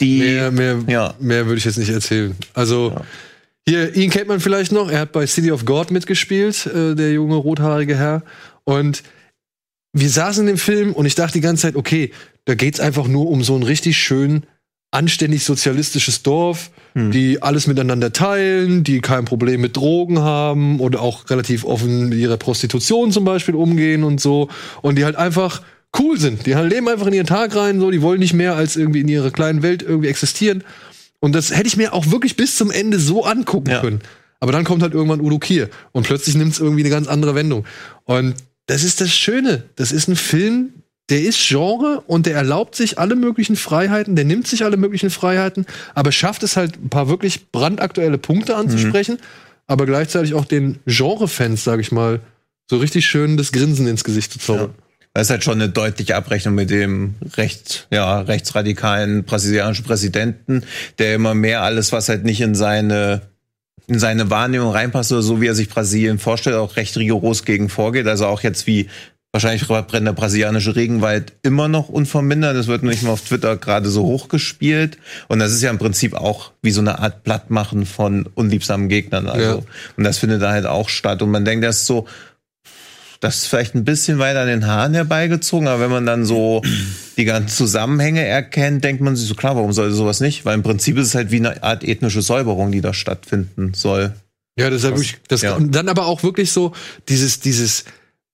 die, 0.00 0.18
mehr, 0.18 0.50
mehr, 0.50 0.78
ja. 0.86 1.14
mehr 1.18 1.46
würde 1.46 1.56
ich 1.56 1.64
jetzt 1.64 1.78
nicht 1.78 1.90
erzählen. 1.90 2.36
Also, 2.52 2.92
ja. 2.94 3.02
Hier, 3.68 3.94
ihn 3.96 4.10
kennt 4.10 4.28
man 4.28 4.40
vielleicht 4.40 4.70
noch. 4.70 4.90
Er 4.90 5.00
hat 5.00 5.12
bei 5.12 5.26
City 5.26 5.50
of 5.50 5.64
God 5.64 5.90
mitgespielt, 5.90 6.66
äh, 6.66 6.94
der 6.94 7.12
junge 7.12 7.36
rothaarige 7.36 7.96
Herr. 7.96 8.22
Und 8.64 9.02
wir 9.92 10.08
saßen 10.08 10.42
in 10.42 10.54
dem 10.54 10.58
Film 10.58 10.92
und 10.92 11.06
ich 11.06 11.14
dachte 11.14 11.34
die 11.34 11.40
ganze 11.40 11.62
Zeit, 11.62 11.76
okay, 11.76 12.12
da 12.44 12.54
geht's 12.54 12.80
einfach 12.80 13.08
nur 13.08 13.28
um 13.28 13.42
so 13.42 13.56
ein 13.56 13.62
richtig 13.62 13.98
schön 13.98 14.46
anständig 14.92 15.44
sozialistisches 15.44 16.22
Dorf, 16.22 16.70
hm. 16.94 17.10
die 17.10 17.42
alles 17.42 17.66
miteinander 17.66 18.12
teilen, 18.12 18.84
die 18.84 19.00
kein 19.00 19.24
Problem 19.24 19.60
mit 19.60 19.76
Drogen 19.76 20.20
haben 20.20 20.80
oder 20.80 21.02
auch 21.02 21.28
relativ 21.28 21.64
offen 21.64 22.08
mit 22.08 22.18
ihrer 22.18 22.36
Prostitution 22.36 23.10
zum 23.10 23.24
Beispiel 23.24 23.54
umgehen 23.56 24.04
und 24.04 24.20
so. 24.20 24.48
Und 24.82 24.96
die 24.96 25.04
halt 25.04 25.16
einfach 25.16 25.62
cool 25.98 26.18
sind. 26.18 26.46
Die 26.46 26.56
halt 26.56 26.70
leben 26.70 26.88
einfach 26.88 27.06
in 27.06 27.14
ihren 27.14 27.26
Tag 27.26 27.56
rein, 27.56 27.80
so, 27.80 27.90
die 27.90 28.00
wollen 28.00 28.20
nicht 28.20 28.34
mehr 28.34 28.54
als 28.54 28.76
irgendwie 28.76 29.00
in 29.00 29.08
ihrer 29.08 29.30
kleinen 29.30 29.62
Welt 29.62 29.82
irgendwie 29.82 30.08
existieren. 30.08 30.62
Und 31.20 31.34
das 31.34 31.50
hätte 31.50 31.66
ich 31.66 31.76
mir 31.76 31.92
auch 31.92 32.10
wirklich 32.10 32.36
bis 32.36 32.56
zum 32.56 32.70
Ende 32.70 32.98
so 32.98 33.24
angucken 33.24 33.70
ja. 33.70 33.80
können. 33.80 34.00
Aber 34.40 34.52
dann 34.52 34.64
kommt 34.64 34.82
halt 34.82 34.94
irgendwann 34.94 35.20
Udo 35.20 35.38
Kier 35.38 35.70
und 35.92 36.06
plötzlich 36.06 36.36
nimmt 36.36 36.52
es 36.52 36.60
irgendwie 36.60 36.82
eine 36.82 36.90
ganz 36.90 37.08
andere 37.08 37.34
Wendung. 37.34 37.64
Und 38.04 38.34
das 38.66 38.84
ist 38.84 39.00
das 39.00 39.10
Schöne. 39.12 39.64
Das 39.76 39.92
ist 39.92 40.08
ein 40.08 40.16
Film, 40.16 40.74
der 41.08 41.22
ist 41.22 41.38
Genre 41.46 42.02
und 42.06 42.26
der 42.26 42.34
erlaubt 42.34 42.74
sich 42.74 42.98
alle 42.98 43.14
möglichen 43.14 43.56
Freiheiten, 43.56 44.16
der 44.16 44.24
nimmt 44.24 44.46
sich 44.46 44.64
alle 44.64 44.76
möglichen 44.76 45.10
Freiheiten, 45.10 45.66
aber 45.94 46.10
schafft 46.10 46.42
es 46.42 46.56
halt 46.56 46.76
ein 46.82 46.88
paar 46.88 47.08
wirklich 47.08 47.50
brandaktuelle 47.52 48.18
Punkte 48.18 48.56
anzusprechen, 48.56 49.14
mhm. 49.14 49.20
aber 49.68 49.86
gleichzeitig 49.86 50.34
auch 50.34 50.44
den 50.44 50.80
Genre-Fans, 50.86 51.62
sag 51.62 51.78
ich 51.80 51.92
mal, 51.92 52.20
so 52.68 52.78
richtig 52.78 53.06
schön 53.06 53.36
das 53.36 53.52
Grinsen 53.52 53.86
ins 53.86 54.02
Gesicht 54.02 54.32
zu 54.32 54.40
zaubern. 54.40 54.74
Ja. 54.76 54.85
Das 55.16 55.28
ist 55.28 55.30
halt 55.30 55.44
schon 55.44 55.54
eine 55.54 55.70
deutliche 55.70 56.14
Abrechnung 56.14 56.54
mit 56.54 56.68
dem 56.68 57.14
recht, 57.38 57.86
ja, 57.90 58.20
rechtsradikalen 58.20 59.24
brasilianischen 59.24 59.82
Präsidenten, 59.82 60.62
der 60.98 61.14
immer 61.14 61.34
mehr 61.34 61.62
alles, 61.62 61.90
was 61.90 62.10
halt 62.10 62.24
nicht 62.24 62.42
in 62.42 62.54
seine 62.54 63.22
in 63.86 63.98
seine 63.98 64.28
Wahrnehmung 64.28 64.72
reinpasst 64.72 65.12
oder 65.12 65.22
so 65.22 65.40
wie 65.40 65.46
er 65.46 65.54
sich 65.54 65.70
Brasilien 65.70 66.18
vorstellt, 66.18 66.56
auch 66.56 66.76
recht 66.76 66.98
rigoros 66.98 67.46
gegen 67.46 67.70
vorgeht. 67.70 68.06
Also 68.08 68.26
auch 68.26 68.42
jetzt 68.42 68.66
wie 68.66 68.90
wahrscheinlich 69.32 69.66
brennt 69.66 70.06
der 70.06 70.12
brasilianische 70.12 70.76
Regenwald 70.76 71.32
immer 71.42 71.68
noch 71.68 71.88
unvermindert. 71.88 72.54
Das 72.54 72.66
wird 72.66 72.82
nicht 72.82 73.02
mal 73.02 73.12
auf 73.12 73.22
Twitter 73.22 73.56
gerade 73.56 73.88
so 73.88 74.04
hochgespielt. 74.04 74.98
Und 75.28 75.38
das 75.38 75.52
ist 75.52 75.62
ja 75.62 75.70
im 75.70 75.78
Prinzip 75.78 76.12
auch 76.12 76.52
wie 76.60 76.72
so 76.72 76.82
eine 76.82 76.98
Art 76.98 77.22
Plattmachen 77.22 77.86
von 77.86 78.28
unliebsamen 78.34 78.90
Gegnern. 78.90 79.28
Also. 79.28 79.58
Ja. 79.60 79.62
Und 79.96 80.04
das 80.04 80.18
findet 80.18 80.42
da 80.42 80.50
halt 80.50 80.66
auch 80.66 80.90
statt. 80.90 81.22
Und 81.22 81.30
man 81.30 81.46
denkt, 81.46 81.64
das 81.64 81.76
ist 81.78 81.86
so, 81.86 82.06
das 83.20 83.38
ist 83.38 83.46
vielleicht 83.46 83.74
ein 83.74 83.84
bisschen 83.84 84.18
weiter 84.18 84.40
an 84.40 84.48
den 84.48 84.66
Haaren 84.66 84.94
herbeigezogen, 84.94 85.68
aber 85.68 85.80
wenn 85.80 85.90
man 85.90 86.06
dann 86.06 86.24
so 86.24 86.62
die 87.16 87.24
ganzen 87.24 87.48
Zusammenhänge 87.48 88.24
erkennt, 88.24 88.84
denkt 88.84 89.02
man 89.02 89.16
sich 89.16 89.28
so, 89.28 89.34
klar, 89.34 89.56
warum 89.56 89.72
sollte 89.72 89.94
sowas 89.94 90.20
nicht? 90.20 90.44
Weil 90.44 90.54
im 90.54 90.62
Prinzip 90.62 90.96
ist 90.98 91.08
es 91.08 91.14
halt 91.14 91.30
wie 91.30 91.36
eine 91.36 91.62
Art 91.62 91.84
ethnische 91.84 92.22
Säuberung, 92.22 92.72
die 92.72 92.80
da 92.80 92.92
stattfinden 92.92 93.72
soll. 93.74 94.14
Ja, 94.58 94.70
das 94.70 94.78
ist 94.78 94.84
ja 94.84 94.90
wirklich, 94.90 95.16
das, 95.28 95.42
ja. 95.42 95.58
dann 95.58 95.88
aber 95.88 96.06
auch 96.06 96.22
wirklich 96.22 96.50
so 96.50 96.72
dieses, 97.08 97.40
dieses, 97.40 97.84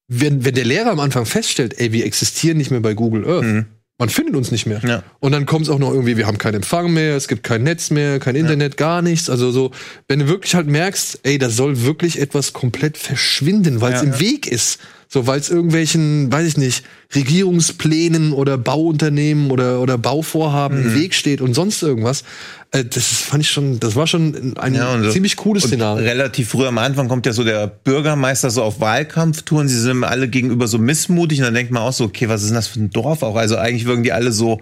wenn, 0.09 0.45
wenn 0.45 0.55
der 0.55 0.65
Lehrer 0.65 0.91
am 0.91 1.01
Anfang 1.01 1.27
feststellt, 1.27 1.79
ey, 1.79 1.93
wir 1.93 2.07
existieren 2.07 2.59
nicht 2.59 2.71
mehr 2.71 2.81
bei 2.81 2.95
Google 2.95 3.29
Earth, 3.29 3.67
man 3.99 4.09
findet 4.09 4.35
uns 4.35 4.51
nicht 4.51 4.67
mehr. 4.67 4.81
Ja. 4.85 5.03
Und 5.21 5.33
dann 5.33 5.47
kommt 5.47 5.63
es 5.67 5.69
auch 5.71 5.79
noch 5.79 5.91
irgendwie, 5.93 6.17
wir 6.17 6.27
haben 6.27 6.39
keinen 6.39 6.57
Empfang 6.57 6.93
mehr, 6.93 7.17
es 7.17 7.29
gibt 7.29 7.45
kein 7.45 7.63
Netz 7.63 7.91
mehr, 7.91 8.19
kein 8.19 8.35
Internet, 8.35 8.77
gar 8.77 9.01
nichts. 9.03 9.31
Also 9.31 9.51
so, 9.53 9.71
wenn 10.09 10.19
du 10.21 10.29
wirklich 10.29 10.55
halt 10.55 10.67
merkst, 10.67 11.21
ey, 11.23 11.39
da 11.39 11.51
soll 11.51 11.83
wirklich 11.83 12.21
etwas 12.21 12.53
komplett 12.53 12.99
verschwinden, 12.99 13.81
weil 13.81 13.93
es 13.93 14.03
Ja. 14.03 14.09
im 14.09 14.19
Weg 14.21 14.47
ist. 14.47 14.81
So, 15.13 15.27
weil 15.27 15.39
es 15.39 15.51
irgendwelchen, 15.51 16.33
weiß 16.33 16.47
ich 16.47 16.57
nicht, 16.57 16.85
Regierungsplänen 17.15 18.33
oder 18.33 18.57
Bauunternehmen 18.57 19.51
oder, 19.51 19.81
oder 19.81 19.99
Bauvorhaben 19.99 20.81
Mhm. 20.81 20.87
im 20.87 20.95
Weg 20.95 21.15
steht 21.15 21.41
und 21.43 21.53
sonst 21.55 21.83
irgendwas. 21.83 22.25
Äh, 22.71 22.85
das 22.87 23.05
fand 23.05 23.43
ich 23.43 23.51
schon, 23.51 23.79
das 23.79 23.95
war 23.95 24.07
schon 24.07 24.55
ein 24.57 24.75
Ja, 24.75 25.03
so- 25.03 25.11
ziemlich 25.11 25.37
cooles 25.37 25.65
Szenario. 25.65 26.03
relativ 26.03 26.49
früh 26.49 26.67
am 26.67 26.79
Anfang 26.79 27.09
kommt 27.09 27.27
ja 27.27 27.33
so 27.35 27.45
der 27.45 27.67
Bürgermeister 27.67 28.51
so 28.51 28.63
auf 28.63 28.81
Wahlkampftouren. 28.81 29.69
Sie 29.69 29.79
sind 29.79 30.03
alle 30.05 30.29
gegenüber 30.29 30.67
so 30.67 30.79
missmutig 30.79 31.41
und 31.41 31.45
dann 31.45 31.55
denkt 31.55 31.73
man 31.73 31.83
auch 31.83 31.93
so, 31.93 32.05
okay, 32.05 32.31
was 32.31 32.41
ist 32.41 32.49
denn 32.49 32.55
das 32.57 32.69
für 32.69 32.81
ein 32.81 32.89
Dorf 32.91 33.23
auch? 33.23 33.37
Also 33.37 33.57
eigentlich 33.59 33.85
wirken 33.85 34.05
die 34.05 34.13
alle 34.13 34.33
so, 34.33 34.61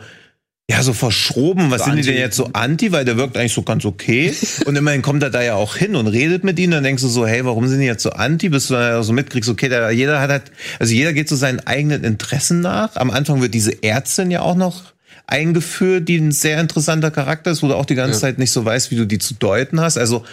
ja, 0.70 0.82
so 0.82 0.92
verschroben. 0.92 1.70
Was 1.70 1.80
So 1.80 1.84
sind 1.86 1.96
die 1.96 2.00
anti. 2.00 2.12
denn 2.12 2.18
jetzt 2.20 2.36
so 2.36 2.50
anti? 2.52 2.92
Weil 2.92 3.04
der 3.04 3.16
wirkt 3.16 3.36
eigentlich 3.36 3.52
so 3.54 3.62
ganz 3.62 3.84
okay. 3.84 4.32
und 4.66 4.76
immerhin 4.76 5.02
kommt 5.02 5.22
er 5.22 5.30
da 5.30 5.42
ja 5.42 5.54
auch 5.54 5.76
hin 5.76 5.96
und 5.96 6.06
redet 6.06 6.44
mit 6.44 6.58
ihnen. 6.58 6.72
Dann 6.72 6.84
denkst 6.84 7.02
du 7.02 7.08
so, 7.08 7.26
hey, 7.26 7.44
warum 7.44 7.66
sind 7.68 7.80
die 7.80 7.86
jetzt 7.86 8.02
so 8.02 8.10
anti? 8.10 8.48
Bis 8.48 8.68
du 8.68 8.74
dann 8.74 8.82
ja 8.82 9.02
so 9.02 9.12
mitkriegst, 9.12 9.50
okay, 9.50 9.68
der, 9.68 9.90
jeder 9.90 10.20
hat 10.20 10.30
halt, 10.30 10.44
also 10.78 10.92
jeder 10.94 11.12
geht 11.12 11.28
so 11.28 11.36
seinen 11.36 11.60
eigenen 11.60 12.04
Interessen 12.04 12.60
nach. 12.60 12.96
Am 12.96 13.10
Anfang 13.10 13.40
wird 13.42 13.54
diese 13.54 13.82
Ärztin 13.82 14.30
ja 14.30 14.42
auch 14.42 14.56
noch 14.56 14.82
eingeführt, 15.26 16.08
die 16.08 16.16
ein 16.18 16.32
sehr 16.32 16.60
interessanter 16.60 17.10
Charakter 17.10 17.50
ist, 17.52 17.62
wo 17.62 17.68
du 17.68 17.74
auch 17.74 17.86
die 17.86 17.94
ganze 17.94 18.14
Ja. 18.14 18.20
Zeit 18.20 18.38
nicht 18.38 18.50
so 18.50 18.64
weißt, 18.64 18.90
wie 18.90 18.96
du 18.96 19.06
die 19.06 19.18
zu 19.18 19.34
deuten 19.34 19.80
hast. 19.80 19.96
Also 19.96 20.24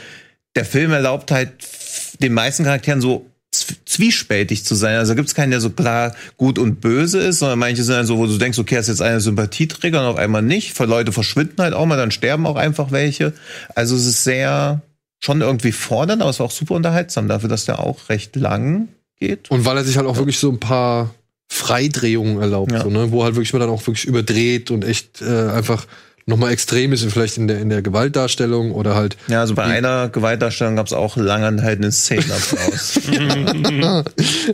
der 0.55 0.65
Film 0.65 0.91
erlaubt 0.91 1.31
halt 1.31 1.51
den 2.21 2.33
meisten 2.33 2.63
Charakteren 2.63 2.99
so 3.01 3.25
zwiespältig 3.85 4.65
zu 4.65 4.75
sein. 4.75 4.97
Also 4.97 5.15
gibt's 5.15 5.35
keinen, 5.35 5.51
der 5.51 5.61
so 5.61 5.69
klar 5.69 6.15
gut 6.37 6.59
und 6.59 6.81
böse 6.81 7.19
ist, 7.19 7.39
sondern 7.39 7.59
manche 7.59 7.83
sind 7.83 7.95
dann 7.95 8.05
so, 8.05 8.17
wo 8.17 8.25
du 8.27 8.37
denkst, 8.37 8.59
okay, 8.59 8.77
ist 8.79 8.87
jetzt 8.87 9.01
einer 9.01 9.19
Sympathieträger 9.19 9.99
und 10.01 10.05
auf 10.07 10.17
einmal 10.17 10.41
nicht. 10.41 10.73
Für 10.73 10.85
Leute 10.85 11.11
verschwinden 11.11 11.61
halt 11.61 11.73
auch 11.73 11.85
mal, 11.85 11.97
dann 11.97 12.11
sterben 12.11 12.45
auch 12.45 12.55
einfach 12.55 12.91
welche. 12.91 13.33
Also 13.75 13.95
es 13.95 14.05
ist 14.05 14.23
sehr 14.23 14.81
schon 15.19 15.41
irgendwie 15.41 15.71
fordernd, 15.71 16.21
aber 16.21 16.29
es 16.31 16.39
war 16.39 16.45
auch 16.45 16.51
super 16.51 16.75
unterhaltsam 16.75 17.27
dafür, 17.27 17.49
dass 17.49 17.65
der 17.65 17.79
auch 17.79 18.09
recht 18.09 18.35
lang 18.35 18.87
geht. 19.19 19.49
Und 19.49 19.65
weil 19.65 19.77
er 19.77 19.83
sich 19.83 19.97
halt 19.97 20.05
auch 20.07 20.17
wirklich 20.17 20.37
so 20.37 20.51
ein 20.51 20.59
paar 20.59 21.13
Freidrehungen 21.49 22.39
erlaubt, 22.39 22.71
Ja. 22.71 22.83
so, 22.83 22.89
ne? 22.89 23.11
wo 23.11 23.23
halt 23.23 23.35
wirklich 23.35 23.53
mal 23.53 23.59
dann 23.59 23.69
auch 23.69 23.85
wirklich 23.87 24.05
überdreht 24.05 24.69
und 24.69 24.83
echt 24.85 25.21
äh, 25.21 25.49
einfach 25.49 25.87
nochmal 26.27 26.51
extrem 26.51 26.93
ist, 26.93 27.03
vielleicht 27.05 27.37
in 27.37 27.47
der, 27.47 27.59
in 27.59 27.69
der 27.69 27.81
Gewaltdarstellung 27.81 28.71
oder 28.71 28.93
halt. 28.95 29.17
Ja, 29.27 29.39
also 29.39 29.55
bei 29.55 29.63
einer 29.63 30.09
Gewaltdarstellung 30.09 30.75
gab's 30.75 30.93
auch 30.93 31.17
langanhaltenden 31.17 31.91
Szenenapplaus. 31.91 32.99
ja, 33.09 34.03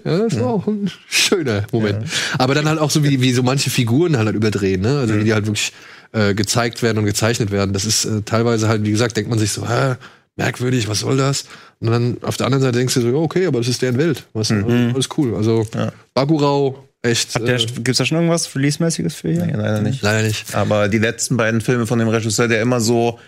das 0.04 0.40
war 0.40 0.48
auch 0.48 0.68
ein 0.68 0.90
schöner 1.10 1.66
Moment. 1.72 2.06
Aber 2.38 2.54
dann 2.56 2.70
halt 2.70 2.80
auch 2.80 2.92
so, 2.92 3.04
wie, 3.04 3.22
wie 3.22 3.34
so 3.34 3.44
manche 3.44 3.70
Figuren 3.70 4.16
halt, 4.18 4.28
halt 4.28 4.36
überdrehen, 4.36 4.82
ne? 4.82 5.00
Also 5.00 5.18
wie 5.18 5.24
die 5.24 5.34
halt 5.34 5.48
wirklich 5.48 5.74
äh, 6.14 6.36
gezeigt 6.36 6.84
werden 6.84 7.00
und 7.00 7.06
gezeichnet 7.06 7.52
werden. 7.52 7.74
Das 7.74 7.86
ist 7.86 8.06
äh, 8.06 8.22
teilweise 8.22 8.68
halt, 8.68 8.86
wie 8.86 8.92
gesagt, 8.92 9.18
denkt 9.18 9.30
man 9.30 9.40
sich 9.40 9.52
so, 9.52 9.68
hä, 9.68 9.96
merkwürdig, 10.36 10.88
was 10.88 11.00
soll 11.00 11.18
das? 11.18 11.46
Und 11.80 11.92
dann 11.92 12.18
auf 12.22 12.38
der 12.38 12.46
anderen 12.46 12.62
Seite 12.62 12.78
denkst 12.78 12.94
du 12.94 13.02
so, 13.02 13.08
ja, 13.08 13.16
okay, 13.16 13.48
aber 13.48 13.60
das 13.60 13.68
ist 13.68 13.82
deren 13.82 13.98
Welt. 13.98 14.26
Weißt 14.34 14.52
du? 14.52 14.66
Alles 14.94 15.10
cool. 15.18 15.36
Also 15.36 15.66
Ja. 15.74 15.92
Bakurau, 16.14 16.88
echt. 17.04 17.36
Äh, 17.36 17.58
gibt's 17.84 17.98
da 17.98 18.06
schon 18.06 18.18
irgendwas 18.18 18.56
Release-mäßiges 18.56 19.16
für 19.16 19.32
hier? 19.32 19.46
nee, 19.46 19.54
leider 19.54 19.82
nicht. 19.82 20.02
leider 20.02 20.28
nicht. 20.28 20.56
Aber 20.56 20.90
die 20.90 20.98
letzten 20.98 21.38
beiden 21.38 21.62
Filme 21.62 21.86
von 21.86 22.00
dem 22.00 22.08
Regisseur, 22.08 22.48
der 22.48 22.62
immer 22.62 22.80
so 22.80 23.20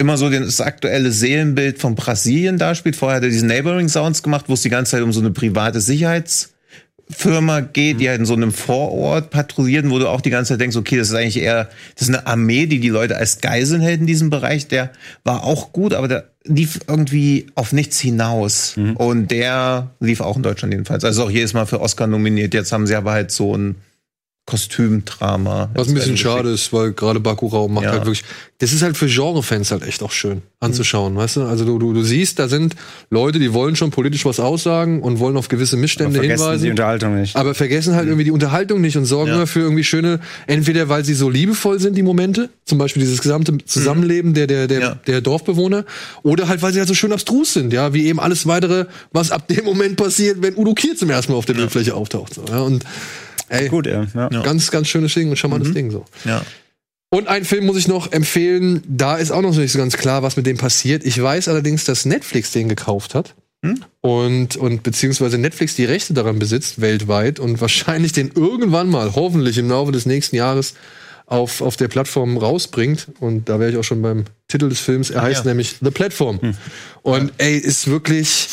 immer 0.00 0.16
so 0.16 0.30
das 0.30 0.60
aktuelle 0.60 1.10
Seelenbild 1.10 1.78
von 1.80 1.96
Brasilien 1.96 2.56
darspielt. 2.56 2.94
Vorher 2.94 3.16
hat 3.16 3.24
er 3.24 3.30
diese 3.30 3.46
Neighboring 3.46 3.88
Sounds 3.88 4.22
gemacht, 4.22 4.44
wo 4.48 4.54
es 4.54 4.62
die 4.62 4.68
ganze 4.68 4.92
Zeit 4.92 5.02
um 5.02 5.12
so 5.12 5.20
eine 5.20 5.32
private 5.32 5.80
Sicherheitsfirma 7.08 7.60
geht, 7.60 8.00
die 8.00 8.08
halt 8.08 8.20
in 8.20 8.26
so 8.26 8.34
einem 8.34 8.52
Vorort 8.52 9.30
patrouillieren, 9.30 9.90
wo 9.90 9.98
du 9.98 10.08
auch 10.08 10.20
die 10.20 10.30
ganze 10.30 10.54
Zeit 10.54 10.60
denkst, 10.60 10.76
okay, 10.76 10.96
das 10.96 11.08
ist 11.08 11.14
eigentlich 11.14 11.38
eher, 11.38 11.68
das 11.94 12.08
ist 12.08 12.14
eine 12.14 12.26
Armee, 12.26 12.66
die 12.66 12.80
die 12.80 12.88
Leute 12.88 13.16
als 13.16 13.40
Geiseln 13.40 13.80
hält 13.80 14.00
in 14.00 14.06
diesem 14.06 14.30
Bereich. 14.30 14.68
Der 14.68 14.90
war 15.24 15.44
auch 15.44 15.72
gut, 15.72 15.94
aber 15.94 16.08
der 16.08 16.24
lief 16.44 16.80
irgendwie 16.86 17.46
auf 17.54 17.72
nichts 17.72 18.00
hinaus. 18.00 18.74
Und 18.94 19.30
der 19.30 19.90
lief 20.00 20.20
auch 20.20 20.36
in 20.36 20.42
Deutschland 20.42 20.72
jedenfalls. 20.72 21.04
Also 21.04 21.24
auch 21.24 21.30
jedes 21.30 21.52
Mal 21.52 21.66
für 21.66 21.80
Oscar 21.80 22.06
nominiert. 22.06 22.54
Jetzt 22.54 22.72
haben 22.72 22.86
sie 22.86 22.94
aber 22.94 23.12
halt 23.12 23.30
so 23.30 23.56
ein 23.56 23.76
Kostümdrama. 24.48 25.70
Was 25.74 25.88
ein 25.88 25.94
bisschen 25.94 26.16
schade 26.16 26.50
ist, 26.50 26.72
weil 26.72 26.92
gerade 26.92 27.20
Bakurau 27.20 27.68
macht 27.68 27.84
Ja. 27.84 27.92
halt 27.92 28.02
wirklich. 28.06 28.24
Das 28.60 28.72
ist 28.72 28.82
halt 28.82 28.96
für 28.96 29.06
Genrefans 29.06 29.70
halt 29.70 29.84
echt 29.86 30.02
auch 30.02 30.10
schön 30.10 30.42
anzuschauen, 30.58 31.14
weißt 31.14 31.36
du? 31.36 31.42
Also 31.42 31.64
du, 31.64 31.78
du, 31.78 31.92
du 31.92 32.02
siehst, 32.02 32.40
da 32.40 32.48
sind 32.48 32.74
Leute, 33.08 33.38
die 33.38 33.52
wollen 33.52 33.76
schon 33.76 33.92
politisch 33.92 34.24
was 34.24 34.40
aussagen 34.40 35.00
und 35.02 35.20
wollen 35.20 35.36
auf 35.36 35.46
gewisse 35.48 35.76
Missstände 35.76 36.18
Vergessen 36.18 36.42
die 36.44 36.50
hinweisen. 36.50 36.70
Unterhaltung 36.70 37.20
nicht. 37.20 37.36
Aber 37.36 37.54
vergessen 37.54 37.94
halt 37.94 38.06
irgendwie 38.08 38.24
die 38.24 38.32
Unterhaltung 38.32 38.80
nicht 38.80 38.96
und 38.96 39.04
sorgen 39.04 39.28
Ja. 39.30 39.36
immer 39.36 39.46
für 39.46 39.60
irgendwie 39.60 39.84
schöne, 39.84 40.18
entweder 40.48 40.88
weil 40.88 41.04
sie 41.04 41.14
so 41.14 41.30
liebevoll 41.30 41.78
sind, 41.78 41.96
die 41.96 42.02
Momente, 42.02 42.48
zum 42.64 42.78
Beispiel 42.78 43.02
dieses 43.02 43.20
gesamte 43.22 43.56
Zusammenleben 43.64 44.34
der, 44.34 44.48
der, 44.48 44.66
der, 44.66 44.80
Ja. 44.80 44.94
der 45.06 45.20
Dorfbewohner, 45.20 45.84
oder 46.24 46.48
halt, 46.48 46.60
weil 46.62 46.72
sie 46.72 46.80
halt 46.80 46.88
so 46.88 46.94
schön 46.94 47.12
abstrus 47.12 47.52
sind, 47.54 47.72
ja, 47.72 47.94
wie 47.94 48.06
eben 48.06 48.18
alles 48.18 48.46
weitere, 48.46 48.86
was 49.12 49.30
ab 49.30 49.46
dem 49.46 49.64
Moment 49.64 49.96
passiert, 49.96 50.38
wenn 50.42 50.56
Udo 50.56 50.74
Kier 50.74 50.96
zum 50.96 51.10
ersten 51.10 51.30
Mal 51.32 51.38
auf 51.38 51.46
der 51.46 51.54
Bildfläche 51.54 51.94
auftaucht. 51.94 52.34
So, 52.34 52.44
ja, 52.48 52.60
und 52.62 52.84
ey, 53.48 53.68
Gut, 53.68 53.86
ja. 53.86 54.06
ja. 54.14 54.28
Ganz, 54.28 54.70
ganz 54.70 54.88
schönes 54.88 55.14
Ding 55.14 55.30
und 55.30 55.36
charmantes 55.36 55.72
Ding 55.72 55.90
so. 55.90 56.04
Ja. 56.24 56.42
Und 57.10 57.26
einen 57.28 57.44
Film 57.44 57.64
muss 57.64 57.78
ich 57.78 57.88
noch 57.88 58.12
empfehlen, 58.12 58.82
da 58.86 59.16
ist 59.16 59.30
auch 59.30 59.40
noch 59.40 59.54
nicht 59.54 59.72
so 59.72 59.78
ganz 59.78 59.96
klar, 59.96 60.22
was 60.22 60.36
mit 60.36 60.46
dem 60.46 60.58
passiert. 60.58 61.04
Ich 61.04 61.20
weiß 61.20 61.48
allerdings, 61.48 61.84
dass 61.84 62.04
Netflix 62.04 62.52
den 62.52 62.68
gekauft 62.68 63.14
hat. 63.14 63.34
Hm? 63.64 63.82
Und, 64.02 64.56
und 64.56 64.82
beziehungsweise 64.82 65.38
Netflix 65.38 65.74
die 65.74 65.86
Rechte 65.86 66.14
daran 66.14 66.38
besitzt, 66.38 66.80
weltweit, 66.80 67.40
und 67.40 67.60
wahrscheinlich 67.60 68.12
den 68.12 68.30
irgendwann 68.34 68.88
mal, 68.90 69.14
hoffentlich 69.14 69.56
im 69.58 69.68
Laufe 69.70 69.90
des 69.90 70.06
nächsten 70.06 70.36
Jahres, 70.36 70.74
auf, 71.24 71.60
auf 71.60 71.76
der 71.76 71.88
Plattform 71.88 72.36
rausbringt. 72.36 73.08
Und 73.20 73.48
da 73.48 73.58
wäre 73.58 73.70
ich 73.70 73.76
auch 73.76 73.84
schon 73.84 74.02
beim 74.02 74.24
Titel 74.48 74.68
des 74.68 74.80
Films. 74.80 75.10
Er 75.10 75.22
heißt 75.22 75.44
ja. 75.44 75.50
nämlich 75.50 75.76
The 75.80 75.90
Platform. 75.90 76.40
Und 77.02 77.32
ey, 77.38 77.56
ist 77.56 77.86
wirklich. 77.88 78.48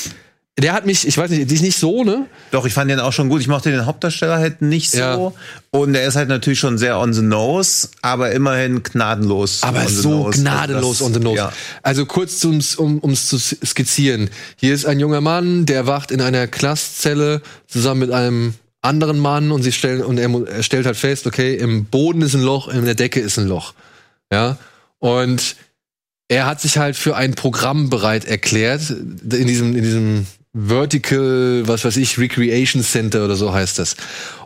Der 0.58 0.72
hat 0.72 0.86
mich, 0.86 1.06
ich 1.06 1.18
weiß 1.18 1.32
nicht, 1.32 1.52
dich 1.52 1.62
nicht 1.62 1.78
so, 1.78 2.06
ne? 2.06 2.28
Doch, 2.52 2.66
ich 2.66 2.74
fand 2.74 2.90
den 2.90 3.02
auch 3.02 3.12
schon 3.12 3.28
gut. 3.28 3.42
Ich 3.42 3.50
mochte 3.50 3.72
den 3.72 3.86
Hauptdarsteller 3.86 4.38
halt 4.38 4.62
nicht 4.62 4.90
so. 4.90 4.98
Ja. 5.00 5.32
Und 5.72 5.96
er 5.96 6.08
ist 6.08 6.16
halt 6.16 6.30
natürlich 6.30 6.60
schon 6.60 6.78
sehr 6.78 6.98
on 6.98 7.12
the 7.14 7.22
nose, 7.22 7.90
aber 8.02 8.32
immerhin 8.32 8.82
gnadenlos. 8.82 9.64
Aber 9.64 9.86
so 9.90 10.24
nose. 10.28 10.42
gnadenlos 10.42 11.00
Das- 11.00 11.08
on 11.08 11.14
the 11.14 11.20
nose. 11.20 11.36
Ja. 11.38 11.52
Also 11.84 12.06
kurz 12.06 12.40
zum's, 12.40 12.76
um 12.76 13.00
ums 13.04 13.28
zu 13.28 13.38
skizzieren. 13.38 14.30
Hier 14.56 14.74
ist 14.74 14.86
ein 14.86 14.98
junger 15.02 15.20
Mann, 15.20 15.66
der 15.66 15.88
wacht 15.88 16.10
in 16.12 16.22
einer 16.22 16.48
Klasszelle 16.48 17.42
zusammen 17.68 18.00
mit 18.00 18.12
einem 18.12 18.54
anderen 18.82 19.20
Mann 19.20 19.52
und 19.52 19.62
sie 19.62 19.74
stellen 19.74 20.04
und 20.04 20.18
er, 20.18 20.30
er 20.48 20.64
stellt 20.64 20.86
halt 20.86 20.96
fest, 20.96 21.28
okay, 21.28 21.56
im 21.56 21.84
Boden 21.86 22.22
ist 22.22 22.34
ein 22.34 22.42
Loch, 22.44 22.70
in 22.70 22.86
der 22.86 22.96
Decke 22.96 23.20
ist 23.20 23.38
ein 23.38 23.48
Loch. 23.48 23.74
Ja? 24.32 24.58
Und 25.00 25.58
er 26.30 26.46
hat 26.46 26.62
sich 26.62 26.78
halt 26.78 26.96
für 26.96 27.16
ein 27.18 27.34
Programm 27.36 27.90
bereit 27.90 28.24
erklärt 28.26 28.90
in 28.90 29.48
diesem 29.48 29.76
in 29.76 29.84
diesem 29.84 30.28
Vertical, 30.58 31.64
was 31.66 31.84
weiß 31.84 31.98
ich, 31.98 32.18
Recreation 32.18 32.82
Center 32.82 33.26
oder 33.26 33.36
so 33.36 33.54
heißt 33.54 33.78
das. 33.78 33.98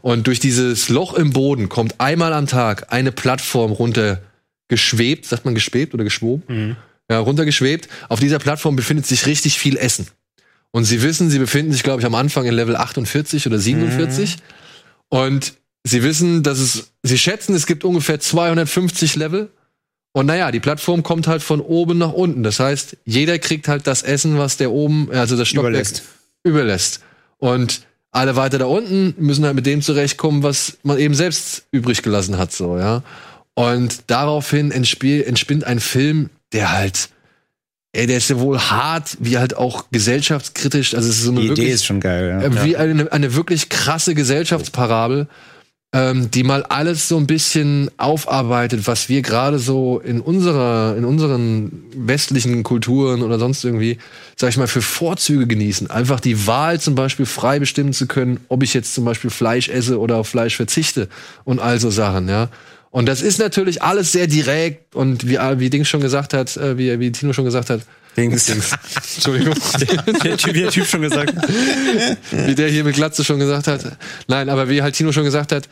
Und 0.01 0.25
durch 0.25 0.39
dieses 0.39 0.89
Loch 0.89 1.13
im 1.13 1.31
Boden 1.31 1.69
kommt 1.69 2.01
einmal 2.01 2.33
am 2.33 2.47
Tag 2.47 2.91
eine 2.91 3.11
Plattform 3.11 3.71
runter 3.71 4.21
geschwebt, 4.69 5.25
sagt 5.25 5.45
man 5.45 5.53
geschwebt 5.53 5.93
oder 5.93 6.03
geschwoben? 6.03 6.43
Ja, 7.11 7.19
runtergeschwebt. 7.19 7.89
Auf 8.07 8.19
dieser 8.19 8.39
Plattform 8.39 8.75
befindet 8.75 9.05
sich 9.05 9.27
richtig 9.27 9.59
viel 9.59 9.77
Essen. 9.77 10.07
Und 10.71 10.85
sie 10.85 11.01
wissen, 11.01 11.29
sie 11.29 11.39
befinden 11.39 11.71
sich, 11.73 11.83
glaube 11.83 12.01
ich, 12.01 12.05
am 12.05 12.15
Anfang 12.15 12.45
in 12.45 12.53
Level 12.53 12.75
48 12.75 13.45
oder 13.45 13.59
47. 13.59 14.37
Und 15.09 15.53
sie 15.83 16.03
wissen, 16.03 16.43
dass 16.43 16.59
es, 16.59 16.91
sie 17.03 17.17
schätzen, 17.17 17.53
es 17.55 17.65
gibt 17.67 17.83
ungefähr 17.83 18.19
250 18.19 19.15
Level. 19.15 19.49
Und 20.11 20.25
naja, 20.25 20.51
die 20.51 20.59
Plattform 20.59 21.03
kommt 21.03 21.27
halt 21.27 21.43
von 21.43 21.61
oben 21.61 21.97
nach 21.97 22.13
unten. 22.13 22.43
Das 22.43 22.59
heißt, 22.59 22.97
jeder 23.05 23.37
kriegt 23.37 23.67
halt 23.67 23.85
das 23.85 24.01
Essen, 24.01 24.37
was 24.37 24.57
der 24.57 24.71
oben, 24.71 25.09
also 25.11 25.37
das 25.37 25.47
Stockwerk 25.47 25.71
Überlässt. 25.71 26.03
überlässt. 26.43 27.01
Und 27.37 27.81
alle 28.11 28.35
weiter 28.35 28.57
da 28.57 28.65
unten 28.65 29.13
müssen 29.17 29.45
halt 29.45 29.55
mit 29.55 29.65
dem 29.65 29.81
zurechtkommen, 29.81 30.41
was 30.41 30.77
man 30.83 30.97
eben 30.97 31.13
selbst 31.13 31.65
übrig 31.71 32.01
gelassen 32.01 32.37
hat, 32.37 32.51
so, 32.51 32.77
ja. 32.77 33.03
Und 33.53 34.03
daraufhin 34.07 34.71
entspinnt 34.71 35.63
ein 35.63 35.79
Film, 35.79 36.29
der 36.53 36.71
halt, 36.71 37.09
ey, 37.91 38.07
der 38.07 38.17
ist 38.17 38.29
ja 38.29 38.39
wohl 38.39 38.57
hart, 38.57 39.17
wie 39.19 39.37
halt 39.37 39.55
auch 39.55 39.85
gesellschaftskritisch, 39.91 40.95
also 40.95 41.07
es 41.07 41.17
ist 41.17 41.23
so 41.23 41.31
eine 41.31 41.41
Die 41.41 41.45
Idee 41.47 41.57
wirklich, 41.57 41.73
ist 41.73 41.85
schon 41.85 41.99
geil, 41.99 42.29
ja. 42.29 42.41
äh, 42.41 42.63
wie 42.65 42.77
eine, 42.77 43.11
eine 43.11 43.35
wirklich 43.35 43.69
krasse 43.69 44.15
Gesellschaftsparabel, 44.15 45.27
ähm, 45.91 46.29
die 46.29 46.43
mal 46.43 46.63
alles 46.63 47.07
so 47.07 47.17
ein 47.17 47.25
bisschen 47.25 47.89
aufarbeitet, 47.97 48.85
was 48.85 49.09
wir 49.09 49.23
gerade 49.23 49.57
so 49.57 49.99
in 49.99 50.21
unserer, 50.21 50.95
in 50.95 51.03
unseren 51.03 51.83
westlichen 51.95 52.61
Kulturen 52.61 53.23
oder 53.23 53.39
sonst 53.39 53.63
irgendwie, 53.63 53.97
sag 54.35 54.49
ich 54.49 54.57
mal, 54.57 54.67
für 54.67 54.83
Vorzüge 54.83 55.47
genießen. 55.47 55.89
Einfach 55.89 56.19
die 56.19 56.45
Wahl 56.45 56.79
zum 56.79 56.93
Beispiel 56.93 57.25
frei 57.25 57.59
bestimmen 57.59 57.93
zu 57.93 58.05
können, 58.05 58.39
ob 58.49 58.61
ich 58.61 58.75
jetzt 58.75 58.93
zum 58.93 59.03
Beispiel 59.03 59.31
Fleisch 59.31 59.67
esse 59.69 59.99
oder 59.99 60.17
auf 60.17 60.27
Fleisch 60.27 60.55
verzichte 60.55 61.09
und 61.43 61.59
all 61.59 61.79
so 61.79 61.89
Sachen, 61.89 62.29
ja. 62.29 62.49
Und 62.91 63.07
das 63.07 63.21
ist 63.21 63.39
natürlich 63.39 63.83
alles 63.83 64.11
sehr 64.11 64.27
direkt 64.27 64.95
und 64.95 65.27
wie, 65.27 65.37
wie 65.37 65.69
Ding 65.69 65.85
schon 65.85 66.01
gesagt 66.01 66.33
hat, 66.33 66.55
äh, 66.57 66.77
wie, 66.77 66.99
wie 66.99 67.11
Tino 67.11 67.33
schon 67.33 67.45
gesagt 67.45 67.69
hat, 67.69 67.81
Dings. 68.17 68.49
Entschuldigung. 69.15 69.55
der, 70.23 70.37
typ, 70.37 70.53
wie 70.53 70.61
der 70.61 70.71
Typ 70.71 70.85
schon 70.85 71.01
gesagt 71.01 71.35
hat. 71.35 71.49
wie 72.31 72.55
der 72.55 72.69
hier 72.69 72.83
mit 72.83 72.95
Glatze 72.95 73.23
schon 73.23 73.39
gesagt 73.39 73.67
hat. 73.67 73.97
Nein, 74.27 74.49
aber 74.49 74.69
wie 74.69 74.81
halt 74.81 74.95
Tino 74.95 75.11
schon 75.11 75.23
gesagt 75.23 75.51
hat, 75.51 75.69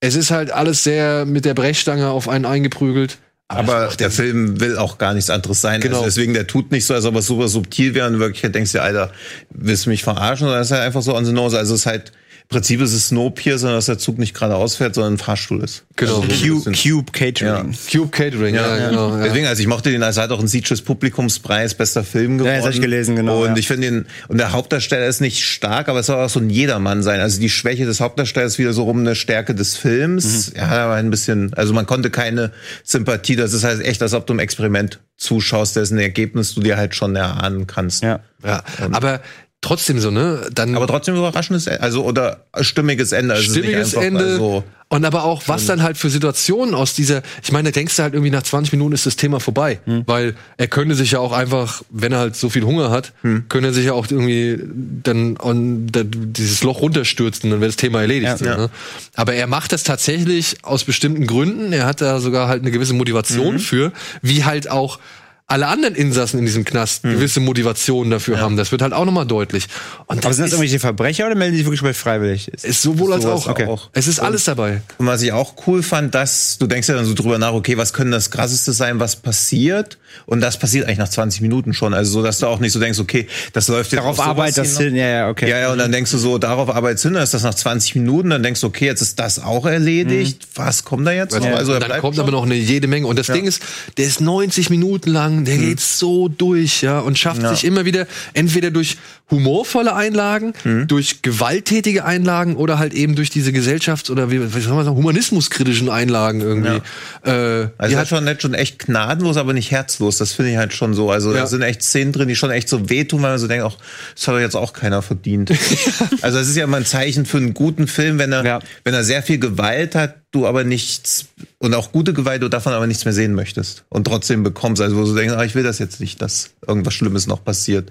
es 0.00 0.14
ist 0.14 0.30
halt 0.30 0.50
alles 0.50 0.84
sehr 0.84 1.26
mit 1.26 1.44
der 1.44 1.54
Brechstange 1.54 2.08
auf 2.08 2.28
einen 2.28 2.44
eingeprügelt. 2.44 3.18
Aber 3.48 3.88
der 3.98 4.10
Film 4.10 4.60
will 4.60 4.76
auch 4.76 4.98
gar 4.98 5.14
nichts 5.14 5.30
anderes 5.30 5.62
sein. 5.62 5.80
Genau. 5.80 5.96
Also 5.96 6.04
deswegen, 6.04 6.34
der 6.34 6.46
tut 6.46 6.70
nicht 6.70 6.84
so, 6.84 6.92
als 6.92 7.06
ob 7.06 7.14
er 7.14 7.22
super 7.22 7.48
subtil 7.48 7.94
wäre 7.94 8.06
und 8.06 8.14
in 8.14 8.20
Wirklichkeit 8.20 8.54
denkst 8.54 8.72
du, 8.72 8.78
dir, 8.78 8.84
Alter, 8.84 9.10
willst 9.50 9.86
du 9.86 9.90
mich 9.90 10.04
verarschen? 10.04 10.46
Oder 10.46 10.60
ist 10.60 10.70
halt 10.70 10.82
einfach 10.82 11.00
so 11.00 11.16
on 11.16 11.24
the 11.24 11.32
nose. 11.32 11.56
Also 11.56 11.74
es 11.74 11.80
ist 11.80 11.86
halt, 11.86 12.12
Prinzip 12.48 12.80
ist 12.80 12.94
es 12.94 13.08
Snowpiercer, 13.08 13.72
dass 13.72 13.86
der 13.86 13.98
Zug 13.98 14.16
nicht 14.16 14.32
geradeaus 14.32 14.76
fährt, 14.76 14.94
sondern 14.94 15.14
ein 15.14 15.18
Fahrstuhl 15.18 15.62
ist. 15.62 15.84
Genau. 15.96 16.22
Also 16.22 16.28
so 16.60 16.70
ein 16.70 16.74
Cube, 16.74 17.04
Cube 17.04 17.12
Catering. 17.12 17.76
Cube 17.92 18.10
Catering, 18.10 18.54
ja, 18.54 18.78
Ja, 18.78 18.88
genau. 18.88 19.16
Ja. 19.18 19.24
Deswegen, 19.24 19.46
also 19.46 19.60
ich 19.60 19.68
mochte 19.68 19.90
den, 19.90 20.02
also 20.02 20.20
er 20.20 20.24
hat 20.24 20.30
auch 20.30 20.38
einen 20.38 20.48
Sieges 20.48 20.80
Publikumspreis, 20.80 21.74
bester 21.74 22.04
Film 22.04 22.38
gewonnen. 22.38 22.56
das 22.56 22.64
hab 22.64 22.72
ich 22.72 22.80
gelesen, 22.80 23.16
genau, 23.16 23.42
Und 23.42 23.50
ja. 23.50 23.56
ich 23.56 23.68
finde 23.68 23.90
den, 23.90 24.06
und 24.28 24.38
der 24.38 24.52
Hauptdarsteller 24.52 25.06
ist 25.06 25.20
nicht 25.20 25.44
stark, 25.44 25.90
aber 25.90 26.00
es 26.00 26.06
soll 26.06 26.16
auch 26.16 26.30
so 26.30 26.40
ein 26.40 26.48
Jedermann 26.48 27.02
sein. 27.02 27.20
Also 27.20 27.38
die 27.38 27.50
Schwäche 27.50 27.84
des 27.84 28.00
Hauptdarstellers 28.00 28.52
ist 28.52 28.58
wieder 28.58 28.72
so 28.72 28.84
rum 28.84 29.00
eine 29.00 29.14
Stärke 29.14 29.54
des 29.54 29.76
Films. 29.76 30.52
Ja, 30.56 30.68
aber 30.68 30.94
ein 30.94 31.10
bisschen, 31.10 31.52
also 31.52 31.74
man 31.74 31.84
konnte 31.84 32.08
keine 32.08 32.52
Sympathie, 32.82 33.36
das 33.36 33.52
ist 33.52 33.64
halt 33.64 33.84
echt, 33.84 34.00
als 34.00 34.14
ob 34.14 34.26
du 34.26 34.32
im 34.32 34.38
Experiment 34.38 35.00
zuschaust, 35.18 35.76
dessen 35.76 35.98
Ergebnis 35.98 36.54
du 36.54 36.62
dir 36.62 36.78
halt 36.78 36.94
schon 36.94 37.14
erahnen 37.14 37.66
kannst. 37.66 38.02
Ja. 38.02 38.20
Ja. 38.42 38.62
Aber 38.92 39.20
trotzdem 39.60 39.98
so, 39.98 40.10
ne? 40.10 40.46
Dann 40.52 40.74
Aber 40.76 40.86
trotzdem 40.86 41.16
überraschendes, 41.16 41.66
Ende, 41.66 41.82
also 41.82 42.04
oder 42.04 42.44
stimmiges 42.60 43.12
Ende. 43.12 43.34
Also 43.34 43.50
stimmiges 43.52 43.94
Ende. 43.94 44.36
So, 44.36 44.64
und 44.90 45.04
aber 45.04 45.24
auch, 45.24 45.42
was 45.46 45.66
dann 45.66 45.82
halt 45.82 45.98
für 45.98 46.08
Situationen 46.08 46.74
aus 46.74 46.94
dieser, 46.94 47.20
ich 47.42 47.52
meine, 47.52 47.68
da 47.70 47.72
denkst 47.74 47.94
du 47.96 48.02
halt 48.02 48.14
irgendwie 48.14 48.30
nach 48.30 48.42
20 48.42 48.72
Minuten 48.72 48.94
ist 48.94 49.04
das 49.04 49.16
Thema 49.16 49.38
vorbei. 49.38 49.80
Hm. 49.84 50.04
Weil 50.06 50.34
er 50.56 50.66
könnte 50.66 50.94
sich 50.94 51.10
ja 51.10 51.18
auch 51.18 51.32
einfach, 51.32 51.82
wenn 51.90 52.12
er 52.12 52.20
halt 52.20 52.36
so 52.36 52.48
viel 52.48 52.62
Hunger 52.62 52.90
hat, 52.90 53.12
Hm. 53.20 53.44
könnte 53.50 53.68
er 53.68 53.74
sich 53.74 53.84
ja 53.84 53.92
auch 53.92 54.06
irgendwie 54.10 54.58
dann 55.02 55.36
on, 55.38 55.88
da, 55.92 56.04
dieses 56.04 56.62
Loch 56.62 56.80
runterstürzen, 56.80 57.50
dann 57.50 57.60
wäre 57.60 57.68
das 57.68 57.76
Thema 57.76 58.00
erledigt. 58.00 58.38
so, 58.38 58.46
Ja. 58.46 58.56
Ne? 58.56 58.70
Aber 59.14 59.34
er 59.34 59.46
macht 59.46 59.72
das 59.72 59.82
tatsächlich 59.82 60.56
aus 60.62 60.84
bestimmten 60.84 61.26
Gründen. 61.26 61.74
Er 61.74 61.84
hat 61.84 62.00
da 62.00 62.18
sogar 62.20 62.48
halt 62.48 62.62
eine 62.62 62.70
gewisse 62.70 62.94
Motivation 62.94 63.54
Mhm. 63.56 63.58
für, 63.58 63.92
wie 64.22 64.44
halt 64.44 64.70
auch 64.70 65.00
alle 65.50 65.66
anderen 65.66 65.94
Insassen 65.94 66.38
in 66.38 66.44
diesem 66.44 66.64
Knast 66.66 67.04
Hm. 67.04 67.12
gewisse 67.14 67.40
Motivationen 67.40 68.10
dafür 68.10 68.38
haben. 68.38 68.58
Das 68.58 68.70
wird 68.70 68.82
halt 68.82 68.92
auch 68.92 69.06
nochmal 69.06 69.26
deutlich. 69.26 69.66
Und 70.06 70.24
Aber 70.24 70.34
sind 70.34 70.44
das 70.44 70.52
irgendwelche 70.52 70.78
Verbrecher 70.78 71.26
oder 71.26 71.34
melden 71.34 71.52
die 71.52 71.58
sich 71.58 71.66
wirklich 71.66 71.82
bei 71.82 71.94
freiwillig? 71.94 72.48
ist 72.48 72.82
sowohl 72.82 73.14
als 73.14 73.24
auch. 73.24 73.48
okay. 73.48 73.66
auch. 73.66 73.88
Es 73.94 74.06
ist 74.06 74.20
alles 74.20 74.44
dabei. 74.44 74.82
Und 74.98 75.06
was 75.06 75.22
ich 75.22 75.32
auch 75.32 75.54
cool 75.66 75.82
fand, 75.82 76.14
dass 76.14 76.58
du 76.58 76.66
denkst 76.66 76.88
ja 76.88 76.94
dann 76.94 77.06
so 77.06 77.14
drüber 77.14 77.38
nach, 77.38 77.54
okay, 77.54 77.78
was 77.78 77.94
können 77.94 78.10
das 78.10 78.30
krasseste 78.30 78.72
sein, 78.72 79.00
was 79.00 79.16
passiert? 79.16 79.96
Und 80.26 80.40
das 80.40 80.58
passiert 80.58 80.86
eigentlich 80.86 80.98
nach 80.98 81.08
20 81.08 81.40
Minuten 81.40 81.72
schon. 81.72 81.94
Also 81.94 82.12
so, 82.12 82.22
dass 82.22 82.38
du 82.38 82.46
auch 82.46 82.60
nicht 82.60 82.72
so 82.72 82.80
denkst, 82.80 82.98
okay, 82.98 83.26
das 83.54 83.68
läuft 83.68 83.92
jetzt 83.92 84.02
Darauf 84.02 84.20
arbeitet 84.20 84.58
das 84.58 84.76
hin, 84.78 84.96
ja, 84.96 85.08
ja, 85.08 85.28
okay. 85.30 85.48
Ja, 85.48 85.58
ja, 85.58 85.72
und 85.72 85.78
dann 85.78 85.92
denkst 85.92 86.10
du 86.10 86.18
so, 86.18 86.38
darauf 86.38 86.68
arbeitet 86.68 87.00
hin, 87.00 87.14
dann 87.14 87.22
ist 87.22 87.32
das 87.34 87.42
nach 87.42 87.54
20 87.54 87.94
Minuten, 87.94 88.30
dann 88.30 88.42
denkst 88.42 88.60
du, 88.60 88.66
okay, 88.66 88.86
jetzt 88.86 89.00
ist 89.00 89.18
das 89.18 89.38
auch 89.38 89.64
erledigt. 89.66 90.46
Was 90.54 90.84
kommt 90.84 91.06
da 91.06 91.12
jetzt 91.12 91.38
noch? 91.38 91.46
Also, 91.46 91.78
bleibt 91.78 92.00
kommt 92.00 92.16
schon. 92.16 92.22
aber 92.22 92.32
noch 92.32 92.44
eine 92.44 92.54
jede 92.54 92.86
Menge. 92.86 93.06
Und 93.06 93.18
das 93.18 93.28
Ding 93.28 93.46
ist, 93.46 93.62
der 93.96 94.06
ist 94.06 94.20
90 94.20 94.70
Minuten 94.70 95.10
lang, 95.10 95.37
der 95.44 95.58
geht 95.58 95.80
so 95.80 96.28
durch, 96.28 96.82
ja, 96.82 97.00
und 97.00 97.18
schafft 97.18 97.42
sich 97.48 97.64
immer 97.64 97.84
wieder 97.84 98.06
entweder 98.32 98.70
durch 98.70 98.96
humorvolle 99.30 99.94
Einlagen, 99.94 100.52
durch 100.86 101.20
gewalttätige 101.22 102.04
Einlagen 102.04 102.56
oder 102.56 102.78
halt 102.78 102.94
eben 102.94 103.14
durch 103.14 103.28
diese 103.30 103.50
Gesellschafts- 103.52 104.10
oder 104.10 104.30
wie, 104.30 104.54
wie 104.54 104.60
soll 104.60 104.74
man 104.74 104.84
sagen, 104.84 104.96
humanismuskritischen 104.96 105.90
Einlagen 105.90 106.40
irgendwie. 106.40 106.80
Äh, 107.24 107.30
Also 107.76 107.90
die 107.90 107.96
hat, 107.96 108.02
ist 108.04 108.08
schon 108.08 108.24
nett, 108.24 108.40
schon 108.42 108.54
echt 108.54 108.78
gnadenlos, 108.78 109.36
aber 109.36 109.52
nicht 109.52 109.70
herzlos. 109.70 110.16
Das 110.18 110.32
finde 110.32 110.52
ich 110.52 110.56
halt 110.56 110.72
schon 110.72 110.94
so. 110.94 111.10
Also 111.10 111.32
Ja. 111.32 111.40
da 111.40 111.46
sind 111.46 111.62
echt 111.62 111.82
Szenen 111.82 112.12
drin, 112.12 112.28
die 112.28 112.36
schon 112.36 112.50
echt 112.50 112.68
so 112.68 112.88
wehtun, 112.88 113.20
weil 113.22 113.30
man 113.32 113.38
so 113.38 113.48
denkt, 113.48 113.64
ach, 113.66 113.76
das 114.14 114.26
hat 114.28 114.34
doch 114.34 114.40
jetzt 114.40 114.56
auch 114.56 114.72
keiner 114.72 115.02
verdient. 115.02 115.50
also 116.22 116.38
es 116.38 116.48
ist 116.48 116.56
ja 116.56 116.64
immer 116.64 116.78
ein 116.78 116.86
Zeichen 116.86 117.26
für 117.26 117.36
einen 117.36 117.52
guten 117.54 117.86
Film, 117.86 118.18
wenn 118.18 118.32
er, 118.32 118.44
Ja. 118.44 118.60
wenn 118.84 118.94
er 118.94 119.04
sehr 119.04 119.22
viel 119.22 119.38
Gewalt 119.38 119.94
hat, 119.94 120.16
du 120.30 120.46
aber 120.46 120.64
nichts 120.64 121.26
und 121.58 121.74
auch 121.74 121.92
gute 121.92 122.12
Gewalt, 122.12 122.42
du 122.42 122.48
davon 122.48 122.72
aber 122.72 122.86
nichts 122.86 123.04
mehr 123.04 123.14
sehen 123.14 123.34
möchtest 123.34 123.84
und 123.88 124.04
trotzdem 124.06 124.42
bekommst. 124.42 124.80
Also 124.82 124.96
wo 124.96 125.04
du 125.04 125.14
denkst, 125.14 125.34
ach, 125.36 125.42
ich 125.44 125.54
will 125.54 125.62
das 125.64 125.78
jetzt 125.78 126.00
nicht, 126.00 126.20
dass 126.22 126.50
irgendwas 126.66 126.94
Schlimmes 126.94 127.26
noch 127.26 127.44
passiert. 127.44 127.90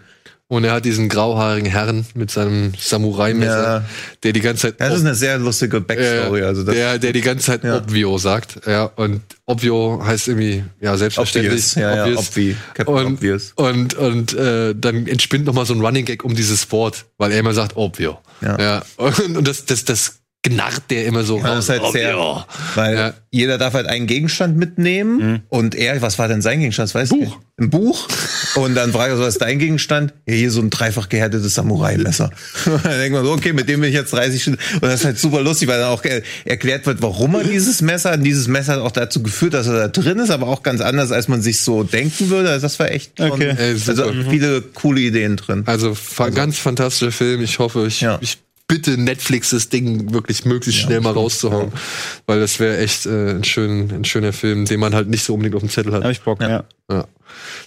Und 0.49 0.63
er 0.63 0.71
hat 0.73 0.85
diesen 0.85 1.09
grauhaarigen 1.09 1.69
Herrn 1.69 2.05
mit 2.13 2.31
seinem 2.31 2.73
Samurai-Messer, 2.79 3.63
Ja. 3.81 3.85
der 4.23 4.33
die 4.33 4.39
ganze 4.41 4.61
Zeit 4.63 4.79
Ja, 4.79 4.89
das 4.89 4.99
ist 4.99 5.05
eine 5.05 5.15
sehr 5.15 5.37
lustige 5.37 5.81
Backstory. 5.81 6.41
äh, 6.41 6.43
also 6.45 6.63
das 6.63 6.73
der, 6.75 6.99
der 6.99 7.13
die 7.13 7.21
ganze 7.21 7.45
Zeit 7.47 7.63
Ja. 7.63 7.77
Obvio 7.77 8.17
sagt. 8.17 8.61
Ja, 8.65 8.85
und 8.95 9.21
Obvio 9.45 10.01
heißt 10.05 10.27
irgendwie, 10.29 10.63
ja, 10.79 10.95
selbstverständlich. 10.97 11.53
Obvious, 11.53 11.75
ja, 11.75 12.07
ja, 12.07 12.17
obvi, 12.17 12.55
und, 12.85 13.05
Obvious. 13.13 13.51
Und, 13.55 13.93
und 13.95 14.33
äh, 14.33 14.73
dann 14.75 15.07
entspinnt 15.07 15.45
noch 15.45 15.53
mal 15.53 15.65
so 15.65 15.73
ein 15.73 15.81
Running 15.81 16.05
Gag 16.05 16.23
um 16.23 16.35
dieses 16.35 16.71
Wort, 16.71 17.05
weil 17.17 17.31
er 17.31 17.39
immer 17.39 17.53
sagt 17.53 17.75
Obvio. 17.75 18.17
Ja. 18.41 18.83
Und, 18.97 19.37
und 19.37 19.47
das, 19.47 19.65
das, 19.65 19.83
das 19.85 20.19
gnarrt 20.49 20.83
der 20.89 21.05
immer 21.05 21.23
so. 21.23 21.37
Ja, 21.39 21.55
das 21.55 21.65
ist 21.65 21.69
halt 21.69 21.81
raus. 21.81 21.93
sehr, 21.93 22.17
Obvio. 22.17 22.45
weil 22.75 22.95
Ja. 22.95 23.13
jeder 23.31 23.57
darf 23.57 23.73
halt 23.73 23.87
einen 23.87 24.07
Gegenstand 24.07 24.57
mitnehmen 24.57 25.43
und 25.49 25.75
er, 25.75 26.01
was 26.01 26.17
war 26.19 26.27
denn 26.27 26.41
sein 26.41 26.59
Gegenstand? 26.59 26.89
Das 26.89 26.95
weiß 26.95 27.11
ich 27.11 27.17
Buch. 27.17 27.19
nicht. 27.25 27.37
Ein 27.59 27.69
Buch. 27.71 28.07
Und 28.55 28.75
dann 28.75 28.91
frage 28.91 29.13
ich, 29.15 29.19
was 29.19 29.29
ist 29.29 29.41
dein 29.41 29.57
Gegenstand? 29.57 30.13
Ja, 30.27 30.35
hier 30.35 30.51
so 30.51 30.61
ein 30.61 30.69
dreifach 30.69 31.09
gehärtetes 31.09 31.55
Samurai-Messer. 31.55 32.29
dann 32.65 32.81
denkt 32.99 33.13
man 33.13 33.25
so, 33.25 33.31
okay, 33.31 33.51
mit 33.51 33.67
dem 33.67 33.81
bin 33.81 33.89
ich 33.89 33.95
jetzt 33.95 34.13
30 34.13 34.41
Stunden. 34.41 34.59
Und 34.75 34.83
das 34.83 34.99
ist 34.99 35.05
halt 35.05 35.17
super 35.19 35.41
lustig, 35.41 35.67
weil 35.67 35.79
dann 35.79 35.89
auch 35.89 36.03
erklärt 36.45 36.85
wird, 36.85 37.01
warum 37.01 37.33
er 37.33 37.43
dieses 37.43 37.81
Messer, 37.81 38.13
und 38.13 38.23
dieses 38.23 38.47
Messer 38.47 38.73
hat 38.73 38.79
auch 38.81 38.91
dazu 38.91 39.23
geführt, 39.23 39.55
dass 39.55 39.65
er 39.65 39.73
da 39.73 39.87
drin 39.87 40.19
ist, 40.19 40.29
aber 40.29 40.47
auch 40.47 40.61
ganz 40.61 40.81
anders, 40.81 41.11
als 41.11 41.27
man 41.27 41.41
sich 41.41 41.61
so 41.61 41.81
denken 41.83 42.29
würde. 42.29 42.49
Also 42.51 42.61
das 42.61 42.77
war 42.79 42.91
echt 42.91 43.13
schon, 43.17 43.31
Okay. 43.31 43.55
Ey, 43.57 43.71
also 43.87 44.13
viele 44.29 44.61
coole 44.61 45.01
Ideen 45.01 45.35
drin. 45.37 45.63
Also, 45.65 45.95
fa 45.95 46.29
ganz 46.29 46.59
fantastischer 46.59 47.11
Film. 47.11 47.41
Ich 47.41 47.57
hoffe, 47.57 47.85
ich, 47.87 48.01
Ja. 48.01 48.19
ich 48.21 48.37
bitte 48.67 48.97
Netflix 48.97 49.51
das 49.51 49.69
Ding 49.69 50.13
wirklich 50.13 50.45
möglichst 50.45 50.81
schnell 50.81 51.01
mal 51.01 51.13
rauszuhauen. 51.13 51.71
Weil 52.25 52.39
das 52.39 52.59
wäre 52.59 52.77
echt 52.77 53.05
äh, 53.05 53.31
ein, 53.31 53.43
schön, 53.43 53.91
ein 53.91 54.05
schöner 54.05 54.33
Film, 54.33 54.65
den 54.65 54.79
man 54.79 54.93
halt 54.93 55.07
nicht 55.07 55.23
so 55.23 55.33
unbedingt 55.33 55.55
auf 55.55 55.61
dem 55.61 55.69
Zettel 55.69 55.93
hat. 55.93 56.03
Hab 56.03 56.11
ich 56.11 56.21
Bock, 56.21 56.41
ja. 56.41 56.65
Ja. 56.89 57.07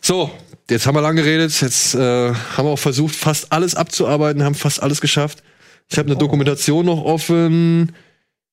So, 0.02 0.30
jetzt 0.68 0.86
haben 0.86 0.94
wir 0.94 1.02
lang 1.02 1.16
geredet. 1.16 1.58
Jetzt 1.60 1.94
äh, 1.94 1.98
haben 2.32 2.66
wir 2.66 2.70
auch 2.70 2.78
versucht, 2.78 3.14
fast 3.14 3.52
alles 3.52 3.74
abzuarbeiten, 3.74 4.42
haben 4.42 4.54
fast 4.54 4.82
alles 4.82 5.00
geschafft. 5.00 5.42
Ich 5.88 5.98
habe 5.98 6.08
eine 6.08 6.16
Dokumentation 6.16 6.86
noch 6.86 7.02
offen. 7.02 7.92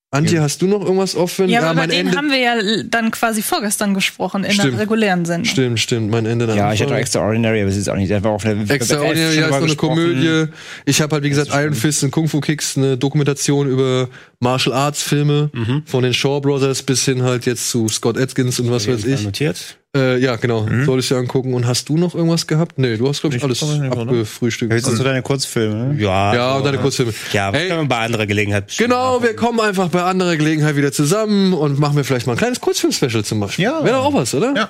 Antje, 0.09 0.41
hast 0.41 0.61
du 0.61 0.67
noch 0.67 0.81
irgendwas 0.81 1.15
offen? 1.15 1.49
Ja, 1.49 1.59
aber 1.59 1.71
über 1.71 1.81
mein 1.81 1.89
den 1.89 2.07
Ende. 2.07 2.17
haben 2.17 2.29
wir 2.31 2.37
ja 2.37 2.53
dann 2.85 3.11
quasi 3.11 3.41
vorgestern 3.41 3.93
gesprochen 3.93 4.45
in 4.45 4.53
Stimmt. 4.53 4.73
der 4.73 4.79
regulären 4.79 5.25
Sendung. 5.25 5.43
Stimmt, 5.51 5.79
stimmt, 5.81 6.09
mein 6.09 6.25
Ende 6.25 6.47
dann. 6.47 6.55
Ja, 6.55 6.71
ich 6.71 6.81
hatte 6.81 6.93
auch 6.93 6.97
Extraordinary, 6.97 7.59
aber 7.61 7.69
es 7.69 7.75
ist 7.75 7.89
auch 7.89 7.97
nicht, 7.97 8.09
der 8.09 8.23
war 8.23 8.31
auch 8.31 8.43
eine 8.45 8.61
Extraordinary, 8.69 9.35
ja, 9.37 9.47
ist 9.49 9.57
so 9.59 9.63
eine 9.65 9.75
Komödie. 9.75 10.45
Ich 10.85 11.01
habe 11.01 11.13
halt, 11.13 11.25
wie 11.25 11.29
gesagt, 11.29 11.49
Iron 11.53 11.73
Fist 11.73 12.03
und 12.05 12.11
Kung 12.11 12.29
Fu 12.29 12.39
Kicks, 12.39 12.77
eine 12.77 12.97
Dokumentation 12.97 13.67
über 13.69 14.07
Martial 14.39 14.73
Arts 14.73 15.03
Filme 15.03 15.49
Mhm. 15.53 15.83
von 15.85 16.03
den 16.03 16.13
Shaw 16.13 16.39
Brothers 16.39 16.83
bis 16.83 17.03
hin 17.03 17.23
halt 17.23 17.45
jetzt 17.45 17.69
zu 17.69 17.89
Scott 17.89 18.17
Atkins 18.17 18.61
und 18.61 18.71
was 18.71 18.87
weiß 18.87 19.03
ich. 19.03 19.23
Notiert. 19.25 19.77
Äh, 19.97 20.17
ja, 20.17 20.35
genau. 20.35 20.63
Mhm. 20.63 20.85
Soll 20.85 20.99
ich 20.99 21.07
dir 21.07 21.17
angucken. 21.17 21.53
Und 21.53 21.67
hast 21.67 21.89
du 21.89 21.97
noch 21.97 22.15
irgendwas 22.15 22.47
gehabt? 22.47 22.77
Nee, 22.77 22.97
du 22.97 23.07
hast, 23.07 23.21
glaube 23.21 23.35
ich, 23.35 23.43
alles 23.43 23.61
ich 23.61 23.81
abgefrühstückt. 23.81 24.71
Jetzt 24.71 24.85
sind 24.85 24.97
so 24.97 25.03
deine 25.03 25.21
Kurzfilme? 25.21 25.95
Ja, 25.99 26.33
ja, 26.35 26.55
und 26.57 26.65
deine 26.65 26.77
Kurzfilme. 26.77 27.13
ja 27.33 27.51
Hey, 27.51 27.67
können 27.67 27.81
wir 27.81 27.87
bei 27.87 27.99
anderer 27.99 28.25
Gelegenheit 28.25 28.67
bestimmt 28.67 28.89
Genau, 28.89 29.21
wir 29.23 29.35
kommen 29.35 29.59
einfach 29.59 29.89
bei 29.89 30.03
anderer 30.03 30.35
Gelegenheit 30.37 30.75
wieder 30.75 30.91
zusammen 30.91 31.53
und 31.53 31.79
machen 31.79 31.95
wir 31.95 32.03
vielleicht 32.03 32.27
mal 32.27 32.33
ein 32.33 32.37
kleines 32.39 32.61
Kurzfilm-Special 32.61 33.23
zum 33.23 33.39
Beispiel. 33.39 33.65
Ja. 33.65 33.83
Wäre 33.83 33.97
doch 33.97 34.05
auch 34.05 34.13
was, 34.13 34.33
oder? 34.33 34.53
Ja. 34.55 34.69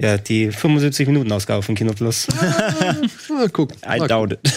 Ja, 0.00 0.16
die 0.16 0.52
75-Minuten-Ausgabe 0.52 1.60
von 1.64 1.74
Kino 1.74 1.92
Plus. 1.92 2.28
Mal 3.28 3.48
gucken. 3.48 3.76
I 3.84 3.98
Mal 3.98 4.06
doubt 4.06 4.34
it. 4.34 4.38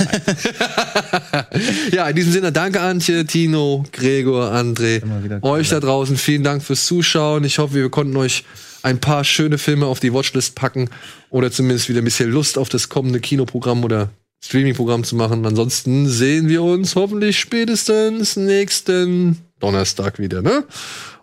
Ja, 1.92 2.08
in 2.08 2.16
diesem 2.16 2.32
Sinne, 2.32 2.52
danke 2.52 2.80
Antje, 2.80 3.26
Tino, 3.26 3.84
Gregor, 3.92 4.52
André, 4.52 5.02
euch 5.42 5.70
da 5.70 5.80
draußen. 5.80 6.16
Vielen 6.18 6.44
Dank 6.44 6.62
fürs 6.62 6.86
Zuschauen. 6.86 7.44
Ich 7.44 7.58
hoffe, 7.58 7.74
wir 7.74 7.90
konnten 7.90 8.16
euch 8.18 8.44
ein 8.84 9.00
paar 9.00 9.24
schöne 9.24 9.58
Filme 9.58 9.86
auf 9.86 10.00
die 10.00 10.14
Watchlist 10.14 10.56
packen 10.56 10.90
oder 11.30 11.52
zumindest 11.52 11.90
wieder 11.90 12.02
ein 12.02 12.06
bisschen 12.06 12.32
Lust 12.32 12.58
auf 12.58 12.70
das 12.70 12.90
kommende 12.90 13.20
Kinoprogramm 13.20 13.84
oder 13.84 14.10
Streamingprogramm 14.44 15.04
zu 15.04 15.16
machen. 15.16 15.46
Ansonsten 15.46 16.08
sehen 16.08 16.50
wir 16.50 16.64
uns 16.64 16.96
hoffentlich 16.96 17.40
spätestens 17.40 18.36
nächsten 18.36 19.38
Donnerstag 19.60 20.18
wieder, 20.20 20.42
ne? 20.42 20.64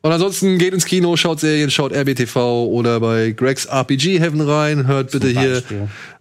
Und 0.01 0.13
ansonsten 0.13 0.59
geht 0.59 0.75
ins 0.75 0.85
Kino, 0.85 1.17
schaut 1.17 1.41
Serien, 1.41 1.71
schaut 1.73 1.93
RBTV 1.93 2.67
oder 2.67 3.01
bei 3.01 3.33
Gregs 3.33 3.65
RPG 3.67 4.21
Heaven 4.21 4.41
rein, 4.41 4.87
hört 4.87 5.11
bitte 5.11 5.27
hier 5.27 5.57
äh, 5.57 5.61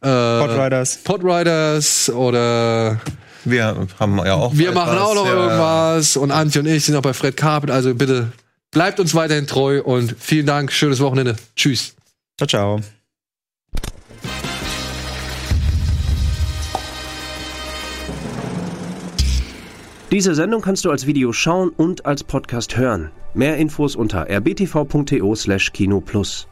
Podriders. 0.01 0.97
Podriders 1.03 2.09
oder 2.09 2.99
Wir 3.45 3.87
haben 3.99 4.17
ja 4.25 4.33
auch 4.33 4.57
wir 4.57 4.69
etwas, 4.69 4.85
machen 4.85 4.97
auch 4.97 5.13
noch 5.13 5.27
ja. 5.27 5.33
irgendwas 5.33 6.17
und 6.17 6.31
Antje 6.31 6.61
und 6.61 6.67
ich 6.67 6.85
sind 6.85 6.95
auch 6.95 7.03
bei 7.03 7.13
Fred 7.13 7.37
Carpet. 7.37 7.69
Also 7.69 7.93
bitte 7.93 8.31
bleibt 8.77 8.99
uns 8.99 9.15
weiterhin 9.15 9.47
treu 9.47 9.81
und 9.81 10.15
vielen 10.19 10.45
Dank. 10.45 10.71
Schönes 10.71 10.99
Wochenende. 10.99 11.35
Tschüss. 11.55 11.95
Ciao, 12.37 12.47
ciao. 12.47 12.79
Diese 20.11 20.35
Sendung 20.35 20.61
kannst 20.61 20.85
du 20.85 20.91
als 20.91 21.07
Video 21.07 21.33
schauen 21.33 21.69
und 21.69 22.05
als 22.05 22.23
Podcast 22.23 22.77
hören. 22.77 23.09
Mehr 23.33 23.57
Infos 23.57 23.95
unter 23.95 24.29
rbtv.to/kinoplus. 24.29 26.47